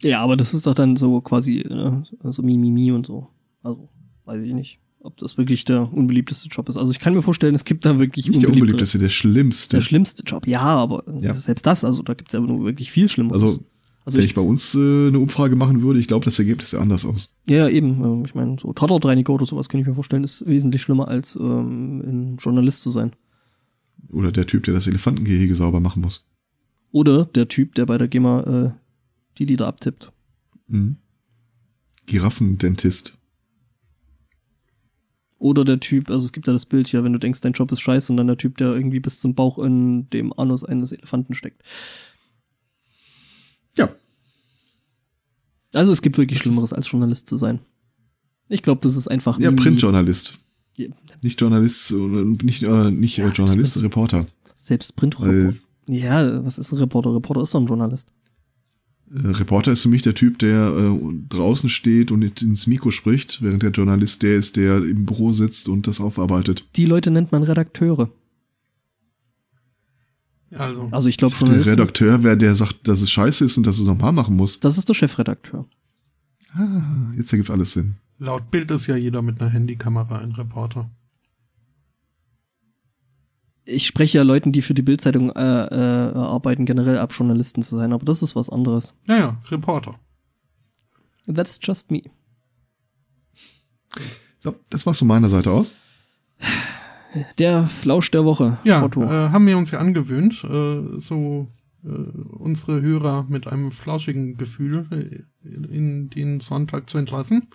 Ja, 0.02 0.20
aber 0.20 0.36
das 0.36 0.54
ist 0.54 0.66
doch 0.66 0.74
dann 0.74 0.96
so 0.96 1.20
quasi 1.20 1.60
äh, 1.60 1.92
so 2.30 2.42
Mimimi 2.42 2.92
und 2.92 3.06
so. 3.06 3.28
Also, 3.62 3.88
weiß 4.24 4.42
ich 4.42 4.54
nicht, 4.54 4.78
ob 5.08 5.16
das 5.18 5.36
wirklich 5.38 5.64
der 5.64 5.92
unbeliebteste 5.92 6.48
Job 6.48 6.68
ist. 6.68 6.76
Also 6.76 6.92
ich 6.92 7.00
kann 7.00 7.14
mir 7.14 7.22
vorstellen, 7.22 7.54
es 7.54 7.64
gibt 7.64 7.84
da 7.84 7.98
wirklich 7.98 8.26
Nicht 8.28 8.42
der 8.42 8.48
unbeliebte- 8.50 8.62
unbeliebteste, 8.62 8.98
der 8.98 9.08
schlimmste. 9.08 9.76
der 9.76 9.80
schlimmste 9.82 10.22
Job. 10.24 10.46
Ja, 10.46 10.60
aber 10.60 11.02
Ja. 11.20 11.34
selbst 11.34 11.66
das, 11.66 11.84
also 11.84 12.02
da 12.02 12.14
gibt's 12.14 12.32
ja 12.34 12.40
nur 12.40 12.64
wirklich 12.64 12.90
viel 12.92 13.08
Schlimmeres. 13.08 13.42
Also, 13.42 13.64
Also 14.04 14.16
Wenn 14.16 14.24
ich, 14.24 14.30
ich 14.30 14.34
bei 14.36 14.40
uns 14.40 14.74
äh, 14.74 15.08
eine 15.08 15.18
Umfrage 15.18 15.54
machen 15.54 15.82
würde, 15.82 16.00
ich 16.00 16.06
glaube, 16.06 16.24
das 16.24 16.38
Ergebnis 16.38 16.70
sähe 16.70 16.80
anders 16.80 17.04
aus. 17.04 17.36
ja, 17.46 17.68
eben. 17.68 18.02
ähm, 18.02 18.22
Ich 18.24 18.34
meine, 18.34 18.56
so 18.58 18.72
Tatortreiniger 18.72 19.34
oder 19.34 19.44
sowas 19.44 19.68
kann 19.68 19.80
ich 19.82 19.86
mir 19.86 19.94
vorstellen, 19.94 20.24
ist 20.24 20.46
wesentlich 20.46 20.80
schlimmer 20.80 21.08
als 21.08 21.36
ähm, 21.36 22.00
ein 22.00 22.36
Journalist 22.38 22.82
zu 22.82 22.88
sein. 22.90 23.12
Oder 24.10 24.32
der 24.32 24.46
Typ, 24.46 24.62
der 24.62 24.72
das 24.74 24.86
Elefantengehege 24.86 25.54
sauber 25.54 25.80
machen 25.80 26.00
muss. 26.00 26.26
Oder 26.90 27.26
der 27.26 27.48
Typ, 27.48 27.74
der 27.74 27.84
bei 27.84 27.98
der 27.98 28.08
GEMA 28.08 28.40
äh, 28.44 28.70
die 29.36 29.44
Lieder 29.44 29.66
abtippt. 29.66 30.10
Mhm. 30.68 30.96
Giraffendentist. 32.06 33.17
Oder 35.38 35.64
der 35.64 35.78
Typ, 35.78 36.10
also 36.10 36.26
es 36.26 36.32
gibt 36.32 36.48
ja 36.48 36.52
das 36.52 36.66
Bild 36.66 36.88
hier, 36.88 37.04
wenn 37.04 37.12
du 37.12 37.18
denkst, 37.18 37.40
dein 37.40 37.52
Job 37.52 37.70
ist 37.70 37.80
scheiße 37.80 38.12
und 38.12 38.16
dann 38.16 38.26
der 38.26 38.36
Typ, 38.36 38.58
der 38.58 38.72
irgendwie 38.72 38.98
bis 38.98 39.20
zum 39.20 39.34
Bauch 39.34 39.58
in 39.58 40.10
dem 40.10 40.32
Anus 40.36 40.64
eines 40.64 40.90
Elefanten 40.90 41.34
steckt. 41.34 41.62
Ja. 43.76 43.88
Also 45.72 45.92
es 45.92 46.02
gibt 46.02 46.18
wirklich 46.18 46.40
Schlimmeres 46.40 46.72
als 46.72 46.90
Journalist 46.90 47.28
zu 47.28 47.36
sein. 47.36 47.60
Ich 48.48 48.62
glaube, 48.62 48.80
das 48.82 48.96
ist 48.96 49.08
einfach. 49.08 49.38
Ja, 49.38 49.52
Printjournalist. 49.52 50.38
Ja, 50.76 50.88
Nicht 51.22 51.40
Journalist, 51.40 51.90
äh, 51.90 51.94
nicht, 51.94 52.62
äh, 52.62 52.90
nicht 52.90 53.18
äh, 53.18 53.28
Journalist, 53.28 53.80
Reporter. 53.82 54.26
Selbst 54.54 54.96
Printreporter. 54.96 55.56
Ja, 55.88 56.44
was 56.44 56.58
ist 56.58 56.72
ein 56.72 56.78
Reporter? 56.78 57.14
Reporter 57.14 57.42
ist 57.42 57.54
doch 57.54 57.60
ein 57.60 57.66
Journalist. 57.66 58.12
Äh, 59.12 59.28
Reporter 59.28 59.72
ist 59.72 59.82
für 59.82 59.88
mich 59.88 60.02
der 60.02 60.14
Typ, 60.14 60.38
der 60.38 60.68
äh, 60.76 60.98
draußen 61.28 61.70
steht 61.70 62.10
und 62.10 62.42
ins 62.42 62.66
Mikro 62.66 62.90
spricht, 62.90 63.42
während 63.42 63.62
der 63.62 63.70
Journalist 63.70 64.22
der 64.22 64.36
ist, 64.36 64.56
der 64.56 64.78
im 64.78 65.06
Büro 65.06 65.32
sitzt 65.32 65.68
und 65.68 65.86
das 65.86 66.00
aufarbeitet. 66.00 66.66
Die 66.76 66.84
Leute 66.86 67.10
nennt 67.10 67.32
man 67.32 67.42
Redakteure. 67.42 68.10
Also, 70.50 70.88
Also 70.90 71.08
ich 71.08 71.16
glaube 71.18 71.34
Der 71.34 71.40
Journalisten. 71.40 71.70
Redakteur 71.70 72.22
wäre, 72.22 72.36
der 72.36 72.54
sagt, 72.54 72.88
dass 72.88 73.02
es 73.02 73.10
scheiße 73.10 73.44
ist 73.44 73.58
und 73.58 73.66
dass 73.66 73.78
es 73.78 73.86
nochmal 73.86 74.12
machen 74.12 74.34
muss. 74.36 74.60
Das 74.60 74.78
ist 74.78 74.88
der 74.88 74.94
Chefredakteur. 74.94 75.66
Ah, 76.52 77.12
jetzt 77.16 77.32
ergibt 77.32 77.50
alles 77.50 77.72
Sinn. 77.74 77.96
laut 78.18 78.50
Bild 78.50 78.70
ist 78.70 78.86
ja 78.86 78.96
jeder 78.96 79.20
mit 79.20 79.40
einer 79.40 79.50
Handykamera 79.50 80.18
ein 80.18 80.32
Reporter. 80.32 80.90
Ich 83.70 83.86
spreche 83.86 84.16
ja 84.18 84.24
Leuten, 84.24 84.50
die 84.50 84.62
für 84.62 84.72
die 84.72 84.80
Bildzeitung 84.82 85.30
äh, 85.30 85.40
äh, 85.42 86.14
arbeiten, 86.14 86.64
generell 86.64 86.96
ab, 86.98 87.12
Journalisten 87.12 87.62
zu 87.62 87.76
sein, 87.76 87.92
aber 87.92 88.04
das 88.04 88.22
ist 88.22 88.34
was 88.34 88.48
anderes. 88.48 88.94
Naja, 89.06 89.36
Reporter. 89.50 89.98
That's 91.26 91.60
just 91.62 91.90
me. 91.90 92.02
So, 94.40 94.54
das 94.70 94.86
war's 94.86 94.98
von 94.98 95.08
meiner 95.08 95.28
Seite 95.28 95.50
aus. 95.50 95.76
Der 97.38 97.66
Flausch 97.66 98.10
der 98.10 98.24
Woche. 98.24 98.58
Ja, 98.64 98.84
äh, 98.86 99.30
haben 99.30 99.46
wir 99.46 99.58
uns 99.58 99.70
ja 99.70 99.78
angewöhnt, 99.80 100.42
äh, 100.44 100.98
so 100.98 101.48
äh, 101.84 101.88
unsere 101.88 102.80
Hörer 102.80 103.26
mit 103.28 103.46
einem 103.46 103.70
flauschigen 103.70 104.36
Gefühl 104.36 104.86
äh, 105.44 105.48
in 105.48 106.08
den 106.10 106.40
Sonntag 106.40 106.88
zu 106.88 106.96
entlassen. 106.96 107.48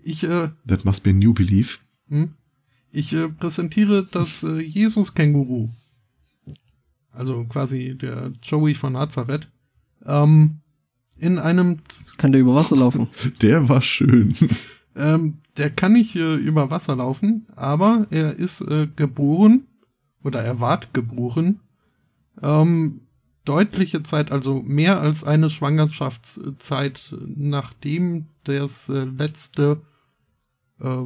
Ich, 0.00 0.22
äh, 0.22 0.50
That 0.66 0.84
must 0.84 1.02
be 1.02 1.10
a 1.10 1.12
new 1.12 1.34
belief. 1.34 1.80
hm, 2.08 2.34
ich 2.98 3.12
äh, 3.12 3.28
präsentiere 3.28 4.06
das 4.10 4.42
äh, 4.42 4.58
Jesus-Känguru. 4.58 5.70
Also 7.12 7.44
quasi 7.44 7.96
der 7.96 8.32
Joey 8.42 8.74
von 8.74 8.94
Nazareth. 8.94 9.48
Ähm, 10.04 10.60
in 11.16 11.38
einem 11.38 11.78
Kann 12.16 12.32
der 12.32 12.40
über 12.40 12.54
Wasser 12.54 12.76
laufen? 12.76 13.08
Der 13.42 13.68
war 13.68 13.82
schön. 13.82 14.34
Ähm, 14.94 15.38
der 15.56 15.70
kann 15.70 15.92
nicht 15.92 16.16
äh, 16.16 16.34
über 16.36 16.70
Wasser 16.70 16.96
laufen, 16.96 17.46
aber 17.54 18.06
er 18.10 18.36
ist 18.36 18.60
äh, 18.62 18.88
geboren 18.94 19.66
oder 20.24 20.42
er 20.42 20.60
ward 20.60 20.92
geboren. 20.92 21.60
Ähm, 22.42 23.02
deutliche 23.44 24.02
Zeit, 24.02 24.32
also 24.32 24.60
mehr 24.60 25.00
als 25.00 25.24
eine 25.24 25.50
Schwangerschaftszeit, 25.50 27.14
nachdem 27.26 28.26
das 28.44 28.88
äh, 28.88 29.04
letzte 29.04 29.82
äh, 30.80 31.04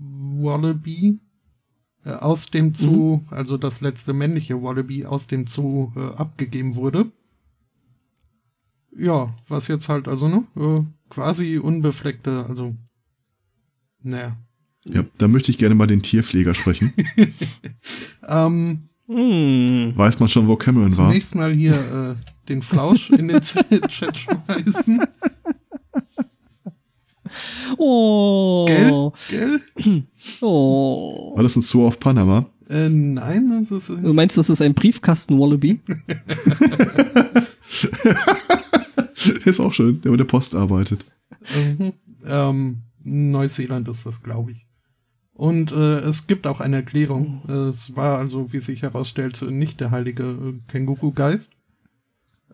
Wallaby 0.00 1.18
äh, 2.04 2.10
aus 2.10 2.50
dem 2.50 2.74
Zoo, 2.74 3.20
also 3.30 3.56
das 3.56 3.80
letzte 3.80 4.12
männliche 4.12 4.62
Wallaby 4.62 5.04
aus 5.04 5.26
dem 5.26 5.46
Zoo 5.46 5.92
äh, 5.96 6.14
abgegeben 6.16 6.74
wurde. 6.74 7.10
Ja, 8.96 9.34
was 9.48 9.68
jetzt 9.68 9.88
halt 9.88 10.08
also, 10.08 10.28
ne, 10.28 10.44
äh, 10.56 10.82
quasi 11.10 11.58
unbefleckte, 11.58 12.46
also, 12.48 12.74
naja. 14.02 14.36
Ja, 14.84 15.04
da 15.18 15.28
möchte 15.28 15.50
ich 15.50 15.58
gerne 15.58 15.74
mal 15.74 15.86
den 15.86 16.02
Tierpfleger 16.02 16.54
sprechen. 16.54 16.92
Ähm, 18.26 18.90
Hm. 19.10 19.92
Weiß 19.96 20.20
man 20.20 20.28
schon, 20.28 20.46
wo 20.46 20.54
Cameron 20.54 20.96
war? 20.96 21.08
zunächst 21.08 21.34
mal 21.34 21.52
hier 21.52 21.74
äh, 21.74 22.46
den 22.48 22.62
Flausch 22.62 23.10
in 23.10 23.26
den 23.26 23.40
Chat 23.40 24.16
schmeißen. 24.16 25.02
Oh. 27.78 28.66
Gell? 29.28 29.60
Gell? 29.76 30.02
Oh. 30.42 31.32
War 31.34 31.42
das 31.42 31.56
ein 31.56 31.62
Zoo 31.62 31.86
auf 31.86 31.98
Panama? 31.98 32.46
Äh, 32.68 32.88
nein, 32.88 33.66
das 33.68 33.70
ist. 33.70 33.88
Du 33.88 34.12
meinst, 34.12 34.36
das 34.38 34.50
ist 34.50 34.60
ein 34.62 34.74
Briefkasten-Wallaby? 34.74 35.80
Der 39.26 39.46
ist 39.46 39.60
auch 39.60 39.72
schön, 39.72 40.00
der 40.00 40.10
mit 40.10 40.20
der 40.20 40.24
Post 40.24 40.54
arbeitet. 40.54 41.04
Mhm. 41.54 41.92
Ähm, 42.24 42.82
Neuseeland 43.04 43.88
ist 43.88 44.06
das, 44.06 44.22
glaube 44.22 44.52
ich. 44.52 44.66
Und 45.34 45.72
äh, 45.72 46.00
es 46.00 46.26
gibt 46.26 46.46
auch 46.46 46.60
eine 46.60 46.76
Erklärung. 46.76 47.42
Es 47.48 47.96
war 47.96 48.18
also, 48.18 48.52
wie 48.52 48.58
sich 48.58 48.82
herausstellt, 48.82 49.40
nicht 49.42 49.80
der 49.80 49.90
heilige 49.90 50.24
äh, 50.24 50.70
Känguru-Geist, 50.70 51.50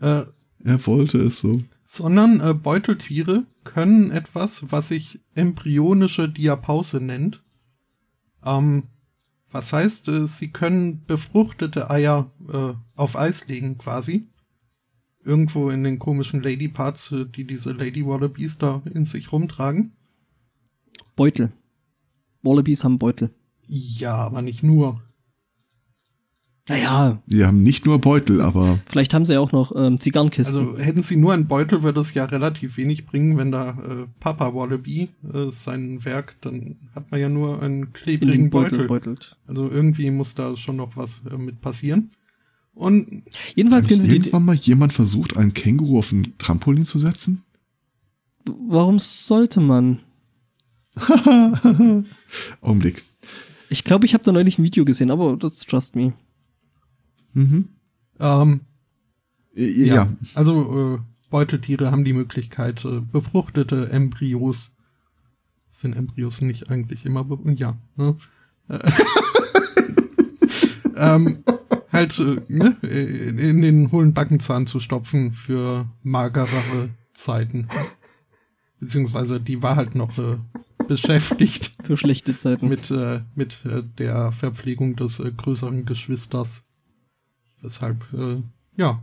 äh, 0.00 0.23
Er 0.65 0.86
wollte 0.86 1.18
es 1.18 1.40
so. 1.40 1.60
Sondern 1.86 2.40
äh, 2.40 2.52
Beuteltiere 2.52 3.44
können 3.65 4.10
etwas, 4.10 4.70
was 4.70 4.89
sich 4.89 5.20
embryonische 5.34 6.28
Diapause 6.28 7.00
nennt. 7.00 7.42
Ähm, 8.44 8.84
was 9.50 9.73
heißt, 9.73 10.08
äh, 10.08 10.26
sie 10.26 10.48
können 10.48 11.05
befruchtete 11.05 11.89
Eier 11.89 12.31
äh, 12.52 12.74
auf 12.97 13.16
Eis 13.16 13.47
legen, 13.48 13.78
quasi. 13.78 14.26
Irgendwo 15.24 15.70
in 15.70 15.82
den 15.84 15.98
komischen 15.98 16.42
Lady-Parts, 16.42 17.12
äh, 17.12 17.24
die 17.24 17.47
diese 17.47 17.73
Lady 17.73 18.05
Wallabies 18.05 18.58
da 18.58 18.82
in 18.92 19.05
sich 19.05 19.32
rumtragen. 19.32 19.92
Beutel. 21.15 21.52
Wallabies 22.42 22.84
haben 22.84 22.98
Beutel. 22.98 23.31
Ja, 23.66 24.16
aber 24.16 24.42
nicht 24.42 24.62
nur. 24.62 25.02
Naja, 26.68 27.22
Die 27.26 27.44
haben 27.44 27.62
nicht 27.62 27.86
nur 27.86 28.00
Beutel, 28.00 28.40
aber 28.40 28.80
vielleicht 28.88 29.14
haben 29.14 29.24
sie 29.24 29.34
ja 29.34 29.40
auch 29.40 29.52
noch 29.52 29.72
ähm, 29.76 30.00
Zigarrenkisten. 30.00 30.70
Also 30.70 30.78
hätten 30.82 31.02
sie 31.02 31.14
nur 31.16 31.32
einen 31.32 31.46
Beutel, 31.46 31.84
würde 31.84 32.00
es 32.00 32.12
ja 32.12 32.24
relativ 32.24 32.76
wenig 32.76 33.06
bringen, 33.06 33.36
wenn 33.38 33.52
da 33.52 33.70
äh, 33.70 34.06
Papa 34.18 34.52
Wallaby 34.52 35.10
äh, 35.32 35.50
sein 35.50 36.04
Werk, 36.04 36.34
dann 36.40 36.76
hat 36.94 37.10
man 37.12 37.20
ja 37.20 37.28
nur 37.28 37.62
einen 37.62 37.82
in 37.84 37.92
klebrigen 37.92 38.32
den 38.32 38.50
Beutel 38.50 38.78
Beutel. 38.78 38.86
beutelt. 38.88 39.36
Also 39.46 39.70
irgendwie 39.70 40.10
muss 40.10 40.34
da 40.34 40.56
schon 40.56 40.76
noch 40.76 40.96
was 40.96 41.22
äh, 41.30 41.36
mit 41.36 41.60
passieren. 41.60 42.10
Und 42.74 43.22
Jedenfalls 43.54 43.86
können 43.88 44.00
sie 44.00 44.08
die. 44.08 44.16
irgendwann 44.16 44.44
mal 44.44 44.56
jemand 44.56 44.92
versucht, 44.92 45.36
ein 45.36 45.54
Känguru 45.54 45.98
auf 45.98 46.10
ein 46.12 46.34
Trampolin 46.38 46.84
zu 46.84 46.98
setzen? 46.98 47.42
Warum 48.44 48.98
sollte 48.98 49.60
man? 49.60 50.00
Augenblick. 52.60 53.02
Ich 53.68 53.84
glaube, 53.84 54.06
ich 54.06 54.14
habe 54.14 54.24
da 54.24 54.32
neulich 54.32 54.58
ein 54.58 54.64
Video 54.64 54.84
gesehen, 54.84 55.10
aber 55.10 55.38
that's 55.38 55.64
just 55.68 55.96
me. 55.96 56.12
Mhm. 57.36 57.68
ähm, 58.18 58.60
Ja. 59.55 59.94
ja. 59.94 60.16
also 60.34 60.97
äh, 60.97 60.98
Beuteltiere 61.28 61.90
haben 61.90 62.05
die 62.05 62.15
Möglichkeit, 62.15 62.84
äh, 62.84 63.00
befruchtete 63.00 63.90
Embryos 63.90 64.73
sind 65.70 65.94
Embryos 65.94 66.40
nicht 66.40 66.70
eigentlich 66.70 67.05
immer 67.05 67.24
be 67.24 67.39
ja 67.52 67.76
ne? 67.97 68.16
Äh, 68.68 68.78
ähm, 70.97 71.44
halt 71.92 72.18
äh, 72.18 72.40
ne? 72.48 72.76
in 72.82 73.39
in 73.39 73.60
den 73.60 73.92
hohlen 73.92 74.15
Backenzahn 74.15 74.66
zu 74.66 74.81
stopfen 74.81 75.32
für 75.32 75.86
magerere 76.02 76.89
Zeiten 77.12 77.68
beziehungsweise 78.81 79.40
die 79.40 79.62
war 79.62 79.76
halt 79.76 79.94
noch 79.94 80.16
äh, 80.16 80.36
beschäftigt 80.89 81.74
Für 81.84 81.98
schlechte 81.98 82.39
Zeiten. 82.39 82.68
mit 82.68 82.90
äh, 82.90 83.20
mit 83.34 83.58
äh, 83.66 83.82
der 83.98 84.32
Verpflegung 84.32 84.97
des 84.97 85.18
äh, 85.18 85.31
größeren 85.31 85.84
Geschwisters 85.84 86.62
weshalb 87.62 88.12
äh, 88.12 88.43
ja 88.76 89.02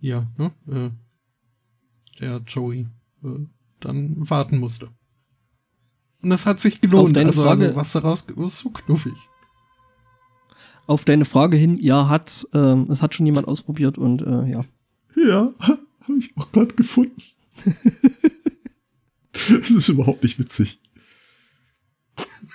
ja 0.00 0.26
ne, 0.36 0.52
äh, 0.68 2.20
der 2.20 2.42
Joey 2.46 2.86
äh, 3.24 3.46
dann 3.80 4.28
warten 4.30 4.58
musste 4.58 4.88
und 6.22 6.30
das 6.30 6.46
hat 6.46 6.58
sich 6.60 6.80
gelohnt 6.80 7.08
Auf 7.08 7.12
deine 7.12 7.28
also, 7.28 7.42
Frage- 7.42 7.64
also 7.66 7.76
was 7.76 7.92
daraus 7.92 8.24
ist 8.26 8.58
so 8.58 8.70
knuffig 8.70 9.14
Auf 10.86 11.04
deine 11.04 11.24
Frage 11.24 11.56
hin, 11.56 11.78
ja, 11.78 12.08
hat, 12.08 12.48
ähm, 12.54 12.86
es 12.90 13.02
hat 13.02 13.14
schon 13.14 13.26
jemand 13.26 13.46
ausprobiert 13.46 13.98
und 13.98 14.22
äh, 14.22 14.50
ja. 14.50 14.64
Ja, 15.14 15.52
habe 15.60 16.18
ich 16.18 16.34
auch 16.36 16.50
gerade 16.50 16.74
gefunden. 16.74 17.20
Das 19.32 19.70
ist 19.70 19.88
überhaupt 19.88 20.22
nicht 20.24 20.38
witzig. 20.38 20.80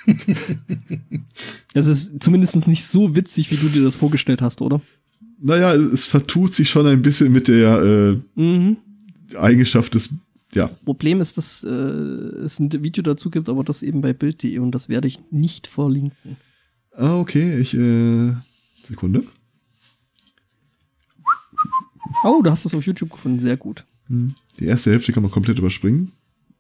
Das 1.74 1.88
ist 1.88 2.22
zumindest 2.22 2.68
nicht 2.68 2.86
so 2.86 3.16
witzig, 3.16 3.50
wie 3.52 3.56
du 3.58 3.68
dir 3.68 3.84
das 3.84 3.96
vorgestellt 3.96 4.42
hast, 4.42 4.62
oder? 4.62 4.82
naja, 5.46 5.74
es 5.74 6.06
vertut 6.06 6.54
sich 6.54 6.70
schon 6.70 6.88
ein 6.88 7.02
bisschen 7.02 7.32
mit 7.32 7.48
der 7.50 7.82
äh, 7.82 8.40
Mhm. 8.42 8.78
Eigenschaft 9.38 9.94
des, 9.96 10.14
ja, 10.54 10.68
Problem 10.86 11.20
ist, 11.20 11.38
dass 11.38 11.64
äh, 11.64 11.70
es 11.70 12.60
ein 12.60 12.72
Video 12.72 13.02
dazu 13.04 13.30
gibt, 13.30 13.50
aber 13.50 13.64
das 13.64 13.82
eben 13.84 14.02
bei 14.02 14.14
Bild.de 14.14 14.58
und 14.60 14.72
das 14.72 14.88
werde 14.90 15.08
ich 15.08 15.20
nicht 15.32 15.68
verlinken. 15.68 16.38
ah, 16.96 17.20
okay, 17.20 17.58
ich, 17.60 17.74
äh, 17.74 18.34
Sekunde. 18.84 19.24
Oh, 22.24 22.42
du 22.42 22.50
hast 22.52 22.66
es 22.66 22.74
auf 22.74 22.86
YouTube 22.86 23.12
gefunden, 23.12 23.40
sehr 23.40 23.58
gut. 23.58 23.86
Die 24.08 24.66
erste 24.66 24.92
Hälfte 24.92 25.12
kann 25.12 25.24
man 25.24 25.32
komplett 25.32 25.58
überspringen. 25.60 26.12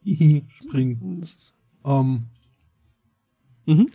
Springen. 0.63 1.19
Das 1.21 1.29
ist- 1.29 1.53
Ähm, 1.85 2.23
Mhm. 3.65 3.87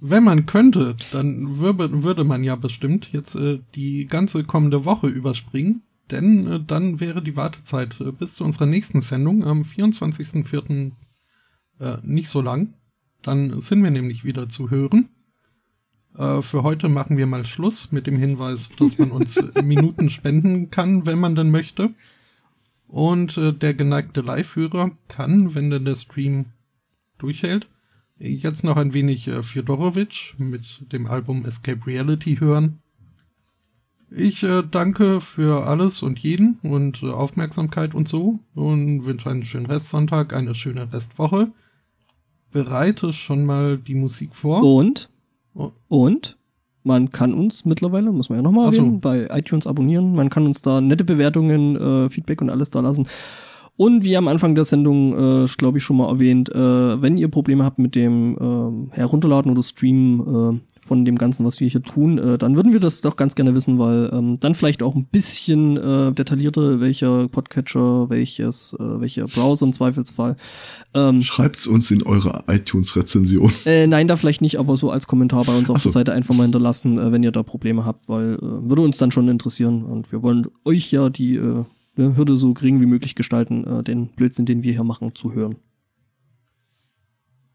wenn 0.00 0.24
man 0.24 0.46
könnte, 0.46 0.96
dann 1.12 1.58
würde, 1.58 2.02
würde 2.02 2.24
man 2.24 2.42
ja 2.44 2.56
bestimmt 2.56 3.12
jetzt 3.12 3.34
äh, 3.34 3.60
die 3.74 4.06
ganze 4.06 4.44
kommende 4.44 4.84
Woche 4.84 5.06
überspringen, 5.08 5.82
denn 6.10 6.46
äh, 6.46 6.60
dann 6.64 7.00
wäre 7.00 7.22
die 7.22 7.36
Wartezeit 7.36 8.00
äh, 8.00 8.12
bis 8.12 8.34
zu 8.34 8.44
unserer 8.44 8.66
nächsten 8.66 9.00
Sendung 9.00 9.44
am 9.44 9.62
24.04. 9.62 10.92
Äh, 11.78 11.96
nicht 12.02 12.28
so 12.28 12.40
lang. 12.40 12.74
Dann 13.22 13.60
sind 13.60 13.82
wir 13.82 13.90
nämlich 13.90 14.24
wieder 14.24 14.48
zu 14.48 14.70
hören. 14.70 15.10
Äh, 16.16 16.42
für 16.42 16.62
heute 16.62 16.88
machen 16.88 17.16
wir 17.16 17.26
mal 17.26 17.46
Schluss 17.46 17.92
mit 17.92 18.06
dem 18.06 18.16
Hinweis, 18.16 18.70
dass 18.70 18.98
man 18.98 19.10
uns 19.10 19.36
äh, 19.36 19.62
Minuten 19.62 20.10
spenden 20.10 20.70
kann, 20.70 21.06
wenn 21.06 21.18
man 21.18 21.34
denn 21.34 21.50
möchte. 21.50 21.94
Und 22.88 23.36
äh, 23.36 23.52
der 23.52 23.74
geneigte 23.74 24.20
Live-Hörer 24.20 24.90
kann, 25.08 25.54
wenn 25.54 25.70
denn 25.70 25.84
der 25.84 25.96
Stream 25.96 26.46
durchhält, 27.18 27.68
jetzt 28.20 28.62
noch 28.64 28.76
ein 28.76 28.92
wenig 28.92 29.26
äh, 29.28 29.42
Fjodorovic 29.42 30.34
mit 30.38 30.92
dem 30.92 31.06
Album 31.06 31.44
Escape 31.44 31.86
Reality 31.86 32.36
hören. 32.36 32.78
Ich 34.10 34.42
äh, 34.42 34.62
danke 34.68 35.20
für 35.20 35.66
alles 35.66 36.02
und 36.02 36.18
jeden 36.18 36.58
und 36.62 37.02
äh, 37.02 37.10
Aufmerksamkeit 37.10 37.94
und 37.94 38.08
so 38.08 38.40
und 38.54 39.04
wünsche 39.04 39.30
einen 39.30 39.44
schönen 39.44 39.66
Restsonntag, 39.66 40.32
eine 40.34 40.54
schöne 40.54 40.92
Restwoche. 40.92 41.52
Bereite 42.50 43.12
schon 43.12 43.44
mal 43.46 43.78
die 43.78 43.94
Musik 43.94 44.34
vor. 44.34 44.62
Und, 44.62 45.08
Oh. 45.54 45.72
und, 45.88 46.36
man 46.82 47.10
kann 47.10 47.34
uns 47.34 47.64
mittlerweile, 47.64 48.10
muss 48.12 48.30
man 48.30 48.38
ja 48.38 48.42
nochmal 48.42 48.72
so. 48.72 48.98
bei 48.98 49.28
iTunes 49.30 49.66
abonnieren. 49.66 50.14
Man 50.14 50.30
kann 50.30 50.46
uns 50.46 50.62
da 50.62 50.80
nette 50.80 51.04
Bewertungen, 51.04 51.76
äh, 51.76 52.08
Feedback 52.08 52.40
und 52.40 52.50
alles 52.50 52.70
da 52.70 52.80
lassen. 52.80 53.06
Und 53.80 54.04
wie 54.04 54.14
am 54.14 54.28
Anfang 54.28 54.54
der 54.54 54.66
Sendung, 54.66 55.44
äh, 55.44 55.46
glaube 55.56 55.78
ich, 55.78 55.84
schon 55.84 55.96
mal 55.96 56.10
erwähnt, 56.10 56.50
äh, 56.50 57.00
wenn 57.00 57.16
ihr 57.16 57.28
Probleme 57.28 57.64
habt 57.64 57.78
mit 57.78 57.94
dem 57.94 58.36
ähm, 58.38 58.90
Herunterladen 58.92 59.50
oder 59.50 59.62
Streamen 59.62 60.60
äh, 60.60 60.60
von 60.86 61.06
dem 61.06 61.16
Ganzen, 61.16 61.46
was 61.46 61.60
wir 61.60 61.68
hier 61.68 61.82
tun, 61.82 62.18
äh, 62.18 62.36
dann 62.36 62.56
würden 62.56 62.74
wir 62.74 62.80
das 62.80 63.00
doch 63.00 63.16
ganz 63.16 63.36
gerne 63.36 63.54
wissen, 63.54 63.78
weil 63.78 64.10
ähm, 64.12 64.38
dann 64.38 64.54
vielleicht 64.54 64.82
auch 64.82 64.94
ein 64.94 65.06
bisschen 65.06 65.78
äh, 65.78 66.12
detaillierter, 66.12 66.80
welcher 66.80 67.26
Podcatcher, 67.28 68.10
welches, 68.10 68.76
äh, 68.78 69.00
welcher 69.00 69.24
Browser 69.24 69.64
im 69.64 69.72
Zweifelsfall. 69.72 70.36
Ähm, 70.92 71.22
Schreibt's 71.22 71.66
uns 71.66 71.90
in 71.90 72.02
eure 72.02 72.44
iTunes-Rezension. 72.48 73.50
äh, 73.64 73.86
nein, 73.86 74.08
da 74.08 74.16
vielleicht 74.16 74.42
nicht, 74.42 74.58
aber 74.58 74.76
so 74.76 74.90
als 74.90 75.06
Kommentar 75.06 75.44
bei 75.44 75.56
uns 75.56 75.70
auf 75.70 75.78
so. 75.78 75.88
der 75.88 75.92
Seite 75.92 76.12
einfach 76.12 76.34
mal 76.34 76.42
hinterlassen, 76.42 76.98
äh, 76.98 77.12
wenn 77.12 77.22
ihr 77.22 77.32
da 77.32 77.42
Probleme 77.42 77.86
habt, 77.86 78.10
weil 78.10 78.34
äh, 78.34 78.38
würde 78.42 78.82
uns 78.82 78.98
dann 78.98 79.10
schon 79.10 79.26
interessieren 79.28 79.84
und 79.84 80.12
wir 80.12 80.22
wollen 80.22 80.48
euch 80.66 80.92
ja 80.92 81.08
die 81.08 81.36
äh, 81.36 81.64
ne, 81.96 82.16
Hürde 82.16 82.36
so 82.36 82.54
gering 82.54 82.80
wie 82.80 82.86
möglich 82.86 83.14
gestalten, 83.14 83.64
äh, 83.64 83.82
den 83.82 84.08
Blödsinn, 84.08 84.46
den 84.46 84.62
wir 84.62 84.72
hier 84.72 84.84
machen, 84.84 85.14
zu 85.14 85.32
hören. 85.32 85.56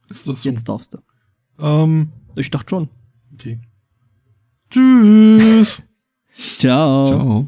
Ist 0.10 0.28
das 0.28 0.42
so? 0.44 0.50
Jetzt 0.50 0.68
darfst 0.70 0.94
du. 0.94 1.00
Ähm, 1.60 2.10
Ich 2.36 2.52
dachte 2.52 2.70
schon. 2.70 2.90
okay. 3.34 3.60
Tschüss. 4.70 5.84
Ciao. 6.34 7.08
Ciao. 7.08 7.48